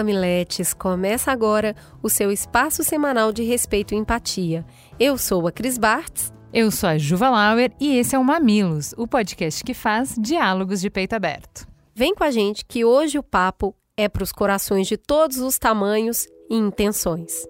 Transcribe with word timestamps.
mamiletes, 0.00 0.72
começa 0.72 1.30
agora 1.30 1.76
o 2.02 2.08
seu 2.08 2.32
espaço 2.32 2.82
semanal 2.82 3.32
de 3.32 3.42
respeito 3.42 3.94
e 3.94 3.98
empatia. 3.98 4.64
Eu 4.98 5.18
sou 5.18 5.46
a 5.46 5.52
Cris 5.52 5.76
Bartz. 5.76 6.32
Eu 6.52 6.70
sou 6.70 6.88
a 6.88 6.98
Juva 6.98 7.28
Lauer 7.28 7.70
e 7.78 7.96
esse 7.98 8.16
é 8.16 8.18
o 8.18 8.24
Mamilos, 8.24 8.92
o 8.96 9.06
podcast 9.06 9.62
que 9.62 9.74
faz 9.74 10.16
diálogos 10.18 10.80
de 10.80 10.90
peito 10.90 11.12
aberto. 11.12 11.68
Vem 11.94 12.14
com 12.14 12.24
a 12.24 12.30
gente 12.30 12.64
que 12.64 12.84
hoje 12.84 13.18
o 13.18 13.22
papo 13.22 13.74
é 13.96 14.08
para 14.08 14.24
os 14.24 14.32
corações 14.32 14.88
de 14.88 14.96
todos 14.96 15.36
os 15.36 15.58
tamanhos 15.58 16.26
e 16.48 16.56
intenções. 16.56 17.46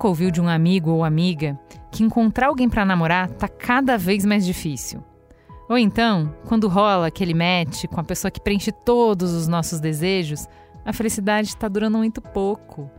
Nunca 0.00 0.08
ouviu 0.08 0.30
de 0.30 0.40
um 0.40 0.48
amigo 0.48 0.90
ou 0.90 1.04
amiga 1.04 1.60
que 1.90 2.02
encontrar 2.02 2.46
alguém 2.46 2.70
para 2.70 2.86
namorar 2.86 3.28
tá 3.28 3.46
cada 3.46 3.98
vez 3.98 4.24
mais 4.24 4.46
difícil? 4.46 5.04
Ou 5.68 5.76
então, 5.76 6.34
quando 6.46 6.68
rola 6.68 7.08
aquele 7.08 7.34
match 7.34 7.84
com 7.84 8.00
a 8.00 8.04
pessoa 8.04 8.30
que 8.30 8.40
preenche 8.40 8.72
todos 8.72 9.34
os 9.34 9.46
nossos 9.46 9.78
desejos, 9.78 10.48
a 10.86 10.92
felicidade 10.94 11.48
está 11.48 11.68
durando 11.68 11.98
muito 11.98 12.22
pouco. 12.22 12.90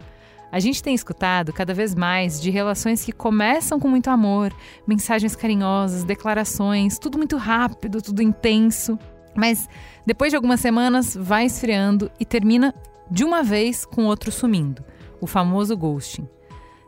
A 0.51 0.59
gente 0.59 0.83
tem 0.83 0.93
escutado 0.93 1.51
cada 1.51 1.73
vez 1.73 1.95
mais 1.95 2.39
de 2.39 2.51
relações 2.51 3.03
que 3.03 3.11
começam 3.11 3.79
com 3.79 3.87
muito 3.87 4.11
amor, 4.11 4.53
mensagens 4.85 5.35
carinhosas, 5.35 6.03
declarações, 6.03 6.99
tudo 6.99 7.17
muito 7.17 7.35
rápido, 7.35 7.99
tudo 7.99 8.21
intenso, 8.21 8.99
mas 9.35 9.67
depois 10.05 10.31
de 10.31 10.35
algumas 10.35 10.59
semanas 10.59 11.17
vai 11.19 11.45
esfriando 11.47 12.11
e 12.19 12.25
termina 12.25 12.75
de 13.09 13.23
uma 13.23 13.41
vez 13.41 13.85
com 13.85 14.05
outro 14.05 14.31
sumindo 14.31 14.83
o 15.19 15.25
famoso 15.25 15.75
ghosting. 15.75 16.27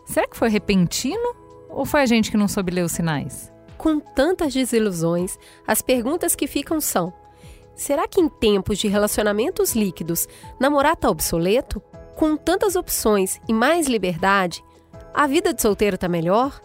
Será 0.05 0.27
que 0.27 0.37
foi 0.37 0.49
repentino 0.49 1.35
ou 1.69 1.85
foi 1.85 2.01
a 2.01 2.05
gente 2.05 2.29
que 2.29 2.37
não 2.37 2.47
soube 2.47 2.71
ler 2.71 2.83
os 2.83 2.91
sinais? 2.91 3.51
Com 3.77 3.99
tantas 3.99 4.53
desilusões, 4.53 5.37
as 5.67 5.81
perguntas 5.81 6.35
que 6.35 6.47
ficam 6.47 6.79
são: 6.79 7.13
será 7.75 8.07
que 8.07 8.21
em 8.21 8.29
tempos 8.29 8.77
de 8.77 8.87
relacionamentos 8.87 9.73
líquidos, 9.73 10.27
namorar 10.59 10.93
está 10.93 11.09
obsoleto? 11.09 11.81
Com 12.15 12.37
tantas 12.37 12.75
opções 12.75 13.41
e 13.47 13.53
mais 13.53 13.87
liberdade, 13.87 14.63
a 15.13 15.25
vida 15.25 15.53
de 15.53 15.61
solteiro 15.61 15.95
está 15.95 16.07
melhor? 16.07 16.61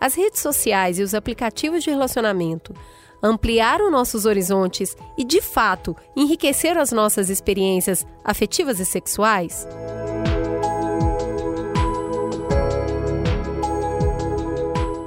As 0.00 0.14
redes 0.14 0.40
sociais 0.40 0.98
e 0.98 1.02
os 1.02 1.12
aplicativos 1.12 1.82
de 1.82 1.90
relacionamento 1.90 2.74
ampliaram 3.22 3.90
nossos 3.90 4.24
horizontes 4.24 4.96
e, 5.18 5.24
de 5.24 5.42
fato, 5.42 5.94
enriqueceram 6.16 6.80
as 6.80 6.92
nossas 6.92 7.28
experiências 7.28 8.06
afetivas 8.24 8.80
e 8.80 8.86
sexuais? 8.86 9.66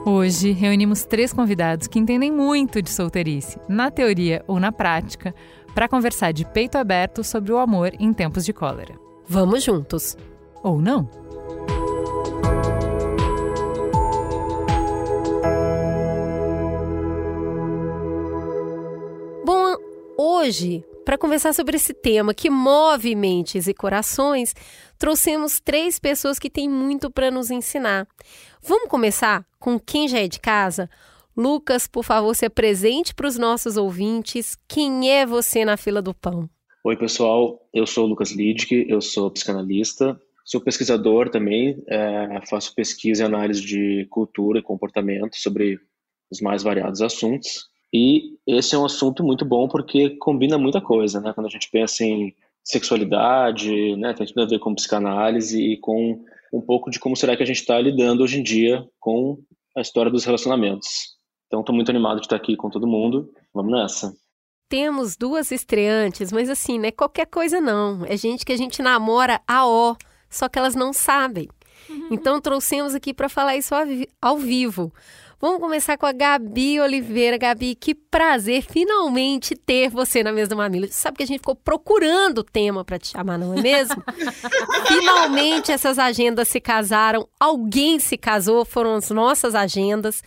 Hoje 0.05 0.51
reunimos 0.51 1.05
três 1.05 1.31
convidados 1.31 1.87
que 1.87 1.97
entendem 1.97 2.29
muito 2.29 2.81
de 2.81 2.89
solteirice, 2.89 3.57
na 3.69 3.89
teoria 3.89 4.43
ou 4.47 4.59
na 4.59 4.69
prática, 4.69 5.33
para 5.73 5.87
conversar 5.87 6.33
de 6.33 6.43
peito 6.43 6.77
aberto 6.77 7.23
sobre 7.23 7.53
o 7.53 7.57
amor 7.57 7.93
em 7.97 8.11
tempos 8.11 8.43
de 8.43 8.51
cólera. 8.51 8.95
Vamos 9.25 9.63
juntos! 9.63 10.17
Ou 10.61 10.81
não? 10.81 11.09
Bom, 19.45 19.77
hoje 20.17 20.83
para 21.03 21.17
conversar 21.17 21.53
sobre 21.53 21.75
esse 21.75 21.93
tema 21.93 22.33
que 22.33 22.49
move 22.49 23.15
mentes 23.15 23.67
e 23.67 23.73
corações, 23.73 24.53
trouxemos 24.97 25.59
três 25.59 25.99
pessoas 25.99 26.39
que 26.39 26.49
têm 26.49 26.69
muito 26.69 27.11
para 27.11 27.29
nos 27.29 27.51
ensinar. 27.51 28.07
Vamos 28.61 28.89
começar 28.89 29.45
com 29.59 29.79
quem 29.79 30.07
já 30.07 30.19
é 30.19 30.27
de 30.27 30.39
casa? 30.39 30.89
Lucas, 31.35 31.87
por 31.87 32.03
favor, 32.03 32.35
se 32.35 32.45
apresente 32.45 33.13
para 33.13 33.27
os 33.27 33.37
nossos 33.37 33.75
ouvintes. 33.75 34.57
Quem 34.67 35.11
é 35.11 35.25
você 35.25 35.65
na 35.65 35.75
fila 35.75 36.01
do 36.01 36.13
pão? 36.13 36.49
Oi, 36.83 36.95
pessoal. 36.95 37.59
Eu 37.73 37.87
sou 37.87 38.05
o 38.05 38.07
Lucas 38.07 38.31
Lidke, 38.31 38.85
eu 38.87 39.01
sou 39.01 39.31
psicanalista, 39.31 40.19
sou 40.45 40.61
pesquisador 40.61 41.29
também, 41.29 41.81
é, 41.87 42.39
faço 42.49 42.75
pesquisa 42.75 43.23
e 43.23 43.25
análise 43.25 43.61
de 43.61 44.05
cultura 44.09 44.59
e 44.59 44.63
comportamento 44.63 45.35
sobre 45.37 45.79
os 46.29 46.39
mais 46.39 46.61
variados 46.61 47.01
assuntos. 47.01 47.67
E 47.93 48.37
esse 48.47 48.73
é 48.73 48.77
um 48.77 48.85
assunto 48.85 49.23
muito 49.23 49.45
bom 49.45 49.67
porque 49.67 50.11
combina 50.17 50.57
muita 50.57 50.81
coisa, 50.81 51.21
né? 51.21 51.31
Quando 51.33 51.47
a 51.47 51.49
gente 51.49 51.69
pensa 51.69 52.03
em 52.03 52.33
sexualidade, 52.63 53.95
né? 53.97 54.13
Tem 54.13 54.25
tudo 54.25 54.41
a 54.41 54.47
ver 54.47 54.59
com 54.59 54.73
psicanálise 54.73 55.61
e 55.61 55.77
com 55.77 56.23
um 56.51 56.61
pouco 56.61 56.89
de 56.89 56.99
como 56.99 57.15
será 57.15 57.35
que 57.35 57.43
a 57.43 57.45
gente 57.45 57.59
está 57.59 57.79
lidando 57.79 58.23
hoje 58.23 58.39
em 58.39 58.43
dia 58.43 58.83
com 58.99 59.37
a 59.75 59.81
história 59.81 60.11
dos 60.11 60.23
relacionamentos. 60.23 61.13
Então, 61.47 61.59
estou 61.59 61.75
muito 61.75 61.89
animado 61.89 62.19
de 62.19 62.25
estar 62.25 62.35
aqui 62.35 62.55
com 62.55 62.69
todo 62.69 62.87
mundo. 62.87 63.31
Vamos 63.53 63.71
nessa. 63.71 64.13
Temos 64.69 65.15
duas 65.15 65.51
estreantes, 65.51 66.31
mas 66.31 66.49
assim, 66.49 66.79
não 66.79 66.85
é 66.85 66.91
qualquer 66.91 67.27
coisa 67.27 67.61
não. 67.61 68.05
É 68.05 68.17
gente 68.17 68.43
que 68.43 68.53
a 68.53 68.57
gente 68.57 68.81
namora 68.81 69.39
a 69.47 69.67
ó, 69.67 69.95
só 70.29 70.49
que 70.49 70.57
elas 70.57 70.73
não 70.73 70.91
sabem. 70.91 71.47
Uhum. 71.89 72.07
Então, 72.11 72.41
trouxemos 72.41 72.95
aqui 72.95 73.13
para 73.13 73.29
falar 73.29 73.55
isso 73.55 73.73
ao 74.21 74.37
vivo. 74.37 74.91
Vamos 75.43 75.59
começar 75.59 75.97
com 75.97 76.05
a 76.05 76.13
Gabi 76.13 76.79
Oliveira. 76.79 77.37
Gabi, 77.37 77.75
que 77.75 77.93
prazer 77.93 78.63
finalmente 78.63 79.57
ter 79.57 79.89
você 79.89 80.23
na 80.23 80.31
mesa 80.31 80.51
do 80.51 80.55
Mamilo. 80.55 80.87
Você 80.87 80.93
sabe 80.93 81.17
que 81.17 81.23
a 81.23 81.25
gente 81.25 81.39
ficou 81.39 81.53
procurando 81.53 82.45
tema 82.45 82.85
para 82.85 82.97
te 82.97 83.09
chamar, 83.09 83.37
não 83.37 83.53
é 83.53 83.61
mesmo? 83.61 84.01
finalmente 84.87 85.69
essas 85.69 85.99
agendas 85.99 86.47
se 86.47 86.61
casaram. 86.61 87.27
Alguém 87.37 87.99
se 87.99 88.17
casou, 88.17 88.63
foram 88.63 88.95
as 88.95 89.09
nossas 89.09 89.53
agendas. 89.53 90.23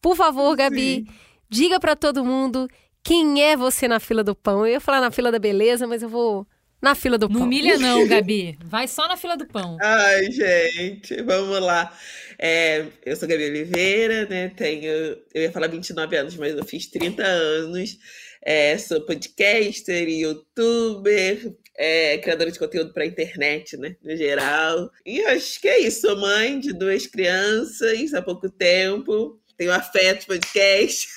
Por 0.00 0.14
favor, 0.14 0.54
Gabi, 0.54 0.94
Sim. 0.94 1.06
diga 1.50 1.80
para 1.80 1.96
todo 1.96 2.24
mundo 2.24 2.68
quem 3.02 3.42
é 3.42 3.56
você 3.56 3.88
na 3.88 3.98
fila 3.98 4.22
do 4.22 4.32
pão. 4.32 4.64
Eu 4.64 4.74
ia 4.74 4.80
falar 4.80 5.00
na 5.00 5.10
fila 5.10 5.32
da 5.32 5.40
beleza, 5.40 5.88
mas 5.88 6.04
eu 6.04 6.08
vou 6.08 6.46
na 6.82 6.96
fila 6.96 7.16
do 7.16 7.28
pão. 7.28 7.38
Não 7.38 7.46
humilha 7.46 7.78
não, 7.78 8.04
Gabi. 8.08 8.58
Vai 8.64 8.88
só 8.88 9.06
na 9.06 9.16
fila 9.16 9.36
do 9.36 9.46
pão. 9.46 9.78
Ai, 9.80 10.30
gente, 10.32 11.22
vamos 11.22 11.60
lá. 11.60 11.96
É, 12.38 12.86
eu 13.06 13.14
sou 13.14 13.28
Gabi 13.28 13.44
Oliveira, 13.44 14.26
né? 14.26 14.48
Tenho, 14.48 14.90
eu 15.32 15.42
ia 15.42 15.52
falar 15.52 15.68
29 15.68 16.16
anos, 16.16 16.36
mas 16.36 16.54
eu 16.56 16.64
fiz 16.64 16.88
30 16.88 17.22
anos. 17.22 17.96
É, 18.44 18.76
sou 18.76 19.00
podcaster, 19.02 20.08
youtuber, 20.08 21.54
é, 21.78 22.18
criadora 22.18 22.50
de 22.50 22.58
conteúdo 22.58 22.92
para 22.92 23.06
internet, 23.06 23.76
né? 23.76 23.94
No 24.02 24.16
geral. 24.16 24.90
E 25.06 25.22
acho 25.22 25.60
que 25.60 25.68
é 25.68 25.78
isso. 25.78 26.00
Sou 26.00 26.16
mãe 26.16 26.58
de 26.58 26.72
duas 26.72 27.06
crianças 27.06 28.12
há 28.12 28.20
pouco 28.20 28.50
tempo 28.50 29.40
tem 29.62 29.68
o 29.68 29.72
Afeto 29.72 30.26
Podcast. 30.26 31.08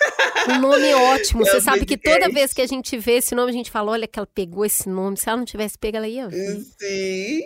Um 0.50 0.60
nome 0.60 0.94
ótimo. 0.94 1.46
É 1.46 1.52
Você 1.52 1.62
sabe 1.62 1.80
podcast. 1.80 1.98
que 1.98 2.20
toda 2.20 2.34
vez 2.34 2.54
que 2.54 2.62
a 2.62 2.68
gente 2.68 2.98
vê 2.98 3.14
esse 3.14 3.34
nome, 3.34 3.50
a 3.50 3.54
gente 3.54 3.72
fala: 3.72 3.92
olha, 3.92 4.08
que 4.08 4.20
ela 4.20 4.28
pegou 4.28 4.64
esse 4.64 4.88
nome. 4.88 5.18
Se 5.18 5.28
ela 5.28 5.38
não 5.38 5.46
tivesse 5.46 5.78
pego, 5.78 5.98
ela 5.98 6.08
ia. 6.08 6.30
Sim. 6.30 7.42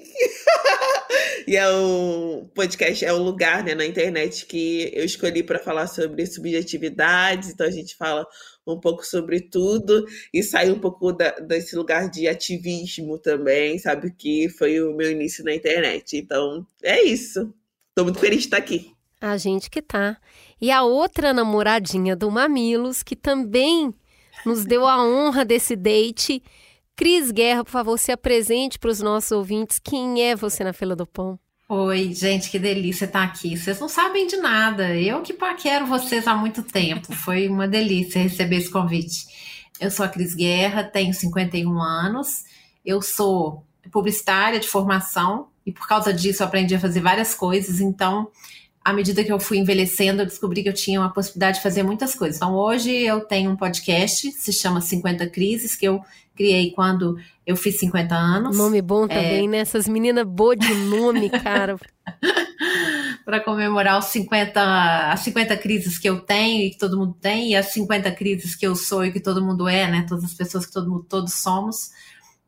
e 1.47 1.55
é 1.55 1.69
o 1.69 2.49
podcast, 2.53 3.05
é 3.05 3.13
o 3.13 3.17
lugar 3.17 3.63
né, 3.63 3.73
na 3.75 3.85
internet 3.85 4.45
que 4.45 4.91
eu 4.93 5.05
escolhi 5.05 5.41
para 5.41 5.59
falar 5.59 5.87
sobre 5.87 6.25
subjetividades. 6.25 7.49
Então 7.49 7.65
a 7.65 7.71
gente 7.71 7.95
fala 7.95 8.27
um 8.67 8.79
pouco 8.79 9.05
sobre 9.05 9.39
tudo 9.39 10.05
e 10.33 10.43
sai 10.43 10.69
um 10.69 10.79
pouco 10.79 11.13
da, 11.13 11.31
desse 11.39 11.75
lugar 11.75 12.09
de 12.09 12.27
ativismo 12.27 13.17
também, 13.17 13.79
sabe? 13.79 14.11
Que 14.11 14.49
foi 14.49 14.81
o 14.81 14.93
meu 14.93 15.09
início 15.11 15.43
na 15.45 15.53
internet. 15.53 16.17
Então 16.17 16.65
é 16.83 17.01
isso. 17.03 17.53
Estou 17.89 18.03
muito 18.03 18.19
feliz 18.19 18.39
de 18.39 18.45
estar 18.45 18.57
aqui. 18.57 18.93
A 19.21 19.35
gente 19.35 19.69
que 19.69 19.81
tá. 19.81 20.17
E 20.61 20.71
a 20.71 20.83
outra 20.83 21.33
namoradinha 21.33 22.15
do 22.15 22.29
Mamilos, 22.29 23.01
que 23.01 23.15
também 23.15 23.93
nos 24.45 24.65
deu 24.65 24.85
a 24.85 25.03
honra 25.03 25.45
desse 25.45 25.75
date. 25.75 26.43
Cris 26.95 27.31
Guerra, 27.31 27.63
por 27.63 27.71
favor, 27.71 27.97
se 27.97 28.11
apresente 28.11 28.77
para 28.77 28.89
os 28.89 28.99
nossos 28.99 29.31
ouvintes. 29.31 29.79
Quem 29.79 30.21
é 30.21 30.35
você 30.35 30.63
na 30.63 30.73
fila 30.73 30.95
do 30.95 31.07
pão? 31.07 31.39
Oi, 31.67 32.13
gente, 32.13 32.49
que 32.49 32.57
delícia 32.57 33.05
estar 33.05 33.23
aqui. 33.23 33.55
Vocês 33.55 33.79
não 33.79 33.87
sabem 33.87 34.27
de 34.27 34.37
nada. 34.37 34.95
Eu 34.97 35.21
que 35.21 35.33
paquero 35.33 35.85
vocês 35.85 36.27
há 36.27 36.35
muito 36.35 36.63
tempo. 36.63 37.13
Foi 37.13 37.47
uma 37.47 37.67
delícia 37.67 38.21
receber 38.21 38.57
esse 38.57 38.69
convite. 38.69 39.27
Eu 39.79 39.91
sou 39.91 40.05
a 40.05 40.09
Cris 40.09 40.33
Guerra, 40.33 40.83
tenho 40.83 41.13
51 41.13 41.79
anos. 41.79 42.43
Eu 42.83 43.01
sou 43.01 43.63
publicitária 43.91 44.59
de 44.59 44.67
formação 44.67 45.47
e 45.65 45.71
por 45.71 45.87
causa 45.87 46.11
disso 46.11 46.43
aprendi 46.43 46.75
a 46.75 46.79
fazer 46.79 47.01
várias 47.01 47.35
coisas. 47.35 47.79
Então, 47.79 48.29
à 48.89 48.93
medida 48.93 49.23
que 49.23 49.31
eu 49.31 49.39
fui 49.39 49.59
envelhecendo, 49.59 50.23
eu 50.23 50.25
descobri 50.25 50.63
que 50.63 50.69
eu 50.69 50.73
tinha 50.73 50.99
uma 50.99 51.13
possibilidade 51.13 51.57
de 51.57 51.63
fazer 51.63 51.83
muitas 51.83 52.15
coisas. 52.15 52.37
Então, 52.37 52.55
hoje 52.55 52.91
eu 52.91 53.21
tenho 53.21 53.51
um 53.51 53.55
podcast, 53.55 54.31
se 54.31 54.51
chama 54.51 54.81
50 54.81 55.27
Crises, 55.29 55.75
que 55.75 55.87
eu 55.87 56.01
criei 56.35 56.71
quando 56.71 57.17
eu 57.45 57.55
fiz 57.55 57.77
50 57.79 58.15
anos. 58.15 58.57
Nome 58.57 58.81
bom 58.81 59.07
também, 59.07 59.45
é... 59.45 59.47
né? 59.47 59.57
Essas 59.59 59.87
meninas 59.87 60.25
boas 60.25 60.57
de 60.57 60.73
nome, 60.73 61.29
cara. 61.43 61.77
para 63.23 63.39
comemorar 63.39 63.99
os 63.99 64.05
50, 64.05 65.11
as 65.11 65.19
50 65.19 65.55
crises 65.57 65.99
que 65.99 66.09
eu 66.09 66.21
tenho 66.21 66.63
e 66.63 66.71
que 66.71 66.77
todo 66.79 66.97
mundo 66.97 67.15
tem, 67.21 67.51
e 67.51 67.55
as 67.55 67.67
50 67.67 68.11
crises 68.13 68.55
que 68.55 68.65
eu 68.65 68.75
sou 68.75 69.05
e 69.05 69.11
que 69.11 69.19
todo 69.19 69.45
mundo 69.45 69.67
é, 69.67 69.89
né? 69.89 70.03
Todas 70.09 70.23
as 70.23 70.33
pessoas 70.33 70.65
que 70.65 70.73
todo 70.73 70.89
mundo, 70.89 71.05
todos 71.07 71.35
somos. 71.35 71.91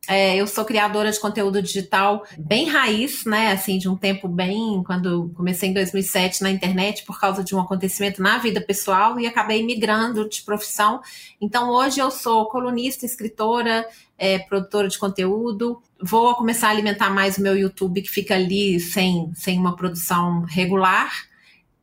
É, 0.08 0.34
eu 0.34 0.48
sou 0.48 0.64
criadora 0.64 1.12
de 1.12 1.20
conteúdo 1.20 1.62
digital 1.62 2.24
bem 2.36 2.68
raiz, 2.68 3.24
né? 3.24 3.52
Assim, 3.52 3.78
de 3.78 3.88
um 3.88 3.96
tempo 3.96 4.26
bem. 4.26 4.82
Quando 4.84 5.30
comecei 5.36 5.68
em 5.68 5.72
2007 5.72 6.42
na 6.42 6.50
internet, 6.50 7.04
por 7.04 7.20
causa 7.20 7.44
de 7.44 7.54
um 7.54 7.60
acontecimento 7.60 8.20
na 8.20 8.38
vida 8.38 8.60
pessoal, 8.60 9.20
e 9.20 9.26
acabei 9.26 9.64
migrando 9.64 10.28
de 10.28 10.42
profissão. 10.42 11.00
Então, 11.40 11.70
hoje 11.70 12.00
eu 12.00 12.10
sou 12.10 12.46
colunista, 12.46 13.06
escritora, 13.06 13.86
é, 14.18 14.40
produtora 14.40 14.88
de 14.88 14.98
conteúdo. 14.98 15.80
Vou 16.00 16.34
começar 16.34 16.68
a 16.68 16.70
alimentar 16.70 17.10
mais 17.10 17.38
o 17.38 17.42
meu 17.42 17.56
YouTube, 17.56 18.02
que 18.02 18.10
fica 18.10 18.34
ali 18.34 18.80
sem, 18.80 19.30
sem 19.36 19.56
uma 19.56 19.76
produção 19.76 20.42
regular 20.42 21.12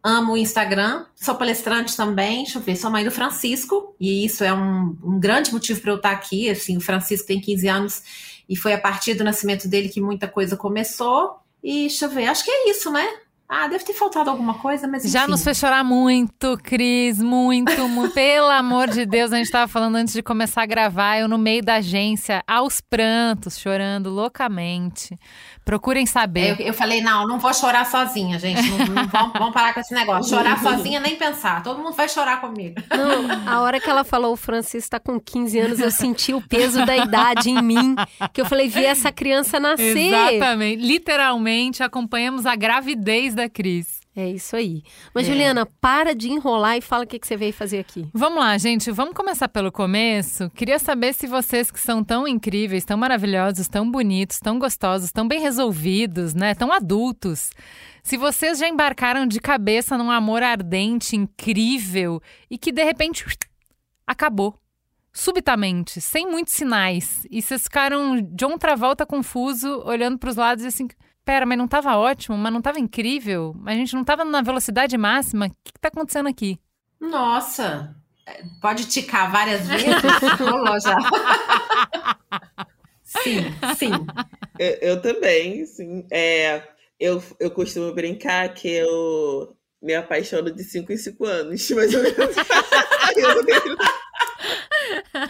amo 0.03 0.33
o 0.33 0.37
Instagram, 0.37 1.05
sou 1.15 1.35
palestrante 1.35 1.95
também, 1.95 2.43
deixa 2.43 2.59
eu 2.59 2.63
ver, 2.63 2.75
sou 2.75 2.89
mãe 2.89 3.03
do 3.03 3.11
Francisco, 3.11 3.95
e 3.99 4.25
isso 4.25 4.43
é 4.43 4.53
um, 4.53 4.97
um 5.03 5.19
grande 5.19 5.51
motivo 5.51 5.81
para 5.81 5.91
eu 5.91 5.97
estar 5.97 6.11
aqui, 6.11 6.49
assim, 6.49 6.77
o 6.77 6.81
Francisco 6.81 7.27
tem 7.27 7.39
15 7.39 7.67
anos 7.67 8.03
e 8.47 8.55
foi 8.55 8.73
a 8.73 8.79
partir 8.79 9.13
do 9.13 9.23
nascimento 9.23 9.67
dele 9.67 9.89
que 9.89 10.01
muita 10.01 10.27
coisa 10.27 10.55
começou, 10.55 11.39
e 11.63 11.81
deixa 11.81 12.05
eu 12.05 12.09
ver, 12.09 12.27
acho 12.27 12.43
que 12.43 12.51
é 12.51 12.71
isso, 12.71 12.91
né? 12.91 13.07
Ah, 13.51 13.67
deve 13.67 13.83
ter 13.83 13.93
faltado 13.93 14.29
alguma 14.29 14.53
coisa, 14.53 14.87
mas 14.87 15.03
enfim. 15.03 15.11
Já 15.11 15.27
nos 15.27 15.43
fez 15.43 15.57
chorar 15.57 15.83
muito, 15.83 16.55
Cris, 16.61 17.19
muito, 17.19 17.89
muito. 17.89 18.13
Pelo 18.13 18.51
amor 18.51 18.87
de 18.87 19.07
Deus, 19.07 19.33
a 19.33 19.37
gente 19.37 19.47
estava 19.47 19.67
falando 19.67 19.95
antes 19.95 20.13
de 20.13 20.21
começar 20.21 20.61
a 20.61 20.65
gravar, 20.67 21.17
eu 21.17 21.27
no 21.27 21.39
meio 21.39 21.63
da 21.63 21.77
agência, 21.77 22.43
aos 22.45 22.79
prantos, 22.79 23.57
chorando 23.57 24.11
loucamente. 24.11 25.17
Procurem 25.69 26.03
saber. 26.07 26.59
Eu, 26.59 26.65
eu 26.65 26.73
falei, 26.73 26.99
não, 26.99 27.27
não 27.27 27.37
vou 27.37 27.53
chorar 27.53 27.85
sozinha, 27.85 28.39
gente. 28.39 28.59
Não, 28.71 28.77
não 28.87 29.05
vamos, 29.13 29.33
vamos, 29.33 29.53
parar 29.53 29.71
com 29.71 29.79
esse 29.79 29.93
negócio. 29.93 30.35
Chorar 30.35 30.57
sozinha, 30.63 30.99
nem 30.99 31.15
pensar. 31.15 31.61
Todo 31.61 31.79
mundo 31.79 31.93
vai 31.93 32.09
chorar 32.09 32.41
comigo. 32.41 32.81
Não, 32.89 33.47
a 33.47 33.61
hora 33.61 33.79
que 33.79 33.87
ela 33.87 34.03
falou, 34.03 34.33
o 34.33 34.35
Francisco 34.35 34.79
está 34.79 34.99
com 34.99 35.19
15 35.19 35.59
anos, 35.59 35.79
eu 35.79 35.91
senti 35.91 36.33
o 36.33 36.41
peso 36.41 36.83
da 36.87 36.97
idade 36.97 37.51
em 37.51 37.61
mim. 37.61 37.95
Que 38.33 38.41
eu 38.41 38.45
falei, 38.45 38.67
vi 38.67 38.83
essa 38.83 39.11
criança 39.11 39.59
nascer. 39.59 39.95
Exatamente. 39.95 40.83
Literalmente, 40.83 41.83
acompanhamos 41.83 42.47
a 42.47 42.55
gravidez 42.55 43.35
da 43.35 43.47
Cris. 43.47 43.98
É 44.19 44.27
isso 44.27 44.53
aí. 44.57 44.83
Mas, 45.15 45.25
é. 45.25 45.31
Juliana, 45.31 45.65
para 45.65 46.13
de 46.13 46.29
enrolar 46.29 46.75
e 46.75 46.81
fala 46.81 47.05
o 47.05 47.07
que, 47.07 47.17
que 47.17 47.25
você 47.25 47.37
veio 47.37 47.53
fazer 47.53 47.79
aqui. 47.79 48.05
Vamos 48.13 48.39
lá, 48.39 48.57
gente. 48.57 48.91
Vamos 48.91 49.13
começar 49.13 49.47
pelo 49.47 49.71
começo. 49.71 50.49
Queria 50.49 50.77
saber 50.77 51.13
se 51.13 51.25
vocês 51.25 51.71
que 51.71 51.79
são 51.79 52.03
tão 52.03 52.27
incríveis, 52.27 52.83
tão 52.83 52.97
maravilhosos, 52.97 53.69
tão 53.69 53.89
bonitos, 53.89 54.37
tão 54.41 54.59
gostosos, 54.59 55.09
tão 55.13 55.25
bem 55.25 55.39
resolvidos, 55.39 56.33
né? 56.33 56.53
Tão 56.53 56.69
adultos. 56.73 57.51
Se 58.03 58.17
vocês 58.17 58.59
já 58.59 58.67
embarcaram 58.67 59.25
de 59.25 59.39
cabeça 59.39 59.97
num 59.97 60.11
amor 60.11 60.43
ardente, 60.43 61.15
incrível 61.15 62.21
e 62.51 62.57
que 62.57 62.73
de 62.73 62.83
repente 62.83 63.25
acabou. 64.05 64.59
Subitamente, 65.13 66.01
sem 66.01 66.29
muitos 66.29 66.53
sinais. 66.53 67.25
E 67.31 67.41
vocês 67.41 67.63
ficaram 67.63 68.21
de 68.21 68.43
outra 68.43 68.75
volta 68.75 69.05
confuso, 69.05 69.81
olhando 69.85 70.19
para 70.19 70.29
os 70.29 70.35
lados 70.35 70.65
e 70.65 70.67
assim 70.67 70.89
pera, 71.29 71.45
mas 71.45 71.59
não 71.59 71.65
estava 71.65 71.95
ótimo, 71.95 72.35
mas 72.35 72.51
não 72.51 72.57
estava 72.57 72.79
incrível, 72.79 73.53
mas 73.59 73.75
a 73.75 73.77
gente 73.77 73.93
não 73.93 74.01
estava 74.01 74.25
na 74.25 74.41
velocidade 74.41 74.97
máxima. 74.97 75.45
O 75.45 75.49
que, 75.63 75.71
está 75.75 75.89
acontecendo 75.89 76.27
aqui? 76.27 76.59
Nossa, 76.99 77.95
pode 78.59 78.87
ticar 78.87 79.31
várias 79.31 79.67
vezes? 79.67 79.85
Rolou 80.41 80.79
já. 80.79 80.97
sim, 83.03 83.43
sim. 83.77 83.91
Eu, 84.57 84.77
eu, 84.81 85.01
também, 85.03 85.67
sim. 85.67 86.03
É, 86.11 86.63
eu, 86.99 87.21
eu 87.39 87.51
costumo 87.51 87.93
brincar 87.93 88.51
que 88.55 88.67
eu 88.67 89.55
me 89.79 89.93
apaixono 89.93 90.49
de 90.51 90.63
5 90.63 90.91
em 90.91 90.97
5 90.97 91.25
anos, 91.25 91.69
mais 91.69 91.93
ou 91.93 92.01
menos. 92.01 92.35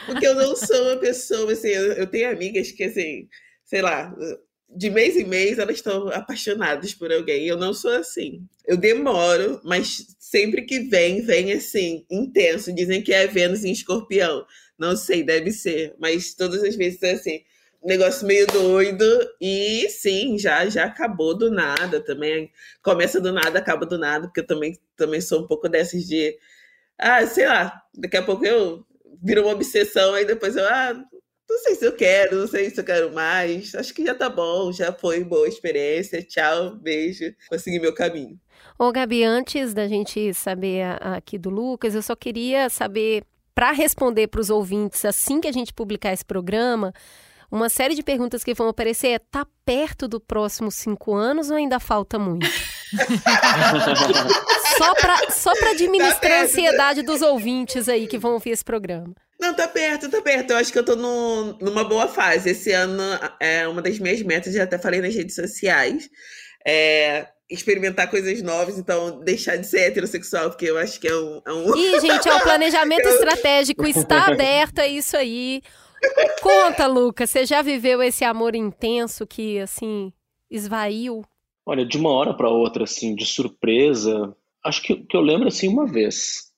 Porque 0.05 0.25
eu 0.25 0.35
não 0.35 0.55
sou 0.55 0.81
uma 0.81 0.97
pessoa, 1.01 1.51
assim, 1.51 1.67
eu, 1.67 1.91
eu 1.91 2.07
tenho 2.07 2.31
amigas 2.31 2.71
que, 2.71 2.85
assim, 2.85 3.27
sei 3.65 3.81
lá, 3.81 4.15
de 4.75 4.89
mês 4.89 5.15
em 5.15 5.25
mês 5.25 5.57
elas 5.57 5.75
estão 5.75 6.09
apaixonadas 6.09 6.93
por 6.93 7.11
alguém. 7.11 7.45
Eu 7.45 7.57
não 7.57 7.73
sou 7.73 7.91
assim. 7.91 8.47
Eu 8.65 8.77
demoro, 8.77 9.59
mas 9.63 10.15
sempre 10.19 10.61
que 10.63 10.79
vem, 10.81 11.21
vem 11.21 11.53
assim, 11.53 12.05
intenso. 12.09 12.73
Dizem 12.73 13.01
que 13.01 13.13
é 13.13 13.27
Vênus 13.27 13.63
em 13.63 13.71
escorpião. 13.71 14.45
Não 14.77 14.95
sei, 14.95 15.23
deve 15.23 15.51
ser. 15.51 15.95
Mas 15.99 16.33
todas 16.33 16.63
as 16.63 16.75
vezes 16.75 17.01
é 17.03 17.11
assim. 17.11 17.41
Negócio 17.83 18.27
meio 18.27 18.45
doido. 18.47 19.05
E 19.41 19.89
sim, 19.89 20.37
já 20.37 20.67
já 20.69 20.85
acabou 20.85 21.35
do 21.37 21.49
nada 21.51 21.99
também. 22.01 22.51
Começa 22.83 23.19
do 23.19 23.31
nada, 23.33 23.59
acaba 23.59 23.85
do 23.85 23.97
nada, 23.97 24.27
porque 24.27 24.41
eu 24.41 24.47
também, 24.47 24.77
também 24.95 25.21
sou 25.21 25.43
um 25.43 25.47
pouco 25.47 25.67
dessas 25.67 26.03
de. 26.05 26.37
Ah, 26.97 27.25
sei 27.25 27.47
lá, 27.47 27.81
daqui 27.95 28.17
a 28.17 28.23
pouco 28.23 28.45
eu 28.45 28.85
viro 29.21 29.43
uma 29.43 29.53
obsessão, 29.53 30.13
aí 30.13 30.25
depois 30.25 30.55
eu, 30.55 30.65
ah, 30.65 31.01
não 31.49 31.59
sei 31.59 31.75
se 31.75 31.85
eu 31.85 31.93
quero, 31.93 32.37
não 32.37 32.47
sei 32.47 32.69
se 32.69 32.79
eu 32.79 32.83
quero 32.83 33.13
mais. 33.13 33.73
Acho 33.73 33.93
que 33.93 34.05
já 34.05 34.13
tá 34.13 34.29
bom, 34.29 34.71
já 34.71 34.93
foi 34.93 35.23
boa 35.23 35.47
experiência. 35.47 36.21
Tchau, 36.21 36.75
beijo. 36.75 37.33
Consegui 37.49 37.79
meu 37.79 37.93
caminho. 37.93 38.39
Ô, 38.77 38.91
Gabi, 38.91 39.23
antes 39.23 39.73
da 39.73 39.87
gente 39.87 40.33
saber 40.33 40.83
aqui 41.01 41.37
do 41.37 41.49
Lucas, 41.49 41.95
eu 41.95 42.01
só 42.01 42.15
queria 42.15 42.69
saber, 42.69 43.23
para 43.53 43.71
responder 43.71 44.27
para 44.27 44.39
os 44.39 44.49
ouvintes 44.49 45.03
assim 45.03 45.41
que 45.41 45.47
a 45.47 45.51
gente 45.51 45.73
publicar 45.73 46.13
esse 46.13 46.23
programa, 46.23 46.93
uma 47.51 47.67
série 47.67 47.95
de 47.95 48.03
perguntas 48.03 48.43
que 48.43 48.53
vão 48.53 48.69
aparecer 48.69 49.07
é: 49.07 49.19
tá 49.19 49.45
perto 49.65 50.07
do 50.07 50.19
próximo 50.19 50.71
cinco 50.71 51.15
anos 51.15 51.49
ou 51.49 51.57
ainda 51.57 51.79
falta 51.79 52.19
muito? 52.19 52.47
só 54.77 54.95
para 54.95 55.31
só 55.31 55.51
administrar 55.51 56.19
tá 56.19 56.39
a 56.39 56.43
ansiedade 56.43 57.01
dos 57.01 57.21
ouvintes 57.21 57.89
aí 57.89 58.07
que 58.07 58.17
vão 58.17 58.33
ouvir 58.33 58.51
esse 58.51 58.63
programa. 58.63 59.13
Não, 59.39 59.53
tá 59.53 59.67
perto, 59.67 60.09
tá 60.09 60.21
perto. 60.21 60.51
Eu 60.51 60.57
acho 60.57 60.71
que 60.71 60.77
eu 60.77 60.83
tô 60.83 60.95
no, 60.95 61.53
numa 61.59 61.83
boa 61.83 62.07
fase. 62.07 62.49
Esse 62.49 62.71
ano 62.71 63.01
é 63.39 63.67
uma 63.67 63.81
das 63.81 63.97
minhas 63.97 64.21
metas, 64.21 64.53
já 64.53 64.63
até 64.63 64.77
falei 64.77 65.01
nas 65.01 65.15
redes 65.15 65.35
sociais. 65.35 66.09
É 66.65 67.27
experimentar 67.49 68.09
coisas 68.09 68.41
novas, 68.43 68.77
então 68.77 69.21
deixar 69.21 69.55
de 69.55 69.65
ser 69.65 69.79
heterossexual, 69.79 70.49
porque 70.49 70.65
eu 70.65 70.77
acho 70.77 70.99
que 70.99 71.07
é 71.07 71.15
um. 71.15 71.41
É 71.45 71.51
um... 71.51 71.75
Ih, 71.75 71.99
gente, 71.99 72.29
é 72.29 72.35
o 72.35 72.41
planejamento 72.41 73.07
estratégico, 73.09 73.87
está 73.87 74.27
aberto, 74.31 74.79
é 74.79 74.87
isso 74.87 75.17
aí. 75.17 75.61
Conta, 76.41 76.85
Lucas, 76.85 77.29
você 77.29 77.45
já 77.45 77.61
viveu 77.61 78.03
esse 78.03 78.23
amor 78.23 78.55
intenso 78.55 79.25
que, 79.25 79.59
assim, 79.59 80.13
esvaiu? 80.49 81.23
Olha, 81.65 81.85
de 81.85 81.97
uma 81.97 82.11
hora 82.11 82.33
para 82.33 82.49
outra, 82.49 82.83
assim, 82.83 83.15
de 83.15 83.25
surpresa, 83.25 84.35
acho 84.63 84.81
que, 84.81 84.95
que 84.95 85.17
eu 85.17 85.21
lembro, 85.21 85.47
assim, 85.47 85.67
uma 85.67 85.85
vez 85.85 86.48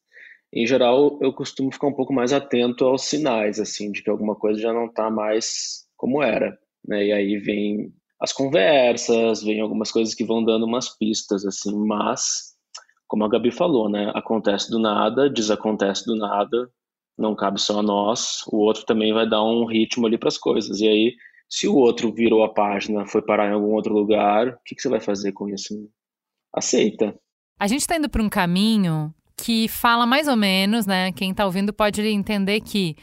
em 0.54 0.68
geral, 0.68 1.18
eu 1.22 1.32
costumo 1.32 1.72
ficar 1.72 1.88
um 1.88 1.94
pouco 1.94 2.14
mais 2.14 2.34
atento 2.34 2.86
aos 2.86 3.04
sinais, 3.04 3.60
assim, 3.60 3.92
de 3.92 4.04
que 4.04 4.10
alguma 4.10 4.36
coisa 4.36 4.60
já 4.60 4.74
não 4.74 4.86
está 4.86 5.10
mais 5.10 5.86
como 5.96 6.22
era, 6.22 6.58
né? 6.86 7.06
E 7.06 7.12
aí 7.12 7.38
vem 7.38 7.94
as 8.20 8.34
conversas, 8.34 9.42
vem 9.42 9.62
algumas 9.62 9.92
coisas 9.92 10.14
que 10.14 10.26
vão 10.26 10.44
dando 10.44 10.66
umas 10.66 10.90
pistas, 10.90 11.46
assim, 11.46 11.74
mas, 11.76 12.54
como 13.08 13.24
a 13.24 13.30
Gabi 13.30 13.52
falou, 13.52 13.90
né? 13.90 14.12
Acontece 14.14 14.70
do 14.70 14.78
nada, 14.78 15.30
desacontece 15.30 16.06
do 16.06 16.16
nada, 16.16 16.70
não 17.18 17.36
cabe 17.36 17.62
só 17.62 17.80
a 17.80 17.84
nós, 17.84 18.44
o 18.48 18.58
outro 18.58 18.86
também 18.86 19.14
vai 19.14 19.28
dar 19.30 19.44
um 19.44 19.66
ritmo 19.66 20.06
ali 20.06 20.18
para 20.18 20.28
as 20.28 20.38
coisas. 20.38 20.82
E 20.82 20.88
aí, 20.88 21.16
se 21.50 21.68
o 21.68 21.76
outro 21.76 22.12
virou 22.12 22.44
a 22.44 22.54
página, 22.54 23.06
foi 23.06 23.22
parar 23.22 23.50
em 23.50 23.54
algum 23.54 23.74
outro 23.74 23.94
lugar, 23.94 24.50
o 24.50 24.60
que, 24.66 24.76
que 24.76 24.82
você 24.82 24.90
vai 24.90 25.00
fazer 25.00 25.32
com 25.32 25.48
isso? 25.48 25.90
Aceita. 26.54 27.16
A 27.58 27.68
gente 27.68 27.82
está 27.82 27.96
indo 27.96 28.10
para 28.10 28.24
um 28.24 28.30
caminho 28.30 29.14
que 29.42 29.68
fala 29.68 30.06
mais 30.06 30.28
ou 30.28 30.38
menos, 30.38 30.86
né? 30.86 31.12
Quem 31.14 31.32
está 31.32 31.46
ouvindo 31.46 31.74
pode 31.74 32.00
entender 32.02 32.62
que 32.62 32.96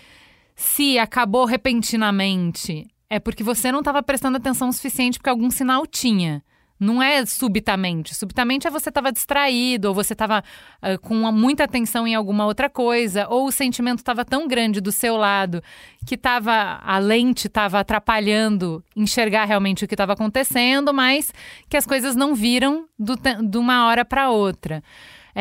se 0.55 0.97
acabou 0.97 1.45
repentinamente, 1.45 2.87
é 3.11 3.19
porque 3.19 3.43
você 3.43 3.73
não 3.73 3.81
estava 3.81 4.03
prestando 4.03 4.37
atenção 4.37 4.69
o 4.69 4.73
suficiente 4.73 5.19
porque 5.19 5.31
algum 5.31 5.51
sinal 5.51 5.85
tinha. 5.85 6.43
Não 6.79 7.03
é 7.03 7.27
subitamente. 7.27 8.15
Subitamente 8.15 8.69
é 8.69 8.71
você 8.71 8.89
estava 8.89 9.11
distraído, 9.11 9.89
ou 9.89 9.95
você 9.95 10.13
estava 10.13 10.45
uh, 10.81 10.97
com 11.01 11.15
muita 11.33 11.65
atenção 11.65 12.07
em 12.07 12.15
alguma 12.15 12.47
outra 12.47 12.71
coisa, 12.71 13.27
ou 13.29 13.49
o 13.49 13.53
sentimento 13.53 13.99
estava 13.99 14.25
tão 14.25 14.47
grande 14.47 14.81
do 14.81 14.93
seu 14.93 15.17
lado 15.17 15.61
que 16.07 16.17
tava, 16.17 16.79
a 16.85 16.99
lente 16.99 17.49
estava 17.49 17.81
atrapalhando 17.81 18.85
enxergar 18.95 19.45
realmente 19.45 19.85
o 19.85 19.89
que 19.89 19.95
estava 19.95 20.13
acontecendo, 20.13 20.95
mas 20.95 21.33
que 21.69 21.77
as 21.77 21.85
coisas 21.85 22.15
não 22.15 22.33
viram 22.33 22.87
do, 22.97 23.17
de 23.17 23.59
uma 23.59 23.89
hora 23.89 24.05
para 24.05 24.31
outra. 24.31 24.85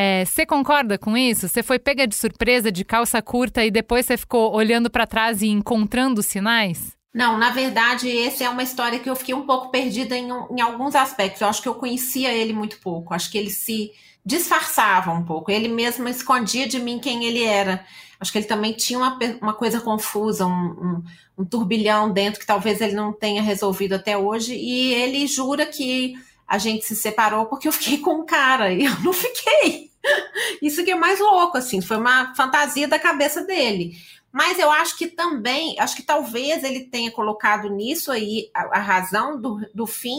É, 0.00 0.24
você 0.24 0.46
concorda 0.46 0.96
com 0.96 1.16
isso? 1.16 1.48
Você 1.48 1.60
foi 1.60 1.76
pega 1.76 2.06
de 2.06 2.14
surpresa 2.14 2.70
de 2.70 2.84
calça 2.84 3.20
curta 3.20 3.64
e 3.64 3.70
depois 3.70 4.06
você 4.06 4.16
ficou 4.16 4.54
olhando 4.54 4.88
para 4.88 5.08
trás 5.08 5.42
e 5.42 5.48
encontrando 5.48 6.22
sinais? 6.22 6.96
Não, 7.12 7.36
na 7.36 7.50
verdade, 7.50 8.16
essa 8.16 8.44
é 8.44 8.48
uma 8.48 8.62
história 8.62 9.00
que 9.00 9.10
eu 9.10 9.16
fiquei 9.16 9.34
um 9.34 9.44
pouco 9.44 9.72
perdida 9.72 10.16
em, 10.16 10.28
em 10.52 10.60
alguns 10.60 10.94
aspectos. 10.94 11.40
Eu 11.40 11.48
acho 11.48 11.60
que 11.60 11.68
eu 11.68 11.74
conhecia 11.74 12.32
ele 12.32 12.52
muito 12.52 12.78
pouco. 12.78 13.12
Acho 13.12 13.28
que 13.28 13.36
ele 13.36 13.50
se 13.50 13.90
disfarçava 14.24 15.10
um 15.10 15.24
pouco. 15.24 15.50
Ele 15.50 15.66
mesmo 15.66 16.08
escondia 16.08 16.68
de 16.68 16.78
mim 16.78 17.00
quem 17.00 17.24
ele 17.24 17.42
era. 17.42 17.84
Acho 18.20 18.30
que 18.30 18.38
ele 18.38 18.46
também 18.46 18.74
tinha 18.74 19.00
uma, 19.00 19.18
uma 19.42 19.52
coisa 19.54 19.80
confusa, 19.80 20.46
um, 20.46 20.50
um, 20.50 21.04
um, 21.38 21.44
turbilhão 21.44 22.12
dentro 22.12 22.38
que 22.38 22.46
talvez 22.46 22.80
ele 22.80 22.94
não 22.94 23.12
tenha 23.12 23.42
resolvido 23.42 23.94
até 23.94 24.16
hoje. 24.16 24.54
E 24.54 24.94
ele 24.94 25.26
jura 25.26 25.66
que 25.66 26.14
a 26.46 26.56
gente 26.56 26.84
se 26.84 26.94
separou 26.94 27.46
porque 27.46 27.66
eu 27.66 27.72
fiquei 27.72 27.98
com 27.98 28.20
um 28.20 28.24
cara 28.24 28.72
e 28.72 28.84
eu 28.84 29.00
não 29.00 29.12
fiquei. 29.12 29.87
Isso 30.62 30.84
que 30.84 30.90
é 30.90 30.94
mais 30.94 31.20
louco, 31.20 31.58
assim, 31.58 31.80
foi 31.80 31.96
uma 31.96 32.34
fantasia 32.34 32.88
da 32.88 32.98
cabeça 32.98 33.42
dele. 33.44 33.96
Mas 34.32 34.58
eu 34.58 34.70
acho 34.70 34.96
que 34.96 35.06
também, 35.06 35.78
acho 35.80 35.96
que 35.96 36.02
talvez 36.02 36.62
ele 36.62 36.84
tenha 36.84 37.10
colocado 37.10 37.70
nisso 37.70 38.12
aí 38.12 38.50
a, 38.54 38.78
a 38.78 38.80
razão 38.80 39.40
do, 39.40 39.60
do 39.74 39.86
fim, 39.86 40.18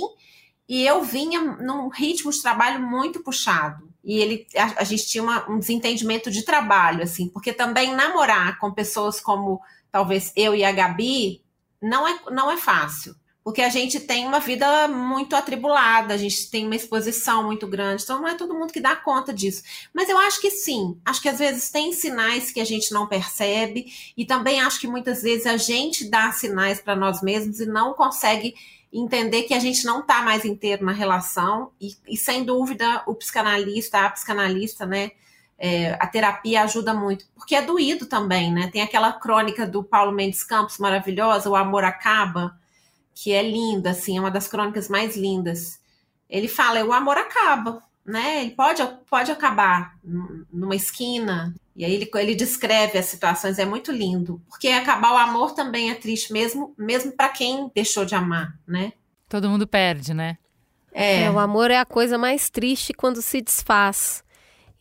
e 0.67 0.85
eu 0.85 1.03
vinha 1.03 1.41
num 1.41 1.87
ritmo 1.89 2.31
de 2.31 2.41
trabalho 2.41 2.81
muito 2.81 3.23
puxado 3.23 3.89
e 4.03 4.17
ele 4.17 4.47
a, 4.55 4.81
a 4.81 4.83
gente 4.83 5.07
tinha 5.07 5.23
uma, 5.23 5.49
um 5.49 5.59
desentendimento 5.59 6.31
de 6.31 6.43
trabalho, 6.43 7.03
assim, 7.03 7.27
porque 7.27 7.53
também 7.53 7.93
namorar 7.93 8.57
com 8.57 8.71
pessoas 8.71 9.19
como 9.19 9.61
talvez 9.91 10.31
eu 10.35 10.55
e 10.55 10.63
a 10.63 10.71
Gabi 10.71 11.43
não 11.81 12.07
é, 12.07 12.19
não 12.31 12.49
é 12.49 12.57
fácil. 12.57 13.15
Porque 13.43 13.61
a 13.61 13.69
gente 13.69 13.99
tem 13.99 14.27
uma 14.27 14.39
vida 14.39 14.87
muito 14.87 15.35
atribulada, 15.35 16.13
a 16.13 16.17
gente 16.17 16.49
tem 16.51 16.65
uma 16.65 16.75
exposição 16.75 17.43
muito 17.43 17.65
grande, 17.65 18.03
então 18.03 18.21
não 18.21 18.27
é 18.27 18.35
todo 18.35 18.53
mundo 18.53 18.73
que 18.73 18.81
dá 18.81 18.95
conta 18.95 19.33
disso. 19.33 19.63
Mas 19.93 20.09
eu 20.09 20.17
acho 20.17 20.41
que 20.41 20.51
sim, 20.51 20.99
acho 21.05 21.21
que 21.21 21.29
às 21.29 21.39
vezes 21.39 21.71
tem 21.71 21.91
sinais 21.93 22.51
que 22.51 22.59
a 22.59 22.65
gente 22.65 22.93
não 22.93 23.07
percebe, 23.07 23.85
e 24.15 24.25
também 24.25 24.61
acho 24.61 24.79
que 24.79 24.87
muitas 24.87 25.21
vezes 25.21 25.47
a 25.47 25.57
gente 25.57 26.09
dá 26.09 26.31
sinais 26.31 26.81
para 26.81 26.95
nós 26.95 27.21
mesmos 27.21 27.59
e 27.59 27.65
não 27.65 27.93
consegue 27.93 28.55
entender 28.91 29.43
que 29.43 29.53
a 29.53 29.59
gente 29.59 29.85
não 29.85 29.99
está 30.01 30.21
mais 30.21 30.43
inteiro 30.43 30.83
na 30.83 30.91
relação 30.91 31.71
e, 31.79 31.95
e, 32.07 32.17
sem 32.17 32.43
dúvida 32.43 33.03
o 33.05 33.13
psicanalista, 33.13 33.99
a 33.99 34.09
psicanalista, 34.09 34.85
né, 34.85 35.11
é, 35.59 35.93
a 35.99 36.07
terapia 36.07 36.63
ajuda 36.63 36.93
muito, 36.93 37.25
porque 37.35 37.55
é 37.55 37.61
doído 37.61 38.05
também, 38.05 38.51
né? 38.51 38.69
Tem 38.71 38.81
aquela 38.81 39.11
crônica 39.11 39.67
do 39.67 39.83
Paulo 39.83 40.11
Mendes 40.11 40.41
Campos 40.41 40.77
maravilhosa, 40.77 41.49
O 41.49 41.55
Amor 41.55 41.83
Acaba, 41.83 42.57
que 43.21 43.33
é 43.33 43.43
linda, 43.43 43.89
assim, 43.89 44.17
é 44.17 44.19
uma 44.21 44.31
das 44.31 44.47
crônicas 44.47 44.87
mais 44.87 45.17
lindas. 45.17 45.77
Ele 46.29 46.47
fala, 46.47 46.85
o 46.85 46.93
amor 46.93 47.17
acaba, 47.17 47.83
né? 48.05 48.43
Ele 48.43 48.51
pode, 48.51 48.81
pode 49.09 49.29
acabar 49.29 49.93
numa 50.01 50.75
esquina. 50.75 51.53
E 51.75 51.83
aí 51.83 51.93
ele, 51.93 52.09
ele 52.15 52.33
descreve 52.33 52.97
as 52.97 53.07
situações, 53.07 53.59
é 53.59 53.65
muito 53.65 53.91
lindo. 53.91 54.41
Porque 54.47 54.69
acabar 54.69 55.11
o 55.11 55.17
amor 55.17 55.51
também 55.51 55.91
é 55.91 55.95
triste, 55.95 56.31
mesmo, 56.31 56.73
mesmo 56.77 57.11
para 57.11 57.27
quem 57.27 57.69
deixou 57.75 58.05
de 58.05 58.15
amar, 58.15 58.57
né? 58.65 58.93
Todo 59.27 59.49
mundo 59.49 59.67
perde, 59.67 60.13
né? 60.13 60.37
É. 60.93 61.23
é. 61.23 61.31
O 61.31 61.39
amor 61.39 61.71
é 61.71 61.77
a 61.77 61.85
coisa 61.85 62.17
mais 62.17 62.49
triste 62.49 62.93
quando 62.93 63.21
se 63.21 63.41
desfaz. 63.41 64.23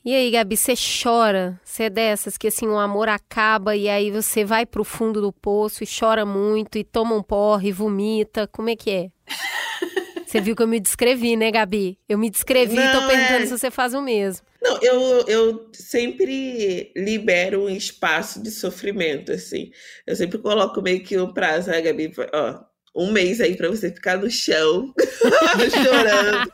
E 0.04 0.14
aí, 0.14 0.30
Gabi, 0.30 0.56
você 0.56 0.74
chora? 1.02 1.60
Você 1.64 1.84
é 1.84 1.90
dessas 1.90 2.38
que 2.38 2.46
assim, 2.46 2.66
o 2.66 2.78
amor 2.78 3.08
acaba 3.08 3.76
e 3.76 3.88
aí 3.88 4.10
você 4.10 4.44
vai 4.44 4.64
pro 4.64 4.84
fundo 4.84 5.20
do 5.20 5.32
poço 5.32 5.82
e 5.82 5.86
chora 5.86 6.24
muito 6.24 6.78
e 6.78 6.84
toma 6.84 7.14
um 7.14 7.22
porre, 7.22 7.68
e 7.68 7.72
vomita. 7.72 8.46
Como 8.46 8.70
é 8.70 8.76
que 8.76 8.90
é? 8.90 9.10
Você 10.28 10.42
viu 10.42 10.54
que 10.54 10.62
eu 10.62 10.68
me 10.68 10.78
descrevi, 10.78 11.36
né, 11.36 11.50
Gabi? 11.50 11.98
Eu 12.06 12.18
me 12.18 12.28
descrevi 12.28 12.76
e 12.76 12.92
tô 12.92 13.06
perguntando 13.06 13.44
é... 13.44 13.46
se 13.46 13.58
você 13.58 13.70
faz 13.70 13.94
o 13.94 14.02
mesmo. 14.02 14.46
Não, 14.60 14.78
eu, 14.82 15.26
eu 15.26 15.70
sempre 15.72 16.92
libero 16.94 17.64
um 17.64 17.70
espaço 17.70 18.42
de 18.42 18.50
sofrimento, 18.50 19.32
assim. 19.32 19.70
Eu 20.06 20.14
sempre 20.14 20.36
coloco 20.36 20.82
meio 20.82 21.02
que 21.02 21.18
um 21.18 21.32
prazo, 21.32 21.70
né, 21.70 21.80
Gabi? 21.80 22.12
Ó, 22.34 22.60
um 22.98 23.12
mês 23.12 23.40
aí 23.40 23.56
para 23.56 23.68
você 23.68 23.90
ficar 23.92 24.18
no 24.18 24.28
chão, 24.28 24.92
chorando, 25.70 26.50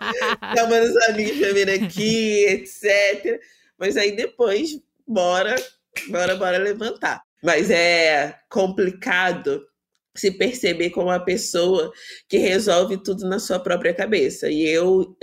chamando 0.54 0.84
os 0.84 1.08
amigos 1.08 1.38
pra 1.38 1.52
vir 1.54 1.70
aqui, 1.70 2.44
etc. 2.44 3.40
Mas 3.78 3.96
aí 3.96 4.14
depois, 4.14 4.78
bora, 5.08 5.56
bora, 6.08 6.36
bora 6.36 6.58
levantar. 6.58 7.22
Mas 7.42 7.70
é 7.70 8.38
complicado 8.50 9.64
se 10.16 10.30
perceber 10.30 10.90
como 10.90 11.08
uma 11.08 11.18
pessoa 11.18 11.92
que 12.28 12.38
resolve 12.38 12.96
tudo 13.02 13.28
na 13.28 13.38
sua 13.38 13.58
própria 13.58 13.92
cabeça. 13.92 14.48
E 14.48 14.62
eu, 14.66 15.16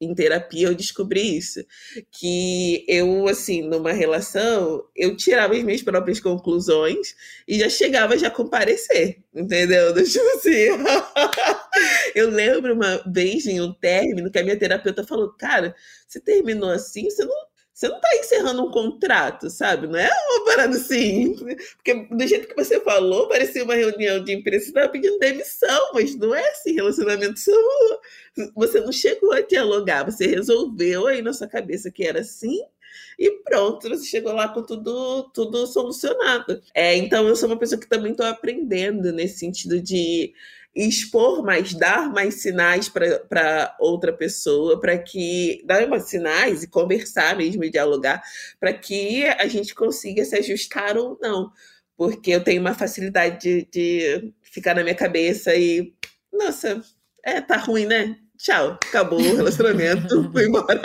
em 0.00 0.14
terapia, 0.14 0.68
eu 0.68 0.74
descobri 0.74 1.36
isso. 1.36 1.64
Que 2.10 2.84
eu, 2.88 3.28
assim, 3.28 3.62
numa 3.62 3.92
relação, 3.92 4.84
eu 4.96 5.16
tirava 5.16 5.54
as 5.54 5.62
minhas 5.62 5.82
próprias 5.82 6.18
conclusões 6.20 7.14
e 7.46 7.58
já 7.58 7.68
chegava 7.68 8.18
já 8.18 8.28
a 8.28 8.30
comparecer, 8.30 9.22
entendeu? 9.34 9.94
Tipo 10.04 10.28
assim, 10.36 10.66
eu 12.14 12.28
lembro 12.30 12.74
uma 12.74 13.02
vez 13.06 13.46
em 13.46 13.60
um 13.60 13.72
término 13.72 14.30
que 14.30 14.38
a 14.38 14.42
minha 14.42 14.58
terapeuta 14.58 15.04
falou, 15.06 15.32
cara, 15.32 15.74
você 16.08 16.20
terminou 16.20 16.70
assim, 16.70 17.08
você 17.08 17.24
não 17.24 17.53
você 17.74 17.88
não 17.88 17.96
está 17.96 18.16
encerrando 18.16 18.64
um 18.64 18.70
contrato, 18.70 19.50
sabe? 19.50 19.88
Não 19.88 19.98
é 19.98 20.08
uma 20.08 20.44
parada 20.44 20.76
assim. 20.76 21.34
Porque 21.74 22.06
do 22.08 22.26
jeito 22.26 22.46
que 22.46 22.54
você 22.54 22.80
falou, 22.80 23.28
parecia 23.28 23.64
uma 23.64 23.74
reunião 23.74 24.22
de 24.22 24.32
empresa, 24.32 24.66
você 24.66 24.70
estava 24.70 24.88
pedindo 24.88 25.18
demissão, 25.18 25.90
mas 25.92 26.14
não 26.14 26.32
é 26.32 26.48
assim. 26.50 26.72
Relacionamento 26.74 27.40
você 28.54 28.80
não 28.80 28.92
chegou 28.92 29.32
a 29.32 29.40
dialogar, 29.40 30.04
você 30.04 30.26
resolveu 30.26 31.08
aí 31.08 31.20
na 31.20 31.32
sua 31.32 31.48
cabeça 31.48 31.90
que 31.90 32.04
era 32.04 32.20
assim. 32.20 32.62
E 33.18 33.28
pronto, 33.42 33.88
você 33.88 34.04
chegou 34.04 34.32
lá 34.32 34.48
com 34.48 34.62
tudo, 34.62 35.30
tudo 35.34 35.66
solucionado. 35.66 36.62
É, 36.72 36.96
então, 36.96 37.26
eu 37.26 37.34
sou 37.34 37.48
uma 37.48 37.58
pessoa 37.58 37.80
que 37.80 37.88
também 37.88 38.12
estou 38.12 38.26
aprendendo 38.26 39.12
nesse 39.12 39.38
sentido 39.38 39.80
de 39.80 40.32
expor 40.74 41.42
mais, 41.44 41.72
dar 41.72 42.10
mais 42.12 42.42
sinais 42.42 42.88
para 42.88 43.76
outra 43.78 44.12
pessoa, 44.12 44.80
para 44.80 44.98
que 44.98 45.62
dar 45.64 45.86
mais 45.86 46.08
sinais 46.08 46.62
e 46.62 46.68
conversar 46.68 47.36
mesmo 47.36 47.62
e 47.62 47.70
dialogar, 47.70 48.22
para 48.58 48.72
que 48.72 49.24
a 49.24 49.46
gente 49.46 49.74
consiga 49.74 50.24
se 50.24 50.36
ajustar 50.36 50.96
ou 50.96 51.16
não. 51.22 51.52
Porque 51.96 52.32
eu 52.32 52.42
tenho 52.42 52.60
uma 52.60 52.74
facilidade 52.74 53.38
de, 53.38 53.68
de 53.70 54.32
ficar 54.42 54.74
na 54.74 54.82
minha 54.82 54.96
cabeça 54.96 55.54
e, 55.54 55.94
nossa, 56.32 56.82
é, 57.22 57.40
tá 57.40 57.56
ruim, 57.56 57.86
né? 57.86 58.16
Tchau, 58.36 58.72
acabou 58.72 59.20
o 59.20 59.36
relacionamento, 59.36 60.28
fui 60.32 60.46
embora. 60.46 60.82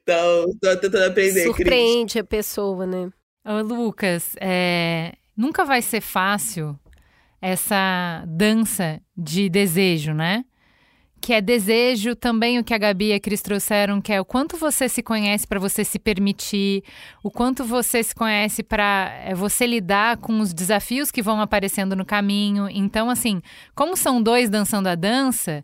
então, 0.00 0.46
tô 0.62 0.76
tentando 0.76 1.06
aprender. 1.06 1.42
Surpreende 1.42 2.12
Cris. 2.12 2.22
a 2.22 2.24
pessoa, 2.24 2.86
né? 2.86 3.10
Ô, 3.44 3.60
Lucas, 3.62 4.36
é... 4.40 5.14
nunca 5.36 5.64
vai 5.64 5.82
ser 5.82 6.00
fácil 6.00 6.78
essa 7.44 8.24
dança 8.26 9.02
de 9.14 9.50
desejo, 9.50 10.14
né? 10.14 10.46
Que 11.20 11.34
é 11.34 11.42
desejo 11.42 12.16
também 12.16 12.58
o 12.58 12.64
que 12.64 12.72
a 12.72 12.78
Gabi 12.78 13.08
e 13.08 13.12
a 13.12 13.20
Cris 13.20 13.42
trouxeram, 13.42 14.00
que 14.00 14.14
é 14.14 14.18
o 14.18 14.24
quanto 14.24 14.56
você 14.56 14.88
se 14.88 15.02
conhece 15.02 15.46
para 15.46 15.60
você 15.60 15.84
se 15.84 15.98
permitir, 15.98 16.82
o 17.22 17.30
quanto 17.30 17.62
você 17.62 18.02
se 18.02 18.14
conhece 18.14 18.62
para 18.62 19.10
é, 19.26 19.34
você 19.34 19.66
lidar 19.66 20.16
com 20.16 20.40
os 20.40 20.54
desafios 20.54 21.10
que 21.10 21.20
vão 21.20 21.38
aparecendo 21.38 21.94
no 21.94 22.04
caminho. 22.06 22.66
Então, 22.70 23.10
assim, 23.10 23.42
como 23.74 23.94
são 23.94 24.22
dois 24.22 24.48
dançando 24.48 24.86
a 24.86 24.94
dança, 24.94 25.62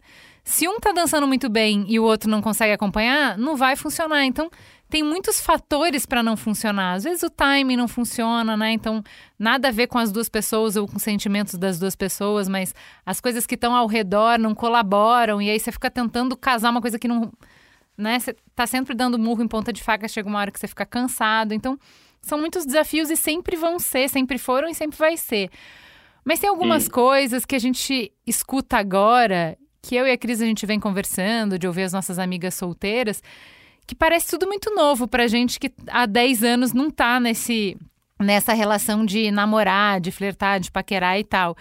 se 0.51 0.67
um 0.67 0.81
tá 0.81 0.91
dançando 0.91 1.27
muito 1.27 1.49
bem 1.49 1.85
e 1.89 1.99
o 1.99 2.03
outro 2.03 2.29
não 2.29 2.43
consegue 2.43 2.73
acompanhar, 2.73 3.39
não 3.39 3.57
vai 3.57 3.77
funcionar. 3.77 4.25
Então, 4.25 4.51
tem 4.89 5.01
muitos 5.01 5.41
fatores 5.41 6.05
para 6.05 6.25
não 6.25 6.37
funcionar. 6.37 6.95
Às 6.95 7.05
vezes 7.05 7.23
o 7.23 7.31
timing 7.31 7.77
não 7.77 7.87
funciona, 7.87 8.57
né? 8.57 8.73
Então, 8.73 9.03
nada 9.39 9.69
a 9.69 9.71
ver 9.71 9.87
com 9.87 9.97
as 9.97 10.11
duas 10.11 10.29
pessoas 10.29 10.75
ou 10.75 10.89
com 10.89 10.97
os 10.97 11.03
sentimentos 11.03 11.55
das 11.55 11.79
duas 11.79 11.95
pessoas, 11.95 12.49
mas 12.49 12.75
as 13.07 13.21
coisas 13.21 13.47
que 13.47 13.55
estão 13.55 13.75
ao 13.75 13.87
redor 13.87 14.39
não 14.39 14.53
colaboram 14.53 15.41
e 15.41 15.49
aí 15.49 15.61
você 15.61 15.71
fica 15.71 15.89
tentando 15.89 16.37
casar 16.37 16.71
uma 16.71 16.81
coisa 16.81 16.99
que 16.99 17.07
não, 17.07 17.33
né? 17.97 18.19
Você 18.19 18.35
tá 18.55 18.67
sempre 18.67 18.93
dando 18.93 19.17
murro 19.21 19.45
em 19.45 19.49
ponta 19.49 19.73
de 19.73 19.85
faca, 19.85 20.09
chega 20.09 20.29
uma 20.29 20.41
hora 20.41 20.51
que 20.51 20.59
você 20.59 20.67
fica 20.67 20.85
cansado. 20.85 21.55
Então, 21.55 21.79
são 22.21 22.39
muitos 22.39 22.67
desafios 22.67 23.09
e 23.09 23.17
sempre 23.17 23.55
vão 23.55 23.79
ser, 23.79 24.11
sempre 24.11 24.37
foram 24.37 24.69
e 24.69 24.75
sempre 24.75 24.99
vai 24.99 25.17
ser. 25.17 25.49
Mas 26.25 26.41
tem 26.41 26.51
algumas 26.51 26.89
coisas 26.89 27.45
que 27.45 27.55
a 27.55 27.59
gente 27.59 28.13
escuta 28.27 28.77
agora, 28.77 29.57
que 29.83 29.97
eu 29.97 30.07
e 30.07 30.13
a 30.13 30.19
Cris 30.19 30.41
a 30.41 30.47
gente 30.47 30.67
vem 30.67 30.79
conversando, 30.79 31.59
de 31.59 31.67
ouvir 31.67 31.83
as 31.83 31.93
nossas 31.93 32.19
amigas 32.19 32.55
solteiras, 32.55 33.23
que 33.87 33.95
parece 33.95 34.29
tudo 34.29 34.47
muito 34.47 34.75
novo 34.75 35.09
pra 35.09 35.27
gente 35.27 35.59
que 35.59 35.73
há 35.89 36.07
10 36.07 36.45
anos 36.45 36.73
não 36.73 36.91
tá 36.91 37.19
nesse, 37.19 37.77
nessa 38.19 38.53
relação 38.53 39.05
de 39.05 39.31
namorar, 39.31 40.01
de 40.01 40.11
flertar, 40.11 40.61
de 40.61 40.71
paquerar 40.71 41.19
e 41.19 41.25
tal. 41.25 41.57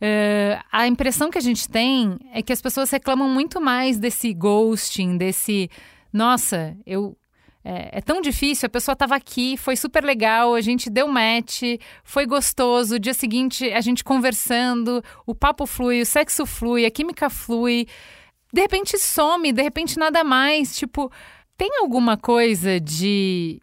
Uh, 0.00 0.62
a 0.70 0.86
impressão 0.86 1.28
que 1.28 1.38
a 1.38 1.42
gente 1.42 1.68
tem 1.68 2.16
é 2.32 2.40
que 2.40 2.52
as 2.52 2.62
pessoas 2.62 2.88
reclamam 2.90 3.28
muito 3.28 3.60
mais 3.60 3.98
desse 3.98 4.32
ghosting, 4.32 5.16
desse. 5.16 5.68
Nossa, 6.12 6.76
eu. 6.86 7.16
É, 7.64 7.98
é 7.98 8.00
tão 8.00 8.20
difícil, 8.20 8.66
a 8.66 8.70
pessoa 8.70 8.92
estava 8.92 9.14
aqui, 9.16 9.56
foi 9.56 9.76
super 9.76 10.04
legal, 10.04 10.54
a 10.54 10.60
gente 10.60 10.88
deu 10.88 11.08
match, 11.08 11.62
foi 12.04 12.26
gostoso. 12.26 12.98
Dia 12.98 13.14
seguinte, 13.14 13.70
a 13.72 13.80
gente 13.80 14.04
conversando, 14.04 15.02
o 15.26 15.34
papo 15.34 15.66
flui, 15.66 16.00
o 16.00 16.06
sexo 16.06 16.46
flui, 16.46 16.86
a 16.86 16.90
química 16.90 17.28
flui. 17.28 17.86
De 18.52 18.60
repente 18.60 18.98
some, 18.98 19.52
de 19.52 19.62
repente 19.62 19.98
nada 19.98 20.24
mais. 20.24 20.76
Tipo, 20.76 21.10
tem 21.56 21.70
alguma 21.80 22.16
coisa 22.16 22.80
de 22.80 23.60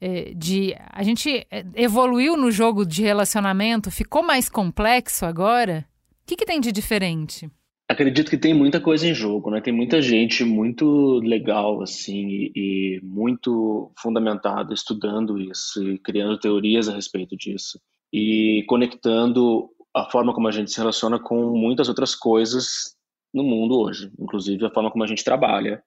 é, 0.00 0.32
de 0.34 0.74
a 0.90 1.02
gente 1.02 1.46
é, 1.50 1.64
evoluiu 1.74 2.36
no 2.36 2.50
jogo 2.50 2.86
de 2.86 3.02
relacionamento, 3.02 3.90
ficou 3.90 4.22
mais 4.22 4.48
complexo 4.48 5.26
agora? 5.26 5.86
O 6.22 6.26
que, 6.26 6.36
que 6.36 6.46
tem 6.46 6.60
de 6.60 6.72
diferente? 6.72 7.50
Acredito 7.90 8.30
que 8.30 8.38
tem 8.38 8.54
muita 8.54 8.80
coisa 8.80 9.04
em 9.04 9.12
jogo, 9.12 9.50
né? 9.50 9.60
Tem 9.60 9.72
muita 9.72 10.00
gente 10.00 10.44
muito 10.44 11.18
legal, 11.24 11.82
assim, 11.82 12.48
e, 12.54 13.00
muito 13.02 13.90
fundamentada 13.98 14.72
estudando 14.72 15.36
isso 15.36 15.82
e 15.82 15.98
criando 15.98 16.38
teorias 16.38 16.88
a 16.88 16.94
respeito 16.94 17.36
disso. 17.36 17.80
E 18.12 18.64
conectando 18.68 19.68
a 19.92 20.08
forma 20.08 20.32
como 20.32 20.46
a 20.46 20.52
gente 20.52 20.70
se 20.70 20.78
relaciona 20.78 21.18
com 21.18 21.50
muitas 21.58 21.88
outras 21.88 22.14
coisas 22.14 22.94
no 23.34 23.42
mundo 23.42 23.80
hoje, 23.80 24.12
inclusive 24.20 24.64
a 24.64 24.70
forma 24.70 24.92
como 24.92 25.02
a 25.02 25.08
gente 25.08 25.24
trabalha, 25.24 25.82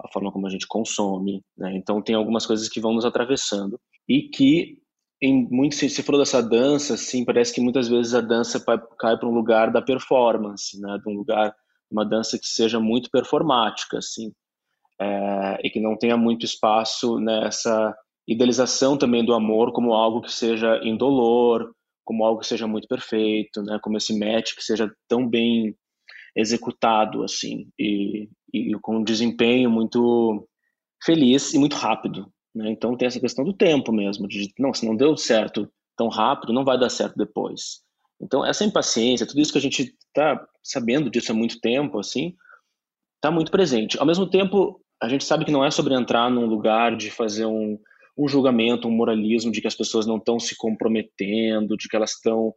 a 0.00 0.06
forma 0.12 0.30
como 0.30 0.46
a 0.46 0.50
gente 0.50 0.64
consome, 0.68 1.42
né? 1.56 1.76
Então 1.76 2.00
tem 2.00 2.14
algumas 2.14 2.46
coisas 2.46 2.68
que 2.68 2.80
vão 2.80 2.94
nos 2.94 3.04
atravessando 3.04 3.80
e 4.08 4.28
que 4.28 4.78
em 5.20 5.48
muito 5.50 5.74
se, 5.74 6.02
falou 6.02 6.20
dessa 6.20 6.42
dança, 6.42 6.94
assim, 6.94 7.24
parece 7.24 7.52
que 7.52 7.60
muitas 7.60 7.88
vezes 7.88 8.14
a 8.14 8.20
dança 8.20 8.62
cai 8.98 9.16
para 9.16 9.28
um 9.28 9.34
lugar 9.34 9.70
da 9.72 9.82
performance, 9.82 10.80
né? 10.80 10.98
De 11.02 11.10
um 11.10 11.16
lugar 11.16 11.54
uma 11.90 12.04
dança 12.04 12.38
que 12.38 12.46
seja 12.46 12.78
muito 12.78 13.10
performática, 13.10 13.98
assim, 13.98 14.30
é, 15.00 15.58
e 15.66 15.70
que 15.70 15.80
não 15.80 15.96
tenha 15.96 16.16
muito 16.16 16.44
espaço 16.44 17.18
nessa 17.18 17.96
idealização 18.26 18.96
também 18.98 19.24
do 19.24 19.32
amor 19.32 19.72
como 19.72 19.94
algo 19.94 20.20
que 20.20 20.30
seja 20.30 20.78
indolor, 20.84 21.72
como 22.04 22.24
algo 22.24 22.40
que 22.40 22.46
seja 22.46 22.66
muito 22.66 22.86
perfeito, 22.86 23.62
né? 23.62 23.78
Como 23.82 23.96
esse 23.96 24.18
match 24.18 24.54
que 24.54 24.62
seja 24.62 24.92
tão 25.08 25.26
bem 25.26 25.74
executado 26.36 27.24
assim 27.24 27.68
e, 27.78 28.28
e 28.52 28.72
com 28.80 28.98
um 28.98 29.04
desempenho 29.04 29.70
muito 29.70 30.46
feliz 31.02 31.54
e 31.54 31.58
muito 31.58 31.76
rápido. 31.76 32.30
Né? 32.58 32.72
Então 32.72 32.96
tem 32.96 33.06
essa 33.06 33.20
questão 33.20 33.44
do 33.44 33.52
tempo 33.52 33.92
mesmo, 33.92 34.26
de 34.26 34.52
não, 34.58 34.74
se 34.74 34.84
não 34.84 34.96
deu 34.96 35.16
certo 35.16 35.70
tão 35.96 36.08
rápido, 36.08 36.52
não 36.52 36.64
vai 36.64 36.76
dar 36.76 36.90
certo 36.90 37.16
depois. 37.16 37.82
Então 38.20 38.44
essa 38.44 38.64
impaciência, 38.64 39.26
tudo 39.26 39.40
isso 39.40 39.52
que 39.52 39.58
a 39.58 39.62
gente 39.62 39.94
está 40.08 40.44
sabendo 40.60 41.08
disso 41.08 41.30
há 41.30 41.34
muito 41.34 41.60
tempo, 41.60 42.00
assim, 42.00 42.34
está 43.14 43.30
muito 43.30 43.52
presente. 43.52 43.96
Ao 43.98 44.04
mesmo 44.04 44.28
tempo, 44.28 44.80
a 45.00 45.08
gente 45.08 45.24
sabe 45.24 45.44
que 45.44 45.52
não 45.52 45.64
é 45.64 45.70
sobre 45.70 45.94
entrar 45.94 46.28
num 46.28 46.46
lugar 46.46 46.96
de 46.96 47.12
fazer 47.12 47.46
um, 47.46 47.78
um 48.18 48.26
julgamento, 48.26 48.88
um 48.88 48.96
moralismo 48.96 49.52
de 49.52 49.60
que 49.60 49.68
as 49.68 49.76
pessoas 49.76 50.04
não 50.04 50.16
estão 50.16 50.40
se 50.40 50.56
comprometendo, 50.56 51.76
de 51.76 51.88
que 51.88 51.94
elas 51.94 52.10
estão 52.14 52.52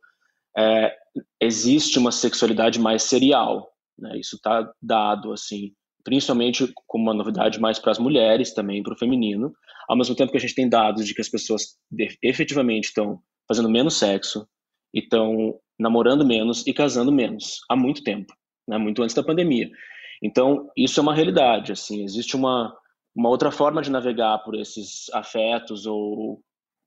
é, 0.58 0.96
existe 1.39 2.00
uma 2.00 2.12
sexualidade 2.12 2.79
mais 2.79 3.03
serial, 3.03 3.72
né? 4.00 4.17
Isso 4.17 4.36
está 4.36 4.67
dado 4.81 5.31
assim, 5.31 5.74
principalmente 6.03 6.74
como 6.88 7.03
uma 7.03 7.13
novidade 7.13 7.60
mais 7.60 7.77
para 7.77 7.91
as 7.91 8.00
mulheres 8.00 8.51
também 8.51 8.81
para 8.81 8.93
o 8.93 8.98
feminino, 8.98 9.53
ao 9.88 9.98
mesmo 9.98 10.16
tempo 10.16 10.32
que 10.32 10.38
a 10.38 10.42
gente 10.42 10.56
tem 10.56 10.70
dados 10.70 11.06
de 11.06 11.14
que 11.14 11.22
as 11.22 11.30
pessoas 11.30 11.78
efetivamente 12.24 12.86
estão 12.86 13.22
fazendo 13.48 13.70
menos 13.70 13.98
sexo, 13.98 14.48
estão 14.94 15.60
namorando 15.80 16.26
menos 16.26 16.66
e 16.66 16.74
casando 16.74 17.12
menos 17.12 17.62
há 17.70 17.76
muito 17.76 18.04
tempo, 18.04 18.34
né? 18.68 18.78
Muito 18.78 19.02
antes 19.02 19.16
da 19.16 19.24
pandemia. 19.24 19.70
Então 20.22 20.70
isso 20.78 21.00
é 21.00 21.04
uma 21.04 21.16
realidade, 21.16 21.72
assim, 21.72 22.04
existe 22.04 22.36
uma 22.36 22.76
uma 23.14 23.28
outra 23.28 23.52
forma 23.52 23.82
de 23.82 23.92
navegar 23.92 24.38
por 24.40 24.56
esses 24.56 25.10
afetos 25.14 25.86
ou 25.86 26.42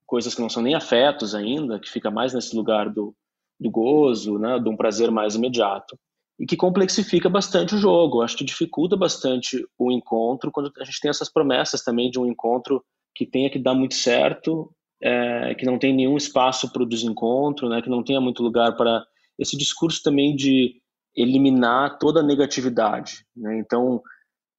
coisas 0.07 0.33
que 0.33 0.41
não 0.41 0.49
são 0.49 0.63
nem 0.63 0.73
afetos 0.73 1.35
ainda, 1.35 1.79
que 1.79 1.87
fica 1.87 2.09
mais 2.09 2.33
nesse 2.33 2.55
lugar 2.55 2.89
do, 2.89 3.15
do 3.59 3.69
gozo, 3.69 4.39
né, 4.39 4.59
de 4.59 4.67
um 4.67 4.75
prazer 4.75 5.11
mais 5.11 5.35
imediato 5.35 5.95
e 6.39 6.45
que 6.45 6.57
complexifica 6.57 7.29
bastante 7.29 7.75
o 7.75 7.77
jogo. 7.77 8.21
Acho 8.21 8.37
que 8.37 8.43
dificulta 8.43 8.97
bastante 8.97 9.65
o 9.77 9.91
encontro 9.91 10.51
quando 10.51 10.71
a 10.79 10.83
gente 10.83 10.99
tem 10.99 11.09
essas 11.09 11.31
promessas 11.31 11.83
também 11.83 12.09
de 12.09 12.19
um 12.19 12.25
encontro 12.25 12.83
que 13.13 13.25
tenha 13.25 13.49
que 13.49 13.59
dar 13.59 13.73
muito 13.73 13.95
certo, 13.95 14.69
é, 15.01 15.55
que 15.55 15.65
não 15.65 15.79
tem 15.79 15.93
nenhum 15.95 16.17
espaço 16.17 16.71
para 16.71 16.83
o 16.83 16.87
desencontro, 16.87 17.69
né, 17.69 17.81
que 17.81 17.89
não 17.89 18.03
tenha 18.03 18.19
muito 18.19 18.43
lugar 18.43 18.75
para 18.75 19.05
esse 19.39 19.57
discurso 19.57 20.01
também 20.03 20.35
de 20.35 20.81
eliminar 21.15 21.97
toda 21.97 22.19
a 22.19 22.23
negatividade. 22.23 23.25
Né? 23.35 23.57
Então, 23.59 24.01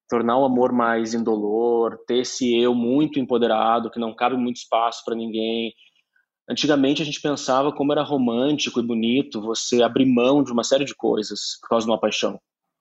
tornar 0.08 0.38
o 0.38 0.44
amor 0.44 0.72
mais 0.72 1.12
indolor, 1.12 1.98
ter 2.06 2.18
esse 2.18 2.56
eu 2.56 2.74
muito 2.74 3.18
empoderado, 3.18 3.90
que 3.90 3.98
não 3.98 4.14
cabe 4.14 4.36
muito 4.36 4.56
espaço 4.56 5.02
para 5.04 5.14
ninguém, 5.14 5.74
Antigamente 6.48 7.02
a 7.02 7.04
gente 7.04 7.20
pensava 7.20 7.72
como 7.72 7.92
era 7.92 8.02
romântico 8.02 8.78
e 8.78 8.86
bonito 8.86 9.40
você 9.40 9.82
abrir 9.82 10.06
mão 10.06 10.42
de 10.42 10.52
uma 10.52 10.62
série 10.62 10.84
de 10.84 10.94
coisas 10.94 11.58
por 11.60 11.68
causa 11.70 11.86
de 11.86 11.90
uma 11.90 12.00
paixão. 12.00 12.40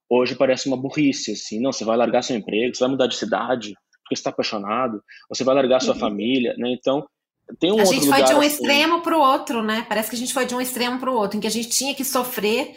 Hoje 0.09 0.35
parece 0.35 0.67
uma 0.67 0.77
burrice, 0.77 1.31
assim, 1.31 1.59
não, 1.59 1.71
você 1.71 1.83
vai 1.83 1.97
largar 1.97 2.21
seu 2.21 2.35
emprego, 2.35 2.75
você 2.75 2.83
vai 2.83 2.91
mudar 2.91 3.07
de 3.07 3.15
cidade 3.15 3.73
porque 4.03 4.13
está 4.13 4.29
apaixonado, 4.29 5.01
você 5.27 5.43
vai 5.43 5.55
largar 5.55 5.81
sua 5.81 5.95
uhum. 5.95 5.99
família, 5.99 6.53
né? 6.59 6.71
Então, 6.71 7.07
tem 7.59 7.71
um 7.71 7.79
a 7.79 7.85
gente 7.85 8.07
foi 8.07 8.23
de 8.23 8.33
um 8.33 8.37
assim... 8.37 8.47
extremo 8.47 9.01
para 9.01 9.17
o 9.17 9.19
outro, 9.19 9.63
né? 9.63 9.83
Parece 9.89 10.11
que 10.11 10.15
a 10.15 10.19
gente 10.19 10.33
foi 10.33 10.45
de 10.45 10.53
um 10.53 10.61
extremo 10.61 10.99
para 10.99 11.11
o 11.11 11.15
outro, 11.15 11.37
em 11.37 11.41
que 11.41 11.47
a 11.47 11.51
gente 11.51 11.69
tinha 11.69 11.95
que 11.95 12.03
sofrer 12.03 12.75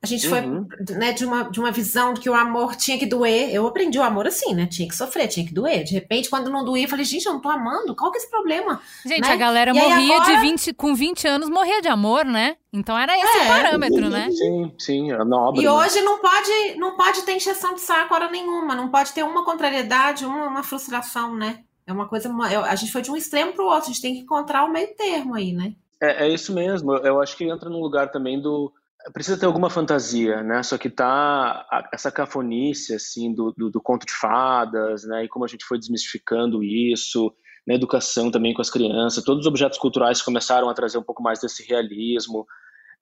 a 0.00 0.06
gente 0.06 0.28
uhum. 0.28 0.66
foi 0.68 0.96
né, 0.96 1.12
de, 1.12 1.24
uma, 1.24 1.50
de 1.50 1.58
uma 1.58 1.72
visão 1.72 2.14
de 2.14 2.20
que 2.20 2.30
o 2.30 2.34
amor 2.34 2.76
tinha 2.76 2.96
que 2.96 3.06
doer. 3.06 3.52
Eu 3.52 3.66
aprendi 3.66 3.98
o 3.98 4.02
amor 4.02 4.28
assim, 4.28 4.54
né? 4.54 4.66
Tinha 4.66 4.88
que 4.88 4.94
sofrer, 4.94 5.26
tinha 5.26 5.44
que 5.44 5.52
doer. 5.52 5.82
De 5.82 5.92
repente, 5.92 6.30
quando 6.30 6.48
não 6.50 6.64
doía, 6.64 6.84
eu 6.84 6.88
falei, 6.88 7.04
gente, 7.04 7.26
eu 7.26 7.32
não 7.32 7.40
tô 7.40 7.48
amando. 7.48 7.96
Qual 7.96 8.12
que 8.12 8.18
é 8.18 8.20
esse 8.20 8.30
problema? 8.30 8.80
Gente, 9.04 9.22
né? 9.22 9.32
a 9.32 9.36
galera 9.36 9.72
e 9.72 9.74
morria 9.74 10.16
agora... 10.16 10.36
de 10.36 10.40
20, 10.40 10.74
com 10.74 10.94
20 10.94 11.26
anos, 11.26 11.48
morria 11.48 11.82
de 11.82 11.88
amor, 11.88 12.24
né? 12.24 12.56
Então 12.72 12.96
era 12.96 13.12
esse 13.18 13.38
é. 13.38 13.42
o 13.42 13.48
parâmetro, 13.48 14.08
né? 14.08 14.30
Sim, 14.30 14.72
sim, 14.78 15.12
é 15.12 15.24
nobre. 15.24 15.62
E 15.62 15.64
né? 15.64 15.70
hoje 15.70 16.00
não 16.00 16.20
pode, 16.20 16.74
não 16.76 16.96
pode 16.96 17.22
ter 17.22 17.32
encheção 17.32 17.74
de 17.74 17.80
saco 17.80 18.14
hora 18.14 18.30
nenhuma. 18.30 18.76
Não 18.76 18.88
pode 18.88 19.12
ter 19.12 19.24
uma 19.24 19.44
contrariedade, 19.44 20.24
uma, 20.24 20.46
uma 20.46 20.62
frustração, 20.62 21.34
né? 21.34 21.64
É 21.84 21.92
uma 21.92 22.06
coisa. 22.06 22.32
A 22.68 22.74
gente 22.76 22.92
foi 22.92 23.02
de 23.02 23.10
um 23.10 23.16
extremo 23.16 23.52
para 23.52 23.64
o 23.64 23.68
outro. 23.68 23.84
A 23.84 23.92
gente 23.92 24.02
tem 24.02 24.14
que 24.14 24.20
encontrar 24.20 24.64
o 24.64 24.70
meio 24.70 24.94
termo 24.94 25.34
aí, 25.34 25.52
né? 25.52 25.74
É, 26.00 26.26
é 26.26 26.28
isso 26.28 26.52
mesmo. 26.52 26.94
Eu 26.98 27.20
acho 27.20 27.36
que 27.36 27.44
entra 27.44 27.68
no 27.68 27.80
lugar 27.80 28.12
também 28.12 28.40
do 28.40 28.72
precisa 29.12 29.38
ter 29.38 29.46
alguma 29.46 29.70
fantasia, 29.70 30.42
né? 30.42 30.62
Só 30.62 30.76
que 30.78 30.90
tá 30.90 31.66
essa 31.92 32.10
cafonice 32.10 32.94
assim 32.94 33.32
do, 33.32 33.52
do, 33.56 33.70
do, 33.70 33.80
conto 33.80 34.06
de 34.06 34.12
fadas, 34.12 35.04
né? 35.04 35.24
E 35.24 35.28
como 35.28 35.44
a 35.44 35.48
gente 35.48 35.64
foi 35.64 35.78
desmistificando 35.78 36.62
isso, 36.62 37.32
na 37.66 37.74
educação 37.74 38.30
também 38.30 38.54
com 38.54 38.62
as 38.62 38.70
crianças, 38.70 39.22
todos 39.24 39.42
os 39.42 39.46
objetos 39.46 39.78
culturais 39.78 40.22
começaram 40.22 40.68
a 40.68 40.74
trazer 40.74 40.98
um 40.98 41.02
pouco 41.02 41.22
mais 41.22 41.40
desse 41.40 41.62
realismo. 41.66 42.46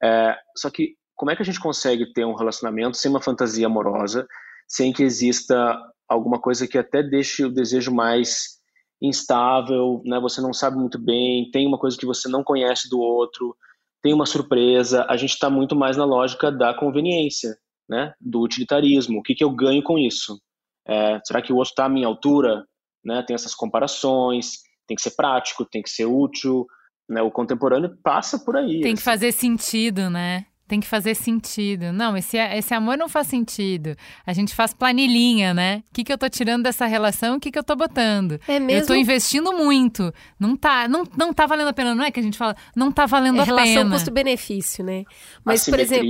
É, 0.03 0.37
só 0.57 0.71
que 0.71 0.97
como 1.15 1.31
é 1.31 1.37
que 1.37 1.43
a 1.43 1.45
gente 1.45 1.61
consegue 1.61 2.13
ter 2.13 2.25
um 2.25 2.35
relacionamento 2.35 2.97
sem 2.97 3.11
uma 3.11 3.23
fantasia 3.23 3.67
amorosa, 3.67 4.27
sem 4.69 4.93
que 4.93 5.03
exista 5.03 5.77
alguma 6.09 6.41
coisa 6.41 6.67
que 6.67 6.77
até 6.77 7.03
deixe 7.03 7.45
o 7.45 7.53
desejo 7.53 7.95
mais 7.95 8.57
instável, 9.01 10.03
né? 10.05 10.19
Você 10.21 10.41
não 10.41 10.53
sabe 10.53 10.77
muito 10.77 10.99
bem, 10.99 11.51
tem 11.51 11.67
uma 11.67 11.79
coisa 11.79 11.97
que 11.97 12.07
você 12.07 12.29
não 12.29 12.43
conhece 12.43 12.89
do 12.89 12.99
outro 12.99 13.57
tem 14.07 14.15
uma 14.15 14.25
surpresa, 14.25 15.05
a 15.09 15.17
gente 15.17 15.31
está 15.31 15.51
muito 15.51 15.75
mais 15.75 15.97
na 15.97 16.05
lógica 16.05 16.53
da 16.53 16.73
conveniência, 16.73 17.57
né? 17.91 18.15
do 18.21 18.41
utilitarismo. 18.41 19.19
O 19.19 19.23
que, 19.23 19.35
que 19.35 19.43
eu 19.43 19.51
ganho 19.51 19.83
com 19.83 19.99
isso? 19.99 20.41
É, 20.87 21.19
será 21.25 21.43
que 21.43 21.53
o 21.53 21.57
outro 21.57 21.71
está 21.71 21.87
à 21.87 21.89
minha 21.89 22.07
altura? 22.07 22.65
Né? 23.05 23.21
Tem 23.27 23.35
essas 23.35 23.53
comparações, 23.53 24.59
tem 24.87 24.95
que 24.95 25.03
ser 25.03 25.17
prático, 25.17 25.65
tem 25.65 25.83
que 25.83 25.91
ser 25.91 26.05
útil. 26.05 26.65
Né? 27.11 27.21
O 27.21 27.33
contemporâneo 27.33 27.99
passa 28.01 28.39
por 28.39 28.57
aí. 28.57 28.81
Tem 28.81 28.93
assim. 28.93 28.95
que 28.95 29.03
fazer 29.03 29.33
sentido, 29.33 30.09
né? 30.09 30.47
Tem 30.69 30.81
que 30.81 30.87
fazer 30.87 31.15
sentido. 31.15 31.93
Não, 31.93 32.17
esse, 32.17 32.37
esse 32.37 32.75
amor 32.75 32.99
não 32.99 33.09
faz 33.09 33.29
sentido. 33.29 33.95
A 34.27 34.33
gente 34.33 34.55
faz 34.55 34.75
planilhinha, 34.75 35.55
né? 35.55 35.85
O 35.89 35.95
que, 35.95 36.03
que 36.03 36.13
eu 36.13 36.19
tô 36.19 36.29
tirando 36.29 36.65
dessa 36.65 36.87
relação, 36.87 37.37
o 37.37 37.41
que, 37.41 37.53
que 37.53 37.59
eu 37.59 37.63
tô 37.63 37.77
botando. 37.77 38.41
É 38.49 38.59
mesmo? 38.59 38.83
Eu 38.83 38.87
tô 38.87 38.95
investindo 38.95 39.53
muito. 39.53 40.13
Não 40.41 40.57
tá, 40.57 40.89
não, 40.89 41.05
não 41.17 41.33
tá 41.33 41.47
valendo 41.47 41.69
a 41.69 41.73
pena, 41.73 41.95
não 41.95 42.05
é 42.05 42.11
que 42.11 42.19
a 42.19 42.23
gente 42.23 42.37
fala, 42.37 42.57
não 42.75 42.91
tá 42.91 43.07
valendo 43.07 43.39
é 43.39 43.43
a 43.43 43.45
relação 43.45 43.67
pena. 43.67 43.79
Relação 43.79 43.99
custo-benefício, 43.99 44.85
né? 44.85 45.05
Mas, 45.45 45.65
por 45.65 45.79
exemplo, 45.79 46.09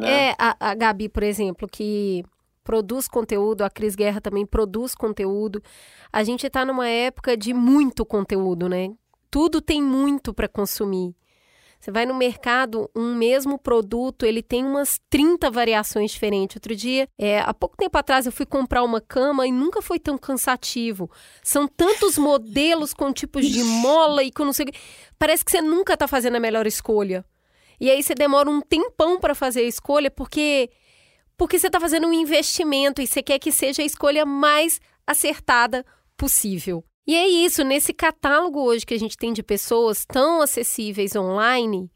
né? 0.00 0.30
é 0.30 0.34
a, 0.38 0.56
a 0.58 0.74
Gabi, 0.74 1.08
por 1.10 1.22
exemplo, 1.22 1.68
que 1.70 2.24
produz 2.64 3.08
conteúdo, 3.08 3.62
a 3.62 3.70
Cris 3.70 3.94
Guerra 3.94 4.20
também 4.20 4.44
produz 4.44 4.94
conteúdo. 4.94 5.62
A 6.12 6.22
gente 6.22 6.46
está 6.46 6.64
numa 6.64 6.86
época 6.86 7.36
de 7.36 7.54
muito 7.54 8.04
conteúdo, 8.04 8.68
né? 8.68 8.90
Tudo 9.30 9.60
tem 9.60 9.82
muito 9.82 10.34
para 10.34 10.48
consumir. 10.48 11.14
Você 11.80 11.92
vai 11.92 12.04
no 12.04 12.14
mercado, 12.14 12.90
um 12.94 13.14
mesmo 13.14 13.56
produto, 13.56 14.26
ele 14.26 14.42
tem 14.42 14.64
umas 14.64 15.00
30 15.08 15.48
variações 15.50 16.10
diferentes. 16.10 16.56
Outro 16.56 16.74
dia, 16.74 17.08
é, 17.16 17.38
há 17.40 17.54
pouco 17.54 17.76
tempo 17.76 17.96
atrás, 17.96 18.26
eu 18.26 18.32
fui 18.32 18.44
comprar 18.44 18.82
uma 18.82 19.00
cama 19.00 19.46
e 19.46 19.52
nunca 19.52 19.80
foi 19.80 19.98
tão 19.98 20.18
cansativo. 20.18 21.08
São 21.42 21.68
tantos 21.68 22.18
modelos 22.18 22.92
com 22.92 23.12
tipos 23.12 23.46
de 23.46 23.62
mola 23.62 24.24
e 24.24 24.32
com 24.32 24.44
não 24.44 24.52
sei 24.52 24.66
o 24.66 24.72
que. 24.72 24.78
Parece 25.18 25.44
que 25.44 25.52
você 25.52 25.62
nunca 25.62 25.94
está 25.94 26.08
fazendo 26.08 26.36
a 26.36 26.40
melhor 26.40 26.66
escolha. 26.66 27.24
E 27.80 27.88
aí 27.90 28.02
você 28.02 28.14
demora 28.14 28.50
um 28.50 28.60
tempão 28.60 29.20
para 29.20 29.34
fazer 29.34 29.60
a 29.60 29.68
escolha 29.68 30.10
porque 30.10 30.68
porque 31.36 31.56
você 31.56 31.68
está 31.68 31.78
fazendo 31.78 32.08
um 32.08 32.12
investimento 32.12 33.00
e 33.00 33.06
você 33.06 33.22
quer 33.22 33.38
que 33.38 33.52
seja 33.52 33.80
a 33.80 33.84
escolha 33.84 34.26
mais 34.26 34.80
acertada 35.06 35.86
possível. 36.16 36.84
E 37.08 37.16
é 37.16 37.26
isso, 37.26 37.64
nesse 37.64 37.94
catálogo 37.94 38.60
hoje 38.60 38.84
que 38.84 38.92
a 38.92 38.98
gente 38.98 39.16
tem 39.16 39.32
de 39.32 39.42
pessoas 39.42 40.04
tão 40.04 40.42
acessíveis 40.42 41.16
online, 41.16 41.90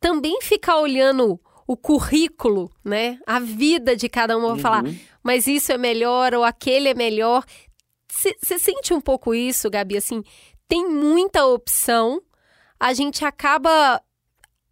também 0.00 0.40
ficar 0.42 0.80
olhando 0.80 1.40
o 1.68 1.76
currículo, 1.76 2.68
né? 2.84 3.20
A 3.24 3.38
vida 3.38 3.94
de 3.94 4.08
cada 4.08 4.36
um, 4.36 4.44
uhum. 4.44 4.58
falar, 4.58 4.82
mas 5.22 5.46
isso 5.46 5.70
é 5.70 5.78
melhor 5.78 6.34
ou 6.34 6.42
aquele 6.42 6.88
é 6.88 6.94
melhor. 6.94 7.44
Você 8.08 8.58
sente 8.58 8.92
um 8.92 9.00
pouco 9.00 9.32
isso, 9.32 9.70
Gabi, 9.70 9.96
assim, 9.96 10.24
tem 10.66 10.88
muita 10.88 11.46
opção, 11.46 12.20
a 12.80 12.92
gente 12.92 13.24
acaba 13.24 14.02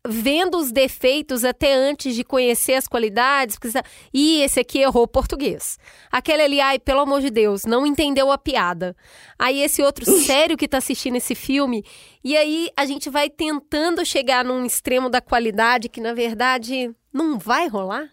vendo 0.07 0.59
os 0.59 0.71
defeitos 0.71 1.45
até 1.45 1.73
antes 1.73 2.15
de 2.15 2.23
conhecer 2.23 2.75
as 2.75 2.87
qualidades, 2.87 3.57
porque 3.59 3.79
e 4.13 4.43
esse 4.43 4.61
aqui 4.61 4.81
errou 4.81 5.09
português. 5.09 5.79
Aquele 6.13 6.43
ali, 6.43 6.61
ai, 6.61 6.79
pelo 6.79 7.01
amor 7.01 7.21
de 7.21 7.31
Deus, 7.31 7.65
não 7.65 7.87
entendeu 7.87 8.31
a 8.31 8.37
piada. 8.37 8.95
Aí 9.39 9.61
esse 9.61 9.83
outro 9.83 10.05
sério 10.25 10.57
que 10.57 10.69
tá 10.69 10.79
assistindo 10.79 11.17
esse 11.17 11.35
filme, 11.35 11.85
e 12.23 12.37
aí 12.37 12.71
a 12.77 12.85
gente 12.85 13.09
vai 13.09 13.31
tentando 13.31 14.05
chegar 14.05 14.45
num 14.45 14.65
extremo 14.65 15.09
da 15.09 15.21
qualidade 15.21 15.89
que 15.89 16.01
na 16.01 16.13
verdade 16.13 16.95
não 17.13 17.39
vai 17.39 17.69
rolar. 17.69 18.11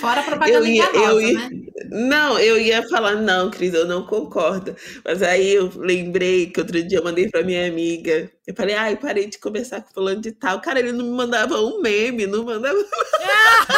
Fora 0.00 0.20
a 0.20 0.24
propaganda 0.24 0.58
eu 0.58 0.66
ia, 0.66 0.84
enganosa, 0.84 1.12
eu 1.12 1.20
ia, 1.20 1.32
né? 1.34 1.50
Não, 1.90 2.38
eu 2.38 2.58
ia 2.58 2.88
falar, 2.88 3.16
não, 3.16 3.50
Cris, 3.50 3.74
eu 3.74 3.86
não 3.86 4.06
concordo. 4.06 4.76
Mas 5.04 5.22
aí 5.22 5.54
eu 5.54 5.70
lembrei 5.76 6.46
que 6.46 6.60
outro 6.60 6.82
dia 6.82 6.98
eu 6.98 7.04
mandei 7.04 7.28
pra 7.28 7.42
minha 7.42 7.66
amiga. 7.66 8.30
Eu 8.46 8.54
falei, 8.54 8.74
ai, 8.74 8.96
parei 8.96 9.26
de 9.26 9.38
conversar 9.38 9.82
com 9.82 9.92
fulano 9.92 10.20
de 10.20 10.32
tal. 10.32 10.60
Cara, 10.60 10.78
ele 10.78 10.92
não 10.92 11.04
me 11.04 11.10
mandava 11.12 11.60
um 11.60 11.80
meme, 11.80 12.26
não 12.26 12.44
mandava. 12.44 12.78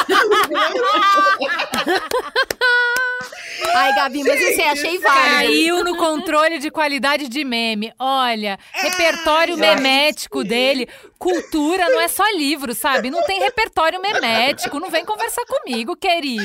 Ai, 3.75 3.95
Gabi, 3.95 4.23
mas 4.23 4.41
você 4.41 4.63
achei 4.63 4.99
válido. 4.99 5.25
Caiu 5.25 5.85
no 5.85 5.97
controle 5.97 6.59
de 6.59 6.71
qualidade 6.71 7.29
de 7.29 7.45
meme. 7.45 7.93
Olha, 7.99 8.59
repertório 8.73 9.57
memético 9.57 10.45
dele. 10.45 10.89
Cultura 11.19 11.89
não 11.89 12.01
é 12.01 12.09
só 12.09 12.25
livro, 12.37 12.75
sabe? 12.75 13.11
Não 13.11 13.23
tem 13.25 13.41
repertório 13.41 14.01
memético. 14.01 14.79
Não 14.79 14.91
vem 14.91 15.05
conversar 15.05 15.45
comigo, 15.47 15.97
querido. 15.97 16.45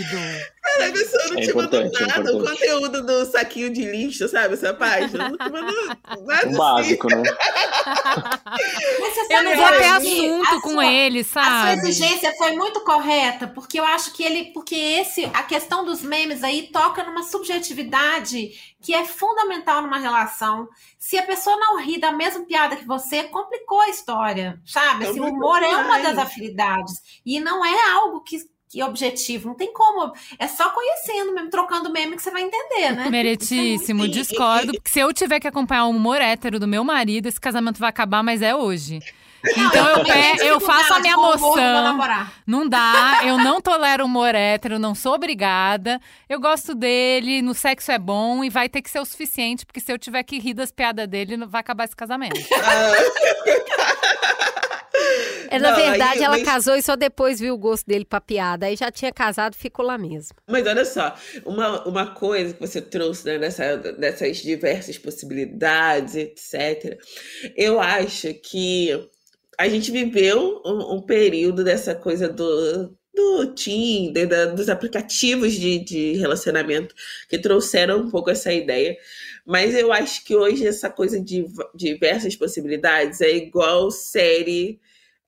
Cara, 0.62 0.88
a 0.88 0.92
pessoa 0.92 1.24
não 1.28 1.38
é 1.38 1.42
te 1.42 1.54
mandou 1.54 1.82
é 1.82 1.90
nada. 1.90 2.30
É 2.30 2.34
o 2.34 2.44
conteúdo 2.46 3.06
do 3.06 3.26
saquinho 3.26 3.70
de 3.72 3.84
lixo, 3.84 4.28
sabe? 4.30 4.54
Essa 4.54 4.74
página. 4.74 5.30
Não 5.30 5.38
te 5.38 5.52
mandou 5.52 5.86
nada. 5.86 6.48
Um 6.48 6.54
básico, 6.54 7.08
assim. 7.08 7.22
né? 7.22 7.30
eu 9.30 9.44
não 9.44 9.56
vou 9.56 9.68
ter 9.68 9.86
assunto 9.86 10.62
com 10.62 10.82
ele, 10.82 11.24
sabe? 11.24 11.48
A 11.48 11.82
sua 11.82 11.90
exigência 11.90 12.34
foi 12.38 12.54
muito 12.54 12.80
correta, 12.82 13.48
porque 13.48 13.80
eu 13.80 13.86
acho 13.86 14.14
que 14.14 14.24
ele. 14.24 14.46
Porque 14.54 14.76
esse, 14.76 15.26
a 15.34 15.44
questão 15.44 15.84
dos 15.84 16.02
memes 16.02 16.44
aí 16.44 16.69
toca 16.72 17.04
numa 17.04 17.24
subjetividade 17.24 18.52
que 18.82 18.94
é 18.94 19.06
fundamental 19.06 19.82
numa 19.82 20.00
relação. 20.00 20.68
Se 20.98 21.18
a 21.18 21.26
pessoa 21.26 21.58
não 21.58 21.80
ri 21.80 22.00
da 22.00 22.12
mesma 22.12 22.46
piada 22.46 22.76
que 22.76 22.86
você, 22.86 23.24
complicou 23.24 23.82
a 23.82 23.90
história, 23.90 24.60
sabe? 24.66 25.08
Assim, 25.08 25.20
o 25.20 25.28
humor 25.28 25.62
é 25.62 25.76
uma 25.76 26.00
das 26.00 26.18
afinidades. 26.18 27.22
E 27.26 27.40
não 27.40 27.66
é 27.66 27.92
algo 27.92 28.22
que 28.22 28.38
que 28.70 28.84
objetivo. 28.84 29.48
Não 29.48 29.56
tem 29.56 29.74
como. 29.74 30.14
É 30.38 30.48
só 30.48 30.70
conhecendo 30.70 31.34
mesmo, 31.34 31.50
trocando 31.50 31.92
meme 31.92 32.16
que 32.16 32.22
você 32.22 32.30
vai 32.30 32.44
entender, 32.44 32.92
né? 32.92 33.10
Meritíssimo, 33.10 34.08
discordo. 34.08 34.74
Porque 34.74 34.90
se 34.90 35.00
eu 35.00 35.12
tiver 35.12 35.40
que 35.40 35.48
acompanhar 35.48 35.86
o 35.86 35.90
humor 35.90 36.22
hétero 36.22 36.60
do 36.60 36.68
meu 36.68 36.84
marido, 36.84 37.26
esse 37.26 37.42
casamento 37.42 37.80
vai 37.80 37.90
acabar, 37.90 38.22
mas 38.22 38.44
é 38.44 38.56
hoje. 38.56 39.00
Então 39.46 39.88
eu, 39.90 40.06
eu, 40.06 40.46
eu 40.54 40.60
faço 40.60 40.94
a 40.94 41.00
minha 41.00 41.16
moção. 41.16 41.98
Não 42.46 42.68
dá, 42.68 43.22
eu 43.24 43.38
não 43.38 43.62
tolero 43.62 44.06
humor 44.06 44.36
hétero, 44.36 44.80
não 44.80 44.94
sou 44.94 45.14
obrigada. 45.14 46.00
Eu 46.28 46.40
gosto 46.40 46.76
dele, 46.76 47.42
no 47.42 47.54
sexo 47.54 47.92
é 47.92 48.00
bom 48.00 48.44
e 48.44 48.50
vai 48.50 48.68
ter 48.68 48.82
que 48.82 48.90
ser 48.90 49.00
o 49.00 49.06
suficiente, 49.06 49.66
porque 49.66 49.80
se 49.80 49.92
eu 49.92 49.98
tiver 49.98 50.24
que 50.24 50.40
rir 50.40 50.54
das 50.54 50.72
piadas 50.72 51.08
dele, 51.08 51.38
vai 51.46 51.62
acabar 51.62 51.86
esse 51.86 51.96
casamento. 51.96 52.40
É, 55.52 55.58
na 55.58 55.72
não, 55.72 55.78
verdade, 55.78 56.20
aí, 56.20 56.24
ela 56.24 56.38
mas... 56.38 56.46
casou 56.46 56.76
e 56.76 56.82
só 56.82 56.96
depois 56.96 57.40
viu 57.40 57.56
o 57.56 57.58
gosto 57.58 57.86
dele 57.86 58.06
pra 58.06 58.22
piada. 58.22 58.68
Aí 58.68 58.76
já 58.76 58.92
tinha 58.92 59.12
casado, 59.12 59.56
ficou 59.56 59.84
lá 59.84 59.98
mesmo. 59.98 60.38
Mas 60.48 60.66
olha 60.68 60.86
só, 60.86 61.16
uma, 61.44 61.88
uma 61.88 62.08
coisa 62.08 62.54
que 62.54 62.60
você 62.60 62.82
trouxe 62.82 63.26
né, 63.26 63.38
nessa, 63.38 63.78
nessas 63.98 64.38
diversas 64.38 64.98
possibilidades, 64.98 66.16
etc. 66.16 67.00
Eu 67.56 67.80
acho 67.80 68.34
que 68.36 69.10
a 69.60 69.68
gente 69.68 69.92
viveu 69.92 70.62
um, 70.66 70.96
um 70.96 71.02
período 71.02 71.66
dessa 71.66 71.94
coisa 71.94 72.30
do, 72.30 72.96
do 73.14 73.54
Tinder, 73.54 74.26
da, 74.26 74.46
dos 74.46 74.70
aplicativos 74.70 75.52
de, 75.52 75.80
de 75.84 76.14
relacionamento 76.14 76.96
que 77.28 77.38
trouxeram 77.38 78.00
um 78.00 78.10
pouco 78.10 78.30
essa 78.30 78.54
ideia. 78.54 78.96
Mas 79.46 79.76
eu 79.76 79.92
acho 79.92 80.24
que 80.24 80.34
hoje 80.34 80.66
essa 80.66 80.90
coisa 80.90 81.20
de 81.20 81.46
diversas 81.76 82.38
possibilidades 82.38 83.20
é 83.20 83.36
igual 83.36 83.92
série 83.92 84.80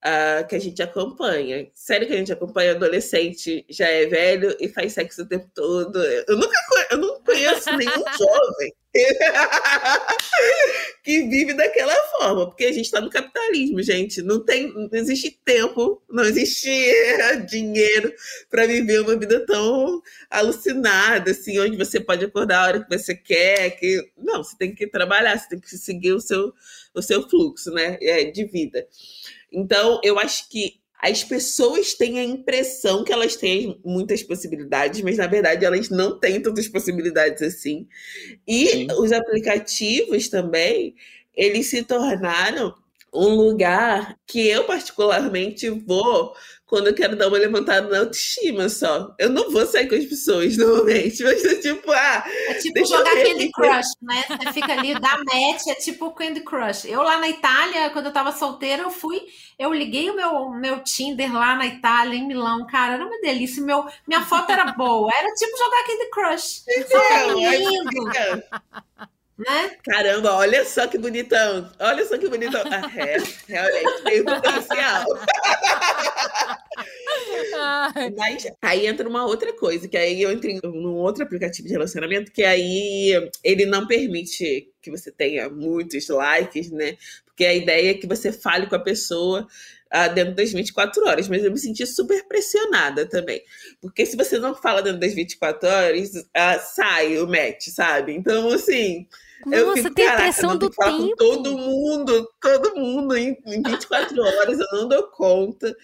uh, 0.06 0.48
que 0.48 0.56
a 0.56 0.60
gente 0.60 0.82
acompanha. 0.82 1.68
Série 1.74 2.06
que 2.06 2.14
a 2.14 2.18
gente 2.18 2.32
acompanha, 2.32 2.72
adolescente 2.72 3.66
já 3.70 3.88
é 3.88 4.06
velho 4.06 4.56
e 4.60 4.68
faz 4.68 4.94
sexo 4.94 5.24
o 5.24 5.28
tempo 5.28 5.50
todo. 5.54 5.98
Eu 6.28 6.38
nunca 6.38 6.58
eu 6.92 6.98
não 6.98 7.22
conheço 7.24 7.76
nenhum 7.78 8.04
jovem 8.18 8.74
que 11.04 11.24
vive 11.24 11.54
daquela 11.54 11.96
forma, 12.18 12.48
porque 12.48 12.66
a 12.66 12.74
gente 12.74 12.86
está 12.86 13.00
no 13.00 13.10
capitalismo, 13.10 13.82
gente. 13.82 14.22
Não 14.22 14.44
tem, 14.44 14.74
não 14.74 14.90
existe 14.92 15.40
tempo, 15.46 16.02
não 16.10 16.26
existe 16.26 16.70
dinheiro 17.50 18.14
para 18.50 18.68
viver 18.68 19.02
uma 19.02 19.18
vida 19.18 19.46
tão 19.46 20.02
alucinada, 20.30 21.32
assim, 21.32 21.58
onde 21.60 21.78
você 21.78 22.02
pode 22.02 22.26
acordar 22.26 22.60
a 22.60 22.68
hora 22.68 22.84
que 22.84 22.98
você 22.98 23.16
quer. 23.16 23.72
Que 23.72 24.12
não, 24.18 24.44
você 24.44 24.58
tem 24.58 24.76
que 24.76 24.86
trabalhar, 24.88 25.38
você 25.38 25.50
tem 25.50 25.60
que 25.60 25.70
seguir 25.70 26.12
o 26.12 26.20
seu, 26.20 26.54
o 26.94 27.02
seu 27.02 27.28
fluxo, 27.30 27.72
né, 27.72 27.98
é, 28.02 28.26
de 28.26 28.44
vida. 28.44 28.86
Então, 29.52 30.00
eu 30.04 30.18
acho 30.18 30.50
que 30.50 30.80
as 31.02 31.24
pessoas 31.24 31.96
têm 31.96 32.20
a 32.20 32.24
impressão 32.24 33.04
que 33.04 33.12
elas 33.12 33.36
têm 33.36 33.80
muitas 33.84 34.22
possibilidades, 34.22 35.02
mas 35.02 35.18
na 35.18 35.26
verdade 35.26 35.66
elas 35.66 35.90
não 35.90 36.20
têm 36.20 36.40
tantas 36.40 36.68
possibilidades 36.68 37.42
assim. 37.42 37.88
E 38.48 38.68
Sim. 38.68 38.88
os 39.00 39.12
aplicativos 39.12 40.30
também, 40.30 40.96
eles 41.36 41.68
se 41.68 41.82
tornaram 41.84 42.76
um 43.14 43.30
lugar 43.30 44.16
que 44.28 44.48
eu 44.48 44.64
particularmente 44.66 45.70
vou 45.70 46.34
quando 46.72 46.88
eu 46.88 46.96
quero 46.96 47.18
dar 47.18 47.28
uma 47.28 47.38
levantada 47.38 47.90
na 47.90 48.00
autoestima 48.00 48.70
só. 48.70 49.14
Eu 49.20 49.30
não 49.30 49.52
vou 49.52 49.66
sair 49.66 49.90
com 49.90 49.96
as 49.96 50.06
pessoas 50.06 50.56
normalmente, 50.56 51.22
mas 51.22 51.44
é 51.44 51.56
tipo, 51.56 51.92
ah. 51.92 52.24
É 52.48 52.54
tipo 52.54 52.86
jogar 52.86 53.12
Candy 53.12 53.52
Crush, 53.52 53.88
né? 54.02 54.24
Você 54.30 54.54
fica 54.54 54.72
ali, 54.72 54.94
dá 54.98 55.18
match, 55.18 55.68
é 55.68 55.76
tipo 55.76 56.10
Candy 56.12 56.40
Crush. 56.40 56.86
Eu 56.86 57.02
lá 57.02 57.20
na 57.20 57.28
Itália, 57.28 57.90
quando 57.90 58.06
eu 58.06 58.14
tava 58.14 58.32
solteira, 58.32 58.84
eu 58.84 58.90
fui, 58.90 59.22
eu 59.60 59.74
liguei 59.74 60.10
o 60.10 60.16
meu, 60.16 60.50
meu 60.52 60.80
Tinder 60.82 61.34
lá 61.34 61.58
na 61.58 61.66
Itália, 61.66 62.16
em 62.16 62.26
Milão, 62.26 62.66
cara, 62.66 62.94
era 62.94 63.06
uma 63.06 63.20
delícia. 63.20 63.62
Meu, 63.62 63.86
minha 64.08 64.22
foto 64.22 64.50
era 64.50 64.72
boa, 64.72 65.12
era 65.14 65.28
tipo 65.34 65.58
jogar 65.58 65.84
Candy 65.84 66.10
Crush. 66.10 66.64
Então, 66.70 67.38
lindo 67.38 68.44
né? 69.48 69.72
Caramba, 69.84 70.36
olha 70.36 70.64
só 70.66 70.88
que 70.88 70.98
bonitão. 70.98 71.70
Olha 71.80 72.06
só 72.06 72.18
que 72.18 72.28
bonitão. 72.30 72.62
Ah, 72.66 72.92
é, 72.96 73.18
realmente 73.48 74.04
tem 74.04 74.24
potencial. 74.24 75.06
Mas 78.18 78.48
aí 78.62 78.88
entra 78.88 79.08
uma 79.08 79.26
outra 79.26 79.54
coisa, 79.54 79.88
que 79.88 79.98
aí 79.98 80.22
eu 80.22 80.32
entrei 80.32 80.60
num 80.64 80.96
outro 80.96 81.24
aplicativo 81.24 81.68
de 81.68 81.74
relacionamento, 81.74 82.32
que 82.32 82.44
aí 82.44 83.30
ele 83.44 83.66
não 83.66 83.88
permite 83.88 84.70
que 84.82 84.92
você 84.92 85.12
tenha 85.12 85.50
muitos 85.50 86.08
likes, 86.08 86.72
né? 86.72 86.98
Porque 87.26 87.46
a 87.46 87.54
ideia 87.54 87.92
é 87.92 87.94
que 87.94 88.08
você 88.08 88.32
fale 88.32 88.68
com 88.68 88.76
a 88.76 88.80
pessoa 88.80 89.48
uh, 89.94 90.14
dentro 90.14 90.36
das 90.36 90.52
24 90.52 91.06
horas, 91.08 91.28
mas 91.28 91.44
eu 91.44 91.52
me 91.52 91.58
senti 91.58 91.86
super 91.86 92.28
pressionada 92.28 93.06
também. 93.06 93.42
Porque 93.82 94.06
se 94.06 94.16
você 94.16 94.40
não 94.40 94.56
fala 94.56 94.82
dentro 94.82 95.00
das 95.00 95.14
24 95.14 95.68
horas, 95.68 96.10
uh, 96.16 96.74
sai 96.74 97.18
o 97.20 97.28
match, 97.28 97.68
sabe? 97.68 98.14
Então, 98.14 98.50
assim, 98.50 99.08
nossa, 99.46 99.62
eu 99.62 99.74
fico, 99.76 99.96
tem 99.96 100.08
a 100.08 100.16
pressão 100.16 100.58
do 100.58 100.70
tempo. 100.70 100.98
Com 100.98 101.16
todo 101.16 101.58
mundo, 101.58 102.30
todo 102.42 102.76
mundo 102.76 103.16
em, 103.16 103.38
em 103.46 103.62
24 103.62 104.22
horas, 104.22 104.60
eu 104.60 104.68
não 104.74 104.88
dou 104.88 105.04
conta. 105.04 105.76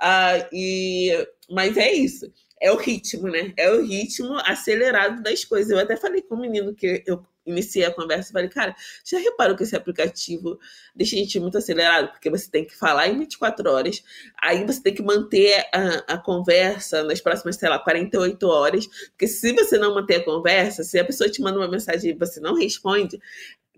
Ah, 0.00 0.48
e, 0.52 1.28
mas 1.50 1.76
é 1.76 1.92
isso. 1.92 2.32
É 2.60 2.70
o 2.70 2.76
ritmo, 2.76 3.28
né? 3.28 3.52
É 3.56 3.70
o 3.70 3.82
ritmo 3.82 4.38
acelerado 4.44 5.22
das 5.22 5.44
coisas. 5.44 5.70
Eu 5.70 5.78
até 5.78 5.96
falei 5.96 6.22
com 6.22 6.34
o 6.34 6.40
menino 6.40 6.74
que 6.74 7.02
eu 7.06 7.24
iniciei 7.44 7.84
a 7.84 7.92
conversa 7.92 8.30
e 8.30 8.32
falei, 8.32 8.48
cara, 8.48 8.74
já 9.04 9.18
reparou 9.18 9.56
que 9.56 9.62
esse 9.62 9.76
aplicativo 9.76 10.58
deixa 10.94 11.16
a 11.16 11.18
gente 11.18 11.40
muito 11.40 11.58
acelerado? 11.58 12.12
Porque 12.12 12.30
você 12.30 12.50
tem 12.50 12.64
que 12.64 12.76
falar 12.76 13.08
em 13.08 13.18
24 13.18 13.70
horas, 13.70 14.02
aí 14.40 14.64
você 14.64 14.82
tem 14.82 14.94
que 14.94 15.02
manter 15.02 15.64
a, 15.72 16.14
a 16.14 16.18
conversa 16.18 17.02
nas 17.02 17.20
próximas, 17.20 17.56
sei 17.56 17.68
lá, 17.68 17.78
48 17.78 18.46
horas, 18.46 18.86
porque 19.10 19.26
se 19.26 19.52
você 19.52 19.78
não 19.78 19.94
manter 19.94 20.16
a 20.16 20.24
conversa, 20.24 20.84
se 20.84 20.98
a 20.98 21.04
pessoa 21.04 21.30
te 21.30 21.42
manda 21.42 21.58
uma 21.58 21.68
mensagem 21.68 22.10
e 22.10 22.14
você 22.14 22.40
não 22.40 22.54
responde, 22.54 23.20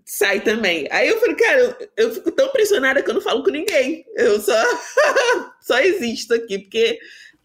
sai 0.05 0.39
também. 0.41 0.87
Aí 0.91 1.09
eu 1.09 1.19
falei, 1.19 1.35
cara, 1.35 1.59
eu, 1.59 1.89
eu 1.97 2.13
fico 2.13 2.31
tão 2.31 2.49
pressionada 2.49 3.01
que 3.01 3.09
eu 3.09 3.15
não 3.15 3.21
falo 3.21 3.43
com 3.43 3.49
ninguém. 3.49 4.05
Eu 4.15 4.39
só, 4.39 4.53
só 5.59 5.79
existo 5.79 6.35
aqui, 6.35 6.59
porque 6.59 6.99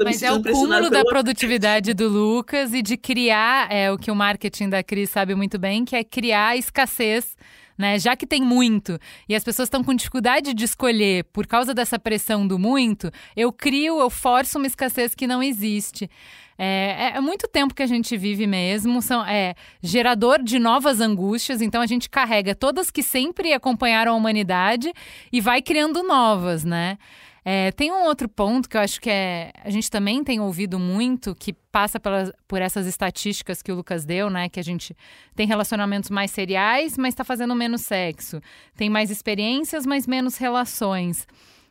mas 0.05 0.23
é 0.23 0.33
o 0.33 0.43
cúmulo 0.43 0.91
da 0.91 1.05
produtividade 1.05 1.95
do 1.95 2.09
Lucas 2.09 2.73
e 2.73 2.83
de 2.83 2.97
criar 2.97 3.71
é, 3.71 3.91
o 3.93 3.99
que 3.99 4.11
o 4.11 4.15
marketing 4.15 4.69
da 4.69 4.83
Cris 4.83 5.11
sabe 5.11 5.35
muito 5.35 5.59
bem, 5.59 5.85
que 5.85 5.97
é 5.97 6.05
criar 6.05 6.57
escassez 6.57 7.37
né? 7.81 7.99
Já 7.99 8.15
que 8.15 8.27
tem 8.27 8.43
muito 8.43 8.99
e 9.27 9.35
as 9.35 9.43
pessoas 9.43 9.67
estão 9.67 9.83
com 9.83 9.95
dificuldade 9.95 10.53
de 10.53 10.65
escolher 10.67 11.25
por 11.33 11.47
causa 11.47 11.73
dessa 11.73 11.99
pressão 11.99 12.47
do 12.47 12.59
muito, 12.59 13.11
eu 13.35 13.51
crio, 13.51 13.99
eu 13.99 14.11
forço 14.11 14.59
uma 14.59 14.67
escassez 14.67 15.15
que 15.15 15.27
não 15.27 15.43
existe. 15.43 16.09
É, 16.59 17.13
é, 17.15 17.21
muito 17.23 17.49
tempo 17.49 17.75
que 17.75 17.83
a 17.83 17.87
gente 17.87 18.19
vive 18.19 18.47
mesmo, 18.47 19.01
são, 19.01 19.25
é 19.25 19.55
gerador 19.83 20.43
de 20.43 20.59
novas 20.59 21.01
angústias, 21.01 21.63
então 21.63 21.81
a 21.81 21.87
gente 21.87 22.11
carrega 22.11 22.55
todas 22.55 22.91
que 22.91 23.03
sempre 23.03 23.55
acompanharam 23.55 24.13
a 24.13 24.15
humanidade 24.15 24.93
e 25.33 25.41
vai 25.41 25.63
criando 25.63 26.03
novas, 26.03 26.67
né? 26.67 26.99
É, 27.45 27.73
tem 27.73 27.91
um 27.91 28.05
outro 28.05 28.29
ponto 28.29 28.69
que 28.69 28.77
eu 28.77 28.81
acho 28.81 29.01
que 29.01 29.09
é, 29.09 29.53
a 29.65 29.71
gente 29.71 29.91
também 29.91 30.23
tem 30.23 30.41
ouvido 30.41 30.79
muito, 30.79 31.35
que 31.35 31.53
passa 31.53 31.99
pelas, 31.99 32.31
por 32.47 32.61
essas 32.61 32.87
estatísticas 32.87 33.63
que 33.63 33.73
o 33.73 33.75
Lucas 33.75 34.05
deu, 34.05 34.29
né? 34.29 34.49
Que 34.49 34.61
a 34.61 34.65
gente 34.65 34.95
tem 35.35 35.47
relacionamentos 35.47 36.11
mais 36.11 36.31
seriais, 36.31 36.99
mas 36.99 37.15
está 37.15 37.25
fazendo 37.25 37.55
menos 37.55 37.83
sexo. 37.83 38.41
Tem 38.77 38.91
mais 38.91 39.11
experiências, 39.11 39.87
mas 39.87 40.07
menos 40.07 40.37
relações. 40.37 41.27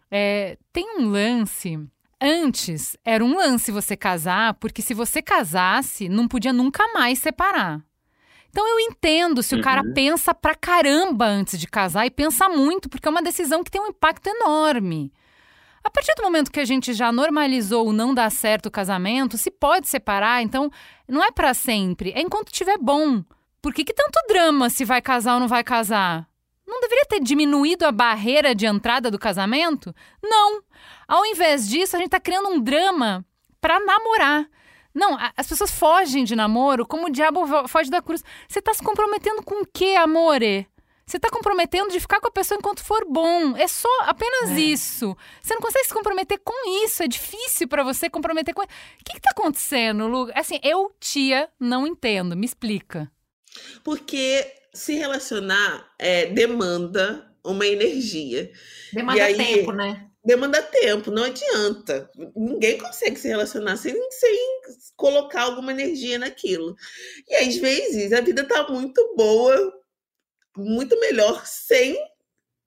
É, 0.09 0.57
tem 0.73 0.99
um 0.99 1.09
lance. 1.09 1.79
Antes, 2.21 2.97
era 3.05 3.23
um 3.23 3.37
lance 3.37 3.71
você 3.71 3.95
casar, 3.95 4.55
porque 4.55 4.81
se 4.81 4.93
você 4.93 5.21
casasse, 5.21 6.09
não 6.09 6.27
podia 6.27 6.51
nunca 6.51 6.85
mais 6.93 7.19
separar. 7.19 7.81
Então 8.49 8.67
eu 8.67 8.79
entendo 8.79 9.43
se 9.43 9.53
uhum. 9.53 9.61
o 9.61 9.63
cara 9.63 9.83
uhum. 9.85 9.93
pensa 9.93 10.33
pra 10.33 10.55
caramba 10.55 11.25
antes 11.25 11.59
de 11.59 11.67
casar 11.67 12.05
e 12.05 12.11
pensa 12.11 12.49
muito, 12.49 12.89
porque 12.89 13.07
é 13.07 13.11
uma 13.11 13.21
decisão 13.21 13.63
que 13.63 13.71
tem 13.71 13.79
um 13.79 13.87
impacto 13.87 14.27
enorme. 14.27 15.13
A 15.89 15.91
partir 15.91 16.13
do 16.15 16.21
momento 16.21 16.51
que 16.51 16.59
a 16.59 16.65
gente 16.65 16.93
já 16.93 17.11
normalizou 17.11 17.87
o 17.87 17.91
não 17.91 18.13
dar 18.13 18.29
certo 18.29 18.67
o 18.67 18.71
casamento, 18.71 19.39
se 19.39 19.49
pode 19.49 19.89
separar, 19.89 20.39
então 20.43 20.69
não 21.07 21.23
é 21.23 21.31
para 21.31 21.51
sempre, 21.55 22.11
é 22.11 22.21
enquanto 22.21 22.51
tiver 22.51 22.77
bom. 22.77 23.23
Por 23.59 23.73
que, 23.73 23.83
que 23.83 23.91
tanto 23.91 24.19
drama 24.27 24.69
se 24.69 24.85
vai 24.85 25.01
casar 25.01 25.33
ou 25.33 25.39
não 25.39 25.47
vai 25.47 25.63
casar? 25.63 26.29
Não 26.65 26.79
deveria 26.79 27.05
ter 27.05 27.19
diminuído 27.19 27.87
a 27.87 27.91
barreira 27.91 28.53
de 28.53 28.67
entrada 28.67 29.09
do 29.09 29.17
casamento? 29.17 29.93
Não. 30.21 30.61
Ao 31.07 31.25
invés 31.25 31.67
disso, 31.67 31.95
a 31.95 31.99
gente 31.99 32.09
está 32.09 32.19
criando 32.19 32.49
um 32.49 32.59
drama 32.59 33.25
para 33.59 33.79
namorar. 33.79 34.45
Não, 34.93 35.17
as 35.35 35.47
pessoas 35.47 35.71
fogem 35.71 36.23
de 36.23 36.35
namoro 36.35 36.85
como 36.85 37.07
o 37.07 37.11
diabo 37.11 37.67
foge 37.67 37.89
da 37.89 37.99
cruz. 37.99 38.23
Você 38.47 38.59
está 38.59 38.75
se 38.75 38.83
comprometendo 38.83 39.41
com 39.41 39.63
o 39.63 39.65
quê, 39.65 39.95
amore? 39.97 40.67
Você 41.09 41.17
está 41.17 41.27
comprometendo 41.31 41.89
de 41.89 41.99
ficar 41.99 42.19
com 42.21 42.27
a 42.27 42.31
pessoa 42.31 42.55
enquanto 42.59 42.83
for 42.83 43.03
bom. 43.03 43.57
É 43.57 43.67
só 43.67 43.89
apenas 44.01 44.51
é. 44.51 44.59
isso. 44.59 45.17
Você 45.41 45.55
não 45.55 45.61
consegue 45.61 45.87
se 45.87 45.93
comprometer 45.93 46.37
com 46.37 46.85
isso. 46.85 47.01
É 47.01 47.07
difícil 47.07 47.67
para 47.67 47.83
você 47.83 48.11
comprometer 48.11 48.53
com. 48.53 48.61
O 48.61 48.67
que 49.03 49.17
está 49.17 49.31
acontecendo, 49.31 50.07
Lu? 50.07 50.29
Assim, 50.35 50.59
eu, 50.61 50.93
tia, 50.99 51.49
não 51.59 51.87
entendo. 51.87 52.37
Me 52.37 52.45
explica. 52.45 53.11
Porque 53.83 54.53
se 54.71 54.93
relacionar 54.93 55.91
é, 55.97 56.27
demanda 56.27 57.27
uma 57.43 57.65
energia. 57.65 58.51
Demanda 58.93 59.23
aí, 59.23 59.35
tempo, 59.35 59.71
né? 59.71 60.05
Demanda 60.23 60.61
tempo, 60.61 61.09
não 61.09 61.23
adianta. 61.23 62.07
Ninguém 62.35 62.77
consegue 62.77 63.17
se 63.17 63.27
relacionar 63.27 63.77
sem, 63.77 63.95
sem 64.11 64.61
colocar 64.95 65.41
alguma 65.41 65.71
energia 65.71 66.19
naquilo. 66.19 66.75
E 67.27 67.33
às 67.33 67.55
vezes 67.55 68.13
a 68.13 68.21
vida 68.21 68.43
tá 68.43 68.67
muito 68.69 69.15
boa 69.15 69.78
muito 70.57 70.99
melhor 70.99 71.45
sem 71.45 71.97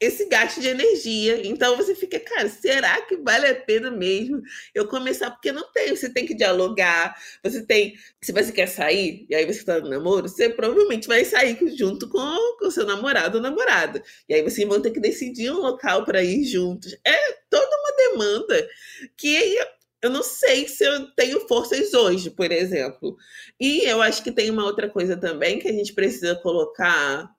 esse 0.02 0.26
gasto 0.26 0.60
de 0.60 0.66
energia. 0.66 1.46
Então 1.46 1.76
você 1.76 1.94
fica, 1.94 2.18
cara, 2.18 2.48
será 2.48 3.00
que 3.02 3.16
vale 3.18 3.46
a 3.46 3.54
pena 3.54 3.88
mesmo 3.88 4.42
eu 4.74 4.88
começar? 4.88 5.30
Porque 5.30 5.52
não 5.52 5.70
tem, 5.72 5.94
você 5.94 6.12
tem 6.12 6.26
que 6.26 6.34
dialogar, 6.34 7.14
você 7.42 7.64
tem. 7.64 7.94
Se 8.20 8.32
você 8.32 8.50
quer 8.50 8.66
sair, 8.66 9.26
e 9.30 9.34
aí 9.34 9.44
você 9.44 9.60
está 9.60 9.78
no 9.78 9.88
namoro, 9.88 10.28
você 10.28 10.48
provavelmente 10.48 11.06
vai 11.06 11.24
sair 11.24 11.56
junto 11.76 12.08
com 12.08 12.18
o 12.66 12.70
seu 12.70 12.84
namorado 12.84 13.38
ou 13.38 13.42
namorada. 13.42 14.02
E 14.28 14.34
aí 14.34 14.42
vocês 14.42 14.66
vão 14.66 14.82
ter 14.82 14.90
que 14.90 14.98
decidir 14.98 15.52
um 15.52 15.60
local 15.60 16.04
para 16.04 16.22
ir 16.22 16.42
juntos. 16.44 16.96
É 17.06 17.32
toda 17.48 17.70
uma 17.76 17.96
demanda 17.96 18.68
que 19.16 19.56
eu 20.02 20.10
não 20.10 20.24
sei 20.24 20.66
se 20.66 20.84
eu 20.84 21.12
tenho 21.14 21.46
forças 21.46 21.94
hoje, 21.94 22.28
por 22.28 22.50
exemplo. 22.50 23.16
E 23.60 23.84
eu 23.84 24.02
acho 24.02 24.24
que 24.24 24.32
tem 24.32 24.50
uma 24.50 24.64
outra 24.64 24.90
coisa 24.90 25.16
também 25.16 25.60
que 25.60 25.68
a 25.68 25.72
gente 25.72 25.92
precisa 25.92 26.34
colocar 26.34 27.30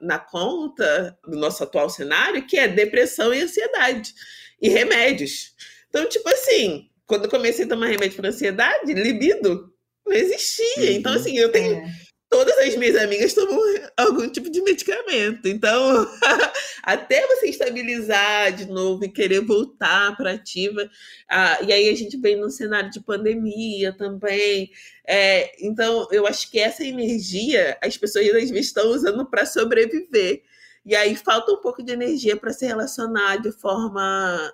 na 0.00 0.18
conta 0.18 1.18
do 1.26 1.38
nosso 1.38 1.62
atual 1.62 1.90
cenário, 1.90 2.46
que 2.46 2.58
é 2.58 2.68
depressão 2.68 3.32
e 3.34 3.42
ansiedade 3.42 4.14
e 4.60 4.68
remédios. 4.68 5.54
Então, 5.88 6.08
tipo 6.08 6.28
assim, 6.28 6.88
quando 7.06 7.24
eu 7.24 7.30
comecei 7.30 7.64
a 7.64 7.68
tomar 7.68 7.86
remédio 7.86 8.16
para 8.16 8.28
ansiedade, 8.28 8.92
libido 8.92 9.72
não 10.06 10.12
existia. 10.12 10.92
Então, 10.92 11.12
assim, 11.12 11.36
eu 11.36 11.52
tenho. 11.52 11.76
É 11.76 12.09
todas 12.30 12.56
as 12.58 12.76
minhas 12.76 12.96
amigas 12.96 13.34
tomam 13.34 13.60
algum 13.96 14.28
tipo 14.28 14.48
de 14.48 14.62
medicamento. 14.62 15.48
Então, 15.48 16.08
até 16.82 17.26
você 17.26 17.48
estabilizar 17.48 18.52
de 18.52 18.66
novo 18.66 19.04
e 19.04 19.08
querer 19.08 19.40
voltar 19.40 20.16
para 20.16 20.32
ativa, 20.32 20.88
ah, 21.28 21.58
e 21.60 21.72
aí 21.72 21.90
a 21.90 21.94
gente 21.94 22.16
vem 22.16 22.36
num 22.36 22.48
cenário 22.48 22.88
de 22.90 23.00
pandemia 23.00 23.92
também. 23.92 24.70
É, 25.04 25.52
então, 25.60 26.06
eu 26.12 26.24
acho 26.26 26.48
que 26.48 26.60
essa 26.60 26.84
energia 26.84 27.76
as 27.82 27.96
pessoas 27.96 28.26
às 28.28 28.32
vezes 28.32 28.66
estão 28.66 28.88
usando 28.90 29.26
para 29.26 29.44
sobreviver. 29.44 30.44
E 30.86 30.94
aí 30.96 31.14
falta 31.14 31.52
um 31.52 31.60
pouco 31.60 31.82
de 31.82 31.92
energia 31.92 32.36
para 32.36 32.52
se 32.52 32.64
relacionar 32.64 33.36
de 33.36 33.52
forma 33.52 34.50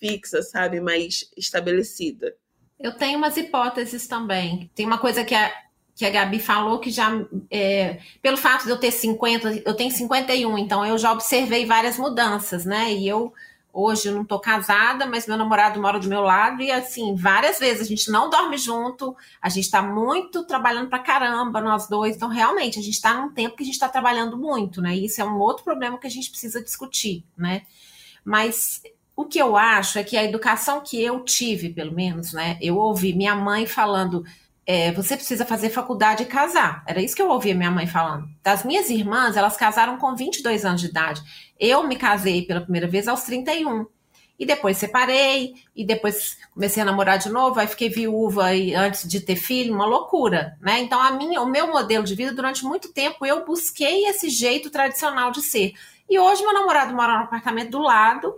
fixa, 0.00 0.40
sabe? 0.40 0.80
Mais 0.80 1.30
estabelecida. 1.36 2.34
Eu 2.80 2.96
tenho 2.96 3.18
umas 3.18 3.36
hipóteses 3.36 4.06
também. 4.06 4.70
Tem 4.74 4.86
uma 4.86 4.98
coisa 4.98 5.24
que 5.24 5.34
a, 5.34 5.52
que 5.98 6.06
a 6.06 6.10
Gabi 6.10 6.38
falou 6.38 6.78
que 6.78 6.92
já, 6.92 7.10
é, 7.50 7.98
pelo 8.22 8.36
fato 8.36 8.62
de 8.62 8.70
eu 8.70 8.78
ter 8.78 8.92
50, 8.92 9.62
eu 9.66 9.74
tenho 9.74 9.90
51, 9.90 10.56
então 10.56 10.86
eu 10.86 10.96
já 10.96 11.10
observei 11.12 11.66
várias 11.66 11.98
mudanças, 11.98 12.64
né? 12.64 12.92
E 12.92 13.08
eu, 13.08 13.34
hoje, 13.72 14.08
não 14.12 14.24
tô 14.24 14.38
casada, 14.38 15.06
mas 15.06 15.26
meu 15.26 15.36
namorado 15.36 15.82
mora 15.82 15.98
do 15.98 16.08
meu 16.08 16.20
lado 16.20 16.62
e, 16.62 16.70
assim, 16.70 17.16
várias 17.16 17.58
vezes 17.58 17.82
a 17.82 17.84
gente 17.84 18.12
não 18.12 18.30
dorme 18.30 18.56
junto, 18.56 19.16
a 19.42 19.48
gente 19.48 19.68
tá 19.68 19.82
muito 19.82 20.44
trabalhando 20.44 20.88
pra 20.88 21.00
caramba, 21.00 21.60
nós 21.60 21.88
dois, 21.88 22.14
então 22.14 22.28
realmente 22.28 22.78
a 22.78 22.82
gente 22.82 23.00
tá 23.00 23.14
num 23.14 23.32
tempo 23.32 23.56
que 23.56 23.64
a 23.64 23.66
gente 23.66 23.80
tá 23.80 23.88
trabalhando 23.88 24.38
muito, 24.38 24.80
né? 24.80 24.94
E 24.94 25.06
isso 25.06 25.20
é 25.20 25.24
um 25.24 25.40
outro 25.40 25.64
problema 25.64 25.98
que 25.98 26.06
a 26.06 26.10
gente 26.10 26.30
precisa 26.30 26.62
discutir, 26.62 27.24
né? 27.36 27.62
Mas 28.24 28.82
o 29.16 29.24
que 29.24 29.40
eu 29.40 29.56
acho 29.56 29.98
é 29.98 30.04
que 30.04 30.16
a 30.16 30.22
educação 30.22 30.80
que 30.80 31.02
eu 31.02 31.24
tive, 31.24 31.70
pelo 31.70 31.92
menos, 31.92 32.32
né? 32.32 32.56
Eu 32.62 32.76
ouvi 32.76 33.12
minha 33.12 33.34
mãe 33.34 33.66
falando 33.66 34.24
é, 34.70 34.92
você 34.92 35.16
precisa 35.16 35.46
fazer 35.46 35.70
faculdade 35.70 36.24
e 36.24 36.26
casar. 36.26 36.84
Era 36.86 37.00
isso 37.00 37.16
que 37.16 37.22
eu 37.22 37.30
ouvia 37.30 37.54
minha 37.54 37.70
mãe 37.70 37.86
falando. 37.86 38.28
Das 38.42 38.64
minhas 38.64 38.90
irmãs, 38.90 39.34
elas 39.34 39.56
casaram 39.56 39.96
com 39.96 40.14
22 40.14 40.62
anos 40.66 40.82
de 40.82 40.88
idade. 40.88 41.22
Eu 41.58 41.88
me 41.88 41.96
casei 41.96 42.42
pela 42.42 42.60
primeira 42.60 42.86
vez 42.86 43.08
aos 43.08 43.22
31. 43.22 43.86
E 44.38 44.44
depois 44.44 44.76
separei, 44.76 45.54
e 45.74 45.86
depois 45.86 46.36
comecei 46.52 46.82
a 46.82 46.86
namorar 46.86 47.18
de 47.18 47.30
novo, 47.30 47.58
aí 47.58 47.66
fiquei 47.66 47.88
viúva 47.88 48.54
e 48.54 48.74
antes 48.74 49.08
de 49.08 49.20
ter 49.20 49.36
filho, 49.36 49.74
uma 49.74 49.86
loucura, 49.86 50.56
né? 50.60 50.78
Então 50.80 51.00
a 51.00 51.10
minha, 51.12 51.40
o 51.40 51.46
meu 51.46 51.66
modelo 51.66 52.04
de 52.04 52.14
vida 52.14 52.32
durante 52.32 52.62
muito 52.62 52.92
tempo 52.92 53.26
eu 53.26 53.44
busquei 53.44 54.04
esse 54.04 54.28
jeito 54.28 54.70
tradicional 54.70 55.32
de 55.32 55.40
ser. 55.40 55.72
E 56.08 56.18
hoje 56.20 56.42
meu 56.42 56.52
namorado 56.52 56.94
mora 56.94 57.18
no 57.18 57.24
apartamento 57.24 57.70
do 57.70 57.80
lado, 57.80 58.32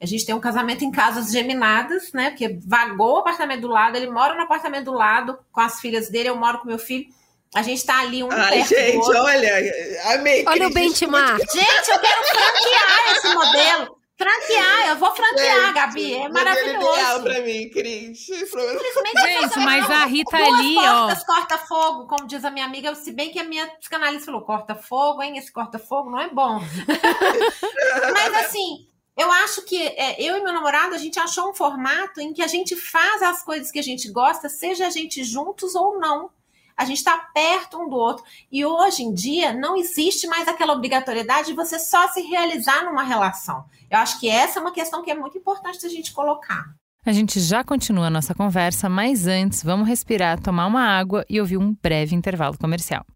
a 0.00 0.06
gente 0.06 0.26
tem 0.26 0.34
um 0.34 0.40
casamento 0.40 0.84
em 0.84 0.90
casas 0.90 1.30
geminadas, 1.30 2.12
né? 2.12 2.30
Porque 2.30 2.58
vagou 2.66 3.14
o 3.14 3.18
apartamento 3.18 3.62
do 3.62 3.68
lado, 3.68 3.96
ele 3.96 4.10
mora 4.10 4.34
no 4.34 4.42
apartamento 4.42 4.86
do 4.86 4.92
lado 4.92 5.38
com 5.50 5.60
as 5.60 5.80
filhas 5.80 6.10
dele, 6.10 6.28
eu 6.28 6.36
moro 6.36 6.58
com 6.58 6.68
meu 6.68 6.78
filho. 6.78 7.06
A 7.54 7.62
gente 7.62 7.86
tá 7.86 8.00
ali 8.00 8.22
um 8.22 8.28
Ai, 8.30 8.62
gente, 8.64 8.98
olha, 8.98 10.14
amei. 10.14 10.44
Olha 10.46 10.66
o 10.66 10.72
benchmark. 10.72 11.40
Gente, 11.50 11.90
eu 11.90 11.98
quero 11.98 12.24
franquear 12.24 13.12
esse 13.12 13.34
modelo. 13.34 13.96
Franquear, 14.18 14.88
eu 14.88 14.96
vou 14.96 15.14
franquear, 15.14 15.66
gente, 15.66 15.74
Gabi. 15.74 16.14
É 16.14 16.28
maravilhoso. 16.28 16.92
ideal 16.92 17.22
pra 17.22 17.40
mim, 17.40 17.70
Cris. 17.70 18.26
Gente, 18.26 19.58
mas 19.58 19.90
a 19.90 20.06
Rita 20.06 20.36
ali, 20.36 20.74
portas, 20.74 21.22
ó. 21.22 21.26
corta 21.26 21.58
fogo, 21.58 22.06
como 22.06 22.26
diz 22.26 22.44
a 22.44 22.50
minha 22.50 22.64
amiga, 22.64 22.94
se 22.94 23.12
bem 23.12 23.30
que 23.30 23.38
a 23.38 23.44
minha 23.44 23.66
psicanalista 23.78 24.26
falou, 24.26 24.42
corta 24.42 24.74
fogo, 24.74 25.22
hein? 25.22 25.36
Esse 25.36 25.52
corta 25.52 25.78
fogo 25.78 26.10
não 26.10 26.20
é 26.20 26.28
bom. 26.30 26.60
mas 28.12 28.34
assim, 28.46 28.86
eu 29.16 29.32
acho 29.32 29.62
que 29.62 29.80
é, 29.80 30.22
eu 30.22 30.36
e 30.36 30.44
meu 30.44 30.52
namorado, 30.52 30.94
a 30.94 30.98
gente 30.98 31.18
achou 31.18 31.50
um 31.50 31.54
formato 31.54 32.20
em 32.20 32.34
que 32.34 32.42
a 32.42 32.46
gente 32.46 32.76
faz 32.76 33.22
as 33.22 33.42
coisas 33.42 33.70
que 33.70 33.78
a 33.78 33.82
gente 33.82 34.10
gosta, 34.10 34.48
seja 34.48 34.86
a 34.86 34.90
gente 34.90 35.24
juntos 35.24 35.74
ou 35.74 35.98
não. 35.98 36.30
A 36.76 36.84
gente 36.84 36.98
está 36.98 37.16
perto 37.32 37.80
um 37.80 37.88
do 37.88 37.96
outro. 37.96 38.22
E 38.52 38.62
hoje 38.66 39.02
em 39.02 39.14
dia 39.14 39.54
não 39.54 39.74
existe 39.76 40.26
mais 40.26 40.46
aquela 40.46 40.74
obrigatoriedade 40.74 41.48
de 41.48 41.54
você 41.54 41.78
só 41.78 42.06
se 42.08 42.20
realizar 42.20 42.84
numa 42.84 43.02
relação. 43.02 43.64
Eu 43.90 43.98
acho 43.98 44.20
que 44.20 44.28
essa 44.28 44.58
é 44.58 44.62
uma 44.62 44.72
questão 44.72 45.02
que 45.02 45.10
é 45.10 45.14
muito 45.14 45.38
importante 45.38 45.86
a 45.86 45.88
gente 45.88 46.12
colocar. 46.12 46.66
A 47.06 47.12
gente 47.12 47.40
já 47.40 47.64
continua 47.64 48.08
a 48.08 48.10
nossa 48.10 48.34
conversa, 48.34 48.88
mas 48.88 49.26
antes 49.26 49.62
vamos 49.62 49.88
respirar, 49.88 50.38
tomar 50.38 50.66
uma 50.66 50.82
água 50.82 51.24
e 51.30 51.40
ouvir 51.40 51.56
um 51.56 51.72
breve 51.72 52.14
intervalo 52.14 52.58
comercial. 52.58 53.06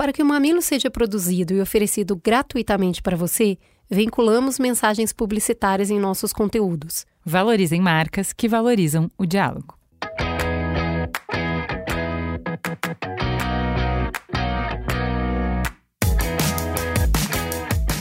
Para 0.00 0.14
que 0.14 0.22
o 0.22 0.24
Mamilo 0.24 0.62
seja 0.62 0.90
produzido 0.90 1.52
e 1.52 1.60
oferecido 1.60 2.16
gratuitamente 2.16 3.02
para 3.02 3.18
você, 3.18 3.58
vinculamos 3.90 4.58
mensagens 4.58 5.12
publicitárias 5.12 5.90
em 5.90 6.00
nossos 6.00 6.32
conteúdos. 6.32 7.04
Valorizem 7.22 7.82
marcas 7.82 8.32
que 8.32 8.48
valorizam 8.48 9.10
o 9.18 9.26
diálogo. 9.26 9.76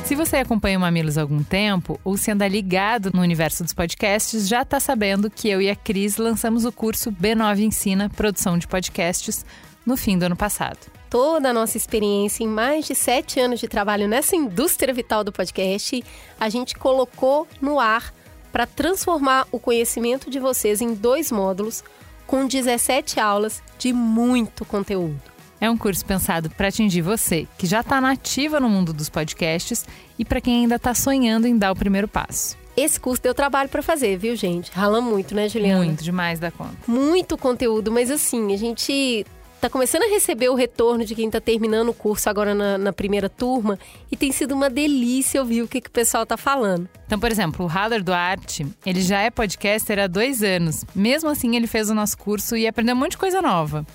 Se 0.06 0.16
você 0.16 0.38
acompanha 0.38 0.78
o 0.78 0.82
Mamilos 0.82 1.18
há 1.18 1.22
algum 1.22 1.44
tempo, 1.44 2.00
ou 2.06 2.16
se 2.16 2.32
anda 2.32 2.48
ligado 2.48 3.12
no 3.14 3.20
universo 3.20 3.62
dos 3.62 3.74
podcasts, 3.74 4.48
já 4.48 4.62
está 4.62 4.80
sabendo 4.80 5.30
que 5.30 5.50
eu 5.50 5.62
e 5.62 5.70
a 5.70 5.76
Cris 5.76 6.16
lançamos 6.16 6.64
o 6.64 6.72
curso 6.72 7.12
B9 7.12 7.60
Ensina 7.60 8.10
Produção 8.10 8.58
de 8.58 8.70
Podcasts 8.70 9.46
no 9.86 9.98
fim 9.98 10.18
do 10.18 10.24
ano 10.24 10.38
passado. 10.38 10.99
Toda 11.10 11.50
a 11.50 11.54
nossa 11.54 11.76
experiência 11.76 12.44
em 12.44 12.48
mais 12.48 12.86
de 12.86 12.94
sete 12.94 13.40
anos 13.40 13.60
de 13.60 13.68
trabalho 13.68 14.08
nessa 14.08 14.36
indústria 14.36 14.94
vital 14.94 15.24
do 15.24 15.32
podcast, 15.32 16.04
a 16.40 16.50
gente 16.50 16.76
colocou 16.76 17.48
no 17.60 17.80
ar 17.80 18.14
para 18.52 18.68
transformar 18.68 19.48
o 19.52 19.60
conhecimento 19.60 20.30
de 20.30 20.40
vocês 20.40 20.82
em 20.82 20.94
dois 20.94 21.32
módulos 21.32 21.84
com 22.28 22.46
17 22.46 23.20
aulas 23.20 23.64
de 23.80 23.92
muito 23.92 24.64
conteúdo. 24.64 25.20
É 25.60 25.68
um 25.68 25.76
curso 25.76 26.06
pensado 26.06 26.48
para 26.52 26.68
atingir 26.68 27.02
você, 27.02 27.48
que 27.58 27.66
já 27.66 27.80
está 27.80 28.00
nativa 28.00 28.60
no 28.60 28.70
mundo 28.70 28.94
dos 28.94 29.10
podcasts, 29.10 29.86
e 30.18 30.24
para 30.24 30.40
quem 30.40 30.62
ainda 30.62 30.76
está 30.76 30.94
sonhando 30.94 31.48
em 31.48 31.58
dar 31.58 31.72
o 31.72 31.76
primeiro 31.76 32.08
passo. 32.08 32.56
Esse 32.78 33.00
curso 33.00 33.22
deu 33.22 33.34
trabalho 33.34 33.68
para 33.68 33.82
fazer, 33.82 34.16
viu, 34.16 34.36
gente? 34.36 34.72
Rala 34.72 35.02
muito, 35.02 35.34
né, 35.34 35.50
Juliana? 35.50 35.84
Muito, 35.84 36.04
demais 36.04 36.40
da 36.40 36.52
conta. 36.52 36.76
Muito 36.88 37.36
conteúdo, 37.36 37.92
mas 37.92 38.10
assim, 38.12 38.54
a 38.54 38.58
gente 38.58 39.26
tá 39.60 39.70
começando 39.70 40.04
a 40.04 40.08
receber 40.08 40.50
o 40.50 40.56
retorno 40.56 41.04
de 41.04 41.14
quem 41.14 41.28
está 41.28 41.42
terminando 41.42 41.90
o 41.90 41.94
curso 41.94 42.30
agora 42.30 42.56
na, 42.56 42.78
na, 42.78 42.94
primeira 42.94 43.30
turma 43.30 43.78
e 44.12 44.16
tem 44.16 44.32
sido 44.32 44.54
uma 44.54 44.70
delícia 44.70 45.42
ouvir 45.42 45.62
o 45.62 45.68
que, 45.68 45.82
que 45.82 45.90
o 45.90 45.92
pessoal 45.92 46.26
tá 46.26 46.38
falando. 46.38 46.88
Então, 47.06 47.20
por 47.20 47.30
exemplo, 47.30 47.66
o 47.66 47.68
Haller 47.68 48.04
Duarte, 48.04 48.66
ele 48.86 49.02
já 49.02 49.22
é 49.22 49.30
podcaster 49.30 50.00
há 50.00 50.08
dois 50.08 50.42
anos. 50.42 50.86
Mesmo 50.96 51.30
assim, 51.30 51.56
ele 51.56 51.68
fez 51.68 51.90
o 51.90 51.96
nosso 51.96 52.18
curso 52.18 52.56
e 52.56 52.68
aprendeu 52.68 52.96
um 52.96 53.00
monte 53.00 53.12
de 53.12 53.18
coisa 53.18 53.42
nova. 53.42 53.86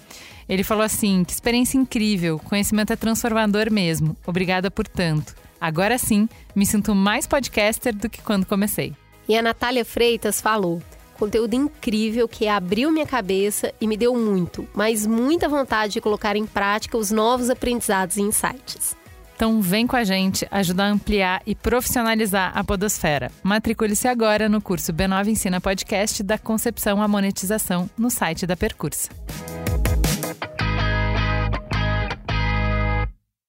Ele 0.48 0.62
falou 0.62 0.84
assim: 0.84 1.24
que 1.24 1.32
experiência 1.32 1.78
incrível, 1.78 2.38
conhecimento 2.38 2.92
é 2.92 2.96
transformador 2.96 3.72
mesmo. 3.72 4.16
Obrigada 4.26 4.70
por 4.70 4.86
tanto. 4.86 5.34
Agora 5.60 5.96
sim, 5.96 6.28
me 6.54 6.66
sinto 6.66 6.94
mais 6.94 7.26
podcaster 7.26 7.94
do 7.94 8.10
que 8.10 8.20
quando 8.20 8.44
comecei. 8.44 8.92
E 9.26 9.36
a 9.36 9.42
Natália 9.42 9.84
Freitas 9.84 10.40
falou: 10.40 10.82
conteúdo 11.14 11.54
incrível 11.54 12.28
que 12.28 12.46
abriu 12.46 12.90
minha 12.90 13.06
cabeça 13.06 13.72
e 13.80 13.86
me 13.86 13.96
deu 13.96 14.14
muito, 14.14 14.68
mas 14.74 15.06
muita 15.06 15.48
vontade 15.48 15.94
de 15.94 16.00
colocar 16.00 16.36
em 16.36 16.46
prática 16.46 16.98
os 16.98 17.10
novos 17.10 17.48
aprendizados 17.48 18.16
e 18.16 18.22
insights. 18.22 18.96
Então 19.36 19.60
vem 19.60 19.86
com 19.86 19.96
a 19.96 20.04
gente 20.04 20.46
ajudar 20.50 20.84
a 20.84 20.90
ampliar 20.90 21.42
e 21.44 21.54
profissionalizar 21.54 22.56
a 22.56 22.62
podosfera. 22.62 23.32
Matricule-se 23.42 24.06
agora 24.06 24.48
no 24.48 24.60
curso 24.60 24.92
B9 24.92 25.28
Ensina 25.28 25.60
Podcast 25.60 26.22
da 26.22 26.38
concepção 26.38 27.02
à 27.02 27.08
monetização 27.08 27.90
no 27.98 28.10
site 28.10 28.46
da 28.46 28.56
Percursa. 28.56 29.10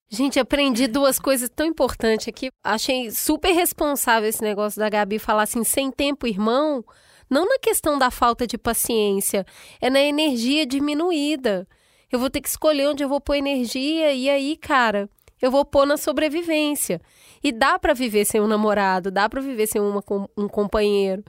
Gente, 0.10 0.40
aprendi 0.40 0.88
duas 0.88 1.20
coisas 1.20 1.50
tão 1.50 1.66
importantes 1.66 2.30
aqui. 2.30 2.50
Achei 2.64 3.12
super 3.12 3.52
responsável 3.52 4.30
esse 4.30 4.42
negócio 4.42 4.80
da 4.80 4.90
Gabi 4.90 5.20
falar 5.20 5.44
assim, 5.44 5.64
sem 5.64 5.92
tempo, 5.92 6.26
irmão. 6.26 6.86
Não 7.30 7.46
na 7.46 7.58
questão 7.60 7.98
da 7.98 8.12
falta 8.12 8.46
de 8.46 8.58
paciência, 8.58 9.46
é 9.82 9.90
na 9.90 10.02
energia 10.02 10.66
diminuída. 10.66 11.68
Eu 12.12 12.20
vou 12.20 12.30
ter 12.30 12.42
que 12.42 12.50
escolher 12.50 12.88
onde 12.88 13.04
eu 13.04 13.10
vou 13.10 13.20
pôr 13.20 13.36
energia 13.36 14.14
e 14.14 14.30
aí, 14.30 14.56
cara, 14.56 15.10
eu 15.42 15.52
vou 15.52 15.66
pôr 15.66 15.86
na 15.86 15.98
sobrevivência. 15.98 17.02
E 17.44 17.52
dá 17.52 17.78
para 17.78 17.94
viver 17.94 18.26
sem 18.26 18.42
um 18.42 18.48
namorado, 18.48 19.12
dá 19.12 19.30
para 19.30 19.42
viver 19.42 19.68
sem 19.68 19.82
uma, 19.82 20.04
um 20.38 20.48
companheiro. 20.48 21.24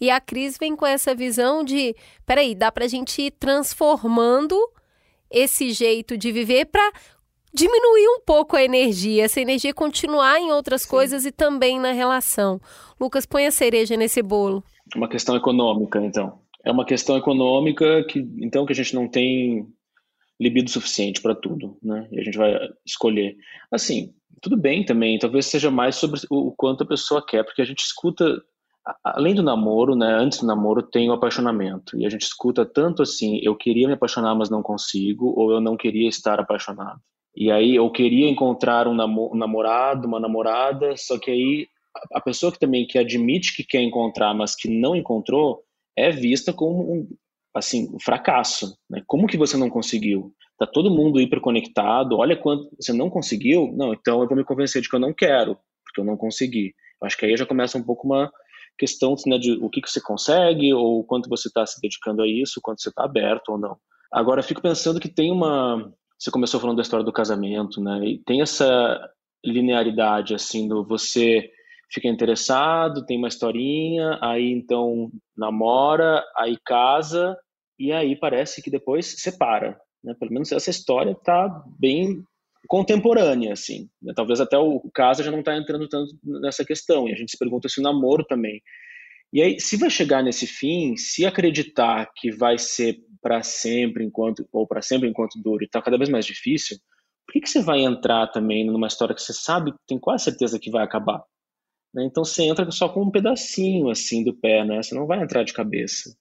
E 0.00 0.10
a 0.10 0.20
Cris 0.20 0.56
vem 0.58 0.74
com 0.74 0.86
essa 0.86 1.14
visão 1.14 1.62
de, 1.62 1.94
peraí, 2.26 2.54
dá 2.54 2.72
pra 2.72 2.88
gente 2.88 3.22
ir 3.22 3.30
transformando 3.32 4.56
esse 5.30 5.70
jeito 5.70 6.16
de 6.16 6.32
viver 6.32 6.66
para 6.66 6.92
diminuir 7.54 8.08
um 8.08 8.20
pouco 8.20 8.56
a 8.56 8.62
energia, 8.62 9.24
essa 9.24 9.40
energia 9.40 9.74
continuar 9.74 10.40
em 10.40 10.50
outras 10.50 10.82
Sim. 10.82 10.88
coisas 10.88 11.26
e 11.26 11.30
também 11.30 11.78
na 11.78 11.92
relação. 11.92 12.60
Lucas, 12.98 13.26
põe 13.26 13.46
a 13.46 13.50
cereja 13.50 13.96
nesse 13.96 14.22
bolo. 14.22 14.64
Uma 14.94 15.08
questão 15.08 15.36
econômica, 15.36 16.00
então. 16.00 16.40
É 16.64 16.70
uma 16.70 16.84
questão 16.84 17.16
econômica 17.16 18.04
que, 18.04 18.20
então, 18.38 18.64
que 18.64 18.72
a 18.72 18.76
gente 18.76 18.94
não 18.94 19.08
tem 19.08 19.66
libido 20.40 20.70
suficiente 20.70 21.20
para 21.20 21.34
tudo, 21.34 21.76
né? 21.82 22.08
E 22.10 22.20
a 22.20 22.24
gente 22.24 22.36
vai 22.36 22.56
escolher. 22.84 23.36
Assim, 23.70 24.12
tudo 24.40 24.56
bem 24.56 24.84
também, 24.84 25.18
talvez 25.18 25.46
seja 25.46 25.70
mais 25.70 25.96
sobre 25.96 26.20
o 26.30 26.52
quanto 26.52 26.82
a 26.82 26.86
pessoa 26.86 27.24
quer, 27.24 27.44
porque 27.44 27.62
a 27.62 27.64
gente 27.64 27.80
escuta, 27.80 28.42
além 29.04 29.34
do 29.34 29.42
namoro, 29.42 29.94
né? 29.94 30.14
Antes 30.14 30.40
do 30.40 30.46
namoro 30.46 30.82
tem 30.82 31.08
o 31.08 31.12
apaixonamento, 31.12 31.96
e 31.96 32.04
a 32.04 32.10
gente 32.10 32.22
escuta 32.22 32.66
tanto 32.66 33.02
assim, 33.02 33.40
eu 33.42 33.54
queria 33.54 33.86
me 33.86 33.94
apaixonar, 33.94 34.34
mas 34.34 34.50
não 34.50 34.62
consigo, 34.62 35.32
ou 35.36 35.52
eu 35.52 35.60
não 35.60 35.76
queria 35.76 36.08
estar 36.08 36.40
apaixonado. 36.40 37.00
E 37.34 37.50
aí 37.50 37.76
eu 37.76 37.88
queria 37.90 38.28
encontrar 38.28 38.86
um, 38.86 38.94
namorado, 38.94 40.06
uma 40.06 40.20
namorada, 40.20 40.94
só 40.96 41.18
que 41.18 41.30
aí 41.30 41.66
a 42.12 42.20
pessoa 42.20 42.52
que 42.52 42.58
também 42.58 42.86
que 42.86 42.98
admite 42.98 43.54
que 43.54 43.64
quer 43.64 43.80
encontrar, 43.80 44.34
mas 44.34 44.54
que 44.54 44.68
não 44.68 44.96
encontrou, 44.96 45.62
é 45.96 46.10
vista 46.10 46.52
como 46.52 46.92
um, 46.92 47.08
assim, 47.54 47.88
um 47.94 48.00
fracasso. 48.00 48.76
Né? 48.88 49.02
Como 49.06 49.26
que 49.26 49.36
você 49.36 49.56
não 49.56 49.68
conseguiu? 49.68 50.34
Tá 50.58 50.66
todo 50.66 50.90
mundo 50.90 51.20
hiperconectado, 51.20 52.16
olha 52.16 52.36
quanto 52.36 52.70
você 52.78 52.92
não 52.92 53.10
conseguiu, 53.10 53.72
não, 53.76 53.92
então 53.92 54.22
eu 54.22 54.28
vou 54.28 54.36
me 54.36 54.44
convencer 54.44 54.80
de 54.80 54.88
que 54.88 54.94
eu 54.94 55.00
não 55.00 55.12
quero, 55.12 55.56
porque 55.84 56.00
eu 56.00 56.04
não 56.04 56.16
consegui. 56.16 56.74
Eu 57.00 57.06
acho 57.06 57.16
que 57.16 57.26
aí 57.26 57.36
já 57.36 57.44
começa 57.44 57.76
um 57.76 57.82
pouco 57.82 58.06
uma 58.06 58.30
questão 58.78 59.14
né, 59.26 59.38
de 59.38 59.52
o 59.52 59.68
que, 59.68 59.80
que 59.80 59.90
você 59.90 60.00
consegue, 60.00 60.72
ou 60.72 61.04
quanto 61.04 61.28
você 61.28 61.48
está 61.48 61.66
se 61.66 61.80
dedicando 61.80 62.22
a 62.22 62.28
isso, 62.28 62.60
quanto 62.62 62.80
você 62.80 62.88
está 62.88 63.04
aberto 63.04 63.50
ou 63.50 63.58
não. 63.58 63.76
Agora, 64.12 64.40
eu 64.40 64.44
fico 64.44 64.62
pensando 64.62 65.00
que 65.00 65.08
tem 65.08 65.32
uma, 65.32 65.92
você 66.18 66.30
começou 66.30 66.60
falando 66.60 66.76
da 66.76 66.82
história 66.82 67.04
do 67.04 67.12
casamento, 67.12 67.80
né? 67.80 68.04
E 68.04 68.18
tem 68.18 68.40
essa 68.40 69.00
linearidade, 69.44 70.34
assim, 70.34 70.68
do 70.68 70.84
você 70.84 71.50
fica 71.92 72.08
interessado, 72.08 73.04
tem 73.04 73.18
uma 73.18 73.28
historinha, 73.28 74.18
aí 74.22 74.50
então 74.50 75.10
namora, 75.36 76.24
aí 76.36 76.56
casa, 76.64 77.36
e 77.78 77.92
aí 77.92 78.18
parece 78.18 78.62
que 78.62 78.70
depois 78.70 79.14
separa. 79.18 79.78
Né? 80.02 80.14
Pelo 80.18 80.32
menos 80.32 80.50
essa 80.52 80.70
história 80.70 81.12
está 81.12 81.48
bem 81.78 82.22
contemporânea, 82.66 83.52
assim. 83.52 83.88
Né? 84.00 84.12
Talvez 84.16 84.40
até 84.40 84.56
o 84.56 84.80
caso 84.94 85.22
já 85.22 85.30
não 85.30 85.40
está 85.40 85.56
entrando 85.56 85.88
tanto 85.88 86.16
nessa 86.24 86.64
questão, 86.64 87.08
e 87.08 87.12
a 87.12 87.16
gente 87.16 87.30
se 87.30 87.38
pergunta 87.38 87.68
se 87.68 87.80
o 87.80 87.82
namoro 87.82 88.24
também. 88.24 88.60
E 89.32 89.40
aí, 89.40 89.58
se 89.58 89.78
vai 89.78 89.88
chegar 89.88 90.22
nesse 90.22 90.46
fim, 90.46 90.94
se 90.96 91.24
acreditar 91.24 92.10
que 92.14 92.30
vai 92.30 92.58
ser 92.58 92.98
para 93.22 93.42
sempre 93.42 94.04
enquanto 94.04 94.46
ou 94.52 94.66
para 94.66 94.82
sempre 94.82 95.08
enquanto 95.08 95.40
dure, 95.42 95.64
está 95.64 95.80
cada 95.80 95.96
vez 95.96 96.10
mais 96.10 96.26
difícil. 96.26 96.76
Por 97.26 97.32
que, 97.32 97.40
que 97.40 97.48
você 97.48 97.62
vai 97.62 97.80
entrar 97.80 98.26
também 98.28 98.66
numa 98.66 98.88
história 98.88 99.14
que 99.14 99.22
você 99.22 99.32
sabe, 99.32 99.72
tem 99.86 99.98
quase 99.98 100.24
certeza 100.24 100.58
que 100.58 100.70
vai 100.70 100.84
acabar? 100.84 101.22
Né? 101.94 102.04
Então 102.04 102.24
você 102.24 102.44
entra 102.44 102.70
só 102.70 102.88
com 102.88 103.02
um 103.02 103.10
pedacinho 103.10 103.90
assim 103.90 104.24
do 104.24 104.34
pé, 104.34 104.64
né? 104.64 104.82
Você 104.82 104.94
não 104.94 105.06
vai 105.06 105.22
entrar 105.22 105.42
de 105.42 105.52
cabeça. 105.52 106.14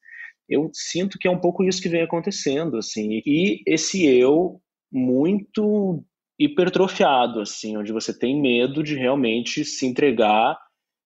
Eu 0.50 0.70
sinto 0.74 1.18
que 1.18 1.28
é 1.28 1.32
um 1.32 1.40
pouco 1.40 1.64
isso 1.64 1.82
que 1.82 1.90
vem 1.90 2.02
acontecendo, 2.02 2.78
assim. 2.78 3.22
E 3.26 3.64
esse 3.66 4.06
eu 4.06 4.62
muito 4.92 6.04
hipertrofiado, 6.38 7.40
assim, 7.40 7.78
onde 7.78 7.94
você 7.94 8.18
tem 8.18 8.42
medo 8.42 8.84
de 8.84 8.96
realmente 8.96 9.64
se 9.64 9.86
entregar 9.86 10.58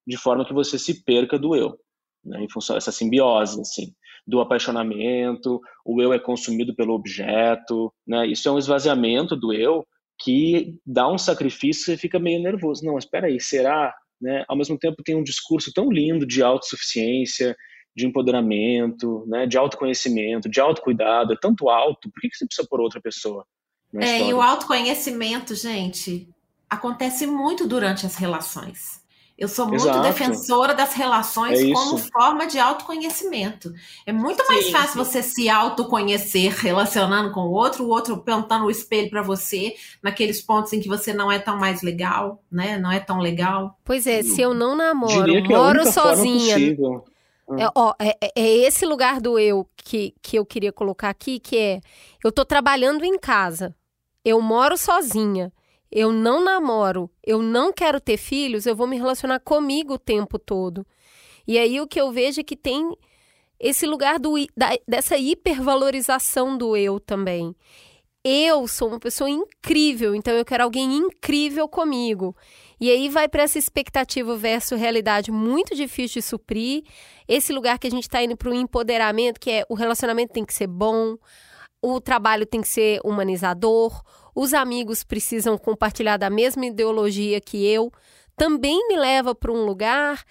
de 0.07 0.17
forma 0.17 0.45
que 0.45 0.53
você 0.53 0.79
se 0.79 1.03
perca 1.03 1.37
do 1.37 1.55
eu, 1.55 1.77
né? 2.23 2.43
Em 2.43 2.49
função 2.49 2.75
dessa 2.75 2.91
simbiose, 2.91 3.61
assim 3.61 3.93
do 4.27 4.39
apaixonamento, 4.41 5.61
o 5.85 6.01
eu 6.01 6.11
é 6.11 6.19
consumido 6.19 6.75
pelo 6.75 6.93
objeto, 6.93 7.93
né? 8.07 8.25
Isso 8.27 8.49
é 8.49 8.51
um 8.51 8.57
esvaziamento 8.57 9.35
do 9.35 9.53
eu 9.53 9.85
que 10.19 10.79
dá 10.85 11.07
um 11.07 11.17
sacrifício 11.17 11.93
e 11.93 11.97
fica 11.97 12.17
meio 12.17 12.41
nervoso. 12.41 12.83
Não, 12.83 12.97
espera 12.97 13.27
aí, 13.27 13.39
será? 13.39 13.93
Né? 14.25 14.43
Ao 14.47 14.57
mesmo 14.57 14.75
tempo 14.75 15.03
tem 15.03 15.15
um 15.15 15.23
discurso 15.23 15.71
tão 15.71 15.91
lindo 15.91 16.25
de 16.25 16.41
autossuficiência, 16.41 17.55
de 17.95 18.07
empoderamento, 18.07 19.23
né? 19.27 19.45
de 19.45 19.55
autoconhecimento, 19.55 20.49
de 20.49 20.59
autocuidado, 20.59 21.33
é 21.33 21.37
tanto 21.39 21.69
alto, 21.69 22.09
por 22.09 22.19
que 22.19 22.35
você 22.35 22.43
precisa 22.43 22.67
por 22.67 22.81
outra 22.81 22.99
pessoa? 22.99 23.45
É, 23.93 23.99
história? 23.99 24.23
e 24.23 24.33
o 24.33 24.41
autoconhecimento, 24.41 25.53
gente, 25.53 26.27
acontece 26.67 27.27
muito 27.27 27.67
durante 27.67 28.07
as 28.07 28.15
relações. 28.15 29.04
Eu 29.37 29.49
sou 29.49 29.67
muito 29.67 29.81
Exato. 29.81 30.01
defensora 30.01 30.73
das 30.73 30.93
relações 30.93 31.61
é 31.61 31.73
como 31.73 31.97
forma 31.97 32.47
de 32.47 32.57
autoconhecimento. 32.57 33.73
É 34.05 34.13
muito 34.13 34.41
mais 34.47 34.65
sim, 34.65 34.71
fácil 34.71 34.91
sim. 34.93 34.97
você 34.97 35.21
se 35.21 35.49
autoconhecer 35.49 36.53
relacionando 36.53 37.31
com 37.33 37.41
o 37.41 37.51
outro, 37.51 37.83
o 37.83 37.89
outro 37.89 38.15
apontando 38.15 38.65
o 38.65 38.71
espelho 38.71 39.09
para 39.09 39.21
você, 39.21 39.75
naqueles 40.01 40.41
pontos 40.41 40.71
em 40.71 40.79
que 40.79 40.87
você 40.87 41.13
não 41.13 41.29
é 41.29 41.37
tão 41.37 41.57
mais 41.57 41.81
legal, 41.81 42.41
né? 42.49 42.77
Não 42.77 42.89
é 42.89 42.99
tão 42.99 43.19
legal. 43.19 43.77
Pois 43.83 44.07
é, 44.07 44.23
se 44.23 44.39
eu 44.39 44.53
não 44.53 44.73
namoro, 44.73 45.35
é 45.35 45.41
moro 45.41 45.91
sozinha. 45.91 46.55
É, 47.59 47.69
ó, 47.75 47.93
é, 47.99 48.17
é, 48.21 48.31
é, 48.35 48.57
esse 48.65 48.85
lugar 48.85 49.19
do 49.19 49.37
eu 49.37 49.67
que, 49.75 50.15
que 50.21 50.39
eu 50.39 50.45
queria 50.45 50.71
colocar 50.71 51.09
aqui, 51.09 51.39
que 51.39 51.57
é 51.57 51.81
eu 52.23 52.31
tô 52.31 52.45
trabalhando 52.45 53.03
em 53.03 53.19
casa, 53.19 53.75
eu 54.23 54.41
moro 54.41 54.77
sozinha 54.77 55.51
eu 55.91 56.11
não 56.11 56.43
namoro, 56.43 57.09
eu 57.23 57.41
não 57.41 57.71
quero 57.71 57.99
ter 57.99 58.17
filhos, 58.17 58.65
eu 58.65 58.75
vou 58.75 58.87
me 58.87 58.97
relacionar 58.97 59.39
comigo 59.39 59.93
o 59.93 59.99
tempo 59.99 60.37
todo. 60.37 60.85
E 61.47 61.57
aí 61.57 61.79
o 61.79 61.87
que 61.87 61.99
eu 61.99 62.11
vejo 62.11 62.41
é 62.41 62.43
que 62.43 62.55
tem 62.55 62.95
esse 63.59 63.85
lugar 63.85 64.19
do, 64.19 64.33
da, 64.55 64.71
dessa 64.87 65.17
hipervalorização 65.17 66.57
do 66.57 66.75
eu 66.75 66.99
também. 66.99 67.55
Eu 68.27 68.67
sou 68.67 68.87
uma 68.87 68.99
pessoa 68.99 69.29
incrível, 69.29 70.15
então 70.15 70.33
eu 70.33 70.43
quero 70.43 70.63
alguém 70.63 70.95
incrível 70.95 71.67
comigo. 71.67 72.35
E 72.81 72.89
aí 72.89 73.07
vai 73.07 73.27
para 73.27 73.43
essa 73.43 73.59
expectativa 73.59 74.35
versus 74.35 74.79
realidade 74.79 75.31
muito 75.31 75.75
difícil 75.75 76.21
de 76.21 76.27
suprir. 76.27 76.83
Esse 77.27 77.53
lugar 77.53 77.77
que 77.77 77.85
a 77.85 77.91
gente 77.91 78.03
está 78.03 78.23
indo 78.23 78.35
para 78.35 78.49
o 78.49 78.53
empoderamento, 78.53 79.39
que 79.39 79.51
é 79.51 79.65
o 79.69 79.75
relacionamento 79.75 80.33
tem 80.33 80.43
que 80.43 80.53
ser 80.53 80.65
bom, 80.67 81.15
o 81.81 82.01
trabalho 82.01 82.47
tem 82.47 82.61
que 82.61 82.67
ser 82.67 82.99
humanizador, 83.03 84.01
os 84.35 84.53
amigos 84.53 85.03
precisam 85.03 85.57
compartilhar 85.57 86.17
da 86.17 86.29
mesma 86.29 86.65
ideologia 86.65 87.39
que 87.39 87.65
eu, 87.65 87.91
também 88.35 88.85
me 88.89 88.97
leva 88.97 89.33
para 89.33 89.51
um 89.51 89.65
lugar 89.65 90.23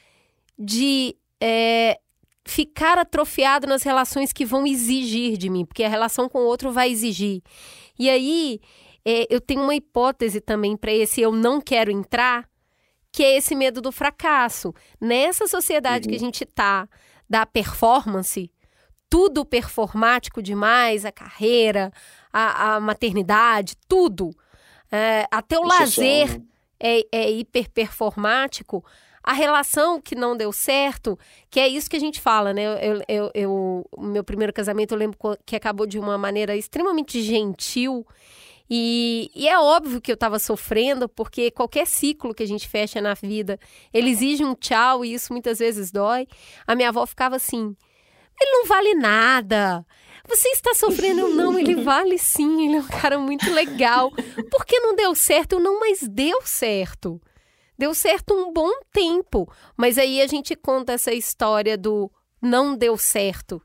de 0.59 1.17
é, 1.41 1.99
ficar 2.45 2.99
atrofiado 2.99 3.67
nas 3.67 3.83
relações 3.83 4.33
que 4.33 4.45
vão 4.45 4.67
exigir 4.67 5.39
de 5.39 5.49
mim, 5.49 5.65
porque 5.65 5.83
a 5.83 5.89
relação 5.89 6.29
com 6.29 6.41
o 6.41 6.47
outro 6.47 6.71
vai 6.71 6.91
exigir. 6.91 7.43
E 7.99 8.11
aí 8.11 8.61
é, 9.05 9.27
eu 9.31 9.41
tenho 9.41 9.63
uma 9.63 9.75
hipótese 9.75 10.41
também 10.41 10.77
para 10.77 10.93
esse 10.93 11.21
eu 11.21 11.33
não 11.33 11.61
quero 11.61 11.91
entrar, 11.91 12.49
que 13.11 13.23
é 13.23 13.37
esse 13.37 13.55
medo 13.55 13.81
do 13.81 13.91
fracasso. 13.91 14.75
Nessa 15.01 15.47
sociedade 15.47 16.07
uhum. 16.07 16.11
que 16.11 16.17
a 16.17 16.21
gente 16.21 16.45
tá 16.45 16.89
da 17.29 17.47
performance, 17.47 18.51
tudo 19.09 19.45
performático 19.45 20.43
demais, 20.43 21.05
a 21.05 21.13
carreira, 21.13 21.93
a, 22.35 22.75
a 22.75 22.81
maternidade, 22.81 23.77
tudo. 23.89 24.31
É, 24.91 25.27
até 25.31 25.59
o, 25.59 25.63
lazer 25.63 26.39
né? 26.39 26.45
é, 26.81 27.07
é 27.13 27.31
hiperperformático 27.31 28.85
a 29.25 29.33
relação 29.33 30.01
que 30.03 30.15
não 30.15 30.37
deu 30.37 30.53
certo, 30.53 31.19
que 31.49 31.59
é 31.59 31.67
isso 31.67 31.89
que 31.89 31.97
a 31.97 32.01
gente 32.01 32.21
fala, 32.21 32.53
né? 32.53 32.63
Eu, 32.63 33.03
eu, 33.09 33.31
eu, 33.35 33.87
o 33.91 34.03
meu 34.03 34.23
primeiro 34.23 34.53
casamento 34.53 34.93
eu 34.93 34.99
lembro 34.99 35.19
que 35.47 35.57
acabou 35.57 35.87
de 35.87 35.99
uma 35.99 36.19
maneira 36.19 36.55
extremamente 36.55 37.23
gentil. 37.23 38.07
E, 38.69 39.31
e 39.35 39.49
é 39.49 39.59
óbvio 39.59 40.01
que 40.01 40.11
eu 40.11 40.15
estava 40.15 40.39
sofrendo, 40.39 41.09
porque 41.09 41.51
qualquer 41.51 41.87
ciclo 41.87 42.35
que 42.35 42.43
a 42.43 42.47
gente 42.47 42.69
fecha 42.69 43.01
na 43.01 43.15
vida, 43.15 43.59
ele 43.95 44.11
exige 44.11 44.45
um 44.45 44.55
tchau 44.55 45.05
e 45.05 45.15
isso 45.15 45.33
muitas 45.33 45.59
vezes 45.59 45.91
dói. 45.91 46.27
A 46.67 46.75
minha 46.75 46.91
avó 46.91 47.07
ficava 47.07 47.37
assim: 47.37 47.75
ele 48.39 48.51
não 48.51 48.67
vale 48.67 48.95
nada. 48.95 49.87
Você 50.29 50.49
está 50.49 50.75
sofrendo? 50.75 51.29
Não, 51.29 51.59
ele 51.59 51.83
vale 51.83 52.19
sim, 52.19 52.67
ele 52.67 52.77
é 52.77 52.81
um 52.81 52.89
cara 52.89 53.19
muito 53.19 53.51
legal. 53.53 54.11
Por 54.51 54.65
que 54.65 54.81
não 54.81 54.97
deu 54.97 55.15
certo? 55.15 55.59
Não, 55.61 55.79
mas 55.79 56.01
deu 56.01 56.41
certo. 56.43 57.21
Deu 57.77 57.95
certo 57.95 58.33
um 58.35 58.53
bom 58.53 58.71
tempo, 58.93 59.53
mas 59.77 59.99
aí 59.99 60.23
a 60.23 60.27
gente 60.27 60.55
conta 60.55 60.93
essa 60.93 61.13
história 61.13 61.77
do 61.77 62.11
não 62.41 62.77
deu 62.77 62.97
certo. 62.97 63.61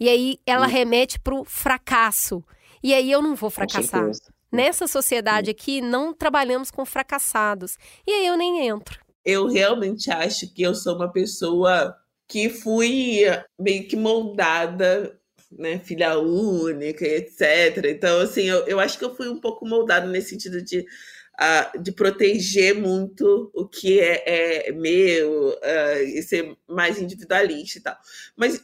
E 0.00 0.08
aí 0.08 0.38
ela 0.46 0.66
Sim. 0.66 0.72
remete 0.72 1.20
para 1.20 1.34
o 1.34 1.44
fracasso. 1.44 2.44
E 2.82 2.94
aí 2.94 3.10
eu 3.10 3.22
não 3.22 3.34
vou 3.34 3.50
fracassar. 3.50 4.10
Nessa 4.50 4.86
sociedade 4.86 5.50
aqui, 5.50 5.80
não 5.80 6.14
trabalhamos 6.14 6.70
com 6.70 6.84
fracassados. 6.84 7.76
E 8.06 8.12
aí 8.12 8.26
eu 8.26 8.36
nem 8.36 8.66
entro. 8.66 8.98
Eu 9.24 9.46
realmente 9.46 10.10
acho 10.10 10.52
que 10.52 10.62
eu 10.62 10.74
sou 10.74 10.96
uma 10.96 11.12
pessoa 11.12 11.94
que 12.26 12.48
fui 12.48 13.20
meio 13.58 13.86
que 13.86 13.96
moldada, 13.96 15.18
né, 15.50 15.78
filha 15.80 16.18
única, 16.18 17.06
etc. 17.06 17.84
Então, 17.86 18.20
assim, 18.20 18.44
eu, 18.44 18.66
eu 18.66 18.80
acho 18.80 18.98
que 18.98 19.04
eu 19.04 19.14
fui 19.14 19.28
um 19.28 19.40
pouco 19.40 19.66
moldada 19.66 20.06
nesse 20.06 20.30
sentido 20.30 20.62
de 20.62 20.86
uh, 21.38 21.80
de 21.80 21.92
proteger 21.92 22.74
muito 22.74 23.50
o 23.54 23.66
que 23.66 24.00
é, 24.00 24.68
é 24.68 24.72
meu 24.72 25.50
uh, 25.50 26.02
e 26.04 26.22
ser 26.22 26.56
mais 26.68 27.00
individualista 27.00 27.78
e 27.78 27.82
tal. 27.82 27.96
Mas, 28.36 28.62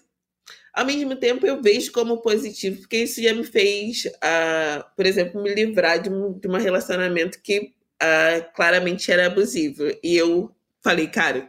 ao 0.73 0.85
mesmo 0.85 1.15
tempo, 1.17 1.47
eu 1.47 1.63
vejo 1.63 1.93
como 1.93 2.21
positivo, 2.21 2.81
porque 2.81 2.99
isso 2.99 3.23
já 3.23 3.33
me 3.33 3.45
fez, 3.45 4.05
uh, 4.07 4.85
por 4.97 5.07
exemplo, 5.07 5.43
me 5.43 5.55
livrar 5.55 6.03
de 6.03 6.11
um, 6.11 6.39
de 6.39 6.49
um 6.49 6.57
relacionamento 6.57 7.41
que 7.41 7.73
claramente 8.55 9.11
era 9.11 9.29
abusivo. 9.29 9.85
E 10.03 10.15
eu 10.15 10.55
falei, 10.83 11.07
cara, 11.07 11.49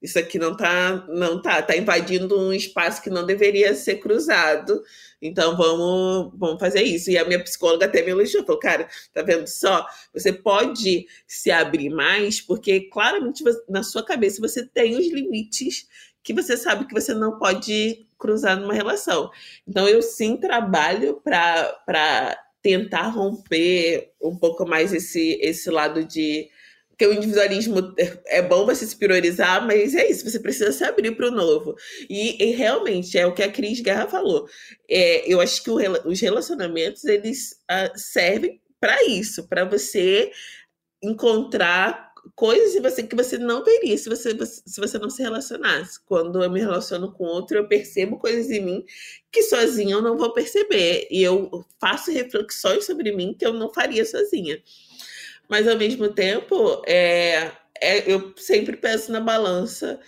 isso 0.00 0.18
aqui 0.18 0.38
não 0.38 0.56
tá, 0.56 1.04
não 1.08 1.42
tá, 1.42 1.60
tá 1.60 1.76
invadindo 1.76 2.38
um 2.38 2.52
espaço 2.52 3.02
que 3.02 3.10
não 3.10 3.26
deveria 3.26 3.74
ser 3.74 3.96
cruzado. 3.96 4.82
Então 5.20 5.56
vamos, 5.56 6.32
vamos 6.36 6.60
fazer 6.60 6.82
isso. 6.82 7.10
E 7.10 7.18
a 7.18 7.24
minha 7.24 7.42
psicóloga 7.42 7.86
até 7.86 8.02
me 8.02 8.10
elogiou, 8.10 8.44
falou, 8.44 8.60
cara, 8.60 8.88
tá 9.12 9.22
vendo 9.22 9.46
só? 9.48 9.86
Você 10.14 10.32
pode 10.32 11.06
se 11.26 11.50
abrir 11.50 11.90
mais, 11.90 12.40
porque 12.40 12.82
claramente 12.82 13.42
na 13.68 13.82
sua 13.82 14.04
cabeça 14.04 14.40
você 14.40 14.64
tem 14.64 14.96
os 14.96 15.10
limites 15.10 15.88
que 16.22 16.32
você 16.32 16.56
sabe 16.56 16.86
que 16.86 16.94
você 16.94 17.14
não 17.14 17.38
pode 17.38 18.06
cruzar 18.18 18.58
numa 18.58 18.74
relação. 18.74 19.30
Então 19.66 19.88
eu 19.88 20.02
sim 20.02 20.36
trabalho 20.36 21.20
para 21.24 22.38
tentar 22.62 23.08
romper 23.08 24.12
um 24.20 24.36
pouco 24.36 24.66
mais 24.66 24.92
esse, 24.92 25.38
esse 25.40 25.70
lado 25.70 26.04
de 26.04 26.48
porque 26.98 27.06
o 27.06 27.14
individualismo 27.14 27.94
é 28.26 28.42
bom 28.42 28.66
você 28.66 28.84
se 28.84 28.96
priorizar, 28.96 29.64
mas 29.64 29.94
é 29.94 30.10
isso, 30.10 30.28
você 30.28 30.40
precisa 30.40 30.72
se 30.72 30.82
abrir 30.82 31.12
para 31.12 31.28
o 31.28 31.30
novo. 31.30 31.76
E, 32.10 32.42
e, 32.42 32.50
realmente 32.50 33.16
é 33.16 33.24
o 33.24 33.32
que 33.32 33.42
a 33.42 33.52
Cris 33.52 33.80
Guerra 33.80 34.08
falou. 34.08 34.48
É, 34.90 35.32
eu 35.32 35.40
acho 35.40 35.62
que 35.62 35.70
o, 35.70 35.76
os 36.04 36.20
relacionamentos 36.20 37.04
eles 37.04 37.52
uh, 37.70 37.96
servem 37.96 38.60
para 38.80 39.04
isso, 39.04 39.46
para 39.46 39.64
você 39.64 40.32
encontrar 41.00 42.08
coisas 42.34 42.74
em 42.74 42.80
você 42.80 43.04
que 43.04 43.14
você 43.14 43.38
não 43.38 43.64
veria 43.64 43.96
se 43.96 44.08
você, 44.08 44.36
se 44.44 44.80
você 44.80 44.98
não 44.98 45.08
se 45.08 45.22
relacionasse. 45.22 46.04
Quando 46.04 46.42
eu 46.42 46.50
me 46.50 46.58
relaciono 46.58 47.12
com 47.12 47.22
outro, 47.22 47.58
eu 47.58 47.68
percebo 47.68 48.18
coisas 48.18 48.50
em 48.50 48.60
mim 48.60 48.84
que 49.30 49.44
sozinha 49.44 49.94
eu 49.94 50.02
não 50.02 50.18
vou 50.18 50.32
perceber. 50.32 51.06
E 51.12 51.22
eu 51.22 51.64
faço 51.80 52.10
reflexões 52.10 52.84
sobre 52.86 53.12
mim 53.12 53.36
que 53.38 53.46
eu 53.46 53.52
não 53.52 53.72
faria 53.72 54.04
sozinha 54.04 54.60
mas 55.48 55.66
ao 55.66 55.76
mesmo 55.76 56.08
tempo, 56.08 56.82
é, 56.86 57.50
é 57.80 58.12
eu 58.12 58.32
sempre 58.36 58.76
penso 58.76 59.10
na 59.10 59.20
balança 59.20 59.98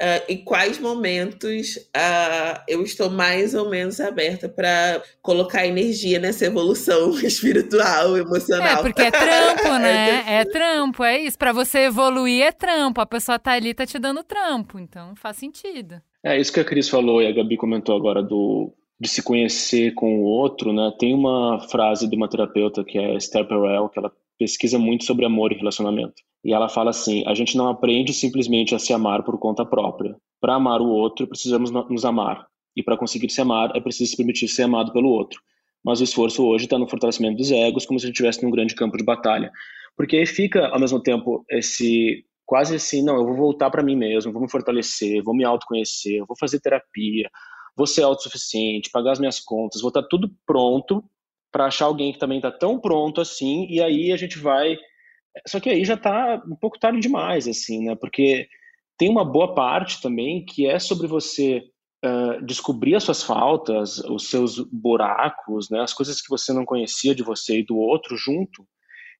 uh, 0.00 0.24
em 0.28 0.42
quais 0.42 0.78
momentos 0.78 1.76
uh, 1.76 2.60
eu 2.66 2.82
estou 2.82 3.10
mais 3.10 3.54
ou 3.54 3.68
menos 3.68 4.00
aberta 4.00 4.48
para 4.48 5.02
colocar 5.20 5.66
energia 5.66 6.18
nessa 6.18 6.46
evolução 6.46 7.12
espiritual, 7.20 8.16
emocional. 8.16 8.78
É, 8.78 8.82
porque 8.82 9.02
é 9.02 9.10
trampo, 9.10 9.68
né? 9.78 10.24
é 10.26 10.44
trampo, 10.44 11.04
é 11.04 11.20
isso. 11.20 11.38
Para 11.38 11.52
você 11.52 11.80
evoluir 11.80 12.42
é 12.42 12.52
trampo. 12.52 13.00
A 13.00 13.06
pessoa 13.06 13.38
tá 13.38 13.52
ali, 13.52 13.74
tá 13.74 13.84
te 13.84 13.98
dando 13.98 14.24
trampo, 14.24 14.78
então 14.78 15.14
faz 15.14 15.36
sentido. 15.36 16.00
É 16.24 16.38
isso 16.38 16.52
que 16.52 16.60
a 16.60 16.64
Cris 16.64 16.88
falou 16.88 17.22
e 17.22 17.26
a 17.26 17.32
Gabi 17.32 17.56
comentou 17.56 17.96
agora 17.96 18.22
do 18.22 18.72
de 19.00 19.08
se 19.08 19.22
conhecer 19.22 19.94
com 19.94 20.18
o 20.18 20.24
outro, 20.24 20.74
né? 20.74 20.92
Tem 20.98 21.14
uma 21.14 21.58
frase 21.70 22.06
de 22.06 22.14
uma 22.14 22.28
terapeuta 22.28 22.84
que 22.84 22.98
é 22.98 23.16
Esther 23.16 23.48
Perel, 23.48 23.88
que 23.88 23.98
ela 23.98 24.12
pesquisa 24.40 24.78
muito 24.78 25.04
sobre 25.04 25.26
amor 25.26 25.52
e 25.52 25.56
relacionamento. 25.56 26.14
E 26.42 26.54
ela 26.54 26.70
fala 26.70 26.88
assim: 26.88 27.22
a 27.26 27.34
gente 27.34 27.58
não 27.58 27.68
aprende 27.68 28.14
simplesmente 28.14 28.74
a 28.74 28.78
se 28.78 28.94
amar 28.94 29.22
por 29.22 29.38
conta 29.38 29.66
própria. 29.66 30.16
Para 30.40 30.54
amar 30.54 30.80
o 30.80 30.88
outro, 30.88 31.28
precisamos 31.28 31.70
nos 31.70 32.04
amar. 32.06 32.46
E 32.74 32.82
para 32.82 32.96
conseguir 32.96 33.28
se 33.28 33.42
amar, 33.42 33.76
é 33.76 33.80
preciso 33.80 34.12
se 34.12 34.16
permitir 34.16 34.48
ser 34.48 34.62
amado 34.62 34.92
pelo 34.92 35.10
outro. 35.10 35.38
Mas 35.84 36.00
o 36.00 36.04
esforço 36.04 36.42
hoje 36.46 36.64
está 36.64 36.78
no 36.78 36.88
fortalecimento 36.88 37.36
dos 37.36 37.50
egos, 37.50 37.84
como 37.84 38.00
se 38.00 38.06
a 38.06 38.08
gente 38.08 38.14
estivesse 38.14 38.42
num 38.42 38.50
grande 38.50 38.74
campo 38.74 38.96
de 38.96 39.04
batalha. 39.04 39.50
Porque 39.94 40.16
aí 40.16 40.24
fica, 40.24 40.68
ao 40.68 40.80
mesmo 40.80 41.02
tempo, 41.02 41.44
esse 41.50 42.24
quase 42.46 42.76
assim: 42.76 43.04
não, 43.04 43.16
eu 43.16 43.26
vou 43.26 43.36
voltar 43.36 43.70
para 43.70 43.82
mim 43.82 43.96
mesmo, 43.96 44.32
vou 44.32 44.40
me 44.40 44.50
fortalecer, 44.50 45.22
vou 45.22 45.34
me 45.34 45.44
autoconhecer, 45.44 46.24
vou 46.26 46.36
fazer 46.38 46.60
terapia, 46.60 47.28
vou 47.76 47.86
ser 47.86 48.04
autossuficiente, 48.04 48.90
pagar 48.90 49.12
as 49.12 49.18
minhas 49.18 49.38
contas, 49.38 49.82
vou 49.82 49.88
estar 49.88 50.02
tá 50.02 50.08
tudo 50.10 50.30
pronto 50.46 51.04
para 51.50 51.66
achar 51.66 51.86
alguém 51.86 52.12
que 52.12 52.18
também 52.18 52.38
está 52.38 52.50
tão 52.50 52.78
pronto 52.78 53.20
assim, 53.20 53.66
e 53.68 53.82
aí 53.82 54.12
a 54.12 54.16
gente 54.16 54.38
vai. 54.38 54.76
Só 55.46 55.60
que 55.60 55.70
aí 55.70 55.84
já 55.84 55.94
está 55.94 56.42
um 56.46 56.56
pouco 56.56 56.78
tarde 56.78 57.00
demais, 57.00 57.46
assim, 57.46 57.84
né? 57.84 57.96
Porque 57.96 58.48
tem 58.98 59.08
uma 59.08 59.24
boa 59.24 59.54
parte 59.54 60.00
também 60.02 60.44
que 60.44 60.66
é 60.66 60.78
sobre 60.78 61.06
você 61.06 61.62
uh, 62.04 62.44
descobrir 62.44 62.94
as 62.94 63.04
suas 63.04 63.22
faltas, 63.22 63.98
os 63.98 64.28
seus 64.28 64.58
buracos, 64.58 65.70
né? 65.70 65.80
As 65.80 65.94
coisas 65.94 66.20
que 66.20 66.28
você 66.28 66.52
não 66.52 66.64
conhecia 66.64 67.14
de 67.14 67.22
você 67.22 67.60
e 67.60 67.64
do 67.64 67.76
outro 67.76 68.16
junto, 68.16 68.66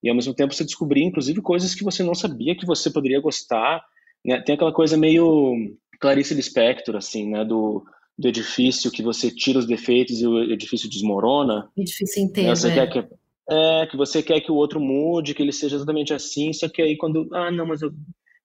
e 0.03 0.09
ao 0.09 0.15
mesmo 0.15 0.35
tempo 0.35 0.55
você 0.55 0.65
descobrir, 0.65 1.05
inclusive, 1.05 1.41
coisas 1.43 1.75
que 1.75 1.85
você 1.85 2.03
não 2.03 2.15
sabia 2.15 2.57
que 2.57 2.67
você 2.67 2.91
poderia 2.91 3.21
gostar. 3.21 3.85
Né? 4.25 4.41
Tem 4.41 4.55
aquela 4.55 4.73
coisa 4.73 4.97
meio 4.97 5.55
Clarice 6.01 6.35
Lispector, 6.35 6.97
assim, 6.97 7.29
né? 7.29 7.45
Do 7.45 7.85
do 8.21 8.29
edifício 8.29 8.91
que 8.91 9.03
você 9.03 9.31
tira 9.31 9.59
os 9.59 9.67
defeitos 9.67 10.21
e 10.21 10.27
o 10.27 10.43
edifício 10.53 10.91
desmorona. 10.91 11.71
Edifício 11.75 12.23
inteiro. 12.23 12.55
Você 12.55 12.69
é. 12.69 12.75
quer 12.75 12.87
que 12.91 13.21
é 13.53 13.87
que 13.87 13.97
você 13.97 14.23
quer 14.23 14.41
que 14.41 14.53
o 14.53 14.55
outro 14.55 14.79
mude, 14.79 15.35
que 15.35 15.43
ele 15.43 15.53
seja 15.53 15.75
exatamente 15.75 16.15
assim, 16.15 16.53
só 16.53 16.69
que 16.69 16.81
aí 16.81 16.97
quando 16.97 17.29
ah 17.33 17.51
não, 17.51 17.67
mas 17.67 17.83
eu, 17.83 17.91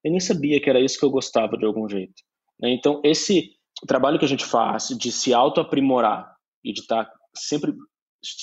eu 0.03 0.09
nem 0.09 0.19
sabia 0.19 0.59
que 0.59 0.67
era 0.67 0.80
isso 0.80 0.97
que 0.97 1.05
eu 1.05 1.11
gostava 1.11 1.57
de 1.57 1.65
algum 1.65 1.88
jeito. 1.88 2.23
Né? 2.59 2.73
Então 2.73 3.01
esse 3.03 3.51
trabalho 3.86 4.17
que 4.17 4.26
a 4.26 4.30
gente 4.30 4.45
faz 4.45 4.88
de 4.97 5.11
se 5.11 5.34
auto-aprimorar 5.34 6.34
e 6.63 6.73
de 6.73 6.80
estar 6.80 7.05
tá 7.05 7.11
sempre 7.36 7.73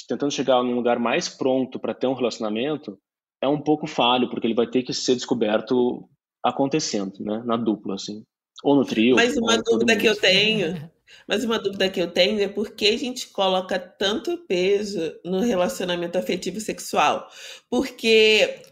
tentando 0.07 0.31
chegar 0.31 0.63
num 0.63 0.77
lugar 0.77 1.01
mais 1.01 1.29
pronto 1.29 1.81
para 1.81 1.95
ter 1.95 2.07
um 2.07 2.15
relacionamento 2.15 2.97
é 3.43 3.49
um 3.49 3.61
pouco 3.61 3.89
falho, 3.89 4.31
porque 4.31 4.47
ele 4.47 4.55
vai 4.55 4.69
ter 4.69 4.85
que 4.85 4.93
ser 4.93 5.17
descoberto 5.17 6.09
acontecendo, 6.45 7.13
né, 7.21 7.43
na 7.45 7.57
dupla 7.57 7.95
assim, 7.95 8.23
ou 8.63 8.77
no 8.77 8.85
trio. 8.85 9.17
Mas 9.17 9.37
uma 9.37 9.57
dúvida 9.61 9.97
que 9.97 10.07
eu 10.07 10.15
tenho 10.15 10.92
mas 11.27 11.45
uma 11.45 11.59
dúvida 11.59 11.89
que 11.89 12.01
eu 12.01 12.11
tenho 12.11 12.41
é 12.41 12.49
por 12.49 12.71
que 12.71 12.89
a 12.89 12.99
gente 12.99 13.29
coloca 13.29 13.79
tanto 13.79 14.39
peso 14.47 15.15
no 15.25 15.41
relacionamento 15.41 16.19
afetivo 16.19 16.61
sexual? 16.61 17.29
Porque 17.69 18.63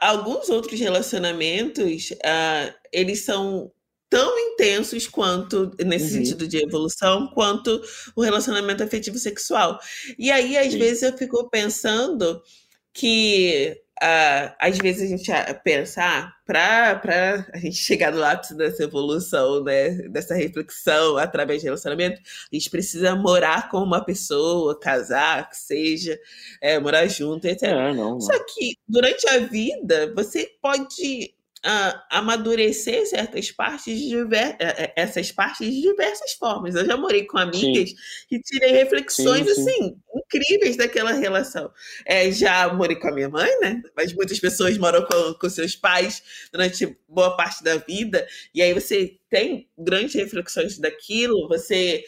alguns 0.00 0.48
outros 0.48 0.80
relacionamentos, 0.80 2.10
uh, 2.10 2.74
eles 2.92 3.24
são 3.24 3.70
tão 4.08 4.38
intensos 4.38 5.06
quanto, 5.06 5.70
nesse 5.84 6.16
uhum. 6.16 6.24
sentido 6.24 6.48
de 6.48 6.64
evolução, 6.64 7.28
quanto 7.28 7.80
o 8.16 8.22
relacionamento 8.22 8.82
afetivo 8.82 9.18
sexual. 9.18 9.78
E 10.18 10.30
aí, 10.30 10.56
às 10.56 10.72
Sim. 10.72 10.78
vezes, 10.78 11.02
eu 11.02 11.16
fico 11.16 11.48
pensando 11.50 12.42
que 12.92 13.80
uh, 14.02 14.54
às 14.58 14.78
vezes 14.78 15.02
a 15.02 15.16
gente 15.16 15.30
pensar 15.62 16.36
para 16.46 17.46
a 17.52 17.58
gente 17.58 17.76
chegar 17.76 18.12
no 18.12 18.24
ápice 18.24 18.56
dessa 18.56 18.82
evolução, 18.82 19.62
né, 19.62 19.90
dessa 20.08 20.34
reflexão 20.34 21.18
através 21.18 21.60
de 21.60 21.66
relacionamento, 21.66 22.20
a 22.20 22.56
gente 22.56 22.70
precisa 22.70 23.14
morar 23.14 23.68
com 23.68 23.78
uma 23.78 24.02
pessoa, 24.02 24.78
casar, 24.78 25.50
que 25.50 25.56
seja, 25.56 26.18
é, 26.60 26.78
morar 26.78 27.06
junto, 27.06 27.46
etc. 27.46 27.64
É, 27.64 27.74
não, 27.74 28.12
não. 28.12 28.20
Só 28.20 28.32
que 28.44 28.76
durante 28.88 29.28
a 29.28 29.38
vida 29.40 30.12
você 30.14 30.50
pode 30.62 31.34
uh, 31.64 32.00
amadurecer 32.10 33.06
certas 33.06 33.50
partes 33.50 33.98
de 33.98 34.08
diver... 34.08 34.56
Eh, 34.58 34.84
eh, 34.84 34.92
essas 34.96 35.30
partes 35.30 35.66
de 35.66 35.80
diversas 35.80 36.32
formas. 36.32 36.74
Eu 36.74 36.84
já 36.84 36.96
morei 36.96 37.24
com 37.24 37.38
amigas 37.38 37.90
sim. 37.90 37.96
e 38.30 38.40
tirei 38.40 38.72
reflexões 38.72 39.46
sim, 39.46 39.54
sim. 39.54 39.60
assim 39.60 39.96
incríveis 40.14 40.76
daquela 40.76 41.12
relação. 41.12 41.70
É, 42.04 42.30
já 42.30 42.72
morei 42.72 42.96
com 42.96 43.08
a 43.08 43.12
minha 43.12 43.28
mãe, 43.28 43.50
né? 43.60 43.82
Mas 43.96 44.12
muitas 44.12 44.38
pessoas 44.38 44.76
moram 44.76 45.04
com, 45.04 45.34
com 45.34 45.48
seus 45.48 45.74
pais 45.74 46.22
durante 46.52 46.96
boa 47.08 47.36
parte 47.36 47.62
da 47.62 47.76
vida 47.76 48.26
e 48.54 48.62
aí 48.62 48.74
você 48.74 49.18
tem 49.30 49.68
grandes 49.76 50.14
reflexões 50.14 50.78
daquilo. 50.78 51.48
Você 51.48 52.04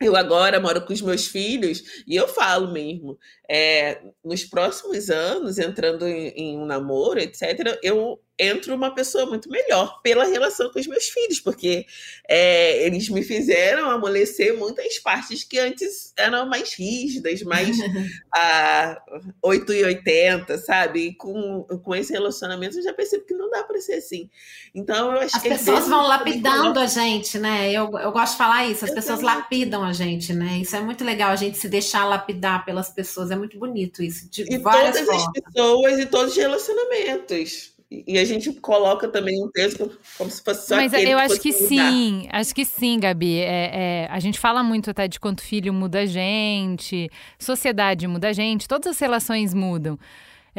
eu 0.00 0.14
agora 0.14 0.60
moro 0.60 0.84
com 0.84 0.92
os 0.92 1.02
meus 1.02 1.26
filhos 1.26 2.04
e 2.06 2.14
eu 2.14 2.28
falo 2.28 2.72
mesmo, 2.72 3.18
é, 3.48 4.00
nos 4.22 4.44
próximos 4.44 5.08
anos, 5.08 5.58
entrando 5.58 6.06
em, 6.06 6.28
em 6.28 6.58
um 6.58 6.66
namoro, 6.66 7.18
etc., 7.18 7.78
eu 7.82 8.20
entro 8.38 8.74
uma 8.74 8.94
pessoa 8.94 9.26
muito 9.26 9.50
melhor 9.50 10.00
pela 10.00 10.24
relação 10.24 10.70
com 10.70 10.78
os 10.78 10.86
meus 10.86 11.06
filhos, 11.06 11.40
porque 11.40 11.84
é, 12.28 12.86
eles 12.86 13.08
me 13.08 13.22
fizeram 13.22 13.90
amolecer 13.90 14.56
muitas 14.56 14.98
partes 15.00 15.42
que 15.42 15.58
antes 15.58 16.12
eram 16.16 16.46
mais 16.46 16.74
rígidas, 16.74 17.42
mais 17.42 17.76
a 18.32 19.02
8 19.42 19.72
e 19.72 19.84
80, 19.84 20.58
sabe? 20.58 21.08
E 21.08 21.14
com, 21.14 21.64
com 21.82 21.94
esse 21.94 22.12
relacionamento 22.12 22.78
eu 22.78 22.82
já 22.84 22.92
percebo 22.92 23.24
que 23.24 23.34
não 23.34 23.50
dá 23.50 23.64
para 23.64 23.80
ser 23.80 23.94
assim. 23.94 24.30
Então 24.72 25.12
eu 25.12 25.20
acho 25.20 25.36
as 25.36 25.42
que. 25.42 25.48
As 25.48 25.58
pessoas 25.58 25.88
vão 25.88 26.06
lapidando 26.06 26.78
a 26.78 26.86
gente, 26.86 27.38
né? 27.38 27.72
Eu, 27.72 27.90
eu 27.98 28.12
gosto 28.12 28.32
de 28.32 28.38
falar 28.38 28.66
isso, 28.66 28.84
as 28.84 28.92
pessoas 28.92 29.20
lapidam 29.20 29.82
a 29.82 29.92
gente, 29.92 30.32
né? 30.32 30.58
Isso 30.58 30.76
é 30.76 30.80
muito 30.80 31.02
legal, 31.02 31.32
a 31.32 31.36
gente 31.36 31.58
se 31.58 31.68
deixar 31.68 32.04
lapidar 32.04 32.64
pelas 32.64 32.88
pessoas, 32.88 33.32
é 33.32 33.36
muito 33.38 33.58
bonito 33.58 34.02
isso. 34.02 34.28
De 34.30 34.42
e 34.42 34.58
todas 34.58 35.00
formas. 35.00 35.24
as 35.24 35.32
pessoas 35.32 35.98
e 35.98 36.06
todos 36.06 36.32
os 36.32 36.36
relacionamentos. 36.36 37.72
E 37.90 38.18
a 38.18 38.24
gente 38.24 38.52
coloca 38.52 39.08
também 39.08 39.42
um 39.42 39.50
texto 39.50 39.90
como 40.18 40.30
se 40.30 40.42
fosse 40.42 40.68
só 40.68 40.76
Mas 40.76 40.92
eu 40.92 41.18
acho 41.18 41.40
que 41.40 41.52
sim, 41.52 42.28
acho 42.30 42.54
que 42.54 42.62
sim, 42.62 43.00
Gabi. 43.00 43.38
É, 43.38 43.70
é, 43.72 44.08
a 44.10 44.20
gente 44.20 44.38
fala 44.38 44.62
muito 44.62 44.90
até 44.90 45.08
de 45.08 45.18
quanto 45.18 45.40
filho 45.40 45.72
muda 45.72 46.00
a 46.00 46.06
gente, 46.06 47.10
sociedade 47.38 48.06
muda 48.06 48.28
a 48.28 48.32
gente, 48.34 48.68
todas 48.68 48.88
as 48.88 48.98
relações 48.98 49.54
mudam. 49.54 49.98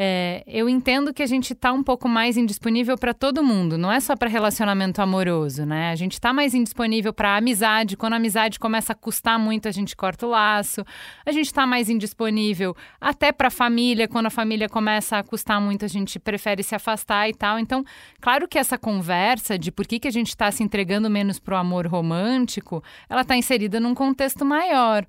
É, 0.02 0.42
eu 0.46 0.66
entendo 0.66 1.12
que 1.12 1.22
a 1.22 1.26
gente 1.26 1.52
está 1.52 1.70
um 1.74 1.82
pouco 1.82 2.08
mais 2.08 2.38
indisponível 2.38 2.96
para 2.96 3.12
todo 3.12 3.42
mundo, 3.42 3.76
não 3.76 3.92
é 3.92 4.00
só 4.00 4.16
para 4.16 4.30
relacionamento 4.30 5.02
amoroso, 5.02 5.66
né? 5.66 5.90
A 5.90 5.94
gente 5.94 6.14
está 6.14 6.32
mais 6.32 6.54
indisponível 6.54 7.12
para 7.12 7.36
amizade. 7.36 7.98
Quando 7.98 8.14
a 8.14 8.16
amizade 8.16 8.58
começa 8.58 8.94
a 8.94 8.96
custar 8.96 9.38
muito, 9.38 9.68
a 9.68 9.70
gente 9.70 9.94
corta 9.94 10.26
o 10.26 10.30
laço. 10.30 10.86
A 11.26 11.30
gente 11.32 11.48
está 11.48 11.66
mais 11.66 11.90
indisponível 11.90 12.74
até 12.98 13.30
para 13.30 13.48
a 13.48 13.50
família. 13.50 14.08
Quando 14.08 14.24
a 14.24 14.30
família 14.30 14.70
começa 14.70 15.18
a 15.18 15.22
custar 15.22 15.60
muito, 15.60 15.84
a 15.84 15.88
gente 15.88 16.18
prefere 16.18 16.62
se 16.62 16.74
afastar 16.74 17.28
e 17.28 17.34
tal. 17.34 17.58
Então, 17.58 17.84
claro 18.22 18.48
que 18.48 18.58
essa 18.58 18.78
conversa 18.78 19.58
de 19.58 19.70
por 19.70 19.86
que, 19.86 20.00
que 20.00 20.08
a 20.08 20.10
gente 20.10 20.28
está 20.28 20.50
se 20.50 20.62
entregando 20.62 21.10
menos 21.10 21.38
para 21.38 21.56
o 21.56 21.58
amor 21.58 21.86
romântico, 21.86 22.82
ela 23.06 23.20
está 23.20 23.36
inserida 23.36 23.78
num 23.78 23.94
contexto 23.94 24.46
maior. 24.46 25.06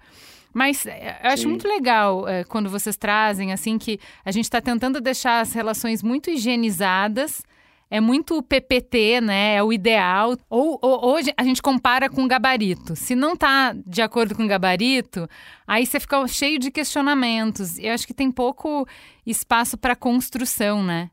Mas 0.53 0.85
é, 0.85 1.19
eu 1.23 1.31
acho 1.31 1.43
Sim. 1.43 1.49
muito 1.49 1.67
legal 1.67 2.27
é, 2.27 2.43
quando 2.43 2.69
vocês 2.69 2.97
trazem, 2.97 3.51
assim, 3.51 3.77
que 3.77 3.99
a 4.23 4.31
gente 4.31 4.45
está 4.45 4.61
tentando 4.61 4.99
deixar 4.99 5.39
as 5.39 5.53
relações 5.53 6.03
muito 6.03 6.29
higienizadas. 6.29 7.41
É 7.89 7.99
muito 7.99 8.41
PPT, 8.41 9.19
né? 9.19 9.55
É 9.55 9.63
o 9.63 9.73
ideal. 9.73 10.37
Ou, 10.49 10.79
ou, 10.81 11.13
hoje 11.13 11.33
a 11.35 11.43
gente 11.43 11.61
compara 11.61 12.09
com 12.09 12.25
gabarito. 12.25 12.95
Se 12.95 13.15
não 13.15 13.35
tá 13.35 13.75
de 13.85 14.01
acordo 14.01 14.33
com 14.33 14.45
o 14.45 14.47
gabarito, 14.47 15.27
aí 15.67 15.85
você 15.85 15.99
fica 15.99 16.25
cheio 16.25 16.57
de 16.57 16.71
questionamentos. 16.71 17.77
Eu 17.77 17.93
acho 17.93 18.07
que 18.07 18.13
tem 18.13 18.31
pouco 18.31 18.87
espaço 19.25 19.77
para 19.77 19.93
construção, 19.93 20.81
né? 20.81 21.09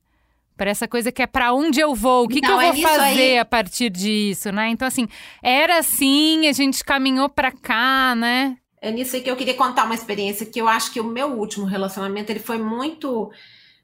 para 0.58 0.70
essa 0.70 0.88
coisa 0.88 1.12
que 1.12 1.22
é 1.22 1.26
para 1.26 1.54
onde 1.54 1.78
eu 1.78 1.94
vou, 1.94 2.24
o 2.24 2.28
que, 2.28 2.40
que 2.40 2.50
eu 2.50 2.60
é 2.60 2.72
vou 2.72 2.82
fazer 2.82 3.00
aí. 3.00 3.38
a 3.38 3.44
partir 3.44 3.88
disso, 3.88 4.50
né? 4.50 4.68
Então, 4.70 4.88
assim, 4.88 5.06
era 5.40 5.78
assim, 5.78 6.48
a 6.48 6.52
gente 6.52 6.84
caminhou 6.84 7.28
para 7.28 7.52
cá, 7.52 8.16
né? 8.16 8.56
É 8.80 8.90
nisso 8.90 9.16
aí 9.16 9.22
que 9.22 9.30
eu 9.30 9.36
queria 9.36 9.54
contar 9.54 9.84
uma 9.84 9.94
experiência 9.94 10.46
que 10.46 10.60
eu 10.60 10.68
acho 10.68 10.92
que 10.92 11.00
o 11.00 11.04
meu 11.04 11.32
último 11.32 11.66
relacionamento 11.66 12.30
ele 12.30 12.38
foi 12.38 12.58
muito 12.58 13.30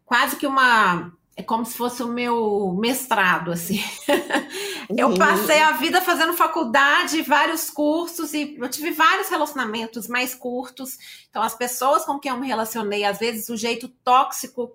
quase 0.04 0.36
que 0.36 0.46
uma 0.46 1.12
é 1.36 1.42
como 1.42 1.64
se 1.64 1.76
fosse 1.76 2.00
o 2.02 2.08
meu 2.08 2.76
mestrado 2.78 3.50
assim. 3.50 3.82
eu 4.96 5.08
uhum. 5.08 5.16
passei 5.16 5.60
a 5.60 5.72
vida 5.72 6.00
fazendo 6.00 6.32
faculdade, 6.34 7.22
vários 7.22 7.68
cursos 7.70 8.32
e 8.32 8.56
eu 8.56 8.68
tive 8.68 8.92
vários 8.92 9.28
relacionamentos 9.28 10.06
mais 10.06 10.34
curtos. 10.34 10.96
Então 11.28 11.42
as 11.42 11.54
pessoas 11.54 12.04
com 12.04 12.20
quem 12.20 12.30
eu 12.30 12.38
me 12.38 12.46
relacionei, 12.46 13.04
às 13.04 13.18
vezes 13.18 13.48
o 13.48 13.56
jeito 13.56 13.88
tóxico 14.04 14.72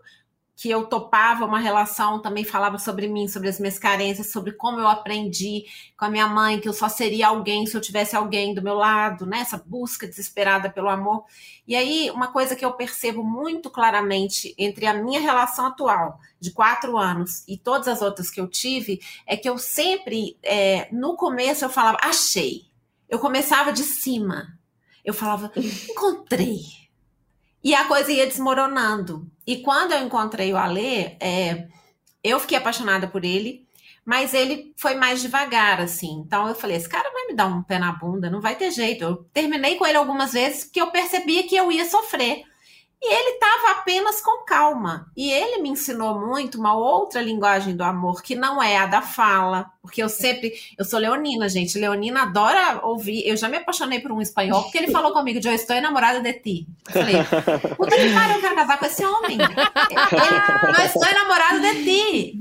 que 0.60 0.70
eu 0.70 0.86
topava 0.88 1.45
uma 1.45 1.57
relação, 1.57 2.22
também 2.22 2.43
falava 2.43 2.78
sobre 2.78 3.07
mim, 3.07 3.30
sobre 3.30 3.47
as 3.47 3.57
minhas 3.62 3.80
carências, 3.80 4.30
sobre 4.30 4.51
como 4.51 4.78
eu 4.78 4.89
aprendi 4.89 5.64
com 5.97 6.03
a 6.03 6.10
minha 6.10 6.28
mãe 6.28 6.60
que 6.60 6.68
eu 6.68 6.74
só 6.74 6.89
seria 6.89 7.30
alguém 7.30 7.66
se 7.66 7.78
eu 7.78 7.80
tivesse 7.80 8.14
alguém 8.14 8.53
do 8.53 8.62
meu 8.62 8.74
lado, 8.74 9.26
né? 9.26 9.47
Busca 9.66 10.05
desesperada 10.05 10.70
pelo 10.70 10.89
amor. 10.89 11.24
E 11.66 11.78
aí, 11.78 12.12
uma 12.12 12.28
coisa 12.28 12.57
que 12.57 12.66
eu 12.66 12.74
percebo 12.74 13.24
muito 13.24 13.70
claramente 13.70 14.53
entre 14.57 14.86
a 14.86 14.93
minha 14.93 15.22
relação 15.22 15.68
atual, 15.68 16.20
de 16.41 16.51
quatro 16.51 16.97
anos, 16.97 17.45
e 17.47 17.57
todas 17.57 17.88
as 17.88 18.01
outras 18.01 18.30
que 18.30 18.41
eu 18.41 18.47
tive, 18.49 18.99
é 19.26 19.38
que 19.38 19.47
eu 19.47 19.57
sempre, 19.57 20.38
é, 20.43 20.89
no 20.91 21.16
começo, 21.16 21.64
eu 21.64 21.70
falava, 21.70 21.99
achei. 22.01 22.64
Eu 23.07 23.18
começava 23.18 23.72
de 23.72 23.84
cima. 23.84 24.60
Eu 25.05 25.14
falava, 25.14 25.53
encontrei 25.89 26.78
e 27.64 27.76
a 27.76 27.86
coisa 27.86 28.12
ia 28.12 28.28
desmoronando. 28.28 29.30
E 29.45 29.57
quando 29.57 29.93
eu 29.93 30.03
encontrei 30.03 30.53
o 30.53 30.57
Alê, 30.57 31.18
é, 31.20 31.68
eu 32.24 32.39
fiquei 32.39 32.57
apaixonada 32.57 33.07
por 33.07 33.26
ele, 33.26 33.68
mas 34.05 34.34
ele 34.34 34.74
foi 34.78 34.95
mais 34.95 35.22
devagar, 35.22 35.80
assim. 35.82 36.24
Então 36.26 36.47
eu 36.47 36.55
falei: 36.55 36.78
esse 36.78 36.89
cara 36.89 37.12
vai 37.12 37.28
me 37.28 37.36
dar 37.36 37.47
um 37.47 37.64
pé 37.64 37.80
na 37.80 37.91
bunda, 37.91 38.30
não 38.30 38.41
vai 38.41 38.55
ter 38.55 38.72
jeito. 38.72 39.03
Eu 39.03 39.18
terminei 39.34 39.76
com 39.76 39.86
ele 39.86 39.97
algumas 39.97 40.34
vezes 40.34 40.66
porque 40.66 40.82
eu 40.82 40.91
percebia 40.91 41.47
que 41.47 41.55
eu 41.55 41.72
ia 41.72 41.88
sofrer. 41.88 42.43
E 43.02 43.14
ele 43.14 43.30
estava 43.36 43.80
apenas 43.80 44.20
com 44.22 44.43
calma. 44.43 45.10
E 45.16 45.32
ele 45.32 45.62
me 45.62 45.70
ensinou 45.70 46.20
muito 46.20 46.60
uma 46.60 46.76
outra 46.76 47.22
linguagem 47.22 47.76
do 47.76 47.84
amor, 47.84 48.22
que 48.22 48.36
não 48.36 48.62
é 48.62 48.78
a 48.78 48.86
da 48.86 49.02
fala. 49.02 49.72
Porque 49.82 50.04
eu 50.04 50.10
sempre. 50.10 50.52
Eu 50.78 50.84
sou 50.84 51.00
leonina, 51.00 51.47
gente. 51.47 51.80
Leonina 51.80 52.24
adora 52.24 52.86
ouvir. 52.86 53.26
Eu 53.26 53.38
já 53.38 53.47
me 53.47 53.58
apaixonei 53.58 54.02
por 54.02 54.12
um 54.12 54.22
espanhol, 54.22 54.64
porque 54.64 54.78
ele 54.78 54.91
falou 54.91 55.14
comigo: 55.14 55.39
Eu 55.43 55.54
estou 55.54 55.76
enamorada 55.76 56.20
de 56.20 56.34
ti. 56.34 56.68
Eu 56.88 56.93
falei: 56.93 57.16
Puta 57.78 57.95
que 57.95 58.14
pariu, 58.14 58.36
eu 58.36 58.41
quero 58.41 58.56
casar 58.56 58.78
com 58.78 58.86
esse 58.86 59.06
homem. 59.06 59.38
Eu 60.80 60.86
estou 60.86 61.08
enamorada 61.08 61.60
de 61.60 61.84
ti. 61.84 62.39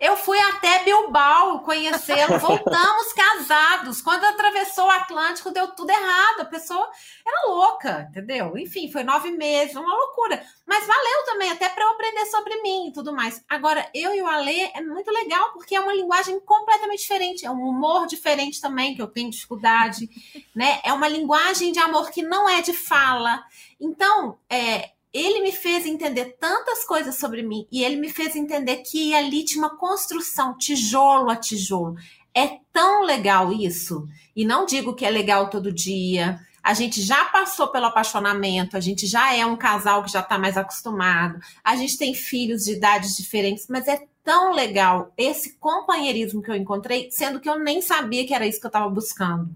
Eu 0.00 0.16
fui 0.16 0.38
até 0.38 0.84
Bilbao 0.84 1.60
conhecê-lo, 1.60 2.38
voltamos 2.38 3.12
casados. 3.12 4.00
Quando 4.00 4.24
atravessou 4.24 4.86
o 4.86 4.90
Atlântico, 4.90 5.50
deu 5.50 5.68
tudo 5.68 5.90
errado. 5.90 6.40
A 6.40 6.44
pessoa 6.44 6.88
era 7.26 7.48
louca, 7.48 8.06
entendeu? 8.08 8.56
Enfim, 8.56 8.90
foi 8.92 9.02
nove 9.02 9.32
meses, 9.32 9.74
uma 9.74 9.94
loucura. 9.94 10.40
Mas 10.64 10.86
valeu 10.86 11.24
também, 11.24 11.50
até 11.50 11.68
para 11.68 11.84
eu 11.84 11.90
aprender 11.90 12.26
sobre 12.26 12.62
mim 12.62 12.88
e 12.88 12.92
tudo 12.92 13.12
mais. 13.12 13.42
Agora, 13.48 13.88
eu 13.92 14.14
e 14.14 14.22
o 14.22 14.26
Alê 14.26 14.70
é 14.72 14.80
muito 14.80 15.10
legal, 15.10 15.52
porque 15.52 15.74
é 15.74 15.80
uma 15.80 15.94
linguagem 15.94 16.38
completamente 16.40 17.00
diferente, 17.00 17.44
é 17.44 17.50
um 17.50 17.62
humor 17.62 18.06
diferente 18.06 18.60
também, 18.60 18.94
que 18.94 19.02
eu 19.02 19.08
tenho 19.08 19.30
dificuldade, 19.30 20.08
né? 20.54 20.80
É 20.84 20.92
uma 20.92 21.08
linguagem 21.08 21.72
de 21.72 21.80
amor 21.80 22.10
que 22.10 22.22
não 22.22 22.48
é 22.48 22.62
de 22.62 22.72
fala. 22.72 23.42
Então, 23.80 24.38
é, 24.48 24.90
ele 25.12 25.40
me 25.40 25.52
fez 25.52 25.86
entender 25.86 26.36
tantas 26.38 26.84
coisas 26.84 27.16
sobre 27.16 27.42
mim 27.42 27.66
e 27.72 27.82
ele 27.82 27.96
me 27.96 28.10
fez 28.10 28.36
entender 28.36 28.76
que 28.78 29.14
ali 29.14 29.44
tinha 29.44 29.64
uma 29.64 29.76
construção 29.76 30.56
tijolo 30.56 31.30
a 31.30 31.36
tijolo. 31.36 31.96
É 32.34 32.58
tão 32.72 33.02
legal 33.02 33.52
isso. 33.52 34.06
E 34.36 34.44
não 34.44 34.66
digo 34.66 34.94
que 34.94 35.04
é 35.04 35.10
legal 35.10 35.48
todo 35.48 35.72
dia. 35.72 36.38
A 36.62 36.74
gente 36.74 37.00
já 37.00 37.24
passou 37.26 37.68
pelo 37.68 37.86
apaixonamento, 37.86 38.76
a 38.76 38.80
gente 38.80 39.06
já 39.06 39.34
é 39.34 39.46
um 39.46 39.56
casal 39.56 40.04
que 40.04 40.12
já 40.12 40.20
está 40.20 40.38
mais 40.38 40.56
acostumado, 40.56 41.40
a 41.64 41.74
gente 41.76 41.96
tem 41.96 42.12
filhos 42.12 42.64
de 42.64 42.72
idades 42.72 43.16
diferentes, 43.16 43.66
mas 43.68 43.88
é 43.88 44.06
tão 44.22 44.52
legal 44.52 45.10
esse 45.16 45.54
companheirismo 45.58 46.42
que 46.42 46.50
eu 46.50 46.56
encontrei, 46.56 47.08
sendo 47.10 47.40
que 47.40 47.48
eu 47.48 47.58
nem 47.58 47.80
sabia 47.80 48.26
que 48.26 48.34
era 48.34 48.46
isso 48.46 48.60
que 48.60 48.66
eu 48.66 48.68
estava 48.68 48.90
buscando. 48.90 49.48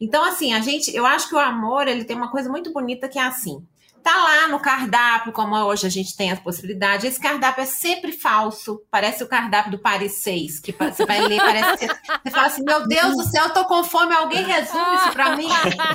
Então, 0.00 0.24
assim, 0.24 0.52
a 0.52 0.60
gente, 0.60 0.94
eu 0.94 1.06
acho 1.06 1.28
que 1.28 1.34
o 1.36 1.38
amor 1.38 1.86
ele 1.86 2.04
tem 2.04 2.16
uma 2.16 2.30
coisa 2.30 2.50
muito 2.50 2.72
bonita 2.72 3.08
que 3.08 3.18
é 3.18 3.22
assim 3.22 3.64
tá 4.06 4.14
lá 4.14 4.46
no 4.46 4.60
cardápio, 4.60 5.32
como 5.32 5.56
hoje 5.56 5.84
a 5.84 5.90
gente 5.90 6.16
tem 6.16 6.30
a 6.30 6.36
possibilidade. 6.36 7.08
Esse 7.08 7.18
cardápio 7.18 7.62
é 7.62 7.66
sempre 7.66 8.12
falso. 8.12 8.80
Parece 8.88 9.24
o 9.24 9.26
cardápio 9.26 9.72
do 9.72 9.80
Paris 9.80 10.22
6, 10.22 10.60
que 10.60 10.70
você 10.70 11.04
vai 11.04 11.22
ler, 11.22 11.40
parece 11.40 11.76
que 11.76 11.86
você 11.88 12.30
fala 12.30 12.46
assim: 12.46 12.62
meu 12.62 12.86
Deus 12.86 13.16
do 13.16 13.24
céu, 13.24 13.46
eu 13.46 13.52
tô 13.52 13.64
com 13.64 13.82
fome, 13.82 14.14
alguém 14.14 14.44
resume 14.44 14.94
isso 14.94 15.10
pra 15.10 15.34
mim. 15.34 15.48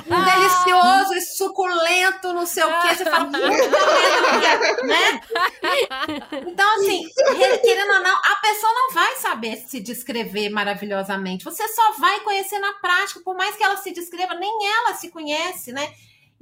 Um 0.06 0.24
delicioso 0.24 1.14
e 1.14 1.20
suculento, 1.22 2.34
não 2.34 2.44
sei 2.44 2.64
o 2.64 2.80
quê. 2.82 2.94
Você 2.96 3.04
fala, 3.06 3.30
né? 3.30 5.20
Então, 6.46 6.74
assim, 6.76 7.08
querendo 7.62 7.94
ou 7.94 8.02
não, 8.02 8.14
a 8.14 8.36
pessoa 8.42 8.72
não 8.74 8.92
vai 8.92 9.16
saber 9.16 9.56
se 9.66 9.80
descrever 9.80 10.50
maravilhosamente. 10.50 11.46
Você 11.46 11.66
só 11.68 11.92
vai 11.92 12.20
conhecer 12.20 12.58
na 12.58 12.74
prática, 12.74 13.20
por 13.24 13.34
mais 13.34 13.56
que 13.56 13.64
ela 13.64 13.78
se 13.78 13.90
descreva, 13.90 14.34
nem 14.34 14.52
ela 14.66 14.92
se 14.94 15.08
conhece, 15.10 15.72
né? 15.72 15.90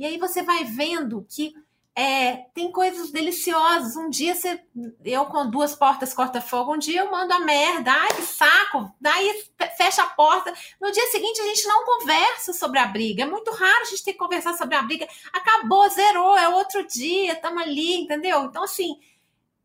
E 0.01 0.07
aí 0.07 0.17
você 0.17 0.43
vai 0.43 0.65
vendo 0.65 1.27
que 1.29 1.55
é, 1.95 2.47
tem 2.55 2.73
coisas 2.73 3.11
deliciosas. 3.11 3.97
Um 3.97 4.09
dia 4.09 4.35
você, 4.35 4.59
eu 5.05 5.27
com 5.27 5.51
duas 5.51 5.75
portas 5.75 6.15
corta-fogo, 6.15 6.73
um 6.73 6.79
dia 6.79 7.01
eu 7.01 7.11
mando 7.11 7.35
a 7.35 7.41
merda, 7.41 7.93
ai 7.93 8.09
que 8.15 8.23
saco, 8.23 8.91
daí 8.99 9.45
fecha 9.77 10.03
a 10.03 10.09
porta. 10.09 10.55
No 10.81 10.91
dia 10.91 11.07
seguinte 11.09 11.43
a 11.43 11.45
gente 11.45 11.69
não 11.69 11.85
conversa 11.85 12.55
sobre 12.55 12.79
a 12.79 12.87
briga. 12.87 13.25
É 13.25 13.27
muito 13.27 13.51
raro 13.51 13.83
a 13.83 13.85
gente 13.85 14.03
ter 14.03 14.13
que 14.13 14.19
conversar 14.19 14.55
sobre 14.55 14.75
a 14.75 14.81
briga. 14.81 15.07
Acabou, 15.35 15.87
zerou, 15.91 16.35
é 16.35 16.49
outro 16.49 16.87
dia, 16.87 17.35
estamos 17.35 17.63
ali, 17.63 17.97
entendeu? 17.97 18.45
Então, 18.45 18.65
assim, 18.65 18.99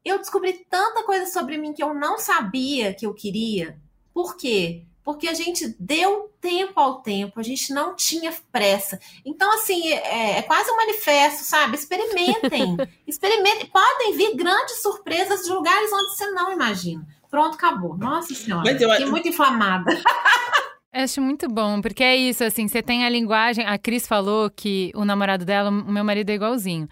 eu 0.04 0.18
descobri 0.18 0.66
tanta 0.70 1.04
coisa 1.04 1.28
sobre 1.28 1.58
mim 1.58 1.72
que 1.72 1.82
eu 1.82 1.94
não 1.94 2.18
sabia 2.18 2.94
que 2.94 3.06
eu 3.06 3.14
queria. 3.14 3.80
Por 4.14 4.36
quê? 4.36 4.86
Porque 5.06 5.28
a 5.28 5.34
gente 5.36 5.76
deu 5.80 6.32
tempo 6.42 6.80
ao 6.80 7.02
tempo, 7.04 7.40
a 7.40 7.44
gente 7.44 7.72
não 7.72 7.96
tinha 7.96 8.34
pressa. 8.52 9.00
Então, 9.24 9.54
assim, 9.54 9.94
é, 9.94 10.40
é 10.40 10.42
quase 10.42 10.72
um 10.72 10.76
manifesto, 10.76 11.44
sabe? 11.44 11.76
Experimentem, 11.76 12.76
experimentem. 13.06 13.68
Podem 13.68 14.18
vir 14.18 14.36
grandes 14.36 14.82
surpresas 14.82 15.44
de 15.44 15.52
lugares 15.52 15.92
onde 15.94 16.18
você 16.18 16.32
não 16.32 16.52
imagina. 16.52 17.08
Pronto, 17.30 17.54
acabou. 17.54 17.96
Nossa 17.96 18.34
Senhora, 18.34 18.70
eu... 18.72 18.90
fiquei 18.90 19.06
muito 19.06 19.28
inflamada. 19.28 19.96
Acho 20.92 21.22
muito 21.22 21.50
bom, 21.50 21.82
porque 21.82 22.04
é 22.04 22.16
isso, 22.16 22.42
assim, 22.44 22.70
você 22.70 22.82
tem 22.82 23.06
a 23.06 23.10
linguagem. 23.10 23.66
A 23.66 23.78
Cris 23.78 24.08
falou 24.08 24.50
que 24.50 24.92
o 24.96 25.04
namorado 25.04 25.44
dela, 25.44 25.70
o 25.70 25.92
meu 25.92 26.06
marido 26.06 26.30
é 26.30 26.36
igualzinho 26.36 26.88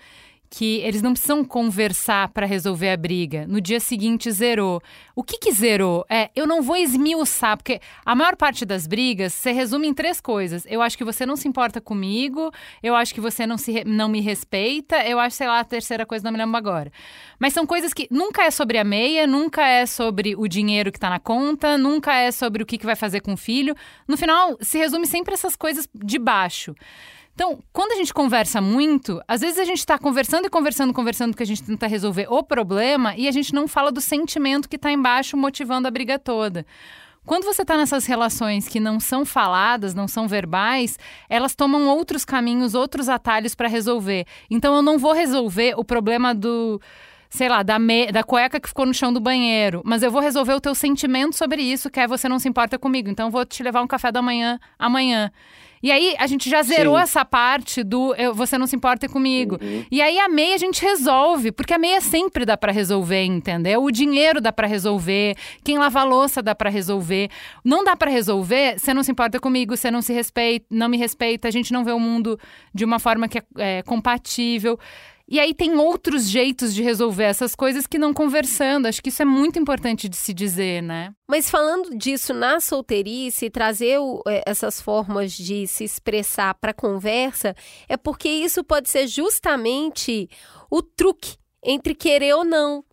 que 0.56 0.82
eles 0.82 1.02
não 1.02 1.14
precisam 1.14 1.44
conversar 1.44 2.28
para 2.28 2.46
resolver 2.46 2.92
a 2.92 2.96
briga. 2.96 3.48
No 3.48 3.60
dia 3.60 3.80
seguinte 3.80 4.30
zerou. 4.30 4.80
O 5.16 5.24
que 5.24 5.40
que 5.40 5.52
zerou? 5.52 6.06
É, 6.08 6.30
eu 6.36 6.46
não 6.46 6.62
vou 6.62 6.78
esmiuçar, 6.78 7.58
porque 7.58 7.82
a 8.06 8.14
maior 8.14 8.36
parte 8.36 8.64
das 8.64 8.86
brigas 8.86 9.34
se 9.34 9.52
resume 9.52 9.88
em 9.88 9.96
três 9.96 10.22
coisas. 10.22 10.64
Eu 10.70 10.84
acho 10.84 10.96
que 10.96 11.04
você 11.04 11.26
não 11.26 11.36
se 11.36 11.48
importa 11.48 11.82
comigo, 11.82 12.52
eu 12.84 12.94
acho 12.94 13.16
que 13.16 13.20
você 13.20 13.48
não, 13.48 13.58
se, 13.58 13.84
não 13.84 14.08
me 14.08 14.22
respeita, 14.22 14.98
eu 15.08 15.18
acho, 15.18 15.38
sei 15.38 15.48
lá, 15.48 15.60
a 15.60 15.64
terceira 15.64 16.06
coisa, 16.06 16.24
não 16.24 16.32
me 16.32 16.38
lembro 16.38 16.56
agora. 16.56 16.92
Mas 17.40 17.52
são 17.52 17.66
coisas 17.66 17.92
que 17.92 18.08
nunca 18.12 18.44
é 18.44 18.52
sobre 18.52 18.78
a 18.78 18.84
meia, 18.84 19.26
nunca 19.26 19.66
é 19.68 19.88
sobre 19.88 20.36
o 20.36 20.48
dinheiro 20.48 20.92
que 20.92 21.00
tá 21.00 21.10
na 21.10 21.20
conta, 21.20 21.80
nunca 21.80 22.14
é 22.14 22.30
sobre 22.30 22.62
o 22.62 22.66
que, 22.66 22.78
que 22.78 22.86
vai 22.86 22.96
fazer 22.96 23.22
com 23.22 23.34
o 23.34 23.38
filho. 23.38 23.76
No 24.08 24.16
final, 24.16 24.56
se 24.62 24.78
resume 24.78 25.08
sempre 25.08 25.34
essas 25.34 25.56
coisas 25.56 25.90
de 25.96 26.20
baixo. 26.20 26.76
Então, 27.34 27.60
quando 27.72 27.94
a 27.94 27.96
gente 27.96 28.14
conversa 28.14 28.62
muito, 28.62 29.20
às 29.28 29.42
vezes 29.42 29.58
a 29.58 29.66
gente 29.66 29.80
está 29.80 29.98
conversando 29.98 30.46
e 30.46 30.50
conversando, 30.50 30.94
conversando, 30.94 31.32
porque 31.32 31.44
a 31.44 31.48
gente 31.48 31.64
tenta 31.64 31.88
resolver 31.88 32.28
o 32.30 32.44
problema 32.44 33.16
e 33.16 33.28
a 33.28 33.32
gente 33.32 33.54
não 33.56 33.68
fala 33.68 33.92
do 33.92 34.00
sentimento 34.00 34.70
que 34.70 34.76
está 34.76 34.92
embaixo 34.92 35.36
motivando 35.36 35.88
a 35.88 35.92
briga 35.92 36.20
toda. 36.20 36.64
Quando 37.26 37.46
você 37.46 37.64
está 37.64 37.76
nessas 37.76 38.06
relações 38.06 38.68
que 38.68 38.80
não 38.80 39.00
são 39.00 39.26
faladas, 39.26 39.96
não 39.96 40.08
são 40.08 40.28
verbais, 40.28 41.00
elas 41.30 41.56
tomam 41.56 41.88
outros 41.88 42.24
caminhos, 42.24 42.76
outros 42.76 43.10
atalhos 43.10 43.56
para 43.56 43.68
resolver. 43.68 44.26
Então, 44.50 44.76
eu 44.76 44.82
não 44.82 45.00
vou 45.00 45.14
resolver 45.14 45.74
o 45.78 45.84
problema 45.84 46.36
do 46.36 46.80
sei 47.30 47.50
lá, 47.50 47.64
da, 47.64 47.80
me, 47.80 48.12
da 48.12 48.24
cueca 48.24 48.60
que 48.60 48.68
ficou 48.68 48.86
no 48.86 48.94
chão 48.94 49.12
do 49.12 49.20
banheiro, 49.20 49.82
mas 49.84 50.04
eu 50.04 50.12
vou 50.12 50.22
resolver 50.22 50.54
o 50.54 50.62
teu 50.62 50.76
sentimento 50.76 51.36
sobre 51.36 51.64
isso, 51.64 51.90
que 51.90 52.00
é 52.00 52.08
você 52.08 52.30
não 52.30 52.38
se 52.38 52.48
importa 52.48 52.78
comigo, 52.78 53.10
então 53.10 53.26
eu 53.26 53.32
vou 53.32 53.44
te 53.44 53.64
levar 53.64 53.82
um 53.82 53.88
café 53.88 54.12
da 54.12 54.22
manhã 54.22 54.60
amanhã. 54.78 55.32
E 55.84 55.92
aí 55.92 56.16
a 56.18 56.26
gente 56.28 56.50
já 56.50 56.64
zerou 56.64 56.96
Sim. 56.96 57.04
essa 57.04 57.26
parte 57.26 57.84
do 57.84 58.16
eu, 58.16 58.34
você 58.34 58.58
não 58.58 58.66
se 58.66 58.74
importa 58.74 59.10
comigo. 59.10 59.60
Uhum. 59.62 59.84
E 59.92 60.02
aí 60.02 60.18
a 60.18 60.30
meia 60.30 60.56
a 60.56 60.58
gente 60.58 60.82
resolve, 60.82 61.52
porque 61.52 61.74
a 61.74 61.78
meia 61.78 62.00
sempre 62.00 62.46
dá 62.46 62.56
para 62.56 62.72
resolver, 62.72 63.26
entendeu? 63.26 63.84
O 63.84 63.92
dinheiro 63.92 64.40
dá 64.40 64.54
para 64.54 64.66
resolver, 64.66 65.36
quem 65.62 65.78
lava 65.78 66.00
a 66.00 66.04
louça 66.06 66.42
dá 66.42 66.56
para 66.56 66.70
resolver. 66.70 67.30
Não 67.66 67.84
dá 67.84 67.98
para 67.98 68.10
resolver, 68.10 68.80
você 68.80 68.94
não 68.94 69.04
se 69.04 69.12
importa 69.12 69.42
comigo, 69.42 69.76
você 69.76 69.92
não 69.92 70.02
se 70.02 70.14
respeita, 70.14 70.66
não 70.70 70.88
me 70.88 70.98
respeita, 70.98 71.50
a 71.50 71.52
gente 71.52 71.74
não 71.74 71.84
vê 71.84 71.92
o 71.92 72.00
mundo 72.00 72.40
de 72.74 72.86
uma 72.86 72.98
forma 72.98 73.28
que 73.28 73.40
é, 73.40 73.44
é 73.58 73.82
compatível. 73.84 74.80
E 75.34 75.40
aí 75.40 75.52
tem 75.52 75.76
outros 75.76 76.30
jeitos 76.30 76.76
de 76.76 76.84
resolver 76.84 77.24
essas 77.24 77.56
coisas 77.56 77.88
que 77.88 77.98
não 77.98 78.14
conversando. 78.14 78.86
Acho 78.86 79.02
que 79.02 79.10
isso 79.10 79.24
é 79.24 79.26
muito 79.26 79.58
importante 79.58 80.08
de 80.08 80.16
se 80.16 80.32
dizer, 80.32 80.84
né? 80.84 81.12
Mas 81.28 81.50
falando 81.50 81.98
disso 81.98 82.36
na 82.36 82.60
solteirice, 82.60 83.50
trazer 83.50 83.98
é, 84.28 84.44
essas 84.46 84.80
formas 84.80 85.32
de 85.32 85.66
se 85.66 85.86
expressar 85.86 86.54
para 86.54 86.72
conversa, 86.72 87.56
é 87.90 87.98
porque 87.98 88.30
isso 88.30 88.64
pode 88.64 88.92
ser 88.92 89.08
justamente 89.08 90.30
o 90.70 90.84
truque 90.84 91.36
entre 91.64 91.96
querer 91.96 92.36
ou 92.36 92.46
não. 92.46 92.86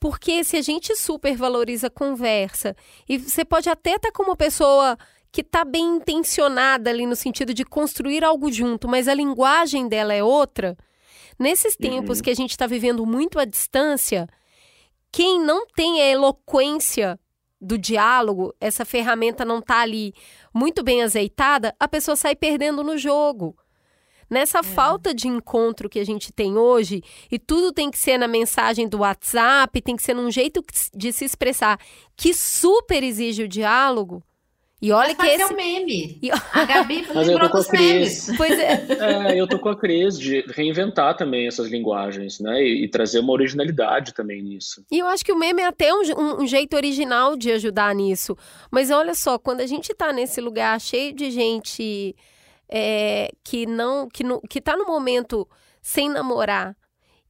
Porque 0.00 0.42
se 0.42 0.56
a 0.56 0.62
gente 0.62 0.96
supervaloriza 0.96 1.86
a 1.86 1.90
conversa, 1.90 2.74
e 3.08 3.16
você 3.16 3.44
pode 3.44 3.68
até 3.68 3.90
estar 3.90 4.10
tá 4.10 4.12
com 4.12 4.24
uma 4.24 4.34
pessoa 4.34 4.98
que 5.30 5.42
está 5.42 5.64
bem 5.64 5.98
intencionada 5.98 6.90
ali 6.90 7.06
no 7.06 7.14
sentido 7.14 7.54
de 7.54 7.64
construir 7.64 8.24
algo 8.24 8.50
junto, 8.50 8.88
mas 8.88 9.06
a 9.06 9.14
linguagem 9.14 9.86
dela 9.86 10.12
é 10.12 10.24
outra, 10.24 10.76
Nesses 11.38 11.76
tempos 11.76 12.18
uhum. 12.18 12.24
que 12.24 12.30
a 12.30 12.34
gente 12.34 12.50
está 12.50 12.66
vivendo 12.66 13.04
muito 13.04 13.38
à 13.38 13.44
distância, 13.44 14.26
quem 15.12 15.40
não 15.40 15.66
tem 15.66 16.00
a 16.00 16.08
eloquência 16.08 17.18
do 17.60 17.78
diálogo, 17.78 18.54
essa 18.60 18.84
ferramenta 18.84 19.44
não 19.44 19.58
está 19.58 19.80
ali 19.80 20.14
muito 20.52 20.82
bem 20.82 21.02
azeitada, 21.02 21.74
a 21.80 21.88
pessoa 21.88 22.16
sai 22.16 22.36
perdendo 22.36 22.82
no 22.82 22.98
jogo. 22.98 23.56
Nessa 24.28 24.58
é. 24.58 24.62
falta 24.62 25.14
de 25.14 25.28
encontro 25.28 25.88
que 25.88 26.00
a 26.00 26.04
gente 26.04 26.32
tem 26.32 26.58
hoje, 26.58 27.02
e 27.30 27.38
tudo 27.38 27.72
tem 27.72 27.90
que 27.90 27.98
ser 27.98 28.18
na 28.18 28.26
mensagem 28.26 28.88
do 28.88 28.98
WhatsApp, 28.98 29.80
tem 29.80 29.96
que 29.96 30.02
ser 30.02 30.14
num 30.14 30.30
jeito 30.30 30.62
de 30.94 31.12
se 31.12 31.24
expressar 31.24 31.78
que 32.16 32.34
super 32.34 33.02
exige 33.02 33.44
o 33.44 33.48
diálogo, 33.48 34.22
e 34.80 34.92
olha 34.92 35.14
Mas 35.16 35.28
que 35.28 35.42
esse... 35.42 35.52
um 35.52 35.56
meme. 35.56 36.18
E... 36.22 36.30
A 36.30 36.64
Gabi 36.64 37.06
Mas 37.14 37.28
eu 37.28 37.38
tô 37.38 37.48
com 37.48 37.58
a 37.58 37.64
Cris. 37.64 38.30
Pois 38.36 38.58
é. 38.58 38.86
é. 39.32 39.40
Eu 39.40 39.48
tô 39.48 39.58
com 39.58 39.70
a 39.70 39.76
Cris 39.76 40.18
de 40.18 40.44
reinventar 40.48 41.16
também 41.16 41.46
essas 41.46 41.68
linguagens, 41.68 42.40
né? 42.40 42.62
E, 42.62 42.84
e, 42.84 42.88
trazer 42.88 43.20
uma 43.20 43.32
originalidade 43.32 44.12
também 44.12 44.42
nisso. 44.42 44.84
E 44.90 44.98
eu 44.98 45.06
acho 45.06 45.24
que 45.24 45.32
o 45.32 45.38
meme 45.38 45.62
é 45.62 45.66
até 45.66 45.92
um, 45.94 46.02
um, 46.16 46.42
um, 46.42 46.46
jeito 46.46 46.76
original 46.76 47.36
de 47.36 47.50
ajudar 47.52 47.94
nisso. 47.94 48.36
Mas 48.70 48.90
olha 48.90 49.14
só, 49.14 49.38
quando 49.38 49.60
a 49.60 49.66
gente 49.66 49.94
tá 49.94 50.12
nesse 50.12 50.42
lugar 50.42 50.78
cheio 50.78 51.14
de 51.14 51.30
gente 51.30 52.14
é, 52.68 53.30
que 53.42 53.64
não 53.64 54.08
que, 54.08 54.22
no, 54.22 54.42
que 54.42 54.60
tá 54.60 54.76
no 54.76 54.84
momento 54.84 55.48
sem 55.80 56.10
namorar 56.10 56.76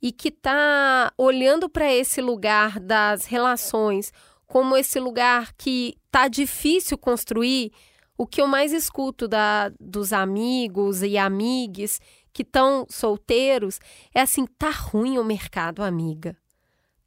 e 0.03 0.11
que 0.11 0.31
tá 0.31 1.13
olhando 1.17 1.69
para 1.69 1.93
esse 1.93 2.21
lugar 2.21 2.81
das 2.81 3.25
relações 3.25 4.13
como 4.47 4.77
esse 4.77 5.01
lugar 5.01 5.53
que 5.57 5.97
tá 6.11 6.29
difícil 6.29 6.97
construir, 6.97 7.73
o 8.17 8.27
que 8.27 8.41
eu 8.41 8.47
mais 8.47 8.73
escuto 8.73 9.29
da, 9.29 9.71
dos 9.79 10.13
amigos 10.13 11.03
e 11.03 11.19
amigues 11.19 12.01
que 12.33 12.43
estão 12.43 12.87
solteiros 12.89 13.79
é 14.15 14.21
assim: 14.21 14.47
tá 14.47 14.71
ruim 14.71 15.19
o 15.19 15.25
mercado, 15.25 15.83
amiga. 15.83 16.37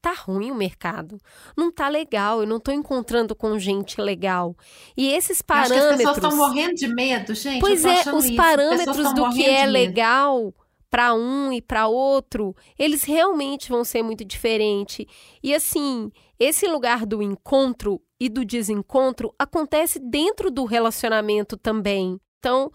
Tá 0.02 0.14
ruim 0.14 0.50
o 0.50 0.56
mercado. 0.56 1.20
Não 1.58 1.70
tá 1.70 1.90
legal. 1.90 2.40
Eu 2.42 2.48
não 2.48 2.60
tô 2.60 2.72
encontrando 2.72 3.36
com 3.36 3.60
gente 3.60 4.00
legal. 4.00 4.56
E 4.96 5.12
esses 5.12 5.42
parâmetros. 5.42 5.92
As 5.92 5.98
pessoas 5.98 6.18
estão 6.18 6.38
morrendo 6.38 6.76
de 6.76 6.88
medo, 6.88 7.36
gente. 7.36 7.60
Pois 7.60 7.84
é, 7.84 8.10
os 8.14 8.26
isso. 8.26 8.36
parâmetros 8.36 9.14
do 9.14 9.30
que 9.32 9.46
é 9.46 9.66
legal 9.66 10.54
para 10.90 11.14
um 11.14 11.52
e 11.54 11.62
para 11.62 11.88
outro, 11.88 12.56
eles 12.78 13.04
realmente 13.04 13.70
vão 13.70 13.84
ser 13.84 14.02
muito 14.02 14.26
diferentes. 14.26 15.06
E 15.44 15.54
assim, 15.54 16.12
esse 16.40 16.68
lugar 16.68 17.06
do 17.06 17.22
encontro 17.22 18.02
e 18.20 18.30
do 18.30 18.46
desencontro 18.46 19.34
acontece 19.38 20.00
dentro 20.00 20.50
do 20.50 20.66
relacionamento 20.66 21.58
também. 21.58 22.20
Então, 22.40 22.72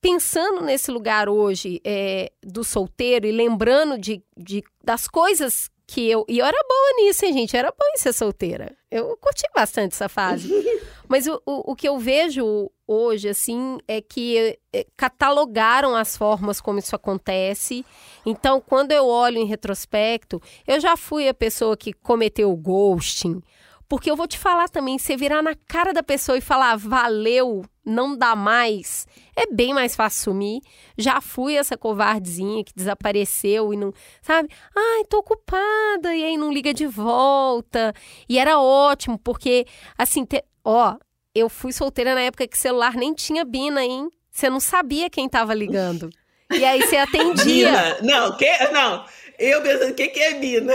pensando 0.00 0.62
nesse 0.62 0.90
lugar 0.90 1.28
hoje 1.28 1.80
é, 1.84 2.32
do 2.42 2.64
solteiro 2.64 3.26
e 3.26 3.32
lembrando 3.32 3.98
de, 3.98 4.22
de, 4.36 4.62
das 4.82 5.06
coisas 5.06 5.70
que 5.86 6.08
eu. 6.08 6.24
E 6.28 6.38
eu 6.38 6.46
era 6.46 6.64
boa 6.68 7.04
nisso, 7.04 7.24
hein, 7.24 7.32
gente? 7.32 7.54
Eu 7.54 7.58
era 7.58 7.70
boa 7.70 7.90
em 7.94 7.98
ser 7.98 8.12
solteira. 8.12 8.76
Eu 8.90 9.16
curti 9.16 9.42
bastante 9.54 9.92
essa 9.92 10.08
fase. 10.08 10.48
Mas 11.08 11.26
o, 11.26 11.42
o, 11.44 11.72
o, 11.72 11.76
que 11.76 11.88
eu 11.88 11.98
vejo 11.98 12.70
hoje, 12.90 13.28
assim, 13.28 13.78
é 13.86 14.00
que 14.00 14.58
é, 14.72 14.84
catalogaram 14.96 15.94
as 15.94 16.16
formas 16.16 16.60
como 16.60 16.80
isso 16.80 16.96
acontece. 16.96 17.86
Então, 18.26 18.60
quando 18.60 18.90
eu 18.90 19.06
olho 19.06 19.38
em 19.38 19.46
retrospecto, 19.46 20.42
eu 20.66 20.80
já 20.80 20.96
fui 20.96 21.28
a 21.28 21.34
pessoa 21.34 21.76
que 21.76 21.92
cometeu 21.92 22.50
o 22.50 22.56
ghosting 22.56 23.40
Porque 23.88 24.10
eu 24.10 24.16
vou 24.16 24.26
te 24.26 24.36
falar 24.36 24.68
também, 24.68 24.98
você 24.98 25.16
virar 25.16 25.40
na 25.40 25.54
cara 25.68 25.92
da 25.92 26.02
pessoa 26.02 26.36
e 26.36 26.40
falar 26.40 26.76
valeu, 26.76 27.64
não 27.84 28.16
dá 28.16 28.34
mais, 28.34 29.06
é 29.36 29.46
bem 29.46 29.72
mais 29.72 29.94
fácil 29.94 30.32
sumir. 30.32 30.60
Já 30.98 31.20
fui 31.20 31.54
essa 31.54 31.76
covardezinha 31.78 32.64
que 32.64 32.74
desapareceu 32.74 33.72
e 33.72 33.76
não, 33.76 33.92
sabe? 34.20 34.48
Ai, 34.76 35.04
tô 35.08 35.18
ocupada, 35.18 36.12
e 36.12 36.24
aí 36.24 36.36
não 36.36 36.52
liga 36.52 36.74
de 36.74 36.88
volta. 36.88 37.94
E 38.28 38.36
era 38.36 38.58
ótimo, 38.58 39.16
porque, 39.16 39.64
assim, 39.96 40.24
te... 40.24 40.44
ó, 40.64 40.96
eu 41.34 41.48
fui 41.48 41.72
solteira 41.72 42.14
na 42.14 42.22
época 42.22 42.46
que 42.46 42.58
celular 42.58 42.94
nem 42.94 43.14
tinha 43.14 43.44
Bina, 43.44 43.84
hein? 43.84 44.08
Você 44.30 44.48
não 44.48 44.60
sabia 44.60 45.10
quem 45.10 45.28
tava 45.28 45.54
ligando. 45.54 46.10
E 46.50 46.64
aí 46.64 46.82
você 46.82 46.96
atendia. 46.96 47.70
Bina, 47.70 47.96
não, 48.02 48.36
que, 48.36 48.68
não. 48.72 49.04
Eu 49.38 49.62
pensando, 49.62 49.92
o 49.92 49.94
que, 49.94 50.08
que 50.08 50.20
é 50.20 50.34
Bina? 50.34 50.72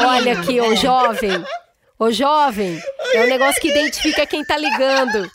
Olha 0.00 0.38
aqui, 0.38 0.60
ô 0.60 0.74
jovem. 0.74 1.44
Ô 1.98 2.12
jovem, 2.12 2.80
é 3.12 3.24
um 3.24 3.26
negócio 3.26 3.60
que 3.60 3.68
identifica 3.68 4.24
quem 4.26 4.44
tá 4.44 4.56
ligando. 4.56 5.28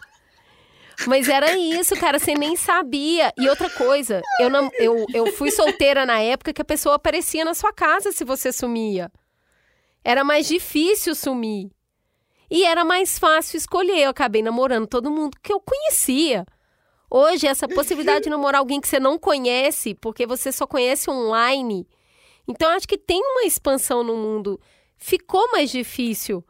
Mas 1.06 1.28
era 1.28 1.58
isso, 1.58 1.96
cara, 1.98 2.20
você 2.20 2.34
nem 2.34 2.56
sabia. 2.56 3.34
E 3.38 3.50
outra 3.50 3.70
coisa, 3.70 4.22
eu, 4.40 4.50
não, 4.50 4.70
eu, 4.76 5.06
eu 5.14 5.34
fui 5.34 5.52
solteira 5.52 6.06
na 6.06 6.20
época 6.20 6.54
que 6.54 6.62
a 6.62 6.66
pessoa 6.66 6.96
aparecia 6.96 7.44
na 7.44 7.54
sua 7.54 7.74
casa 7.74 8.12
se 8.12 8.24
você 8.24 8.54
sumia. 8.54 9.12
Era 10.04 10.24
mais 10.24 10.48
difícil 10.48 11.16
sumir. 11.16 11.70
E 12.54 12.64
era 12.66 12.86
mais 12.86 13.18
fácil 13.18 13.58
escolher. 13.58 14.04
Eu 14.04 14.12
acabei 14.12 14.44
namorando 14.44 14.86
todo 14.86 15.10
mundo 15.10 15.36
que 15.42 15.52
eu 15.52 15.60
conhecia. 15.60 16.46
Hoje, 17.10 17.48
essa 17.48 17.68
possibilidade 17.68 18.26
de 18.26 18.30
namorar 18.30 18.60
alguém 18.60 18.80
que 18.80 18.88
você 18.88 19.00
não 19.00 19.18
conhece, 19.18 19.96
porque 19.96 20.28
você 20.28 20.52
só 20.52 20.68
conhece 20.68 21.10
online. 21.10 21.88
Então, 22.48 22.70
acho 22.70 22.88
que 22.88 22.96
tem 22.96 23.20
uma 23.20 23.44
expansão 23.44 24.04
no 24.04 24.16
mundo. 24.16 24.62
Ficou 24.96 25.52
mais 25.52 25.72
difícil 25.72 26.46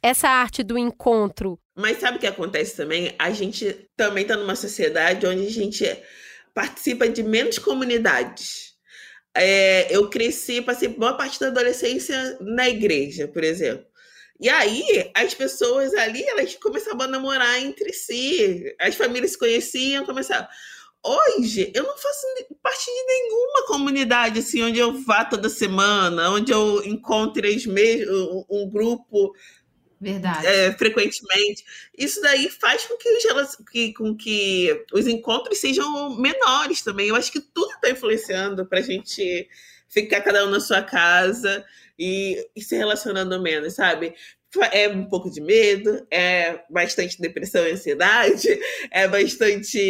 essa 0.00 0.28
arte 0.28 0.62
do 0.62 0.78
encontro. 0.78 1.58
Mas 1.74 1.98
sabe 1.98 2.18
o 2.18 2.20
que 2.20 2.26
acontece 2.28 2.76
também? 2.76 3.12
A 3.18 3.32
gente 3.32 3.88
também 3.96 4.22
está 4.22 4.36
numa 4.36 4.54
sociedade 4.54 5.26
onde 5.26 5.44
a 5.44 5.50
gente 5.50 5.84
participa 6.54 7.08
de 7.08 7.24
menos 7.24 7.58
comunidades. 7.58 8.74
É, 9.34 9.92
eu 9.92 10.08
cresci, 10.08 10.62
passei 10.62 10.86
boa 10.86 11.16
parte 11.16 11.40
da 11.40 11.48
adolescência 11.48 12.38
na 12.40 12.68
igreja, 12.68 13.26
por 13.26 13.42
exemplo. 13.42 13.90
E 14.42 14.48
aí, 14.48 15.08
as 15.14 15.32
pessoas 15.34 15.94
ali, 15.94 16.20
elas 16.24 16.56
começavam 16.56 17.02
a 17.02 17.06
namorar 17.06 17.62
entre 17.62 17.92
si. 17.92 18.74
As 18.80 18.96
famílias 18.96 19.30
se 19.30 19.38
conheciam, 19.38 20.04
começavam. 20.04 20.48
Hoje, 21.00 21.70
eu 21.72 21.84
não 21.84 21.96
faço 21.96 22.26
parte 22.60 22.84
de 22.84 23.04
nenhuma 23.06 23.66
comunidade, 23.68 24.40
assim, 24.40 24.60
onde 24.60 24.80
eu 24.80 25.00
vá 25.04 25.24
toda 25.24 25.48
semana, 25.48 26.28
onde 26.30 26.50
eu 26.50 26.82
encontre 26.84 27.56
um, 28.10 28.44
um 28.50 28.68
grupo 28.68 29.32
Verdade. 30.00 30.44
É, 30.44 30.72
frequentemente. 30.72 31.64
Isso 31.96 32.20
daí 32.20 32.50
faz 32.50 32.84
com 32.84 32.96
que, 32.96 33.08
os, 33.08 33.56
que, 33.70 33.94
com 33.94 34.16
que 34.16 34.84
os 34.92 35.06
encontros 35.06 35.58
sejam 35.58 36.16
menores 36.16 36.82
também. 36.82 37.06
Eu 37.06 37.14
acho 37.14 37.30
que 37.30 37.40
tudo 37.40 37.70
está 37.74 37.90
influenciando 37.90 38.66
para 38.66 38.80
a 38.80 38.82
gente 38.82 39.48
ficar 39.88 40.20
cada 40.20 40.44
um 40.44 40.50
na 40.50 40.58
sua 40.58 40.82
casa 40.82 41.64
e, 41.98 42.48
e 42.54 42.62
se 42.62 42.76
relacionando 42.76 43.40
menos, 43.40 43.74
sabe? 43.74 44.14
é 44.70 44.88
um 44.88 45.06
pouco 45.06 45.30
de 45.30 45.40
medo, 45.40 46.06
é 46.10 46.60
bastante 46.68 47.20
depressão 47.20 47.66
e 47.66 47.72
ansiedade, 47.72 48.48
é 48.90 49.08
bastante, 49.08 49.80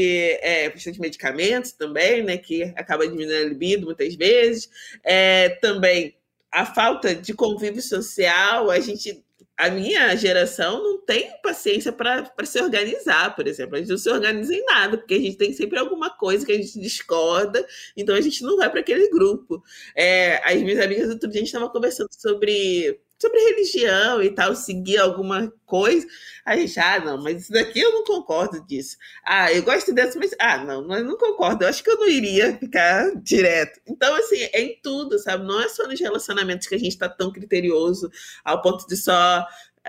é, 0.40 0.70
bastante 0.70 1.00
medicamentos 1.00 1.72
também, 1.72 2.22
né? 2.22 2.36
Que 2.38 2.64
acaba 2.76 3.06
diminuindo 3.06 3.34
a 3.34 3.48
libido 3.48 3.86
muitas 3.86 4.14
vezes. 4.14 4.70
É, 5.02 5.48
também 5.60 6.14
a 6.50 6.66
falta 6.66 7.14
de 7.14 7.32
convívio 7.32 7.82
social, 7.82 8.70
a 8.70 8.78
gente 8.78 9.24
a 9.62 9.70
minha 9.70 10.16
geração 10.16 10.82
não 10.82 10.98
tem 10.98 11.30
paciência 11.40 11.92
para 11.92 12.32
se 12.44 12.60
organizar, 12.60 13.36
por 13.36 13.46
exemplo. 13.46 13.76
A 13.76 13.78
gente 13.78 13.90
não 13.90 13.96
se 13.96 14.10
organiza 14.10 14.52
em 14.52 14.64
nada, 14.64 14.98
porque 14.98 15.14
a 15.14 15.20
gente 15.20 15.36
tem 15.36 15.52
sempre 15.52 15.78
alguma 15.78 16.10
coisa 16.10 16.44
que 16.44 16.50
a 16.50 16.56
gente 16.56 16.80
discorda, 16.80 17.64
então 17.96 18.12
a 18.12 18.20
gente 18.20 18.42
não 18.42 18.56
vai 18.56 18.68
para 18.68 18.80
aquele 18.80 19.08
grupo. 19.08 19.62
É, 19.96 20.42
as 20.44 20.60
minhas 20.60 20.84
amigas 20.84 21.10
outro 21.10 21.30
dia 21.30 21.40
a 21.40 21.44
gente 21.44 21.54
estava 21.54 21.70
conversando 21.70 22.08
sobre 22.10 23.00
sobre 23.22 23.38
religião 23.38 24.20
e 24.20 24.30
tal, 24.30 24.56
seguir 24.56 24.98
alguma 24.98 25.52
coisa. 25.64 26.04
A 26.44 26.56
gente, 26.56 26.78
ah, 26.80 26.98
não, 26.98 27.22
mas 27.22 27.42
isso 27.42 27.52
daqui 27.52 27.78
eu 27.78 27.92
não 27.92 28.02
concordo 28.02 28.60
disso. 28.66 28.96
Ah, 29.24 29.52
eu 29.52 29.62
gosto 29.62 29.94
dessa, 29.94 30.18
mas, 30.18 30.34
ah, 30.40 30.58
não, 30.64 30.88
mas 30.88 31.04
não 31.04 31.16
concordo. 31.16 31.62
Eu 31.62 31.68
acho 31.68 31.84
que 31.84 31.90
eu 31.90 31.98
não 31.98 32.08
iria 32.08 32.58
ficar 32.58 33.14
direto. 33.22 33.80
Então, 33.86 34.12
assim, 34.16 34.40
é 34.52 34.60
em 34.60 34.80
tudo, 34.82 35.20
sabe? 35.20 35.46
Não 35.46 35.60
é 35.60 35.68
só 35.68 35.86
nos 35.86 36.00
relacionamentos 36.00 36.66
que 36.66 36.74
a 36.74 36.78
gente 36.78 36.92
está 36.92 37.08
tão 37.08 37.30
criterioso 37.30 38.10
ao 38.44 38.60
ponto 38.60 38.88
de 38.88 38.96
só 38.96 39.46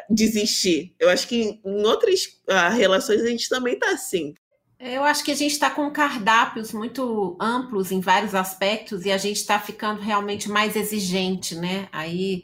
desistir. 0.07 0.93
Eu 0.99 1.09
acho 1.09 1.27
que 1.27 1.59
em 1.65 1.85
outras 1.85 2.39
ah, 2.47 2.69
relações 2.69 3.21
a 3.21 3.27
gente 3.27 3.49
também 3.49 3.79
tá 3.79 3.89
assim. 3.89 4.35
Eu 4.79 5.03
acho 5.03 5.23
que 5.23 5.31
a 5.31 5.35
gente 5.35 5.53
está 5.53 5.71
com 5.71 5.89
cardápios 5.89 6.71
muito 6.71 7.35
amplos 7.39 7.91
em 7.91 7.99
vários 7.99 8.35
aspectos 8.35 9.05
e 9.05 9.11
a 9.11 9.17
gente 9.17 9.37
está 9.37 9.57
ficando 9.57 10.01
realmente 10.01 10.49
mais 10.49 10.75
exigente, 10.75 11.55
né? 11.55 11.87
Aí 11.91 12.43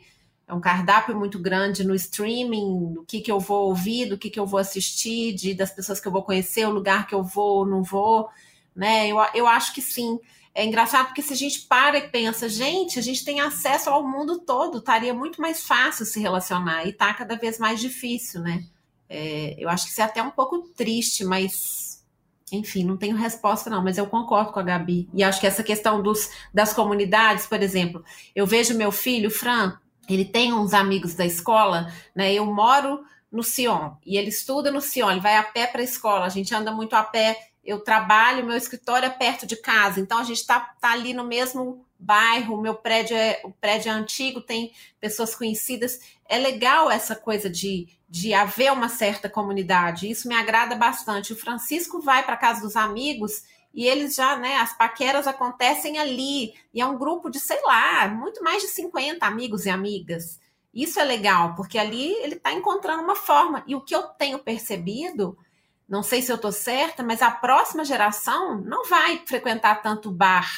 é 0.49 0.53
um 0.53 0.59
cardápio 0.59 1.15
muito 1.15 1.37
grande 1.37 1.83
no 1.83 1.93
streaming, 1.93 2.93
do 2.93 3.03
que, 3.03 3.21
que 3.21 3.31
eu 3.31 3.39
vou 3.39 3.67
ouvir, 3.67 4.07
do 4.07 4.17
que, 4.17 4.31
que 4.31 4.39
eu 4.39 4.47
vou 4.47 4.59
assistir, 4.59 5.31
de, 5.33 5.53
das 5.53 5.69
pessoas 5.69 5.99
que 5.99 6.07
eu 6.07 6.11
vou 6.11 6.23
conhecer, 6.23 6.65
o 6.65 6.71
lugar 6.71 7.05
que 7.05 7.13
eu 7.13 7.23
vou 7.23 7.59
ou 7.59 7.65
não 7.67 7.83
vou, 7.83 8.27
né? 8.75 9.07
Eu, 9.07 9.17
eu 9.35 9.45
acho 9.45 9.71
que 9.75 9.81
sim. 9.81 10.19
É 10.55 10.65
engraçado 10.65 11.05
porque 11.05 11.21
se 11.21 11.33
a 11.33 11.35
gente 11.35 11.61
para 11.61 11.99
e 11.99 12.09
pensa, 12.09 12.49
gente, 12.49 12.97
a 12.97 13.01
gente 13.01 13.23
tem 13.23 13.39
acesso 13.39 13.91
ao 13.91 14.05
mundo 14.05 14.39
todo, 14.39 14.79
estaria 14.79 15.13
muito 15.13 15.39
mais 15.39 15.63
fácil 15.63 16.03
se 16.03 16.19
relacionar 16.19 16.83
e 16.83 16.89
está 16.89 17.13
cada 17.13 17.35
vez 17.35 17.59
mais 17.59 17.79
difícil, 17.79 18.41
né? 18.41 18.65
É, 19.07 19.55
eu 19.55 19.69
acho 19.69 19.85
que 19.85 19.91
isso 19.91 20.01
é 20.01 20.05
até 20.05 20.23
um 20.23 20.31
pouco 20.31 20.61
triste, 20.75 21.23
mas 21.23 22.03
enfim, 22.51 22.83
não 22.83 22.97
tenho 22.97 23.15
resposta 23.15 23.69
não, 23.69 23.83
mas 23.83 23.99
eu 23.99 24.07
concordo 24.07 24.51
com 24.51 24.59
a 24.59 24.63
Gabi. 24.63 25.07
E 25.13 25.23
acho 25.23 25.39
que 25.39 25.45
essa 25.45 25.61
questão 25.63 26.01
dos, 26.01 26.31
das 26.51 26.73
comunidades, 26.73 27.45
por 27.45 27.61
exemplo, 27.61 28.03
eu 28.35 28.47
vejo 28.47 28.73
meu 28.73 28.91
filho, 28.91 29.29
Fran, 29.29 29.77
ele 30.13 30.25
tem 30.25 30.53
uns 30.53 30.73
amigos 30.73 31.13
da 31.13 31.25
escola, 31.25 31.91
né? 32.15 32.33
Eu 32.33 32.45
moro 32.45 33.03
no 33.31 33.43
Sion 33.43 33.91
e 34.05 34.17
ele 34.17 34.29
estuda 34.29 34.71
no 34.71 34.81
Sion, 34.81 35.11
ele 35.11 35.19
vai 35.19 35.37
a 35.37 35.43
pé 35.43 35.67
para 35.67 35.81
a 35.81 35.83
escola, 35.83 36.25
a 36.25 36.29
gente 36.29 36.53
anda 36.53 36.71
muito 36.71 36.95
a 36.95 37.03
pé. 37.03 37.49
Eu 37.63 37.81
trabalho, 37.81 38.45
meu 38.45 38.57
escritório 38.57 39.05
é 39.05 39.09
perto 39.09 39.45
de 39.45 39.55
casa, 39.55 39.99
então 39.99 40.17
a 40.17 40.23
gente 40.23 40.37
está 40.37 40.59
tá 40.81 40.91
ali 40.91 41.13
no 41.13 41.23
mesmo 41.23 41.85
bairro, 41.99 42.55
o 42.55 42.61
meu 42.61 42.73
prédio 42.73 43.15
é 43.15 43.41
o 43.43 43.51
prédio 43.51 43.89
é 43.89 43.93
antigo, 43.93 44.41
tem 44.41 44.71
pessoas 44.99 45.35
conhecidas. 45.35 45.99
É 46.27 46.37
legal 46.37 46.89
essa 46.89 47.15
coisa 47.15 47.49
de, 47.49 47.87
de 48.09 48.33
haver 48.33 48.71
uma 48.71 48.89
certa 48.89 49.29
comunidade, 49.29 50.09
isso 50.09 50.27
me 50.27 50.35
agrada 50.35 50.75
bastante. 50.75 51.33
O 51.33 51.37
Francisco 51.37 52.01
vai 52.01 52.23
para 52.23 52.37
casa 52.37 52.61
dos 52.61 52.75
amigos 52.75 53.43
e 53.73 53.85
eles 53.85 54.15
já, 54.15 54.35
né, 54.37 54.57
as 54.57 54.73
paqueras 54.73 55.27
acontecem 55.27 55.97
ali, 55.97 56.53
e 56.73 56.81
é 56.81 56.85
um 56.85 56.97
grupo 56.97 57.29
de, 57.29 57.39
sei 57.39 57.61
lá, 57.63 58.07
muito 58.07 58.43
mais 58.43 58.61
de 58.61 58.69
50 58.69 59.25
amigos 59.25 59.65
e 59.65 59.69
amigas. 59.69 60.39
Isso 60.73 60.99
é 60.99 61.03
legal, 61.03 61.55
porque 61.55 61.77
ali 61.77 62.13
ele 62.23 62.35
está 62.35 62.51
encontrando 62.51 63.03
uma 63.03 63.15
forma. 63.15 63.63
E 63.67 63.75
o 63.75 63.81
que 63.81 63.95
eu 63.95 64.03
tenho 64.03 64.39
percebido, 64.39 65.37
não 65.87 66.03
sei 66.03 66.21
se 66.21 66.31
eu 66.31 66.35
estou 66.35 66.51
certa, 66.51 67.03
mas 67.03 67.21
a 67.21 67.31
próxima 67.31 67.83
geração 67.83 68.59
não 68.61 68.87
vai 68.87 69.21
frequentar 69.25 69.81
tanto 69.81 70.11
bar 70.11 70.49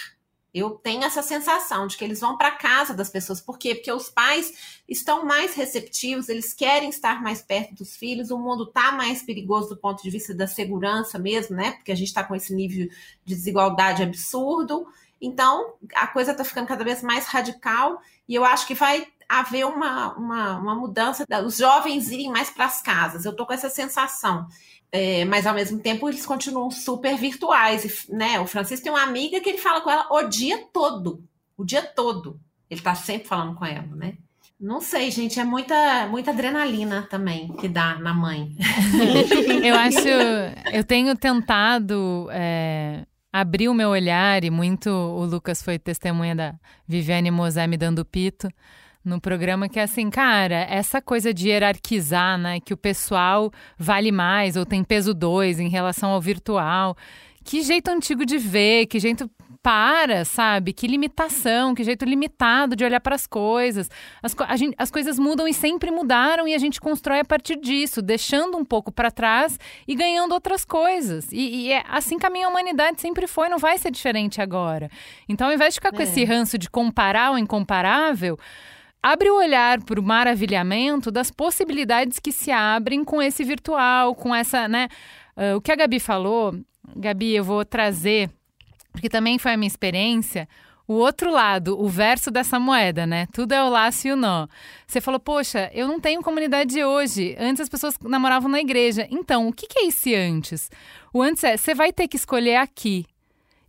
eu 0.54 0.72
tenho 0.72 1.04
essa 1.04 1.22
sensação 1.22 1.88
de 1.88 1.98
que 1.98 2.04
eles 2.04 2.20
vão 2.20 2.38
para 2.38 2.52
casa 2.52 2.94
das 2.94 3.10
pessoas. 3.10 3.40
Por 3.40 3.58
quê? 3.58 3.74
Porque 3.74 3.92
os 3.92 4.10
pais 4.10 4.82
estão 4.88 5.26
mais 5.26 5.54
receptivos, 5.54 6.28
eles 6.28 6.54
querem 6.54 6.90
estar 6.90 7.22
mais 7.22 7.42
perto 7.42 7.76
dos 7.76 7.96
filhos, 7.96 8.32
o 8.32 8.38
mundo 8.38 8.66
está 8.66 8.92
mais 8.92 9.24
perigoso 9.24 9.70
do 9.70 9.78
ponto 9.78 10.04
de 10.04 10.10
vista 10.10 10.34
da 10.34 10.48
segurança 10.48 11.18
mesmo, 11.18 11.56
né? 11.56 11.72
Porque 11.72 11.92
a 11.92 11.96
gente 11.96 12.08
está 12.08 12.24
com 12.24 12.36
esse 12.36 12.54
nível 12.54 12.88
de 12.88 13.36
desigualdade 13.36 14.04
absurdo. 14.04 14.86
Então, 15.22 15.76
a 15.96 16.08
coisa 16.08 16.32
está 16.32 16.44
ficando 16.44 16.68
cada 16.68 16.84
vez 16.84 17.02
mais 17.02 17.26
radical 17.28 18.02
e 18.28 18.36
eu 18.36 18.44
acho 18.44 18.68
que 18.68 18.74
vai 18.74 19.08
haver 19.30 19.66
uma, 19.66 20.14
uma, 20.18 20.58
uma 20.58 20.76
mudança, 20.76 21.26
os 21.46 21.56
jovens 21.56 22.12
irem 22.12 22.30
mais 22.30 22.50
para 22.50 22.66
as 22.66 22.82
casas. 22.82 23.24
Eu 23.24 23.32
estou 23.32 23.46
com 23.46 23.54
essa 23.54 23.70
sensação. 23.70 24.48
É, 24.92 25.24
mas 25.26 25.48
ao 25.48 25.54
mesmo 25.54 25.80
tempo 25.80 26.10
eles 26.10 26.26
continuam 26.26 26.70
super 26.70 27.16
virtuais, 27.18 28.08
né? 28.10 28.40
O 28.40 28.46
Francisco 28.46 28.84
tem 28.84 28.92
uma 28.92 29.04
amiga 29.04 29.40
que 29.40 29.50
ele 29.50 29.58
fala 29.58 29.80
com 29.80 29.90
ela 29.90 30.08
o 30.12 30.24
dia 30.24 30.66
todo, 30.74 31.24
o 31.58 31.64
dia 31.64 31.82
todo. 31.82 32.40
Ele 32.70 32.82
tá 32.82 32.94
sempre 32.94 33.28
falando 33.28 33.56
com 33.56 33.66
ela, 33.66 33.96
né? 33.96 34.16
Não 34.60 34.80
sei, 34.80 35.10
gente, 35.10 35.40
é 35.40 35.44
muita, 35.44 36.08
muita 36.08 36.32
adrenalina 36.32 37.08
também 37.10 37.52
que 37.54 37.68
dá 37.68 37.98
na 37.98 38.14
mãe. 38.14 38.56
eu 39.64 39.76
acho, 39.76 40.08
eu 40.72 40.84
tenho 40.84 41.16
tentado 41.16 42.28
é, 42.32 43.06
abrir 43.34 43.70
o 43.70 43.74
meu 43.74 43.90
olhar 43.90 44.44
e 44.44 44.52
muito 44.52 44.90
o 44.90 45.26
Lucas 45.26 45.64
foi 45.64 45.80
testemunha 45.80 46.36
da 46.36 46.56
Viviane 46.88 47.32
Mosé 47.32 47.66
me 47.66 47.76
dando 47.76 48.06
pito 48.06 48.50
no 49.04 49.20
programa 49.20 49.68
que 49.68 49.80
é 49.80 49.84
assim, 49.84 50.10
cara, 50.10 50.68
essa 50.70 51.02
coisa 51.02 51.34
de 51.34 51.50
hierarquizar, 51.50 52.38
né, 52.38 52.60
que 52.60 52.74
o 52.74 52.78
pessoal 52.78 53.52
vale 53.78 54.12
mais 54.12 54.56
ou 54.56 54.66
tem 54.66 54.84
peso 54.84 55.14
dois 55.14 55.60
em 55.60 55.70
relação 55.70 56.12
ao 56.12 56.22
virtual. 56.22 56.96
Que 57.44 57.62
jeito 57.64 57.90
antigo 57.90 58.24
de 58.24 58.38
ver, 58.38 58.86
que 58.86 59.00
jeito 59.00 59.30
para, 59.62 60.26
sabe? 60.26 60.74
Que 60.74 60.88
limitação, 60.88 61.76
que 61.76 61.84
jeito 61.84 62.04
limitado 62.04 62.76
de 62.76 62.84
olhar 62.84 63.00
para 63.00 63.16
as 63.16 63.28
coisas. 63.28 63.90
As, 64.22 64.34
co 64.34 64.44
gente, 64.56 64.76
as 64.78 64.90
coisas 64.90 65.20
mudam 65.20 65.48
e 65.48 65.54
sempre 65.54 65.92
mudaram 65.92 66.48
e 66.48 66.56
a 66.56 66.58
gente 66.58 66.82
constrói 66.82 67.20
a 67.20 67.26
partir 67.26 67.58
disso, 67.58 68.02
deixando 68.02 68.58
um 68.58 68.66
pouco 68.66 68.92
para 68.92 69.12
trás 69.12 69.60
e 69.88 69.96
ganhando 69.96 70.34
outras 70.34 70.66
coisas. 70.66 71.32
E, 71.32 71.68
e, 71.68 71.72
é 71.72 71.84
assim 71.88 72.18
caminha 72.18 72.48
a 72.48 72.50
humanidade 72.50 73.00
sempre 73.02 73.28
foi, 73.28 73.50
não 73.50 73.60
vai 73.60 73.78
ser 73.78 73.92
diferente 73.92 74.42
agora. 74.42 74.90
Então, 75.30 75.48
ao 75.48 75.54
invés 75.54 75.74
de 75.74 75.80
ficar 75.80 75.90
é. 75.90 75.98
com 75.98 76.02
esse 76.02 76.24
ranço 76.24 76.58
de 76.58 76.70
comparar 76.70 77.32
o 77.32 77.38
incomparável, 77.38 78.38
abre 79.02 79.30
o 79.30 79.38
olhar 79.38 79.82
para 79.84 80.00
o 80.00 80.04
maravilhamento 80.04 81.12
das 81.12 81.32
possibilidades 81.32 82.20
que 82.20 82.32
se 82.32 82.52
abrem 82.52 83.04
com 83.04 83.22
esse 83.22 83.44
virtual, 83.44 84.16
com 84.16 84.34
essa, 84.34 84.68
né? 84.68 84.88
Uh, 85.36 85.58
o 85.58 85.62
que 85.62 85.72
a 85.72 85.76
Gabi 85.76 86.00
falou, 86.00 86.54
Gabi, 86.96 87.34
eu 87.34 87.44
vou 87.44 87.66
trazer, 87.66 88.30
porque 88.92 89.10
também 89.10 89.38
foi 89.38 89.54
a 89.54 89.58
minha 89.58 89.68
experiência, 89.68 90.48
o 90.88 90.96
outro 90.96 91.32
lado, 91.32 91.82
o 91.82 91.88
verso 91.88 92.30
dessa 92.30 92.60
moeda, 92.60 93.08
né? 93.08 93.26
Tudo 93.32 93.54
é 93.54 93.64
o 93.64 93.70
laço 93.70 94.10
e 94.10 94.12
o 94.12 94.16
nó. 94.18 94.46
Você 94.86 95.00
falou, 95.00 95.22
poxa, 95.22 95.72
eu 95.74 95.88
não 95.88 96.02
tenho 96.02 96.22
comunidade 96.22 96.84
hoje. 96.84 97.34
Antes 97.40 97.62
as 97.62 97.70
pessoas 97.70 97.98
namoravam 98.02 98.52
na 98.52 98.60
igreja. 98.60 99.08
Então, 99.10 99.48
o 99.48 99.54
que, 99.54 99.68
que 99.68 99.80
é 99.80 99.88
esse 99.88 100.14
antes? 100.14 100.70
O 101.14 101.22
antes 101.22 101.46
é, 101.46 101.56
você 101.56 101.74
vai 101.74 101.94
ter 101.94 102.10
que 102.10 102.18
escolher 102.18 102.58
aqui. 102.58 103.06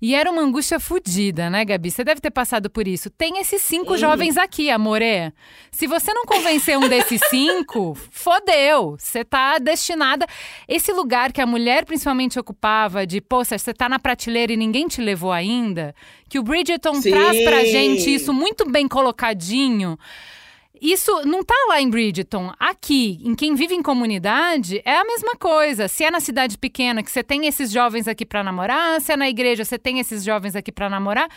E 0.02 0.16
era 0.16 0.28
uma 0.28 0.42
angústia 0.42 0.80
fodida, 0.80 1.48
né, 1.48 1.64
Gabi? 1.64 1.88
Você 1.88 2.02
deve 2.02 2.20
ter 2.20 2.32
passado 2.32 2.68
por 2.68 2.88
isso. 2.88 3.08
Tem 3.08 3.38
esses 3.38 3.62
cinco 3.62 3.96
jovens 3.96 4.36
aqui, 4.36 4.68
amoré. 4.68 5.32
Se 5.70 5.86
você 5.86 6.12
não 6.12 6.24
convencer 6.24 6.76
um 6.76 6.88
desses 6.88 7.20
cinco, 7.30 7.96
fodeu. 8.10 8.96
Você 8.98 9.24
tá 9.24 9.58
destinada. 9.58 10.26
Esse 10.66 10.92
lugar 10.92 11.30
que 11.30 11.40
a 11.40 11.46
mulher 11.46 11.84
principalmente 11.84 12.36
ocupava, 12.36 13.06
de, 13.06 13.20
poxa, 13.20 13.56
você 13.56 13.72
tá 13.72 13.88
na 13.88 14.00
prateleira 14.00 14.52
e 14.52 14.56
ninguém 14.56 14.88
te 14.88 15.00
levou 15.00 15.30
ainda, 15.30 15.94
que 16.28 16.36
o 16.36 16.42
Bridgerton 16.42 17.00
Sim. 17.00 17.12
traz 17.12 17.40
pra 17.44 17.64
gente 17.64 18.12
isso 18.12 18.32
muito 18.32 18.68
bem 18.68 18.88
colocadinho. 18.88 19.96
Isso 20.82 21.22
não 21.24 21.44
tá 21.44 21.54
lá 21.68 21.80
em 21.80 21.88
Bridgeton. 21.88 22.52
Aqui, 22.58 23.20
em 23.22 23.36
quem 23.36 23.54
vive 23.54 23.72
em 23.72 23.80
comunidade, 23.80 24.82
é 24.84 24.96
a 24.98 25.04
mesma 25.04 25.36
coisa. 25.36 25.86
Se 25.86 26.02
é 26.02 26.10
na 26.10 26.18
cidade 26.18 26.58
pequena 26.58 27.04
que 27.04 27.10
você 27.12 27.22
tem 27.22 27.46
esses 27.46 27.70
jovens 27.70 28.08
aqui 28.08 28.26
para 28.26 28.42
namorar, 28.42 29.00
se 29.00 29.12
é 29.12 29.16
na 29.16 29.28
igreja 29.28 29.64
você 29.64 29.78
tem 29.78 30.00
esses 30.00 30.24
jovens 30.24 30.56
aqui 30.56 30.72
para 30.72 30.90
namorar, 30.90 31.28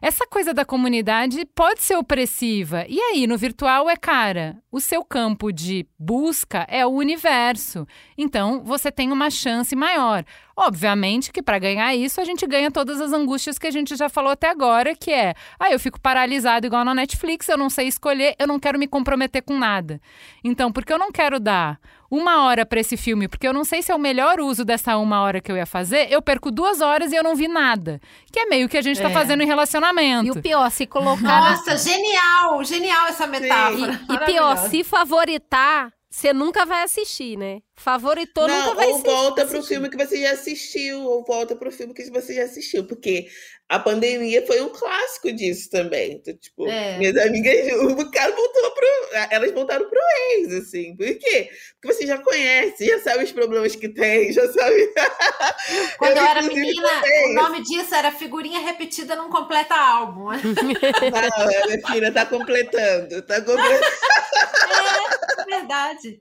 essa 0.00 0.26
coisa 0.26 0.54
da 0.54 0.64
comunidade 0.64 1.44
pode 1.54 1.82
ser 1.82 1.96
opressiva. 1.96 2.86
E 2.88 2.98
aí, 2.98 3.26
no 3.26 3.36
virtual 3.36 3.90
é 3.90 3.96
cara, 3.96 4.56
o 4.72 4.80
seu 4.80 5.04
campo 5.04 5.52
de 5.52 5.86
busca 5.98 6.64
é 6.66 6.86
o 6.86 6.90
universo. 6.90 7.86
Então, 8.16 8.64
você 8.64 8.90
tem 8.90 9.12
uma 9.12 9.28
chance 9.28 9.76
maior. 9.76 10.24
Obviamente 10.56 11.32
que 11.32 11.42
para 11.42 11.58
ganhar 11.58 11.94
isso, 11.96 12.20
a 12.20 12.24
gente 12.24 12.46
ganha 12.46 12.70
todas 12.70 13.00
as 13.00 13.12
angústias 13.12 13.58
que 13.58 13.66
a 13.66 13.70
gente 13.70 13.96
já 13.96 14.08
falou 14.08 14.30
até 14.30 14.48
agora, 14.48 14.94
que 14.94 15.10
é, 15.10 15.34
ah, 15.58 15.70
eu 15.72 15.80
fico 15.80 16.00
paralisado 16.00 16.66
igual 16.66 16.84
na 16.84 16.94
Netflix, 16.94 17.48
eu 17.48 17.58
não 17.58 17.68
sei 17.68 17.88
escolher, 17.88 18.36
eu 18.38 18.46
não 18.46 18.60
quero 18.60 18.78
me 18.78 18.86
comprometer 18.86 19.42
com 19.42 19.58
nada. 19.58 20.00
Então, 20.44 20.70
porque 20.70 20.92
eu 20.92 20.98
não 20.98 21.10
quero 21.10 21.40
dar 21.40 21.80
uma 22.08 22.44
hora 22.44 22.64
para 22.64 22.78
esse 22.78 22.96
filme, 22.96 23.26
porque 23.26 23.48
eu 23.48 23.52
não 23.52 23.64
sei 23.64 23.82
se 23.82 23.90
é 23.90 23.94
o 23.94 23.98
melhor 23.98 24.38
uso 24.38 24.64
dessa 24.64 24.96
uma 24.96 25.20
hora 25.22 25.40
que 25.40 25.50
eu 25.50 25.56
ia 25.56 25.66
fazer, 25.66 26.06
eu 26.12 26.22
perco 26.22 26.52
duas 26.52 26.80
horas 26.80 27.10
e 27.10 27.16
eu 27.16 27.24
não 27.24 27.34
vi 27.34 27.48
nada. 27.48 28.00
Que 28.30 28.40
é 28.40 28.46
meio 28.46 28.68
que 28.68 28.78
a 28.78 28.82
gente 28.82 29.02
tá 29.02 29.10
é. 29.10 29.12
fazendo 29.12 29.42
em 29.42 29.46
relacionamento. 29.46 30.26
E 30.26 30.30
o 30.30 30.40
pior, 30.40 30.70
se 30.70 30.86
colocar. 30.86 31.50
Nossa, 31.50 31.76
genial! 31.76 32.62
Genial 32.62 33.08
essa 33.08 33.26
metáfora. 33.26 34.00
E, 34.08 34.14
e 34.14 34.18
pior, 34.18 34.56
se 34.68 34.84
favoritar 34.84 35.92
você 36.14 36.32
nunca 36.32 36.64
vai 36.64 36.84
assistir, 36.84 37.36
né? 37.36 37.58
Favoritou, 37.76 38.46
não, 38.46 38.56
nunca 38.56 38.74
vai. 38.74 38.86
Ou 38.86 38.98
volta 38.98 39.44
para 39.44 39.58
o 39.58 39.62
filme 39.62 39.90
que 39.90 39.96
você 39.96 40.20
já 40.20 40.30
assistiu, 40.30 41.02
ou 41.02 41.24
volta 41.24 41.56
para 41.56 41.68
o 41.68 41.72
filme 41.72 41.92
que 41.92 42.08
você 42.08 42.34
já 42.34 42.44
assistiu, 42.44 42.86
porque 42.86 43.26
a 43.68 43.80
pandemia 43.80 44.46
foi 44.46 44.60
um 44.60 44.68
clássico 44.68 45.32
disso 45.32 45.68
também. 45.70 46.12
Então, 46.12 46.36
tipo, 46.36 46.68
é. 46.68 46.96
minhas 46.98 47.16
amigas, 47.16 47.72
o 47.82 48.10
cara 48.12 48.32
voltou 48.32 48.70
pro. 48.70 48.86
Elas 49.28 49.52
voltaram 49.52 49.88
pro 49.90 50.00
ex, 50.30 50.52
assim. 50.54 50.94
Por 50.96 51.06
quê? 51.18 51.50
Porque 51.80 51.94
você 51.94 52.06
já 52.06 52.18
conhece, 52.18 52.86
já 52.86 53.00
sabe 53.00 53.24
os 53.24 53.32
problemas 53.32 53.74
que 53.74 53.88
tem, 53.88 54.32
já 54.32 54.46
sabe. 54.52 54.94
Quando 55.98 56.16
eu, 56.16 56.22
eu 56.22 56.28
era 56.28 56.42
menina, 56.42 57.02
o 57.26 57.32
nome 57.34 57.62
disso 57.62 57.92
era 57.92 58.12
figurinha 58.12 58.60
repetida 58.60 59.16
num 59.16 59.28
completa 59.28 59.74
álbum. 59.74 60.26
Não, 60.26 60.36
minha 61.66 61.86
filha 61.88 62.12
tá 62.12 62.24
completando, 62.24 63.20
tá 63.22 63.40
completando. 63.40 63.84
é, 64.64 65.42
é 65.42 65.44
verdade. 65.44 66.20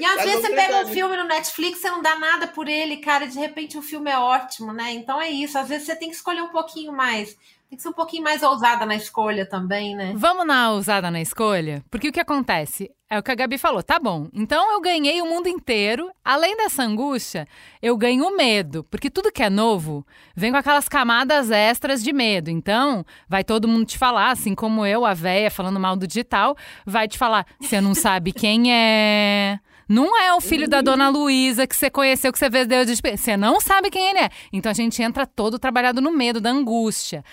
E 0.00 0.04
às 0.04 0.22
vezes 0.22 0.40
você 0.40 0.54
pega 0.54 0.78
um 0.78 0.88
filme 0.88 1.16
no 1.16 1.24
Netflix, 1.24 1.80
você 1.80 1.90
não 1.90 2.00
dá 2.00 2.18
nada 2.18 2.46
por 2.46 2.68
ele, 2.68 2.98
cara, 2.98 3.24
e 3.24 3.28
de 3.28 3.38
repente 3.38 3.76
o 3.76 3.82
filme 3.82 4.10
é 4.10 4.18
ótimo, 4.18 4.72
né? 4.72 4.92
Então 4.92 5.20
é 5.20 5.28
isso. 5.28 5.58
Às 5.58 5.68
vezes 5.68 5.86
você 5.86 5.96
tem 5.96 6.08
que 6.08 6.16
escolher 6.16 6.42
um 6.42 6.48
pouquinho 6.48 6.92
mais. 6.92 7.36
Tem 7.68 7.76
que 7.76 7.82
ser 7.82 7.90
um 7.90 7.92
pouquinho 7.92 8.24
mais 8.24 8.42
ousada 8.42 8.86
na 8.86 8.96
escolha 8.96 9.46
também, 9.46 9.94
né? 9.94 10.14
Vamos 10.16 10.46
na 10.46 10.72
ousada 10.72 11.10
na 11.10 11.20
escolha? 11.20 11.84
Porque 11.90 12.08
o 12.08 12.12
que 12.12 12.20
acontece? 12.20 12.90
É 13.10 13.18
o 13.18 13.22
que 13.22 13.30
a 13.30 13.34
Gabi 13.34 13.56
falou, 13.56 13.82
tá 13.82 13.98
bom. 13.98 14.28
Então 14.34 14.70
eu 14.70 14.82
ganhei 14.82 15.22
o 15.22 15.26
mundo 15.26 15.48
inteiro. 15.48 16.10
Além 16.22 16.54
dessa 16.58 16.82
angústia, 16.82 17.46
eu 17.80 17.96
ganho 17.96 18.26
o 18.26 18.36
medo. 18.36 18.84
Porque 18.84 19.08
tudo 19.08 19.32
que 19.32 19.42
é 19.42 19.48
novo 19.48 20.06
vem 20.36 20.50
com 20.50 20.58
aquelas 20.58 20.90
camadas 20.90 21.50
extras 21.50 22.04
de 22.04 22.12
medo. 22.12 22.50
Então, 22.50 23.02
vai 23.26 23.42
todo 23.42 23.66
mundo 23.66 23.86
te 23.86 23.96
falar, 23.96 24.30
assim 24.32 24.54
como 24.54 24.84
eu, 24.84 25.06
a 25.06 25.14
véia, 25.14 25.50
falando 25.50 25.80
mal 25.80 25.96
do 25.96 26.06
digital, 26.06 26.54
vai 26.84 27.08
te 27.08 27.16
falar: 27.16 27.46
você 27.58 27.80
não 27.80 27.94
sabe 27.94 28.30
quem 28.30 28.74
é. 28.74 29.58
Não 29.88 30.14
é 30.20 30.34
o 30.34 30.40
filho 30.40 30.68
da 30.68 30.82
dona 30.82 31.08
Luísa 31.08 31.66
que 31.66 31.74
você 31.74 31.88
conheceu, 31.88 32.30
que 32.30 32.38
você 32.38 32.50
vendeu 32.50 32.84
de 32.84 32.94
Você 32.94 33.38
não 33.38 33.58
sabe 33.58 33.88
quem 33.88 34.10
ele 34.10 34.18
é. 34.18 34.28
Então 34.52 34.68
a 34.68 34.74
gente 34.74 35.02
entra 35.02 35.26
todo 35.26 35.58
trabalhado 35.58 36.02
no 36.02 36.12
medo, 36.12 36.42
da 36.42 36.50
angústia. 36.50 37.24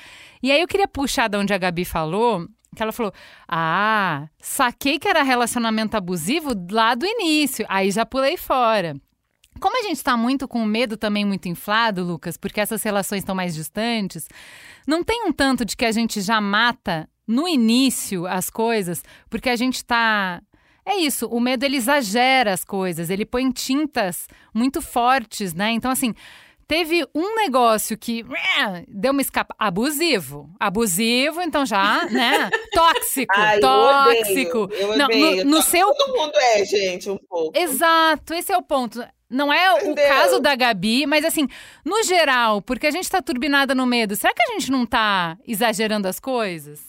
E 0.42 0.50
aí 0.50 0.62
eu 0.62 0.68
queria 0.68 0.88
puxar 0.88 1.28
de 1.28 1.38
onde 1.38 1.54
a 1.54 1.58
Gabi 1.58 1.84
falou, 1.84 2.48
que 2.76 2.84
ela 2.84 2.92
falou: 2.92 3.14
Ah, 3.48 4.28
saquei 4.40 5.00
que 5.00 5.08
era 5.08 5.24
relacionamento 5.24 5.98
abusivo 5.98 6.52
lá 6.70 6.94
do 6.94 7.06
início. 7.06 7.66
Aí 7.70 7.90
já 7.92 8.06
pulei 8.06 8.38
fora. 8.38 8.96
Como 9.60 9.80
a 9.80 9.84
gente 9.84 9.98
está 9.98 10.18
muito 10.18 10.48
com 10.48 10.64
medo 10.66 10.98
também 10.98 11.24
muito 11.24 11.48
inflado, 11.48 12.04
Lucas, 12.04 12.36
porque 12.36 12.60
essas 12.60 12.84
relações 12.84 13.20
estão 13.20 13.34
mais 13.34 13.56
distantes, 13.56 14.28
não 14.86 15.02
tem 15.02 15.26
um 15.26 15.32
tanto 15.32 15.64
de 15.64 15.78
que 15.78 15.86
a 15.86 15.92
gente 15.94 16.20
já 16.20 16.42
mata 16.42 17.10
no 17.26 17.48
início 17.48 18.28
as 18.28 18.50
coisas, 18.50 19.02
porque 19.30 19.50
a 19.50 19.56
gente 19.56 19.76
está 19.76 20.42
é 20.86 20.98
isso, 20.98 21.26
o 21.28 21.40
medo 21.40 21.64
ele 21.64 21.78
exagera 21.78 22.54
as 22.54 22.64
coisas, 22.64 23.10
ele 23.10 23.26
põe 23.26 23.50
tintas 23.50 24.28
muito 24.54 24.84
fortes, 24.84 25.52
né? 25.52 25.72
Então, 25.72 25.90
assim, 25.90 26.14
teve 26.68 27.06
um 27.14 27.36
negócio 27.36 27.98
que 27.98 28.26
deu 28.88 29.12
uma 29.12 29.22
escapa. 29.22 29.56
Abusivo. 29.58 30.50
Abusivo, 30.60 31.42
então 31.42 31.66
já, 31.66 32.06
né? 32.06 32.50
Tóxico. 32.74 33.34
Ai, 33.36 33.60
tóxico. 33.60 34.58
Eu 34.58 34.64
odeio, 34.64 34.92
eu 34.92 34.98
Não, 34.98 35.08
no, 35.08 35.44
no 35.46 35.62
seu. 35.62 35.94
Todo 35.94 36.18
mundo 36.18 36.36
é, 36.36 36.66
gente, 36.66 37.10
um 37.10 37.18
pouco. 37.18 37.58
Exato, 37.58 38.34
esse 38.34 38.52
é 38.52 38.58
o 38.58 38.62
ponto. 38.62 39.06
Não 39.30 39.52
é 39.52 39.78
Entendeu? 39.78 39.92
o 39.92 40.08
caso 40.08 40.40
da 40.40 40.56
Gabi, 40.56 41.06
mas 41.06 41.26
assim, 41.26 41.48
no 41.84 42.04
geral, 42.04 42.62
porque 42.62 42.88
a 42.88 42.92
gente 42.92 43.10
tá 43.10 43.22
turbinada 43.22 43.74
no 43.74 43.86
medo, 43.86 44.16
será 44.16 44.34
que 44.34 44.42
a 44.44 44.54
gente 44.54 44.72
não 44.72 44.86
tá 44.86 45.38
exagerando 45.48 46.08
as 46.08 46.20
coisas? 46.20 46.80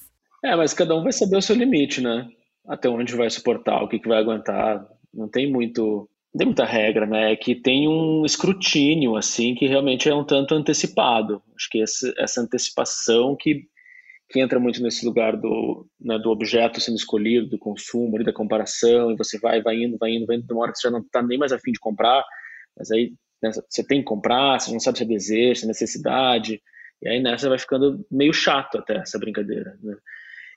É, 0.44 0.54
mas 0.54 0.74
cada 0.74 0.94
um 0.94 1.02
vai 1.02 1.12
saber 1.12 1.36
o 1.36 1.42
seu 1.42 1.56
limite, 1.56 2.00
né? 2.00 2.28
até 2.68 2.88
onde 2.88 3.14
vai 3.14 3.30
suportar, 3.30 3.82
o 3.82 3.88
que, 3.88 3.98
que 3.98 4.08
vai 4.08 4.18
aguentar. 4.18 4.86
Não 5.14 5.28
tem 5.28 5.50
muito, 5.50 6.08
tem 6.36 6.46
muita 6.46 6.64
regra, 6.64 7.06
né? 7.06 7.32
É 7.32 7.36
que 7.36 7.54
tem 7.54 7.88
um 7.88 8.24
escrutínio 8.24 9.16
assim 9.16 9.54
que 9.54 9.66
realmente 9.66 10.08
é 10.08 10.14
um 10.14 10.24
tanto 10.24 10.54
antecipado. 10.54 11.42
Acho 11.56 11.68
que 11.70 11.82
essa, 11.82 12.12
essa 12.18 12.40
antecipação 12.40 13.36
que 13.36 13.66
que 14.28 14.40
entra 14.40 14.58
muito 14.58 14.82
nesse 14.82 15.06
lugar 15.06 15.36
do, 15.36 15.86
né, 16.00 16.18
do 16.18 16.30
objeto 16.30 16.80
sendo 16.80 16.96
escolhido, 16.96 17.48
do 17.48 17.58
consumo, 17.58 18.22
da 18.24 18.32
comparação, 18.32 19.12
e 19.12 19.16
você 19.16 19.38
vai, 19.38 19.62
vai 19.62 19.76
indo, 19.76 19.96
vai 19.98 20.10
indo, 20.10 20.26
vai 20.26 20.36
indo, 20.36 20.46
de 20.46 20.52
uma 20.52 20.62
hora 20.62 20.72
que 20.72 20.78
você 20.78 20.88
já 20.88 20.90
não 20.90 21.00
está 21.00 21.22
nem 21.22 21.38
mais 21.38 21.52
afim 21.52 21.70
de 21.70 21.78
comprar, 21.78 22.24
mas 22.76 22.90
aí 22.90 23.12
né, 23.40 23.50
você 23.52 23.86
tem 23.86 24.00
que 24.00 24.04
comprar, 24.04 24.58
você 24.58 24.72
não 24.72 24.80
sabe 24.80 24.98
se 24.98 25.04
é 25.04 25.06
desejo, 25.06 25.60
se 25.60 25.64
é 25.64 25.68
necessidade, 25.68 26.60
e 27.02 27.08
aí 27.08 27.22
nessa 27.22 27.48
vai 27.48 27.58
ficando 27.58 28.04
meio 28.10 28.32
chato 28.32 28.78
até 28.78 28.96
essa 28.96 29.18
brincadeira. 29.18 29.78
Né? 29.80 29.96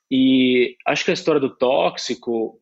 E 0.10 0.76
acho 0.88 1.06
que 1.06 1.12
a 1.12 1.14
história 1.14 1.40
do 1.40 1.56
tóxico, 1.56 2.60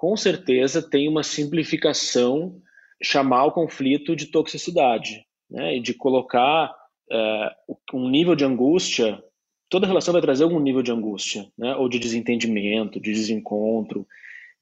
com 0.00 0.16
certeza, 0.16 0.80
tem 0.80 1.06
uma 1.06 1.22
simplificação 1.22 2.58
chamar 3.02 3.44
o 3.44 3.52
conflito 3.52 4.16
de 4.16 4.28
toxicidade, 4.28 5.26
né? 5.50 5.76
E 5.76 5.80
de 5.80 5.92
colocar 5.92 6.74
é, 7.12 7.50
um 7.92 8.08
nível 8.08 8.34
de 8.34 8.42
angústia. 8.42 9.22
Toda 9.68 9.86
relação 9.86 10.12
vai 10.12 10.22
trazer 10.22 10.44
algum 10.44 10.58
nível 10.58 10.82
de 10.82 10.90
angústia, 10.90 11.46
né? 11.56 11.76
Ou 11.76 11.86
de 11.86 11.98
desentendimento, 11.98 12.98
de 12.98 13.12
desencontro, 13.12 14.06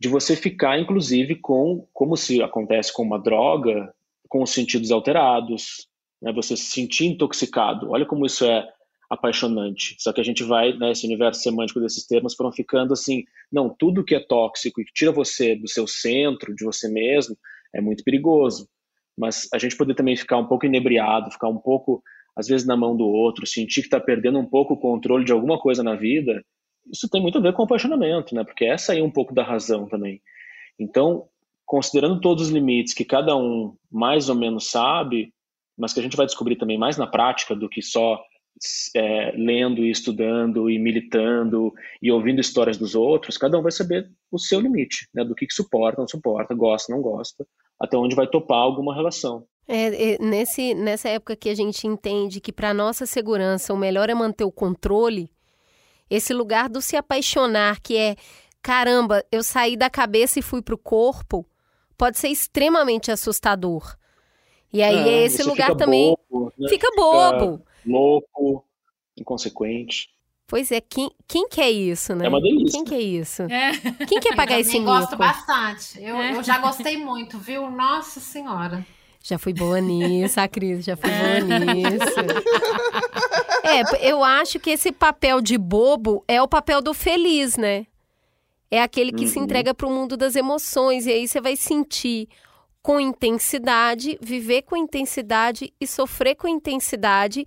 de 0.01 0.09
você 0.09 0.35
ficar, 0.35 0.77
inclusive, 0.77 1.37
com 1.37 1.87
como 1.93 2.17
se 2.17 2.43
acontece 2.43 2.93
com 2.93 3.05
uma 3.05 3.21
droga, 3.21 3.95
com 4.29 4.43
os 4.43 4.51
sentidos 4.51 4.91
alterados, 4.91 5.87
né? 6.21 6.33
Você 6.33 6.57
se 6.57 6.65
sentir 6.65 7.07
intoxicado. 7.07 7.93
Olha 7.93 8.05
como 8.05 8.27
isso 8.27 8.45
é 8.45 8.69
apaixonante. 9.09 9.97
Só 9.99 10.13
que 10.13 10.21
a 10.21 10.25
gente 10.25 10.43
vai, 10.43 10.73
né, 10.75 10.93
esse 10.93 11.07
universo 11.07 11.43
semântico 11.43 11.81
desses 11.81 12.07
termos 12.07 12.35
foram 12.35 12.53
ficando 12.53 12.93
assim, 12.93 13.25
não, 13.51 13.69
tudo 13.69 14.05
que 14.05 14.15
é 14.15 14.21
tóxico 14.21 14.81
e 14.81 14.85
que 14.85 14.93
tira 14.93 15.11
você 15.11 15.57
do 15.57 15.69
seu 15.69 15.87
centro, 15.87 16.55
de 16.55 16.65
você 16.65 16.89
mesmo, 16.89 17.37
é 17.75 17.81
muito 17.81 18.05
perigoso. 18.05 18.69
Mas 19.17 19.49
a 19.53 19.59
gente 19.59 19.77
poder 19.77 19.95
também 19.95 20.17
ficar 20.17 20.39
um 20.39 20.47
pouco 20.47 20.67
inebriado, 20.67 21.31
ficar 21.31 21.49
um 21.49 21.59
pouco 21.59 22.03
às 22.37 22.47
vezes 22.47 22.67
na 22.67 22.77
mão 22.77 22.97
do 22.97 23.05
outro, 23.05 23.47
sentir 23.47 23.81
que 23.81 23.89
está 23.89 23.99
perdendo 23.99 24.39
um 24.39 24.47
pouco 24.47 24.75
o 24.75 24.79
controle 24.79 25.25
de 25.25 25.33
alguma 25.33 25.59
coisa 25.59 25.83
na 25.83 25.97
vida, 25.97 26.41
isso 26.91 27.09
tem 27.09 27.21
muito 27.21 27.39
a 27.39 27.41
ver 27.41 27.53
com 27.53 27.63
o 27.63 27.65
apaixonamento, 27.65 28.35
né? 28.35 28.45
Porque 28.45 28.65
essa 28.65 28.93
aí 28.93 29.01
é 29.01 29.03
um 29.03 29.11
pouco 29.11 29.35
da 29.35 29.43
razão 29.43 29.89
também. 29.89 30.23
Então, 30.79 31.27
considerando 31.67 32.21
todos 32.21 32.45
os 32.45 32.51
limites 32.51 32.95
que 32.95 33.05
cada 33.05 33.37
um 33.37 33.75
mais 33.91 34.29
ou 34.29 34.35
menos 34.35 34.71
sabe, 34.71 35.33
mas 35.77 35.93
que 35.93 36.01
a 36.01 36.03
gente 36.03 36.17
vai 36.17 36.27
descobrir 36.27 36.57
também 36.57 36.79
mais 36.79 36.97
na 36.97 37.07
prática 37.07 37.55
do 37.55 37.69
que 37.69 37.83
só 37.83 38.23
é, 38.95 39.33
lendo 39.37 39.85
e 39.85 39.91
estudando 39.91 40.71
e 40.71 40.79
militando 40.79 41.73
e 42.03 42.11
ouvindo 42.11 42.41
histórias 42.41 42.77
dos 42.77 42.95
outros, 42.95 43.39
cada 43.39 43.59
um 43.59 43.63
vai 43.63 43.73
saber 43.73 44.11
o 44.31 44.39
seu 44.39 44.61
limite, 44.61 45.09
né? 45.15 45.25
Do 45.25 45.35
que, 45.35 45.47
que 45.47 45.55
suporta, 45.55 46.01
não 46.01 46.09
suporta, 46.09 46.55
gosta, 46.55 46.93
não 46.93 47.01
gosta, 47.01 47.47
até 47.81 47.97
onde 47.97 48.15
vai 48.15 48.27
topar 48.27 48.59
alguma 48.59 48.95
relação. 48.95 49.47
É, 49.67 50.15
é, 50.15 50.19
nesse, 50.19 50.75
nessa 50.75 51.09
época 51.11 51.37
que 51.37 51.51
a 51.51 51.55
gente 51.55 51.87
entende 51.87 52.41
que 52.41 52.53
para 52.53 52.73
nossa 52.73 53.05
segurança 53.05 53.75
o 53.75 53.77
melhor 53.77 54.09
é 54.09 54.15
manter 54.15 54.45
o 54.45 54.53
controle, 54.53 55.31
esse 56.09 56.33
lugar 56.33 56.71
do 56.71 56.81
se 56.81 56.97
apaixonar, 56.97 57.81
que 57.81 57.97
é 57.97 58.17
caramba, 58.63 59.25
eu 59.31 59.43
saí 59.43 59.77
da 59.77 59.91
cabeça 59.91 60.39
e 60.39 60.43
fui 60.43 60.63
para 60.63 60.75
o 60.75 60.79
corpo, 60.79 61.47
pode 61.97 62.19
ser 62.19 62.29
extremamente 62.29 63.11
assustador. 63.11 63.97
E 64.73 64.83
aí 64.83 65.09
é, 65.09 65.25
esse 65.25 65.43
lugar 65.43 65.75
também 65.77 66.15
bobo, 66.31 66.53
né? 66.59 66.69
fica 66.69 66.89
bobo. 66.95 67.63
Louco, 67.89 68.65
inconsequente. 69.17 70.11
Pois 70.47 70.73
é, 70.73 70.81
quem, 70.81 71.11
quem 71.27 71.49
quer 71.49 71.71
isso, 71.71 72.15
né? 72.15 72.25
É 72.27 72.29
uma 72.29 72.41
delícia. 72.41 72.73
Quem 72.73 72.85
quer 72.85 73.01
isso? 73.01 73.43
É. 73.43 73.73
Quem 74.07 74.19
quer 74.19 74.35
pagar 74.35 74.59
esse 74.59 74.79
mico? 74.79 74.91
Eu 74.91 75.01
gosto 75.01 75.17
bastante. 75.17 76.03
Eu, 76.03 76.17
é. 76.17 76.37
eu 76.37 76.43
já 76.43 76.59
gostei 76.59 76.97
muito, 76.97 77.39
viu? 77.39 77.71
Nossa 77.71 78.19
Senhora. 78.19 78.87
Já 79.23 79.39
fui 79.39 79.53
boa 79.53 79.81
nisso, 79.81 80.41
a 80.41 80.49
Cris 80.49 80.85
já 80.85 80.97
fui 80.97 81.11
boa 81.11 81.59
nisso. 81.59 82.19
É, 83.65 84.11
eu 84.11 84.25
acho 84.25 84.59
que 84.59 84.71
esse 84.71 84.91
papel 84.91 85.43
de 85.43 85.59
bobo 85.59 86.25
é 86.27 86.41
o 86.41 86.49
papel 86.49 86.81
do 86.81 86.95
feliz, 86.95 87.59
né? 87.59 87.87
É 88.71 88.81
aquele 88.81 89.13
que 89.13 89.25
uhum. 89.25 89.31
se 89.31 89.39
entrega 89.39 89.75
para 89.75 89.87
o 89.87 89.91
mundo 89.91 90.17
das 90.17 90.37
emoções. 90.37 91.07
E 91.07 91.13
aí 91.13 91.29
você 91.29 91.41
vai 91.41 91.57
sentir 91.57 92.29
com 92.83 92.99
intensidade, 92.99 94.19
viver 94.23 94.63
com 94.63 94.77
intensidade 94.77 95.75
e 95.79 95.87
sofrer 95.87 96.35
com 96.35 96.49
intensidade. 96.49 97.45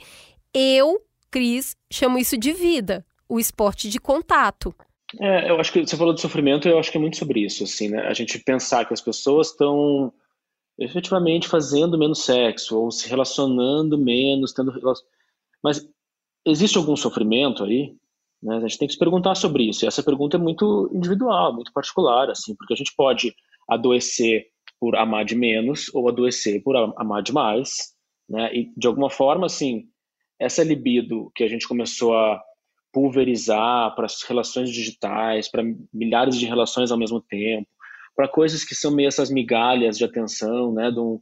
Eu, 0.53 1.01
Cris, 1.29 1.75
chamo 1.91 2.17
isso 2.17 2.37
de 2.37 2.51
vida, 2.51 3.05
o 3.27 3.39
esporte 3.39 3.89
de 3.89 3.99
contato. 3.99 4.73
É, 5.19 5.49
eu 5.49 5.59
acho 5.59 5.71
que 5.71 5.85
você 5.85 5.97
falou 5.97 6.13
de 6.13 6.21
sofrimento, 6.21 6.67
eu 6.67 6.79
acho 6.79 6.91
que 6.91 6.97
é 6.97 7.01
muito 7.01 7.17
sobre 7.17 7.41
isso, 7.41 7.63
assim, 7.63 7.89
né? 7.89 8.07
A 8.07 8.13
gente 8.13 8.39
pensar 8.39 8.85
que 8.85 8.93
as 8.93 9.01
pessoas 9.01 9.49
estão 9.49 10.13
efetivamente 10.79 11.47
fazendo 11.47 11.97
menos 11.97 12.23
sexo 12.23 12.79
ou 12.79 12.91
se 12.91 13.07
relacionando 13.07 13.97
menos, 13.97 14.53
tendo 14.53 14.73
mas 15.63 15.87
existe 16.45 16.77
algum 16.77 16.95
sofrimento 16.95 17.63
aí? 17.63 17.93
Né? 18.41 18.57
A 18.57 18.61
gente 18.61 18.77
tem 18.79 18.87
que 18.87 18.93
se 18.93 18.99
perguntar 18.99 19.35
sobre 19.35 19.69
isso. 19.69 19.85
E 19.85 19.87
essa 19.87 20.01
pergunta 20.01 20.37
é 20.37 20.39
muito 20.39 20.89
individual, 20.93 21.53
muito 21.53 21.71
particular, 21.71 22.29
assim, 22.29 22.55
porque 22.55 22.73
a 22.73 22.77
gente 22.77 22.93
pode 22.95 23.33
adoecer 23.69 24.47
por 24.79 24.95
amar 24.95 25.23
de 25.23 25.35
menos 25.35 25.93
ou 25.93 26.09
adoecer 26.09 26.63
por 26.63 26.75
amar 26.75 27.21
demais, 27.21 27.93
né? 28.27 28.51
E 28.53 28.71
de 28.75 28.87
alguma 28.87 29.09
forma, 29.09 29.45
assim, 29.45 29.83
essa 30.41 30.63
libido 30.63 31.31
que 31.35 31.43
a 31.43 31.47
gente 31.47 31.67
começou 31.67 32.17
a 32.17 32.41
pulverizar 32.91 33.93
para 33.95 34.07
as 34.07 34.23
relações 34.23 34.71
digitais, 34.71 35.47
para 35.47 35.63
milhares 35.93 36.35
de 36.35 36.47
relações 36.47 36.91
ao 36.91 36.97
mesmo 36.97 37.21
tempo, 37.21 37.67
para 38.15 38.27
coisas 38.27 38.65
que 38.65 38.73
são 38.73 38.91
meio 38.91 39.07
essas 39.07 39.29
migalhas 39.29 39.99
de 39.99 40.03
atenção, 40.03 40.73
né? 40.73 40.89
De 40.89 40.99
um, 40.99 41.21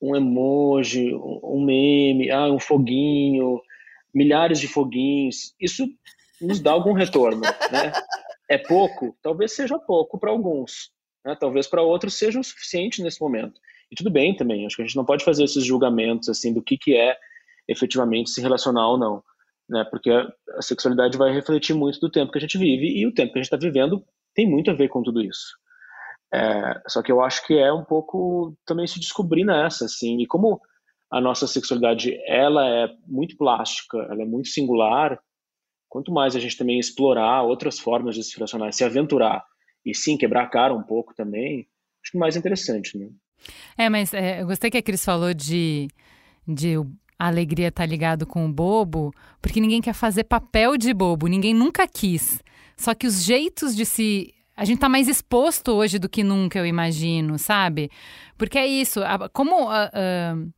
um 0.00 0.16
emoji, 0.16 1.14
um 1.14 1.62
meme, 1.62 2.30
ah, 2.30 2.46
um 2.46 2.58
foguinho, 2.58 3.60
milhares 4.12 4.58
de 4.58 4.66
foguinhos. 4.66 5.54
Isso 5.60 5.86
nos 6.40 6.60
dá 6.60 6.72
algum 6.72 6.94
retorno, 6.94 7.42
né? 7.42 7.92
É 8.48 8.56
pouco? 8.56 9.14
Talvez 9.22 9.52
seja 9.52 9.78
pouco 9.78 10.18
para 10.18 10.30
alguns, 10.30 10.90
né? 11.24 11.36
Talvez 11.38 11.66
para 11.66 11.82
outros 11.82 12.14
seja 12.14 12.40
o 12.40 12.44
suficiente 12.44 13.02
nesse 13.02 13.20
momento. 13.20 13.60
E 13.92 13.94
tudo 13.94 14.10
bem 14.10 14.34
também. 14.34 14.64
Acho 14.64 14.76
que 14.76 14.82
a 14.82 14.86
gente 14.86 14.96
não 14.96 15.04
pode 15.04 15.24
fazer 15.24 15.44
esses 15.44 15.64
julgamentos 15.64 16.30
assim 16.30 16.54
do 16.54 16.62
que 16.62 16.78
que 16.78 16.96
é 16.96 17.16
efetivamente 17.70 18.30
se 18.30 18.40
relacionar 18.40 18.88
ou 18.88 18.98
não, 18.98 19.22
né? 19.68 19.84
Porque 19.90 20.10
a 20.10 20.62
sexualidade 20.62 21.16
vai 21.16 21.32
refletir 21.32 21.74
muito 21.74 22.00
do 22.00 22.10
tempo 22.10 22.32
que 22.32 22.38
a 22.38 22.40
gente 22.40 22.58
vive 22.58 22.86
e 22.86 23.06
o 23.06 23.14
tempo 23.14 23.32
que 23.32 23.38
a 23.38 23.42
gente 23.42 23.52
está 23.52 23.56
vivendo 23.56 24.04
tem 24.34 24.48
muito 24.48 24.70
a 24.70 24.74
ver 24.74 24.88
com 24.88 25.02
tudo 25.02 25.22
isso. 25.22 25.56
É, 26.32 26.80
só 26.86 27.02
que 27.02 27.10
eu 27.10 27.20
acho 27.20 27.46
que 27.46 27.58
é 27.58 27.72
um 27.72 27.84
pouco 27.84 28.56
também 28.64 28.86
se 28.86 29.00
descobrir 29.00 29.44
nessa, 29.44 29.86
assim, 29.86 30.20
e 30.20 30.26
como 30.26 30.60
a 31.10 31.20
nossa 31.20 31.46
sexualidade 31.46 32.16
ela 32.26 32.68
é 32.68 32.88
muito 33.06 33.36
plástica, 33.36 33.98
ela 34.10 34.22
é 34.22 34.26
muito 34.26 34.48
singular, 34.48 35.18
quanto 35.88 36.12
mais 36.12 36.36
a 36.36 36.40
gente 36.40 36.56
também 36.56 36.78
explorar 36.78 37.42
outras 37.42 37.80
formas 37.80 38.14
de 38.14 38.22
se 38.22 38.36
relacionar, 38.36 38.70
se 38.70 38.84
aventurar 38.84 39.44
e 39.84 39.92
sim 39.92 40.16
quebrar 40.16 40.44
a 40.44 40.48
cara 40.48 40.72
um 40.72 40.82
pouco 40.82 41.12
também, 41.14 41.66
acho 42.02 42.12
que 42.12 42.18
mais 42.18 42.36
interessante, 42.36 42.96
né? 42.96 43.08
É, 43.76 43.88
mas 43.88 44.14
é, 44.14 44.42
eu 44.42 44.46
gostei 44.46 44.70
que 44.70 44.78
a 44.78 44.82
Cris 44.82 45.04
falou 45.04 45.34
de, 45.34 45.88
de 46.46 46.76
a 47.20 47.26
alegria 47.26 47.70
tá 47.70 47.84
ligado 47.84 48.26
com 48.26 48.46
o 48.46 48.50
bobo, 48.50 49.12
porque 49.42 49.60
ninguém 49.60 49.82
quer 49.82 49.92
fazer 49.92 50.24
papel 50.24 50.78
de 50.78 50.94
bobo, 50.94 51.26
ninguém 51.26 51.52
nunca 51.52 51.86
quis. 51.86 52.42
Só 52.74 52.94
que 52.94 53.06
os 53.06 53.22
jeitos 53.22 53.76
de 53.76 53.84
se 53.84 54.32
a 54.56 54.64
gente 54.64 54.78
tá 54.78 54.88
mais 54.88 55.06
exposto 55.06 55.72
hoje 55.72 55.98
do 55.98 56.08
que 56.08 56.24
nunca, 56.24 56.58
eu 56.58 56.64
imagino, 56.64 57.38
sabe? 57.38 57.90
Porque 58.38 58.58
é 58.58 58.66
isso, 58.66 59.00
como 59.34 59.68
uh, 59.68 59.68
uh, 59.68 60.50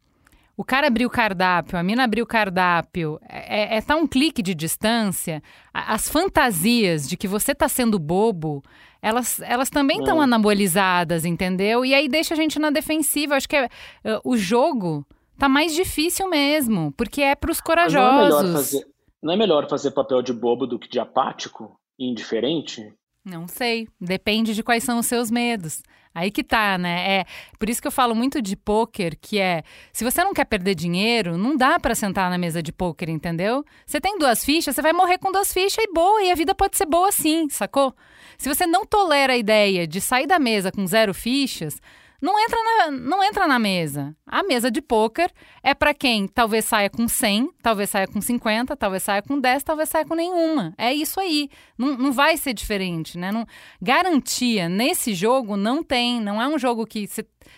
o 0.56 0.62
cara 0.62 0.86
abriu 0.86 1.08
o 1.08 1.10
cardápio, 1.10 1.76
a 1.76 1.82
mina 1.82 2.04
abriu 2.04 2.22
o 2.22 2.28
cardápio, 2.28 3.18
é, 3.28 3.74
é, 3.74 3.78
é 3.78 3.82
tá 3.82 3.96
um 3.96 4.06
clique 4.06 4.40
de 4.40 4.54
distância, 4.54 5.42
as 5.74 6.08
fantasias 6.08 7.08
de 7.08 7.16
que 7.16 7.26
você 7.26 7.56
tá 7.56 7.68
sendo 7.68 7.98
bobo, 7.98 8.62
elas, 9.02 9.40
elas 9.40 9.68
também 9.68 9.98
estão 9.98 10.20
é. 10.20 10.24
anabolizadas, 10.24 11.24
entendeu? 11.24 11.84
E 11.84 11.92
aí 11.92 12.06
deixa 12.06 12.34
a 12.34 12.36
gente 12.36 12.56
na 12.60 12.70
defensiva. 12.70 13.34
Acho 13.34 13.48
que 13.48 13.56
é, 13.56 13.64
uh, 13.66 14.20
o 14.22 14.36
jogo 14.36 15.04
tá 15.42 15.48
mais 15.48 15.74
difícil 15.74 16.28
mesmo, 16.28 16.92
porque 16.92 17.20
é 17.20 17.34
pros 17.34 17.60
corajosos. 17.60 18.44
Não 18.44 18.50
é, 18.50 18.52
fazer, 18.52 18.86
não 19.20 19.34
é 19.34 19.36
melhor 19.36 19.68
fazer 19.68 19.90
papel 19.90 20.22
de 20.22 20.32
bobo 20.32 20.68
do 20.68 20.78
que 20.78 20.88
de 20.88 21.00
apático 21.00 21.74
e 21.98 22.08
indiferente? 22.08 22.94
Não 23.24 23.48
sei, 23.48 23.88
depende 24.00 24.54
de 24.54 24.62
quais 24.62 24.84
são 24.84 25.00
os 25.00 25.06
seus 25.06 25.32
medos. 25.32 25.82
Aí 26.14 26.30
que 26.30 26.44
tá, 26.44 26.78
né? 26.78 27.22
É 27.22 27.24
por 27.58 27.68
isso 27.68 27.82
que 27.82 27.88
eu 27.88 27.92
falo 27.92 28.14
muito 28.14 28.40
de 28.40 28.54
poker, 28.54 29.18
que 29.20 29.40
é, 29.40 29.64
se 29.92 30.04
você 30.04 30.22
não 30.22 30.32
quer 30.32 30.44
perder 30.44 30.76
dinheiro, 30.76 31.36
não 31.36 31.56
dá 31.56 31.76
para 31.80 31.96
sentar 31.96 32.30
na 32.30 32.38
mesa 32.38 32.62
de 32.62 32.70
poker, 32.70 33.08
entendeu? 33.10 33.64
Você 33.84 34.00
tem 34.00 34.16
duas 34.18 34.44
fichas, 34.44 34.76
você 34.76 34.82
vai 34.82 34.92
morrer 34.92 35.18
com 35.18 35.32
duas 35.32 35.52
fichas 35.52 35.82
e 35.82 35.92
boa, 35.92 36.22
e 36.22 36.30
a 36.30 36.36
vida 36.36 36.54
pode 36.54 36.76
ser 36.76 36.86
boa 36.86 37.10
sim, 37.10 37.48
sacou? 37.50 37.92
Se 38.38 38.48
você 38.48 38.64
não 38.64 38.86
tolera 38.86 39.32
a 39.32 39.36
ideia 39.36 39.88
de 39.88 40.00
sair 40.00 40.28
da 40.28 40.38
mesa 40.38 40.70
com 40.70 40.86
zero 40.86 41.12
fichas, 41.12 41.80
não 42.22 42.38
entra 42.38 42.58
na, 42.62 42.90
não 42.92 43.24
entra 43.24 43.48
na 43.48 43.58
mesa. 43.58 44.14
A 44.24 44.44
mesa 44.44 44.70
de 44.70 44.80
poker 44.80 45.28
é 45.60 45.74
para 45.74 45.92
quem 45.92 46.28
talvez 46.28 46.64
saia 46.64 46.88
com 46.88 47.08
100, 47.08 47.50
talvez 47.60 47.90
saia 47.90 48.06
com 48.06 48.20
50, 48.20 48.76
talvez 48.76 49.02
saia 49.02 49.20
com 49.20 49.40
10, 49.40 49.64
talvez 49.64 49.88
saia 49.88 50.04
com 50.04 50.14
nenhuma. 50.14 50.72
É 50.78 50.94
isso 50.94 51.18
aí. 51.18 51.50
Não, 51.76 51.96
não 51.98 52.12
vai 52.12 52.36
ser 52.36 52.54
diferente, 52.54 53.18
né? 53.18 53.32
Não, 53.32 53.44
garantia 53.80 54.68
nesse 54.68 55.14
jogo 55.14 55.56
não 55.56 55.82
tem. 55.82 56.20
Não 56.20 56.40
é 56.40 56.46
um 56.46 56.60
jogo 56.60 56.86
que 56.86 57.08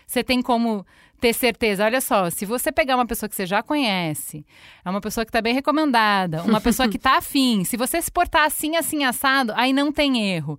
você 0.06 0.24
tem 0.24 0.40
como 0.40 0.86
ter 1.20 1.34
certeza. 1.34 1.84
Olha 1.84 2.00
só, 2.00 2.30
se 2.30 2.46
você 2.46 2.72
pegar 2.72 2.96
uma 2.96 3.06
pessoa 3.06 3.28
que 3.28 3.36
você 3.36 3.44
já 3.44 3.62
conhece, 3.62 4.46
é 4.82 4.88
uma 4.88 5.00
pessoa 5.00 5.26
que 5.26 5.30
está 5.30 5.42
bem 5.42 5.52
recomendada, 5.52 6.42
uma 6.42 6.60
pessoa 6.60 6.88
que 6.88 6.96
está 6.96 7.16
afim, 7.18 7.64
se 7.64 7.76
você 7.76 8.00
se 8.00 8.10
portar 8.10 8.46
assim, 8.46 8.76
assim, 8.76 9.04
assado, 9.04 9.52
aí 9.56 9.74
não 9.74 9.92
tem 9.92 10.34
erro. 10.34 10.58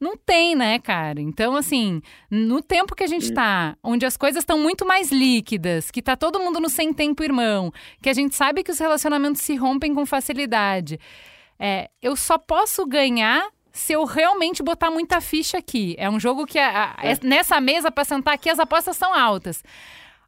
Não 0.00 0.16
tem, 0.16 0.54
né, 0.54 0.78
cara? 0.78 1.20
Então, 1.20 1.56
assim, 1.56 2.00
no 2.30 2.62
tempo 2.62 2.94
que 2.94 3.04
a 3.04 3.06
gente 3.06 3.32
tá, 3.32 3.76
onde 3.82 4.04
as 4.04 4.16
coisas 4.16 4.42
estão 4.42 4.58
muito 4.58 4.86
mais 4.86 5.10
líquidas, 5.10 5.90
que 5.90 6.02
tá 6.02 6.16
todo 6.16 6.40
mundo 6.40 6.60
no 6.60 6.68
sem 6.68 6.92
tempo 6.92 7.22
irmão, 7.22 7.72
que 8.02 8.08
a 8.08 8.12
gente 8.12 8.34
sabe 8.34 8.62
que 8.62 8.70
os 8.70 8.78
relacionamentos 8.78 9.42
se 9.42 9.54
rompem 9.56 9.94
com 9.94 10.04
facilidade, 10.04 10.98
é, 11.58 11.88
eu 12.02 12.16
só 12.16 12.36
posso 12.36 12.86
ganhar 12.86 13.48
se 13.72 13.92
eu 13.92 14.04
realmente 14.04 14.62
botar 14.62 14.90
muita 14.90 15.20
ficha 15.20 15.58
aqui. 15.58 15.96
É 15.98 16.08
um 16.08 16.20
jogo 16.20 16.46
que 16.46 16.58
a, 16.58 16.94
a, 16.96 17.06
é. 17.06 17.18
nessa 17.22 17.60
mesa 17.60 17.90
para 17.90 18.04
sentar 18.04 18.34
aqui 18.34 18.48
as 18.48 18.58
apostas 18.58 18.96
são 18.96 19.12
altas. 19.12 19.62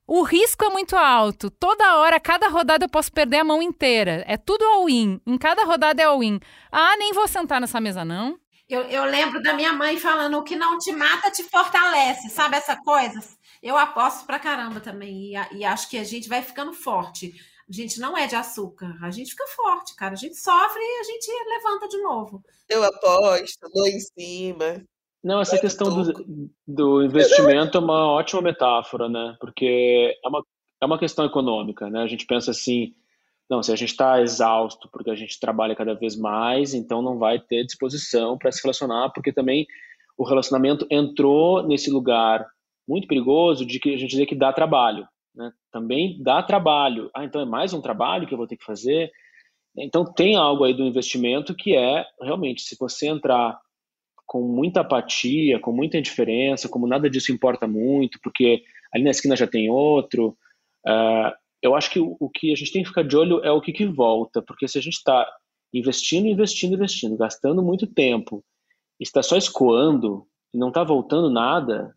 O 0.06 0.22
risco 0.22 0.64
é 0.64 0.68
muito 0.68 0.96
alto. 0.96 1.50
Toda 1.50 1.96
hora, 1.96 2.20
cada 2.20 2.48
rodada 2.48 2.84
eu 2.84 2.88
posso 2.88 3.12
perder 3.12 3.38
a 3.38 3.44
mão 3.44 3.60
inteira. 3.60 4.24
É 4.28 4.36
tudo 4.36 4.64
all-in. 4.64 5.20
Em 5.26 5.36
cada 5.36 5.64
rodada 5.64 6.00
é 6.00 6.04
all-in. 6.04 6.38
Ah, 6.70 6.96
nem 6.96 7.12
vou 7.12 7.26
sentar 7.26 7.60
nessa 7.60 7.80
mesa, 7.80 8.04
não. 8.04 8.38
Eu, 8.68 8.82
eu 8.82 9.04
lembro 9.04 9.40
da 9.42 9.54
minha 9.54 9.72
mãe 9.72 9.98
falando: 9.98 10.38
o 10.38 10.42
que 10.42 10.56
não 10.56 10.78
te 10.78 10.92
mata 10.92 11.30
te 11.30 11.42
fortalece, 11.44 12.28
sabe 12.30 12.56
essa 12.56 12.76
coisa? 12.76 13.20
Eu 13.62 13.76
aposto 13.76 14.26
pra 14.26 14.38
caramba 14.38 14.80
também. 14.80 15.34
E, 15.34 15.58
e 15.58 15.64
acho 15.64 15.88
que 15.88 15.98
a 15.98 16.04
gente 16.04 16.28
vai 16.28 16.42
ficando 16.42 16.72
forte. 16.72 17.32
A 17.68 17.72
gente 17.72 17.98
não 17.98 18.16
é 18.16 18.28
de 18.28 18.36
açúcar, 18.36 18.96
a 19.02 19.10
gente 19.10 19.30
fica 19.30 19.46
forte, 19.48 19.94
cara. 19.96 20.12
A 20.12 20.16
gente 20.16 20.36
sofre 20.36 20.80
e 20.80 21.00
a 21.00 21.02
gente 21.02 21.32
levanta 21.48 21.88
de 21.88 22.00
novo. 22.00 22.44
Eu 22.68 22.84
aposto, 22.84 23.68
dou 23.74 23.86
em 23.86 23.98
cima. 23.98 24.84
Não, 25.22 25.40
essa 25.40 25.58
questão 25.58 25.90
do, 25.90 26.50
do 26.64 27.02
investimento 27.02 27.76
é 27.76 27.80
uma 27.80 28.06
ótima 28.12 28.42
metáfora, 28.42 29.08
né? 29.08 29.36
Porque 29.40 30.16
é 30.24 30.28
uma, 30.28 30.44
é 30.80 30.86
uma 30.86 30.98
questão 30.98 31.24
econômica, 31.24 31.90
né? 31.90 32.02
A 32.02 32.06
gente 32.06 32.24
pensa 32.24 32.52
assim, 32.52 32.94
Não, 33.48 33.62
se 33.62 33.72
a 33.72 33.76
gente 33.76 33.90
está 33.90 34.20
exausto 34.20 34.88
porque 34.90 35.10
a 35.10 35.14
gente 35.14 35.38
trabalha 35.38 35.76
cada 35.76 35.94
vez 35.94 36.16
mais, 36.16 36.74
então 36.74 37.00
não 37.00 37.18
vai 37.18 37.38
ter 37.38 37.64
disposição 37.64 38.36
para 38.36 38.50
se 38.50 38.60
relacionar, 38.62 39.10
porque 39.10 39.32
também 39.32 39.66
o 40.18 40.24
relacionamento 40.24 40.86
entrou 40.90 41.66
nesse 41.66 41.90
lugar 41.90 42.46
muito 42.88 43.06
perigoso 43.06 43.64
de 43.64 43.78
que 43.78 43.94
a 43.94 43.96
gente 43.96 44.10
dizer 44.10 44.26
que 44.26 44.34
dá 44.34 44.52
trabalho. 44.52 45.06
Né? 45.34 45.52
Também 45.70 46.20
dá 46.22 46.42
trabalho. 46.42 47.10
Ah, 47.14 47.24
então 47.24 47.40
é 47.40 47.44
mais 47.44 47.72
um 47.72 47.80
trabalho 47.80 48.26
que 48.26 48.34
eu 48.34 48.38
vou 48.38 48.46
ter 48.46 48.56
que 48.56 48.64
fazer. 48.64 49.10
Então 49.76 50.04
tem 50.04 50.36
algo 50.36 50.64
aí 50.64 50.72
do 50.72 50.84
investimento 50.84 51.54
que 51.54 51.76
é 51.76 52.04
realmente, 52.20 52.62
se 52.62 52.76
você 52.78 53.08
entrar 53.08 53.60
com 54.26 54.40
muita 54.42 54.80
apatia, 54.80 55.60
com 55.60 55.70
muita 55.72 55.98
indiferença, 55.98 56.68
como 56.68 56.86
nada 56.86 57.08
disso 57.08 57.30
importa 57.30 57.68
muito, 57.68 58.18
porque 58.22 58.62
ali 58.92 59.04
na 59.04 59.10
esquina 59.10 59.36
já 59.36 59.46
tem 59.46 59.70
outro. 59.70 60.36
Uh, 60.86 61.45
eu 61.66 61.74
acho 61.74 61.90
que 61.90 61.98
o, 61.98 62.16
o, 62.20 62.30
que 62.30 62.52
a 62.52 62.56
gente 62.56 62.72
tem 62.72 62.82
que 62.82 62.88
ficar 62.88 63.02
de 63.02 63.16
olho 63.16 63.44
é 63.44 63.50
o 63.50 63.60
que, 63.60 63.72
que 63.72 63.86
volta, 63.86 64.40
porque 64.40 64.68
se 64.68 64.78
a 64.78 64.80
gente 64.80 64.94
está 64.94 65.26
investindo, 65.72 66.26
investindo, 66.26 66.74
investindo, 66.74 67.16
gastando 67.16 67.62
muito 67.62 67.86
tempo, 67.86 68.44
está 69.00 69.22
só 69.22 69.36
escoando 69.36 70.26
e 70.54 70.58
não 70.58 70.68
está 70.68 70.82
voltando 70.84 71.28
nada, 71.28 71.92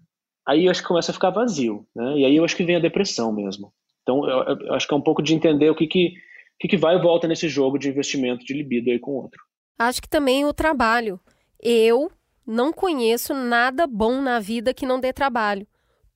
aí 0.48 0.66
eu 0.66 0.72
acho 0.72 0.82
que 0.82 0.88
começa 0.88 1.12
a 1.12 1.14
ficar 1.14 1.30
vazio, 1.30 1.86
né? 1.96 2.18
E 2.18 2.26
aí 2.26 2.36
eu 2.36 2.44
acho 2.44 2.56
que 2.56 2.64
vem 2.64 2.76
a 2.76 2.82
depressão 2.82 3.32
mesmo. 3.32 3.72
Então 4.02 4.28
eu, 4.28 4.58
eu 4.60 4.74
acho 4.74 4.88
que 4.88 4.94
é 4.94 4.98
um 4.98 5.02
pouco 5.02 5.22
de 5.22 5.34
entender 5.34 5.70
o 5.70 5.76
que 5.76 5.88
que, 5.88 6.14
que 6.60 6.68
que 6.68 6.78
vai 6.78 6.96
e 6.96 7.02
volta 7.02 7.28
nesse 7.28 7.48
jogo 7.48 7.78
de 7.78 7.90
investimento 7.90 8.44
de 8.44 8.54
libido 8.54 8.90
aí 8.90 9.00
com 9.00 9.12
o 9.12 9.22
outro. 9.22 9.42
Acho 9.78 10.02
que 10.02 10.10
também 10.10 10.46
o 10.46 10.54
trabalho. 10.54 11.20
Eu 11.62 12.12
não 12.46 12.74
conheço 12.74 13.34
nada 13.34 13.86
bom 13.86 14.22
na 14.22 14.40
vida 14.40 14.74
que 14.74 14.86
não 14.86 15.00
dê 15.00 15.14
trabalho. 15.14 15.68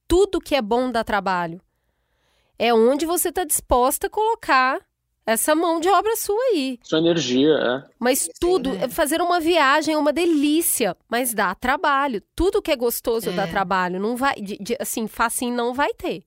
Tudo 0.07 0.41
que 0.41 0.55
é 0.55 0.61
bom 0.61 0.91
dá 0.91 1.03
trabalho. 1.03 1.61
É 2.63 2.73
onde 2.73 3.05
você 3.05 3.27
está 3.27 3.43
disposta 3.43 4.07
a 4.07 4.09
colocar 4.09 4.79
essa 5.25 5.53
mão 5.53 5.81
de 5.81 5.89
obra 5.89 6.15
sua 6.15 6.41
aí. 6.53 6.79
Sua 6.81 6.99
energia, 6.99 7.49
é. 7.49 7.89
Mas 7.99 8.29
tudo, 8.39 8.71
Sim. 8.71 8.87
fazer 8.87 9.21
uma 9.21 9.37
viagem 9.37 9.95
é 9.95 9.97
uma 9.97 10.13
delícia, 10.13 10.95
mas 11.09 11.33
dá 11.33 11.53
trabalho. 11.53 12.23
Tudo 12.33 12.61
que 12.61 12.71
é 12.71 12.75
gostoso 12.77 13.31
é. 13.31 13.33
dá 13.33 13.45
trabalho. 13.47 13.99
Não 13.99 14.15
vai, 14.15 14.35
de, 14.35 14.57
de, 14.59 14.77
assim, 14.79 15.07
facinho 15.07 15.53
não 15.53 15.73
vai 15.73 15.93
ter. 15.93 16.23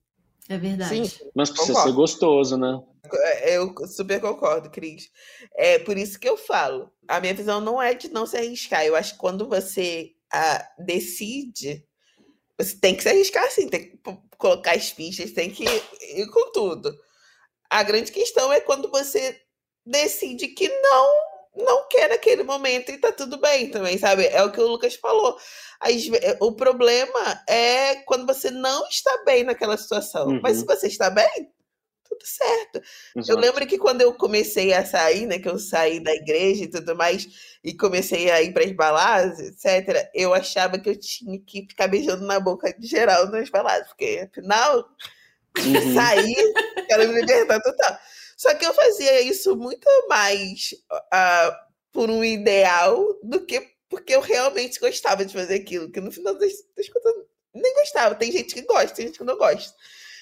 É 0.47 0.59
verdade. 0.59 1.07
Sim, 1.07 1.25
mas 1.33 1.49
precisa 1.49 1.73
concordo. 1.73 1.89
ser 1.89 1.95
gostoso, 1.95 2.55
né? 2.55 2.83
É, 3.11 3.57
eu 3.57 3.73
super 3.87 4.21
concordo, 4.21 4.69
Cris. 4.69 5.09
É 5.55 5.79
por 5.79 5.97
isso 5.97 6.19
que 6.19 6.29
eu 6.29 6.37
falo. 6.37 6.91
A 7.07 7.19
minha 7.19 7.33
visão 7.33 7.59
não 7.59 7.81
é 7.81 7.95
de 7.95 8.09
não 8.09 8.27
se 8.27 8.37
arriscar. 8.37 8.85
Eu 8.85 8.95
acho 8.95 9.13
que 9.13 9.19
quando 9.19 9.49
você 9.49 10.11
ah, 10.31 10.63
decide, 10.77 11.83
você 12.55 12.77
tem 12.77 12.95
que 12.95 13.01
se 13.01 13.09
arriscar 13.09 13.49
sim, 13.49 13.67
tem 13.67 13.89
que 13.89 13.97
colocar 14.37 14.75
as 14.75 14.89
fichas, 14.89 15.31
tem 15.31 15.49
que 15.49 15.63
ir 15.63 16.27
com 16.31 16.51
tudo. 16.51 16.93
A 17.69 17.83
grande 17.83 18.11
questão 18.11 18.51
é 18.51 18.59
quando 18.59 18.89
você 18.89 19.39
decide 19.85 20.49
que 20.49 20.69
não 20.69 21.37
não 21.55 21.87
quer 21.87 22.09
naquele 22.09 22.43
momento 22.43 22.91
e 22.91 22.99
tá 22.99 23.11
tudo 23.11 23.39
bem 23.39 23.71
também, 23.71 23.97
sabe? 23.97 24.27
É 24.27 24.43
o 24.43 24.51
que 24.51 24.61
o 24.61 24.67
Lucas 24.67 24.95
falou. 24.95 25.35
O 26.39 26.51
problema 26.51 27.43
é 27.49 27.95
quando 28.05 28.27
você 28.27 28.51
não 28.51 28.87
está 28.87 29.23
bem 29.25 29.43
naquela 29.43 29.75
situação. 29.75 30.27
Uhum. 30.27 30.39
Mas 30.43 30.57
se 30.57 30.65
você 30.65 30.85
está 30.85 31.09
bem, 31.09 31.51
tudo 32.07 32.25
certo. 32.25 32.81
Exato. 33.15 33.31
Eu 33.31 33.37
lembro 33.37 33.65
que 33.67 33.77
quando 33.77 34.01
eu 34.01 34.13
comecei 34.13 34.73
a 34.73 34.85
sair, 34.85 35.25
né, 35.25 35.39
que 35.39 35.49
eu 35.49 35.59
saí 35.59 35.99
da 35.99 36.13
igreja 36.13 36.63
e 36.63 36.67
tudo 36.69 36.95
mais, 36.95 37.27
e 37.63 37.73
comecei 37.73 38.31
a 38.31 38.41
ir 38.41 38.53
para 38.53 38.65
as 38.65 38.71
baladas, 38.71 39.39
etc., 39.39 40.09
eu 40.13 40.33
achava 40.33 40.79
que 40.79 40.89
eu 40.89 40.99
tinha 40.99 41.39
que 41.39 41.67
ficar 41.69 41.87
beijando 41.87 42.25
na 42.25 42.39
boca 42.39 42.73
de 42.73 42.87
geral 42.87 43.27
nas 43.27 43.49
baladas, 43.49 43.87
porque 43.87 44.27
afinal, 44.29 44.87
uhum. 45.57 45.93
sair, 45.93 46.53
quero 46.87 47.07
me 47.09 47.21
libertar 47.21 47.59
total. 47.61 47.97
Só 48.37 48.53
que 48.53 48.65
eu 48.65 48.73
fazia 48.73 49.21
isso 49.21 49.55
muito 49.55 49.87
mais 50.07 50.73
uh, 50.91 51.55
por 51.91 52.09
um 52.09 52.23
ideal 52.23 53.17
do 53.23 53.45
que 53.45 53.75
porque 53.89 54.13
eu 54.13 54.19
realmente 54.19 54.79
gostava 54.81 55.25
de 55.25 55.33
fazer 55.33 55.55
aquilo, 55.55 55.89
que 55.89 56.01
no 56.01 56.11
final 56.11 56.33
das, 56.33 56.51
contas 56.91 57.13
nem 57.53 57.73
gostava. 57.75 58.15
Tem 58.15 58.31
gente 58.31 58.53
que 58.53 58.61
gosta, 58.63 58.93
tem 58.93 59.07
gente 59.07 59.17
que 59.17 59.23
não 59.23 59.37
gosta 59.37 59.73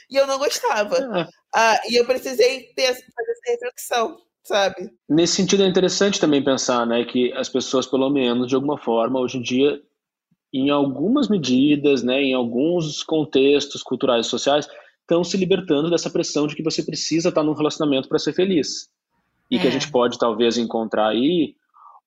e 0.10 0.16
eu 0.16 0.28
não 0.28 0.38
gostava. 0.38 0.96
Ah. 1.12 1.28
Ah, 1.54 1.80
e 1.90 2.00
eu 2.00 2.06
precisei 2.06 2.74
ter, 2.76 2.88
fazer 2.88 3.32
essa 3.32 3.52
reflexão, 3.52 4.18
sabe? 4.44 4.92
Nesse 5.08 5.36
sentido 5.36 5.64
é 5.64 5.68
interessante 5.68 6.20
também 6.20 6.44
pensar, 6.44 6.86
né, 6.86 7.06
que 7.06 7.32
as 7.34 7.48
pessoas, 7.48 7.86
pelo 7.86 8.10
menos, 8.10 8.48
de 8.48 8.56
alguma 8.56 8.78
forma, 8.78 9.20
hoje 9.20 9.38
em 9.38 9.42
dia, 9.42 9.82
em 10.54 10.70
algumas 10.70 11.30
medidas, 11.30 12.04
né, 12.04 12.22
em 12.22 12.34
alguns 12.34 13.04
contextos 13.04 13.82
culturais 13.82 14.26
e 14.26 14.30
sociais, 14.30 14.68
estão 15.02 15.24
se 15.24 15.38
libertando 15.38 15.90
dessa 15.90 16.10
pressão 16.10 16.48
de 16.48 16.56
que 16.56 16.64
você 16.64 16.84
precisa 16.84 17.30
estar 17.30 17.44
num 17.44 17.54
relacionamento 17.54 18.10
para 18.10 18.20
ser 18.20 18.34
feliz. 18.34 18.90
E 19.50 19.58
é. 19.58 19.60
que 19.60 19.68
a 19.68 19.70
é. 19.70 19.74
gente 19.74 19.92
pode, 19.92 20.18
talvez, 20.18 20.58
encontrar 20.58 21.10
aí 21.10 21.56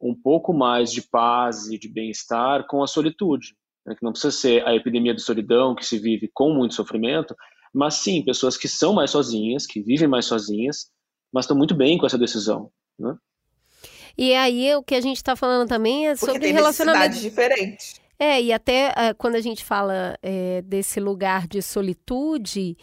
um 0.00 0.14
pouco 0.14 0.52
mais 0.52 0.92
de 0.92 1.02
paz 1.02 1.68
e 1.68 1.78
de 1.78 1.88
bem-estar 1.88 2.66
com 2.66 2.82
a 2.82 2.86
solitude. 2.86 3.56
Né? 3.86 3.94
Que 3.94 4.04
não 4.04 4.12
precisa 4.12 4.30
ser 4.30 4.66
a 4.66 4.74
epidemia 4.74 5.14
de 5.14 5.22
solidão 5.22 5.74
que 5.74 5.84
se 5.84 5.98
vive 5.98 6.30
com 6.32 6.52
muito 6.52 6.74
sofrimento, 6.74 7.34
mas 7.74 7.94
sim, 7.94 8.24
pessoas 8.24 8.56
que 8.56 8.68
são 8.68 8.92
mais 8.92 9.10
sozinhas, 9.10 9.66
que 9.66 9.80
vivem 9.80 10.08
mais 10.08 10.26
sozinhas, 10.26 10.90
mas 11.32 11.44
estão 11.44 11.56
muito 11.56 11.74
bem 11.74 11.98
com 11.98 12.06
essa 12.06 12.18
decisão. 12.18 12.70
Né? 12.98 13.14
E 14.16 14.34
aí 14.34 14.74
o 14.74 14.82
que 14.82 14.94
a 14.94 15.00
gente 15.00 15.16
está 15.16 15.36
falando 15.36 15.68
também 15.68 16.08
é 16.08 16.14
Porque 16.14 16.26
sobre 16.26 16.40
tem 16.40 16.52
relacionamento 16.52 17.18
diferentes. 17.18 18.00
É, 18.18 18.42
e 18.42 18.52
até 18.52 18.88
uh, 18.90 19.14
quando 19.16 19.36
a 19.36 19.40
gente 19.40 19.64
fala 19.64 20.18
é, 20.20 20.60
desse 20.62 20.98
lugar 20.98 21.46
de 21.46 21.62
solitude, 21.62 22.76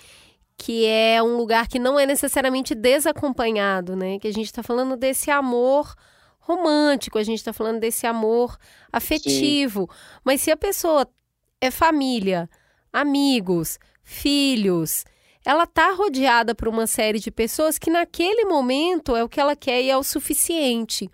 que 0.58 0.86
é 0.86 1.22
um 1.22 1.36
lugar 1.36 1.68
que 1.68 1.78
não 1.78 2.00
é 2.00 2.06
necessariamente 2.06 2.74
desacompanhado, 2.74 3.98
né? 3.98 4.18
Que 4.18 4.30
a 4.30 4.34
gente 4.34 4.46
está 4.46 4.64
falando 4.64 4.96
desse 4.96 5.30
amor 5.30 5.94
romântico, 6.40 7.18
a 7.18 7.24
gente 7.24 7.40
está 7.40 7.52
falando 7.52 7.80
desse 7.80 8.08
amor 8.08 8.58
afetivo. 8.94 9.90
Sim. 9.92 10.20
Mas 10.24 10.42
se 10.42 10.52
a 10.52 10.56
pessoa 10.56 11.06
é 11.60 11.70
família, 11.70 12.50
amigos, 12.94 13.78
filhos. 14.06 15.04
Ela 15.44 15.64
está 15.64 15.92
rodeada 15.92 16.56
por 16.56 16.68
uma 16.68 16.88
série 16.88 17.20
de 17.20 17.30
pessoas 17.30 17.78
que 17.78 17.90
naquele 17.90 18.46
momento 18.46 19.16
é 19.16 19.24
o 19.24 19.30
que 19.30 19.40
ela 19.40 19.56
quer 19.56 19.82
e 19.82 19.90
é 19.90 19.98
o 19.98 20.04
suficiente. 20.04 21.10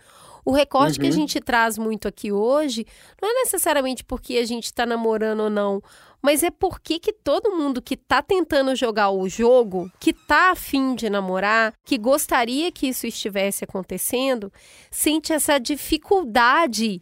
O 0.45 0.51
recorte 0.51 0.97
uhum. 0.97 1.01
que 1.01 1.07
a 1.07 1.09
uhum. 1.09 1.15
gente 1.15 1.39
traz 1.39 1.77
muito 1.77 2.07
aqui 2.07 2.31
hoje 2.31 2.85
não 3.21 3.29
é 3.29 3.33
necessariamente 3.43 4.03
porque 4.03 4.37
a 4.37 4.45
gente 4.45 4.65
está 4.65 4.85
namorando 4.85 5.41
ou 5.41 5.49
não, 5.49 5.81
mas 6.21 6.43
é 6.43 6.51
porque 6.51 6.99
que 6.99 7.13
todo 7.13 7.55
mundo 7.55 7.81
que 7.81 7.95
está 7.95 8.21
tentando 8.21 8.75
jogar 8.75 9.09
o 9.09 9.27
jogo, 9.27 9.91
que 9.99 10.11
está 10.11 10.51
afim 10.51 10.95
de 10.95 11.09
namorar, 11.09 11.73
que 11.83 11.97
gostaria 11.97 12.71
que 12.71 12.87
isso 12.87 13.07
estivesse 13.07 13.63
acontecendo, 13.63 14.51
sente 14.89 15.33
essa 15.33 15.59
dificuldade 15.59 17.01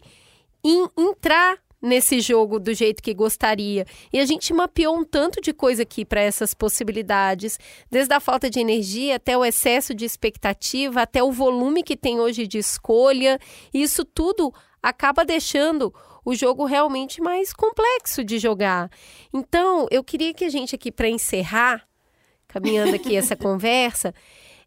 em 0.64 0.88
entrar 0.96 1.58
nesse 1.80 2.20
jogo 2.20 2.58
do 2.58 2.74
jeito 2.74 3.02
que 3.02 3.14
gostaria. 3.14 3.86
E 4.12 4.18
a 4.20 4.26
gente 4.26 4.52
mapeou 4.52 4.96
um 4.96 5.04
tanto 5.04 5.40
de 5.40 5.52
coisa 5.52 5.82
aqui 5.82 6.04
para 6.04 6.20
essas 6.20 6.52
possibilidades, 6.52 7.58
desde 7.90 8.12
a 8.12 8.20
falta 8.20 8.50
de 8.50 8.60
energia 8.60 9.16
até 9.16 9.36
o 9.36 9.44
excesso 9.44 9.94
de 9.94 10.04
expectativa, 10.04 11.02
até 11.02 11.22
o 11.22 11.32
volume 11.32 11.82
que 11.82 11.96
tem 11.96 12.20
hoje 12.20 12.46
de 12.46 12.58
escolha. 12.58 13.38
E 13.72 13.82
isso 13.82 14.04
tudo 14.04 14.52
acaba 14.82 15.24
deixando 15.24 15.92
o 16.24 16.34
jogo 16.34 16.64
realmente 16.64 17.20
mais 17.20 17.52
complexo 17.52 18.22
de 18.22 18.38
jogar. 18.38 18.90
Então, 19.32 19.86
eu 19.90 20.04
queria 20.04 20.34
que 20.34 20.44
a 20.44 20.50
gente 20.50 20.74
aqui 20.74 20.92
para 20.92 21.08
encerrar, 21.08 21.86
caminhando 22.46 22.94
aqui 22.94 23.16
essa 23.16 23.34
conversa, 23.36 24.14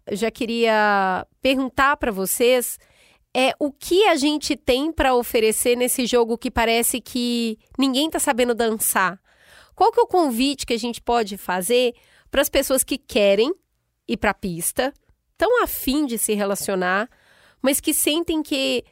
eu 0.05 0.17
já 0.17 0.29
queria 0.29 1.25
perguntar 1.41 1.95
para 1.97 2.11
vocês 2.11 2.77
é 3.35 3.53
o 3.59 3.71
que 3.71 4.05
a 4.05 4.15
gente 4.15 4.55
tem 4.55 4.91
para 4.91 5.15
oferecer 5.15 5.75
nesse 5.75 6.05
jogo 6.05 6.37
que 6.37 6.51
parece 6.51 7.01
que 7.01 7.57
ninguém 7.77 8.07
está 8.07 8.19
sabendo 8.19 8.53
dançar. 8.53 9.19
Qual 9.75 9.91
que 9.91 9.99
é 9.99 10.03
o 10.03 10.07
convite 10.07 10.65
que 10.65 10.73
a 10.73 10.79
gente 10.79 11.01
pode 11.01 11.35
fazer 11.35 11.95
para 12.29 12.41
as 12.41 12.49
pessoas 12.49 12.83
que 12.83 12.97
querem 12.97 13.53
ir 14.07 14.17
para 14.17 14.31
a 14.31 14.35
pista, 14.35 14.93
tão 15.37 15.63
afim 15.63 16.05
de 16.05 16.17
se 16.17 16.33
relacionar, 16.33 17.09
mas 17.61 17.79
que 17.79 17.93
sentem 17.93 18.43
que 18.43 18.83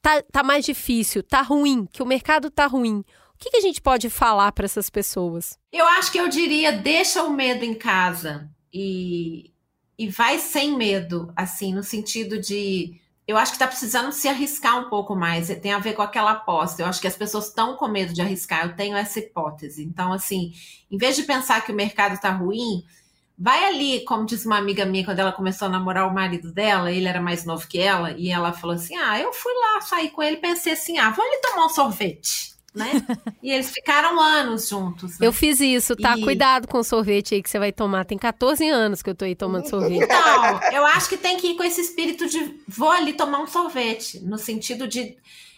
tá, 0.00 0.22
tá 0.22 0.42
mais 0.42 0.64
difícil, 0.64 1.22
tá 1.22 1.42
ruim, 1.42 1.86
que 1.86 2.02
o 2.02 2.06
mercado 2.06 2.50
tá 2.50 2.66
ruim. 2.66 3.04
O 3.34 3.38
que, 3.38 3.50
que 3.50 3.56
a 3.56 3.60
gente 3.60 3.80
pode 3.80 4.08
falar 4.10 4.52
para 4.52 4.64
essas 4.64 4.90
pessoas? 4.90 5.58
Eu 5.72 5.86
acho 5.86 6.12
que 6.12 6.18
eu 6.18 6.28
diria, 6.28 6.72
deixa 6.72 7.22
o 7.22 7.30
medo 7.30 7.64
em 7.64 7.74
casa 7.74 8.50
e, 8.72 9.52
e 9.98 10.08
vai 10.08 10.38
sem 10.38 10.76
medo, 10.76 11.32
assim, 11.34 11.74
no 11.74 11.82
sentido 11.82 12.38
de 12.38 13.00
eu 13.30 13.36
acho 13.36 13.52
que 13.52 13.56
está 13.56 13.66
precisando 13.66 14.10
se 14.10 14.28
arriscar 14.28 14.76
um 14.78 14.88
pouco 14.88 15.14
mais. 15.14 15.48
Tem 15.60 15.72
a 15.72 15.78
ver 15.78 15.92
com 15.94 16.02
aquela 16.02 16.32
aposta. 16.32 16.82
Eu 16.82 16.86
acho 16.86 17.00
que 17.00 17.06
as 17.06 17.16
pessoas 17.16 17.46
estão 17.46 17.76
com 17.76 17.86
medo 17.86 18.12
de 18.12 18.20
arriscar. 18.20 18.66
Eu 18.66 18.74
tenho 18.74 18.96
essa 18.96 19.20
hipótese. 19.20 19.84
Então, 19.84 20.12
assim, 20.12 20.52
em 20.90 20.98
vez 20.98 21.14
de 21.14 21.22
pensar 21.22 21.64
que 21.64 21.70
o 21.70 21.74
mercado 21.74 22.14
está 22.14 22.30
ruim, 22.30 22.82
vai 23.38 23.66
ali, 23.66 24.04
como 24.04 24.26
disse 24.26 24.46
uma 24.46 24.58
amiga 24.58 24.84
minha, 24.84 25.04
quando 25.04 25.20
ela 25.20 25.30
começou 25.30 25.66
a 25.66 25.70
namorar 25.70 26.08
o 26.08 26.12
marido 26.12 26.52
dela, 26.52 26.90
ele 26.90 27.06
era 27.06 27.20
mais 27.20 27.44
novo 27.44 27.68
que 27.68 27.78
ela, 27.78 28.10
e 28.18 28.30
ela 28.30 28.52
falou 28.52 28.74
assim: 28.74 28.96
Ah, 28.96 29.20
eu 29.20 29.32
fui 29.32 29.52
lá 29.54 29.80
sair 29.82 30.10
com 30.10 30.22
ele 30.22 30.38
pensei 30.38 30.72
assim: 30.72 30.98
ah, 30.98 31.10
vamos 31.10 31.32
ali 31.32 31.40
tomar 31.40 31.66
um 31.66 31.68
sorvete. 31.68 32.50
Né? 32.74 32.90
e 33.42 33.50
eles 33.50 33.70
ficaram 33.70 34.20
anos 34.20 34.68
juntos. 34.68 35.18
Né? 35.18 35.26
Eu 35.26 35.32
fiz 35.32 35.60
isso, 35.60 35.96
tá? 35.96 36.16
E- 36.16 36.22
Cuidado 36.22 36.68
com 36.68 36.78
o 36.78 36.84
sorvete 36.84 37.34
aí 37.34 37.42
que 37.42 37.50
você 37.50 37.58
vai 37.58 37.72
tomar. 37.72 38.04
Tem 38.04 38.16
14 38.18 38.68
anos 38.68 39.02
que 39.02 39.10
eu 39.10 39.14
tô 39.14 39.24
aí 39.24 39.34
tomando 39.34 39.68
sorvete. 39.68 40.02
Então, 40.04 40.60
eu 40.72 40.86
acho 40.86 41.08
que 41.08 41.16
tem 41.16 41.36
que 41.36 41.48
ir 41.48 41.56
com 41.56 41.64
esse 41.64 41.80
espírito 41.80 42.28
de 42.28 42.60
vou 42.68 42.90
ali 42.90 43.12
tomar 43.12 43.40
um 43.40 43.46
sorvete, 43.46 44.20
no 44.20 44.38
sentido 44.38 44.86
de 44.86 45.16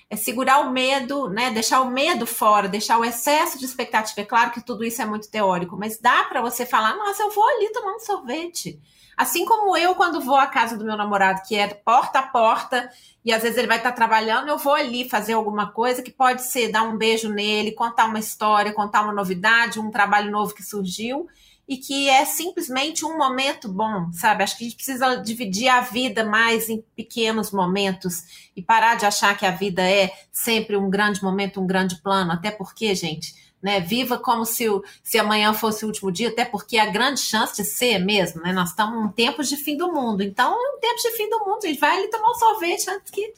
é, 0.08 0.16
segurar 0.16 0.60
o 0.60 0.70
medo, 0.72 1.28
né? 1.28 1.50
Deixar 1.50 1.80
o 1.80 1.90
medo 1.90 2.26
fora, 2.26 2.68
deixar 2.68 2.98
o 2.98 3.04
excesso 3.04 3.58
de 3.58 3.64
expectativa. 3.64 4.20
É 4.20 4.24
claro 4.24 4.50
que 4.50 4.64
tudo 4.64 4.84
isso 4.84 5.00
é 5.00 5.06
muito 5.06 5.30
teórico, 5.30 5.76
mas 5.76 5.98
dá 5.98 6.24
para 6.24 6.40
você 6.40 6.64
falar, 6.66 6.96
nossa, 6.96 7.22
eu 7.22 7.30
vou 7.30 7.46
ali 7.48 7.72
tomar 7.72 7.94
um 7.96 8.00
sorvete. 8.00 8.78
Assim 9.16 9.44
como 9.44 9.76
eu, 9.76 9.94
quando 9.94 10.20
vou 10.20 10.36
à 10.36 10.46
casa 10.46 10.76
do 10.76 10.84
meu 10.84 10.96
namorado, 10.96 11.42
que 11.46 11.54
é 11.54 11.68
porta 11.68 12.20
a 12.20 12.22
porta, 12.22 12.90
e 13.24 13.32
às 13.32 13.42
vezes 13.42 13.58
ele 13.58 13.66
vai 13.68 13.76
estar 13.76 13.92
trabalhando, 13.92 14.48
eu 14.48 14.58
vou 14.58 14.74
ali 14.74 15.08
fazer 15.08 15.34
alguma 15.34 15.70
coisa 15.70 16.02
que 16.02 16.10
pode 16.10 16.42
ser 16.42 16.72
dar 16.72 16.82
um 16.82 16.96
beijo 16.96 17.28
nele, 17.28 17.72
contar 17.72 18.06
uma 18.06 18.18
história, 18.18 18.72
contar 18.72 19.02
uma 19.02 19.12
novidade, 19.12 19.78
um 19.78 19.90
trabalho 19.90 20.30
novo 20.30 20.54
que 20.54 20.62
surgiu 20.62 21.28
e 21.68 21.76
que 21.76 22.08
é 22.08 22.24
simplesmente 22.24 23.04
um 23.04 23.16
momento 23.16 23.68
bom, 23.68 24.10
sabe? 24.12 24.42
Acho 24.42 24.58
que 24.58 24.64
a 24.64 24.66
gente 24.66 24.76
precisa 24.76 25.16
dividir 25.16 25.68
a 25.68 25.80
vida 25.80 26.24
mais 26.24 26.68
em 26.68 26.82
pequenos 26.96 27.50
momentos 27.52 28.50
e 28.56 28.62
parar 28.62 28.96
de 28.96 29.06
achar 29.06 29.36
que 29.38 29.46
a 29.46 29.50
vida 29.52 29.82
é 29.82 30.10
sempre 30.30 30.76
um 30.76 30.90
grande 30.90 31.22
momento, 31.22 31.60
um 31.60 31.66
grande 31.66 31.96
plano, 32.02 32.32
até 32.32 32.50
porque, 32.50 32.94
gente, 32.94 33.41
né, 33.62 33.80
viva 33.80 34.18
como 34.18 34.44
se, 34.44 34.68
o- 34.68 34.82
se 35.02 35.18
amanhã 35.18 35.54
fosse 35.54 35.84
o 35.84 35.88
último 35.88 36.10
dia, 36.10 36.28
até 36.30 36.44
porque 36.44 36.76
a 36.78 36.86
grande 36.86 37.20
chance 37.20 37.54
de 37.56 37.64
ser 37.64 37.98
mesmo, 37.98 38.42
né? 38.42 38.52
Nós 38.52 38.70
estamos 38.70 39.04
em 39.04 39.12
tempos 39.12 39.48
de 39.48 39.56
fim 39.56 39.76
do 39.76 39.92
mundo. 39.92 40.22
Então, 40.22 40.54
em 40.76 40.80
tempos 40.80 41.02
de 41.02 41.10
fim 41.12 41.28
do 41.30 41.38
mundo, 41.40 41.60
a 41.64 41.66
gente 41.68 41.78
vai 41.80 41.96
ali 41.98 42.08
tomar 42.10 42.30
um 42.30 42.34
sorvete 42.34 42.90
antes 42.90 43.10
que, 43.10 43.32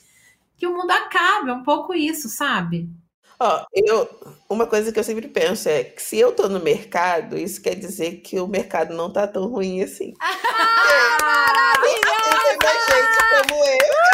que 0.56 0.66
o 0.66 0.74
mundo 0.74 0.90
acabe. 0.90 1.50
É 1.50 1.52
um 1.52 1.62
pouco 1.62 1.92
isso, 1.94 2.28
sabe? 2.28 2.88
Ó, 3.38 3.64
eu, 3.74 4.08
uma 4.48 4.64
coisa 4.66 4.92
que 4.92 4.98
eu 4.98 5.04
sempre 5.04 5.26
penso 5.28 5.68
é 5.68 5.82
que 5.84 6.00
se 6.00 6.16
eu 6.18 6.32
tô 6.32 6.48
no 6.48 6.60
mercado, 6.60 7.36
isso 7.36 7.60
quer 7.60 7.74
dizer 7.74 8.20
que 8.22 8.38
o 8.38 8.46
mercado 8.46 8.94
não 8.94 9.12
tá 9.12 9.26
tão 9.26 9.46
ruim 9.48 9.82
assim. 9.82 10.14
Tem 12.44 12.56
mais 12.62 12.86
gente 12.86 13.18
como 13.48 13.64
eu. 13.64 14.13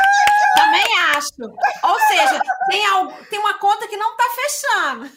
Acho. 1.20 1.90
Ou 1.92 2.00
seja, 2.08 2.40
tem, 2.70 2.86
algo, 2.86 3.14
tem 3.28 3.38
uma 3.38 3.58
conta 3.58 3.86
que 3.86 3.96
não 3.96 4.16
tá 4.16 4.24
fechando. 4.34 5.10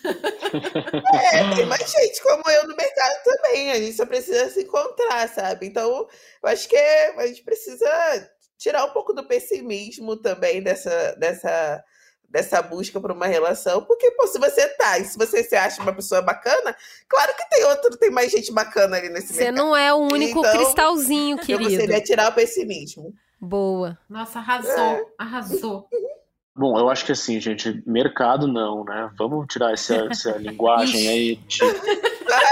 É, 1.33 1.55
tem 1.55 1.65
mais 1.65 1.89
gente 1.91 2.21
como 2.21 2.43
eu 2.49 2.67
no 2.67 2.75
mercado 2.75 3.23
também. 3.23 3.71
A 3.71 3.75
gente 3.75 3.93
só 3.95 4.05
precisa 4.05 4.49
se 4.49 4.61
encontrar, 4.63 5.27
sabe? 5.29 5.67
Então, 5.67 6.07
eu 6.43 6.49
acho 6.49 6.67
que 6.67 6.75
a 6.77 7.27
gente 7.27 7.43
precisa 7.43 8.29
tirar 8.57 8.85
um 8.85 8.91
pouco 8.91 9.13
do 9.13 9.27
pessimismo 9.27 10.15
também 10.17 10.61
dessa, 10.61 11.15
dessa, 11.17 11.83
dessa 12.29 12.61
busca 12.61 12.99
por 12.99 13.11
uma 13.11 13.27
relação. 13.27 13.83
Porque, 13.85 14.11
pô, 14.11 14.25
se 14.27 14.39
você 14.39 14.67
tá 14.69 14.97
e 14.99 15.05
se 15.05 15.17
você 15.17 15.43
se 15.43 15.55
acha 15.55 15.81
uma 15.81 15.93
pessoa 15.93 16.21
bacana, 16.21 16.75
claro 17.07 17.33
que 17.35 17.49
tem 17.49 17.63
outro, 17.65 17.97
tem 17.97 18.09
mais 18.09 18.31
gente 18.31 18.51
bacana 18.51 18.97
ali 18.97 19.09
nesse 19.09 19.33
Você 19.33 19.45
mercado. 19.45 19.55
não 19.57 19.75
é 19.75 19.93
o 19.93 19.97
único 19.97 20.39
Então, 20.39 20.51
cristalzinho, 20.53 21.37
Eu 21.39 21.45
querido. 21.45 21.69
gostaria 21.69 21.99
de 21.99 22.05
tirar 22.05 22.29
o 22.31 22.35
pessimismo. 22.35 23.13
Boa. 23.43 23.97
Nossa, 24.09 24.39
arrasou, 24.39 25.11
arrasou. 25.17 25.89
Bom, 26.55 26.77
eu 26.77 26.87
acho 26.87 27.03
que 27.03 27.11
assim, 27.11 27.41
gente, 27.41 27.83
mercado 27.85 28.47
não, 28.47 28.85
né? 28.85 29.09
Vamos 29.17 29.47
tirar 29.47 29.73
essa, 29.73 30.07
essa 30.09 30.31
linguagem 30.37 31.07
aí 31.09 31.35
de- 31.35 31.59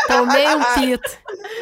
Tomei 0.08 0.48
um 0.56 0.64
pito. 0.74 1.18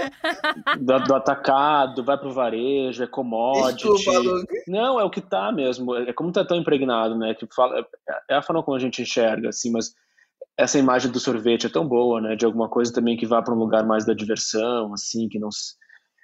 do, 0.80 1.00
do 1.00 1.16
atacado, 1.16 2.04
vai 2.04 2.18
pro 2.18 2.32
varejo, 2.34 3.04
é 3.04 3.08
commodity. 3.08 3.88
Desculpa. 3.88 4.46
Não, 4.68 5.00
é 5.00 5.04
o 5.04 5.10
que 5.10 5.22
tá 5.22 5.52
mesmo. 5.52 5.94
É 5.96 6.14
como 6.14 6.32
tá 6.32 6.44
tão 6.46 6.58
impregnado, 6.58 7.16
né? 7.16 7.36
Que 7.36 7.46
fala, 7.54 7.86
é 8.30 8.36
a 8.36 8.42
forma 8.42 8.64
como 8.64 8.78
a 8.78 8.80
gente 8.80 9.02
enxerga, 9.02 9.50
assim, 9.50 9.70
mas 9.70 9.94
essa 10.58 10.80
imagem 10.80 11.12
do 11.12 11.20
sorvete 11.20 11.68
é 11.68 11.70
tão 11.70 11.86
boa, 11.86 12.20
né? 12.22 12.36
De 12.36 12.46
alguma 12.46 12.70
coisa 12.70 12.92
também 12.92 13.18
que 13.18 13.28
vá 13.28 13.42
para 13.42 13.54
um 13.54 13.60
lugar 13.60 13.86
mais 13.86 14.06
da 14.06 14.14
diversão, 14.14 14.94
assim, 14.94 15.28
que 15.28 15.38
não, 15.38 15.50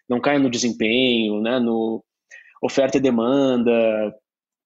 não 0.09 0.21
caia 0.21 0.39
no 0.39 0.49
desempenho, 0.49 1.41
né? 1.41 1.59
No 1.59 2.03
oferta 2.65 2.97
e 2.97 3.01
demanda, 3.01 4.13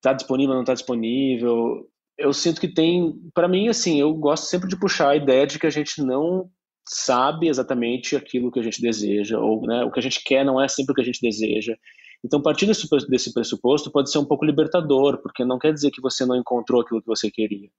tá 0.02 0.14
disponível, 0.14 0.56
não 0.56 0.64
tá 0.64 0.74
disponível. 0.74 1.88
Eu 2.18 2.34
sinto 2.34 2.60
que 2.60 2.68
tem, 2.68 3.14
para 3.34 3.48
mim, 3.48 3.68
assim, 3.70 4.00
eu 4.00 4.14
gosto 4.14 4.46
sempre 4.46 4.68
de 4.68 4.80
puxar 4.80 5.10
a 5.10 5.16
ideia 5.16 5.48
de 5.48 5.58
que 5.60 5.68
a 5.68 5.72
gente 5.72 6.02
não 6.02 6.50
sabe 6.88 7.48
exatamente 7.48 8.16
aquilo 8.16 8.52
que 8.52 8.60
a 8.60 8.64
gente 8.64 8.82
deseja, 8.82 9.40
ou 9.40 9.62
né, 9.62 9.84
o 9.86 9.92
que 9.92 10.00
a 10.00 10.04
gente 10.04 10.24
quer 10.24 10.44
não 10.44 10.62
é 10.62 10.68
sempre 10.68 10.92
o 10.92 10.96
que 10.96 11.02
a 11.02 11.06
gente 11.06 11.22
deseja. 11.22 11.76
Então, 12.24 12.42
partir 12.42 12.66
desse 12.66 13.34
pressuposto 13.34 13.92
pode 13.92 14.12
ser 14.12 14.18
um 14.18 14.26
pouco 14.26 14.44
libertador, 14.44 15.22
porque 15.22 15.46
não 15.46 15.60
quer 15.60 15.72
dizer 15.72 15.92
que 15.92 16.02
você 16.02 16.26
não 16.26 16.36
encontrou 16.36 16.82
aquilo 16.82 17.02
que 17.02 17.08
você 17.08 17.32
queria. 17.32 17.70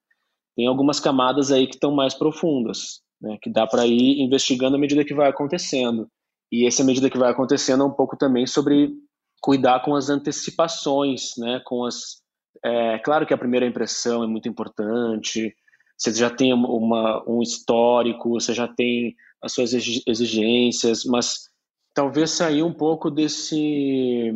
Tem 0.57 0.67
algumas 0.67 0.99
camadas 1.01 1.51
aí 1.53 1.67
que 1.67 1.75
estão 1.75 1.93
mais 1.93 2.15
profundas, 2.15 3.03
né, 3.21 3.37
que 3.43 3.51
dá 3.51 3.67
para 3.67 3.87
ir 3.87 4.21
investigando 4.21 4.77
à 4.77 4.79
medida 4.79 5.05
que 5.05 5.15
vai 5.15 5.29
acontecendo. 5.29 6.09
E 6.51 6.67
essa 6.67 6.83
medida 6.83 7.11
que 7.11 7.19
vai 7.19 7.31
acontecendo 7.31 7.83
é 7.83 7.87
um 7.87 7.93
pouco 7.93 8.17
também 8.17 8.47
sobre 8.47 8.93
cuidar 9.41 9.81
com 9.81 9.95
as 9.95 10.11
antecipações, 10.11 11.33
né, 11.39 11.61
com 11.65 11.85
as 11.85 12.21
é 12.63 12.99
claro 12.99 13.27
que 13.27 13.33
a 13.33 13.39
primeira 13.39 13.67
impressão 13.67 14.23
é 14.23 14.27
muito 14.27 14.49
importante. 14.49 15.55
Você 15.97 16.13
já 16.13 16.31
tem 16.31 16.53
uma, 16.53 17.23
um 17.29 17.43
histórico, 17.43 18.31
você 18.31 18.53
já 18.53 18.69
tem 18.69 19.15
as 19.43 19.53
suas 19.53 19.73
exigências, 19.73 21.05
mas 21.05 21.49
talvez 21.95 22.31
sair 22.31 22.63
um 22.63 22.73
pouco 22.73 23.11
desse 23.11 24.33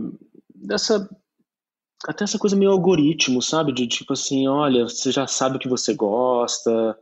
dessa 0.55 1.09
até 2.07 2.25
essa 2.25 2.39
coisa 2.39 2.57
meio 2.57 2.71
algoritmo, 2.71 3.41
sabe? 3.41 3.73
De 3.73 3.87
tipo 3.87 4.13
assim, 4.13 4.47
olha, 4.47 4.85
você 4.85 5.11
já 5.11 5.27
sabe 5.27 5.57
o 5.57 5.59
que 5.59 5.69
você 5.69 5.95
gosta, 5.95 6.99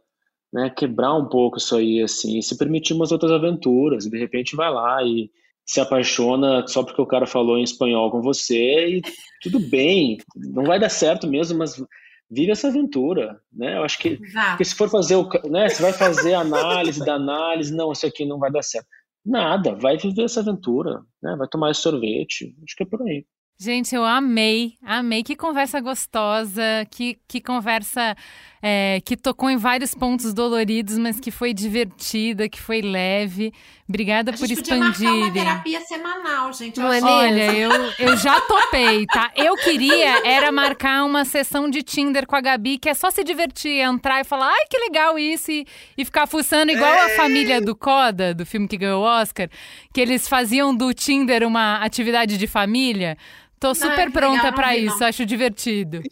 né? 0.52 0.70
Quebrar 0.70 1.14
um 1.14 1.28
pouco 1.28 1.58
isso 1.58 1.76
aí, 1.76 2.00
assim, 2.02 2.40
se 2.40 2.56
permitir 2.56 2.94
umas 2.94 3.12
outras 3.12 3.32
aventuras. 3.32 4.06
De 4.06 4.18
repente 4.18 4.56
vai 4.56 4.70
lá 4.72 5.02
e 5.02 5.30
se 5.64 5.80
apaixona 5.80 6.66
só 6.66 6.82
porque 6.82 7.00
o 7.00 7.06
cara 7.06 7.26
falou 7.26 7.58
em 7.58 7.62
espanhol 7.62 8.10
com 8.10 8.20
você 8.20 8.98
e 8.98 9.02
tudo 9.40 9.58
bem, 9.58 10.18
não 10.36 10.64
vai 10.64 10.78
dar 10.78 10.88
certo 10.88 11.26
mesmo, 11.26 11.58
mas 11.58 11.82
vive 12.30 12.50
essa 12.50 12.68
aventura, 12.68 13.40
né? 13.52 13.76
Eu 13.76 13.84
acho 13.84 13.98
que 13.98 14.18
porque 14.50 14.64
se 14.64 14.74
for 14.74 14.88
fazer 14.88 15.16
o, 15.16 15.28
né, 15.50 15.68
você 15.68 15.82
vai 15.82 15.92
fazer 15.92 16.34
análise 16.34 17.04
da 17.04 17.14
análise, 17.14 17.74
não, 17.74 17.92
isso 17.92 18.06
aqui 18.06 18.24
não 18.24 18.38
vai 18.38 18.50
dar 18.50 18.62
certo. 18.62 18.86
Nada, 19.24 19.74
vai 19.74 19.96
viver 19.96 20.24
essa 20.24 20.40
aventura, 20.40 21.00
né? 21.22 21.36
Vai 21.36 21.46
tomar 21.46 21.70
esse 21.70 21.80
sorvete. 21.80 22.56
Acho 22.64 22.76
que 22.76 22.82
é 22.82 22.86
por 22.86 23.02
aí. 23.02 23.24
Gente, 23.60 23.94
eu 23.94 24.04
amei, 24.04 24.72
amei. 24.82 25.22
Que 25.22 25.36
conversa 25.36 25.80
gostosa, 25.80 26.62
que, 26.90 27.20
que 27.28 27.40
conversa 27.40 28.16
é, 28.62 29.00
que 29.04 29.16
tocou 29.16 29.50
em 29.50 29.56
vários 29.56 29.92
pontos 29.92 30.32
doloridos, 30.32 30.96
mas 30.96 31.18
que 31.18 31.32
foi 31.32 31.52
divertida, 31.52 32.48
que 32.48 32.60
foi 32.60 32.80
leve. 32.80 33.52
Obrigada 33.88 34.30
A 34.30 34.34
por 34.34 34.46
gente 34.46 34.58
podia 34.58 34.76
uma 34.76 34.90
expandirem. 34.90 35.32
terapia 35.32 35.80
semanal, 35.80 36.52
gente. 36.52 36.78
Eu 36.80 36.86
é 36.92 36.96
acho- 36.98 37.06
Olha, 37.06 37.52
eu, 37.58 37.70
eu 37.98 38.16
já 38.16 38.40
topei, 38.40 39.04
tá? 39.06 39.30
Eu 39.34 39.56
queria 39.56 40.26
era 40.26 40.52
marcar 40.52 41.04
uma 41.04 41.24
sessão 41.24 41.68
de 41.68 41.82
Tinder 41.82 42.26
com 42.26 42.36
a 42.36 42.40
Gabi, 42.40 42.78
que 42.78 42.88
é 42.88 42.94
só 42.94 43.10
se 43.10 43.24
divertir, 43.24 43.80
entrar 43.80 44.20
e 44.20 44.24
falar, 44.24 44.48
ai, 44.50 44.66
que 44.70 44.78
legal 44.78 45.18
isso, 45.18 45.50
e, 45.50 45.66
e 45.98 46.04
ficar 46.04 46.26
fuçando 46.28 46.70
igual 46.72 46.92
a 46.92 47.08
família 47.10 47.60
do 47.60 47.74
Coda, 47.74 48.32
do 48.32 48.46
filme 48.46 48.68
que 48.68 48.78
ganhou 48.78 49.02
o 49.02 49.04
Oscar, 49.04 49.48
que 49.92 50.00
eles 50.00 50.28
faziam 50.28 50.74
do 50.74 50.94
Tinder 50.94 51.42
uma 51.46 51.76
atividade 51.78 52.38
de 52.38 52.46
família. 52.46 53.18
Tô 53.60 53.74
super 53.76 54.10
pronta 54.10 54.30
legal, 54.36 54.44
não 54.46 54.52
pra 54.54 54.70
vi, 54.70 54.86
isso, 54.86 54.98
não. 55.00 55.06
acho 55.06 55.24
divertido. 55.26 56.02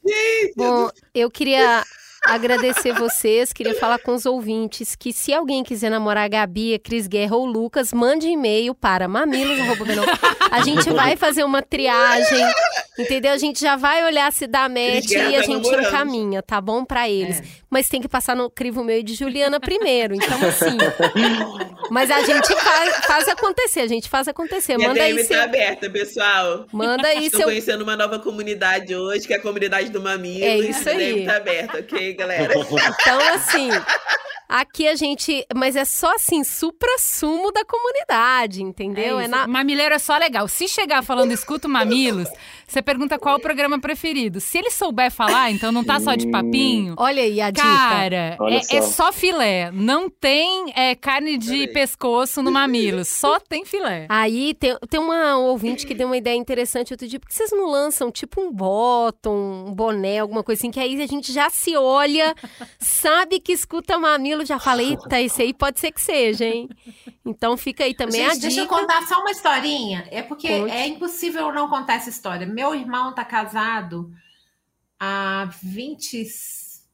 Bom, 0.56 0.89
eu 1.14 1.28
queria 1.31 1.82
agradecer 2.24 2.92
vocês, 2.92 3.52
queria 3.52 3.74
falar 3.74 3.98
com 3.98 4.14
os 4.14 4.26
ouvintes 4.26 4.94
que 4.94 5.12
se 5.12 5.32
alguém 5.32 5.62
quiser 5.62 5.90
namorar 5.90 6.24
a 6.24 6.28
Gabi, 6.28 6.74
a 6.74 6.78
Cris 6.78 7.06
Guerra 7.06 7.36
ou 7.36 7.47
Lucas, 7.47 7.92
mande 7.92 8.26
e-mail 8.26 8.74
para 8.74 9.09
mamilos.com. 9.09 10.51
A 10.51 10.62
gente 10.62 10.90
vai 10.90 11.16
fazer 11.16 11.44
uma 11.44 11.62
triagem, 11.62 12.44
entendeu? 12.98 13.32
A 13.32 13.38
gente 13.38 13.60
já 13.60 13.76
vai 13.76 14.05
olhar 14.05 14.32
se 14.32 14.47
dá 14.47 14.68
match 14.68 15.06
Guerra 15.09 15.30
e 15.30 15.36
a 15.36 15.42
gente 15.42 15.64
namorando. 15.64 15.88
encaminha, 15.88 16.42
tá 16.42 16.60
bom 16.60 16.84
pra 16.84 17.09
eles. 17.09 17.42
Mas 17.70 17.88
tem 17.88 18.01
que 18.01 18.09
passar 18.09 18.34
no 18.34 18.51
crivo 18.51 18.82
meu 18.82 18.98
e 18.98 19.02
de 19.02 19.14
Juliana 19.14 19.60
primeiro, 19.60 20.14
então 20.14 20.36
assim. 20.48 20.76
Mas 21.88 22.10
a 22.10 22.20
gente 22.22 22.55
faz, 22.56 22.97
faz 23.06 23.28
acontecer, 23.28 23.80
a 23.80 23.86
gente 23.86 24.09
faz 24.09 24.26
acontecer. 24.26 24.76
Minha 24.76 24.88
Manda 24.88 25.02
aí 25.05 25.14
DM 25.14 25.24
seu, 25.24 25.36
tá 25.38 25.44
aberta, 25.44 25.88
pessoal. 25.88 26.66
manda 26.72 27.06
aí 27.06 27.26
Estou 27.26 27.40
seu 27.40 27.48
conhecendo 27.48 27.82
uma 27.82 27.97
nova 27.97 28.18
comunidade 28.18 28.94
hoje, 28.94 29.26
que 29.26 29.32
é 29.32 29.36
a 29.36 29.40
comunidade 29.42 29.88
do 29.90 30.01
Mamilo. 30.01 30.44
É 30.44 30.59
isso 30.59 30.88
A 30.88 30.92
DM 30.94 31.20
aí. 31.20 31.26
tá 31.26 31.36
aberta, 31.36 31.78
ok, 31.78 32.14
galera? 32.14 32.55
Então, 32.55 33.34
assim, 33.34 33.70
Aqui 34.51 34.89
a 34.89 34.97
gente. 34.97 35.47
Mas 35.55 35.77
é 35.77 35.85
só 35.85 36.16
assim, 36.16 36.43
supra-sumo 36.43 37.52
da 37.52 37.64
comunidade, 37.64 38.64
entendeu? 38.64 39.20
É 39.20 39.24
É, 39.24 39.28
na. 39.28 39.47
Mamileiro 39.47 39.94
é 39.94 39.98
só 39.98 40.18
legal. 40.18 40.48
Se 40.48 40.66
chegar 40.66 41.05
falando 41.05 41.31
escuta 41.31 41.68
o 41.68 41.70
Mamilos, 41.70 42.28
você 42.66 42.82
pergunta 42.82 43.16
qual 43.16 43.36
o 43.36 43.40
programa 43.40 43.78
preferido. 43.78 44.40
Se 44.40 44.59
ele 44.59 44.70
souber 44.70 45.10
falar, 45.12 45.52
então 45.52 45.70
não 45.70 45.85
tá 45.85 46.01
só 46.01 46.16
de 46.16 46.28
papinho. 46.28 46.94
Olha 46.98 47.22
aí 47.22 47.40
a 47.40 47.51
dica. 47.51 47.62
Cara, 47.62 48.36
é, 48.40 48.77
é 48.77 48.82
só. 48.82 49.12
filé. 49.12 49.70
Não 49.72 50.10
tem 50.10 50.72
é, 50.74 50.97
carne 50.97 51.39
de 51.39 51.68
pescoço 51.68 52.43
no 52.43 52.51
mamilo. 52.51 53.05
Só 53.20 53.39
tem 53.39 53.64
filé. 53.64 54.06
Aí 54.09 54.55
tem, 54.55 54.77
tem 54.89 54.98
uma 54.98 55.36
ouvinte 55.36 55.86
que 55.86 55.94
deu 55.94 56.06
uma 56.06 56.16
ideia 56.16 56.36
interessante 56.36 56.93
outro 56.93 57.06
dia. 57.06 57.20
Por 57.20 57.28
que 57.28 57.35
vocês 57.35 57.51
não 57.52 57.66
lançam 57.66 58.10
tipo 58.10 58.40
um 58.40 58.52
bottom, 58.52 59.66
um 59.68 59.74
boné, 59.74 60.18
alguma 60.18 60.43
coisa 60.43 60.60
assim? 60.60 60.70
Que 60.70 60.81
aí 60.81 61.01
a 61.01 61.06
gente 61.06 61.32
já 61.32 61.51
se 61.51 61.77
olha, 61.77 62.35
sabe 62.78 63.39
que 63.40 63.52
escuta 63.52 63.94
já 64.44 64.58
fala, 64.58 64.82
eita, 64.82 65.20
esse 65.20 65.42
aí 65.42 65.52
pode 65.54 65.80
ser 65.80 65.92
que 65.92 66.00
seja, 66.00 66.44
hein? 66.44 66.68
Então 67.24 67.56
fica 67.56 67.84
aí 67.84 67.94
também 67.94 68.24
a 68.26 68.30
Gente, 68.34 68.42
deixa 68.42 68.60
eu 68.60 68.64
dica. 68.64 68.76
contar 68.76 69.06
só 69.06 69.20
uma 69.20 69.30
historinha. 69.30 70.06
É 70.10 70.22
porque 70.22 70.48
Conte. 70.48 70.72
é 70.72 70.86
impossível 70.86 71.48
eu 71.48 71.52
não 71.52 71.68
contar 71.68 71.94
essa 71.94 72.10
história. 72.10 72.46
Meu 72.46 72.74
irmão 72.74 73.14
tá 73.14 73.24
casado 73.24 74.10
há 74.98 75.48
20, 75.62 76.26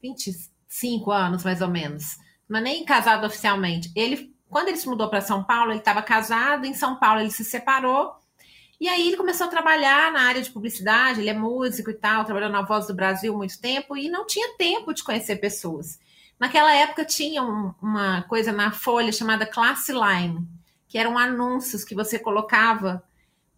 25 0.03 1.11
anos, 1.11 1.45
mais 1.45 1.61
ou 1.61 1.69
menos. 1.69 2.17
Não 2.49 2.59
é 2.59 2.63
nem 2.63 2.85
casado 2.85 3.27
oficialmente. 3.27 3.91
Ele, 3.95 4.33
quando 4.49 4.69
ele 4.69 4.77
se 4.77 4.89
mudou 4.89 5.09
para 5.09 5.21
São 5.21 5.43
Paulo, 5.43 5.73
ele 5.73 5.81
estava 5.81 6.03
casado. 6.03 6.65
Em 6.67 6.75
São 6.75 6.97
Paulo, 6.97 7.21
ele 7.21 7.31
se 7.31 7.45
separou. 7.45 8.15
E 8.79 8.89
aí 8.89 9.09
ele 9.09 9.17
começou 9.17 9.47
a 9.47 9.51
trabalhar 9.51 10.13
na 10.13 10.21
área 10.21 10.43
de 10.43 10.51
publicidade. 10.51 11.21
Ele 11.21 11.31
é 11.31 11.35
músico 11.35 11.91
e 11.91 11.95
tal, 11.95 12.25
trabalhou 12.25 12.51
na 12.51 12.63
Voz 12.63 12.87
do 12.87 12.95
Brasil 12.95 13.33
há 13.35 13.37
muito 13.37 13.59
tempo 13.61 13.97
e 13.97 14.09
não 14.09 14.27
tinha 14.27 14.55
tempo 14.57 14.93
de 14.93 15.03
conhecer 15.03 15.37
pessoas. 15.37 15.99
Naquela 16.39 16.75
época 16.75 17.05
tinha 17.05 17.43
um- 17.43 17.73
uma 17.81 18.23
coisa 18.23 18.53
na 18.53 18.71
Folha 18.71 19.11
chamada 19.13 19.47
Classe 19.47 19.93
Line, 19.93 20.47
que 20.89 20.99
eram 20.99 21.17
anúncios 21.17 21.85
que 21.85 21.95
você 21.95 22.19
colocava 22.19 23.03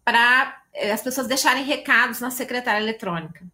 para 0.03 0.61
as 0.91 1.01
pessoas 1.01 1.27
deixarem 1.27 1.63
recados 1.63 2.19
na 2.19 2.31
secretária 2.31 2.81
eletrônica. 2.81 3.45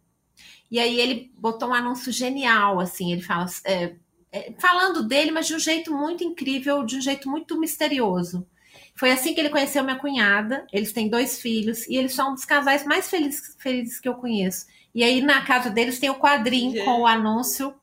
E 0.70 0.78
aí 0.78 0.98
ele 1.00 1.32
botou 1.36 1.70
um 1.70 1.74
anúncio 1.74 2.12
genial, 2.12 2.80
assim, 2.80 3.12
ele 3.12 3.22
fala, 3.22 3.46
é, 3.64 3.94
é, 4.32 4.52
falando 4.58 5.02
dele, 5.02 5.30
mas 5.30 5.46
de 5.46 5.54
um 5.54 5.58
jeito 5.58 5.92
muito 5.94 6.24
incrível, 6.24 6.84
de 6.84 6.96
um 6.96 7.00
jeito 7.00 7.28
muito 7.28 7.58
misterioso. 7.58 8.46
Foi 8.94 9.10
assim 9.10 9.34
que 9.34 9.40
ele 9.40 9.50
conheceu 9.50 9.84
minha 9.84 9.98
cunhada. 9.98 10.66
Eles 10.72 10.92
têm 10.92 11.08
dois 11.08 11.38
filhos 11.40 11.86
e 11.86 11.96
eles 11.96 12.14
são 12.14 12.30
um 12.30 12.34
dos 12.34 12.46
casais 12.46 12.84
mais 12.84 13.10
felizes, 13.10 13.54
felizes 13.58 14.00
que 14.00 14.08
eu 14.08 14.14
conheço. 14.14 14.66
E 14.94 15.04
aí 15.04 15.20
na 15.20 15.42
casa 15.44 15.68
deles 15.68 16.00
tem 16.00 16.08
o 16.08 16.14
quadrinho 16.18 16.72
Gente. 16.72 16.84
com 16.84 17.02
o 17.02 17.06
anúncio. 17.06 17.74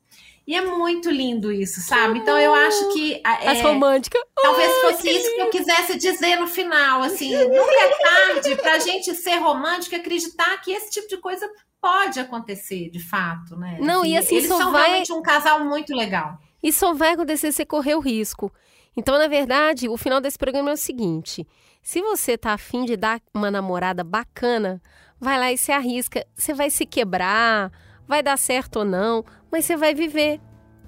E 0.45 0.56
é 0.56 0.61
muito 0.61 1.10
lindo 1.10 1.52
isso, 1.52 1.80
sabe? 1.82 2.20
Então 2.20 2.38
eu 2.38 2.53
acho 2.53 2.94
que 2.94 3.22
a- 3.24 3.52
As 3.52 3.60
é, 3.60 3.61
românticas. 3.61 4.22
Talvez 4.41 4.72
fosse 4.82 5.10
isso 5.10 5.34
que 5.36 5.41
eu 5.41 5.49
quisesse 5.49 5.98
dizer 5.98 6.36
no 6.38 6.48
final, 6.48 7.02
assim, 7.02 7.34
nunca 7.34 7.80
é 7.80 7.90
tarde 8.34 8.56
pra 8.57 8.78
gente 8.80 9.15
ser 9.15 9.38
romântico 9.38 9.95
e 9.95 9.99
acreditar 9.99 10.57
que 10.61 10.72
esse 10.74 10.91
tipo 10.91 11.07
de 11.07 11.18
coisa 11.18 11.49
pode 11.82 12.20
acontecer, 12.20 12.90
de 12.90 12.99
fato, 12.99 13.56
né? 13.56 13.78
Não, 13.80 14.06
e 14.06 14.18
assim, 14.18 14.36
eles 14.36 14.48
são 14.49 14.72
vai- 14.72 14.84
realmente 14.88 15.14
um 15.14 15.22
casal 15.22 15.64
muito 15.64 15.95
legal. 15.95 16.38
E 16.61 16.72
só 16.74 16.94
vai 16.94 17.14
acontecer 17.14 17.52
se 17.52 17.65
correr 17.65 17.95
o 17.95 17.99
risco. 17.99 18.52
Então, 18.95 19.18
na 19.18 19.28
verdade, 19.28 19.88
o 19.90 19.98
final 19.98 20.20
desse 20.22 20.38
programa 20.38 20.70
é 20.72 20.74
o 20.74 20.78
seguinte: 20.78 21.48
se 21.82 22.02
você 22.02 22.38
tá 22.38 22.52
afim 22.53 22.84
de 22.86 22.95
dar 22.98 23.20
uma 23.34 23.49
namorada 23.49 24.03
bacana, 24.03 24.82
vai 25.20 25.40
lá 25.40 25.52
e 25.52 25.57
se 25.57 25.72
arrisca. 25.72 26.26
Você 26.36 26.53
vai 26.53 26.70
se 26.70 26.86
quebrar, 26.86 27.72
vai 28.07 28.22
dar 28.22 28.38
certo 28.38 28.80
ou 28.80 28.86
não, 28.86 29.26
mas 29.53 29.65
você 29.65 29.77
vai 29.77 29.93
viver, 29.93 30.41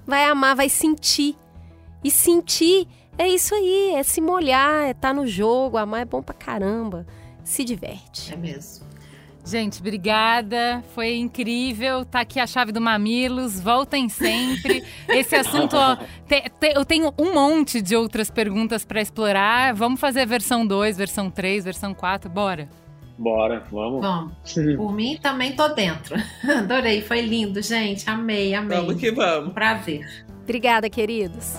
vai 0.06 0.24
amar, 0.24 0.54
vai 0.56 0.68
sentir. 0.68 1.34
E 2.04 2.10
sentir 2.10 2.86
é 3.16 3.26
isso 3.28 3.54
aí, 3.54 3.94
é 3.94 4.02
se 4.02 4.20
molhar, 4.20 4.84
é 4.84 4.90
estar 4.90 5.14
no 5.14 5.26
jogo, 5.26 5.78
amar 5.78 6.02
é 6.02 6.04
bom 6.04 6.20
pra 6.22 6.34
caramba. 6.34 7.06
Se 7.44 7.64
diverte. 7.64 8.32
É 8.34 8.36
mesmo. 8.36 8.84
Gente, 9.44 9.78
obrigada. 9.78 10.82
Foi 10.92 11.14
incrível. 11.16 12.04
Tá 12.04 12.18
aqui 12.20 12.40
a 12.40 12.46
chave 12.48 12.72
do 12.72 12.80
Mamilos. 12.80 13.60
Voltem 13.60 14.08
sempre. 14.08 14.82
Esse 15.08 15.36
assunto, 15.36 15.76
ó, 15.76 15.94
te- 16.26 16.50
te- 16.60 16.72
eu 16.74 16.84
tenho 16.84 17.14
um 17.16 17.32
monte 17.32 17.80
de 17.80 17.94
outras 17.94 18.28
perguntas 18.28 18.84
para 18.84 19.00
explorar. 19.00 19.72
Vamos 19.72 20.00
fazer 20.00 20.26
versão 20.26 20.66
2, 20.66 20.96
versão 20.96 21.30
3, 21.30 21.64
versão 21.64 21.94
4. 21.94 22.28
Bora. 22.28 22.68
Bora, 23.18 23.64
vamos. 23.70 24.00
Bom, 24.02 24.30
por 24.76 24.92
mim 24.92 25.18
também 25.20 25.54
tô 25.56 25.68
dentro. 25.68 26.14
Adorei, 26.58 27.00
foi 27.02 27.22
lindo, 27.22 27.62
gente. 27.62 28.08
Amei, 28.08 28.54
amei. 28.54 28.78
Vamos 28.78 29.00
que 29.00 29.10
Um 29.10 29.14
vamos. 29.14 29.52
prazer. 29.54 30.24
Obrigada, 30.42 30.88
queridos. 30.90 31.56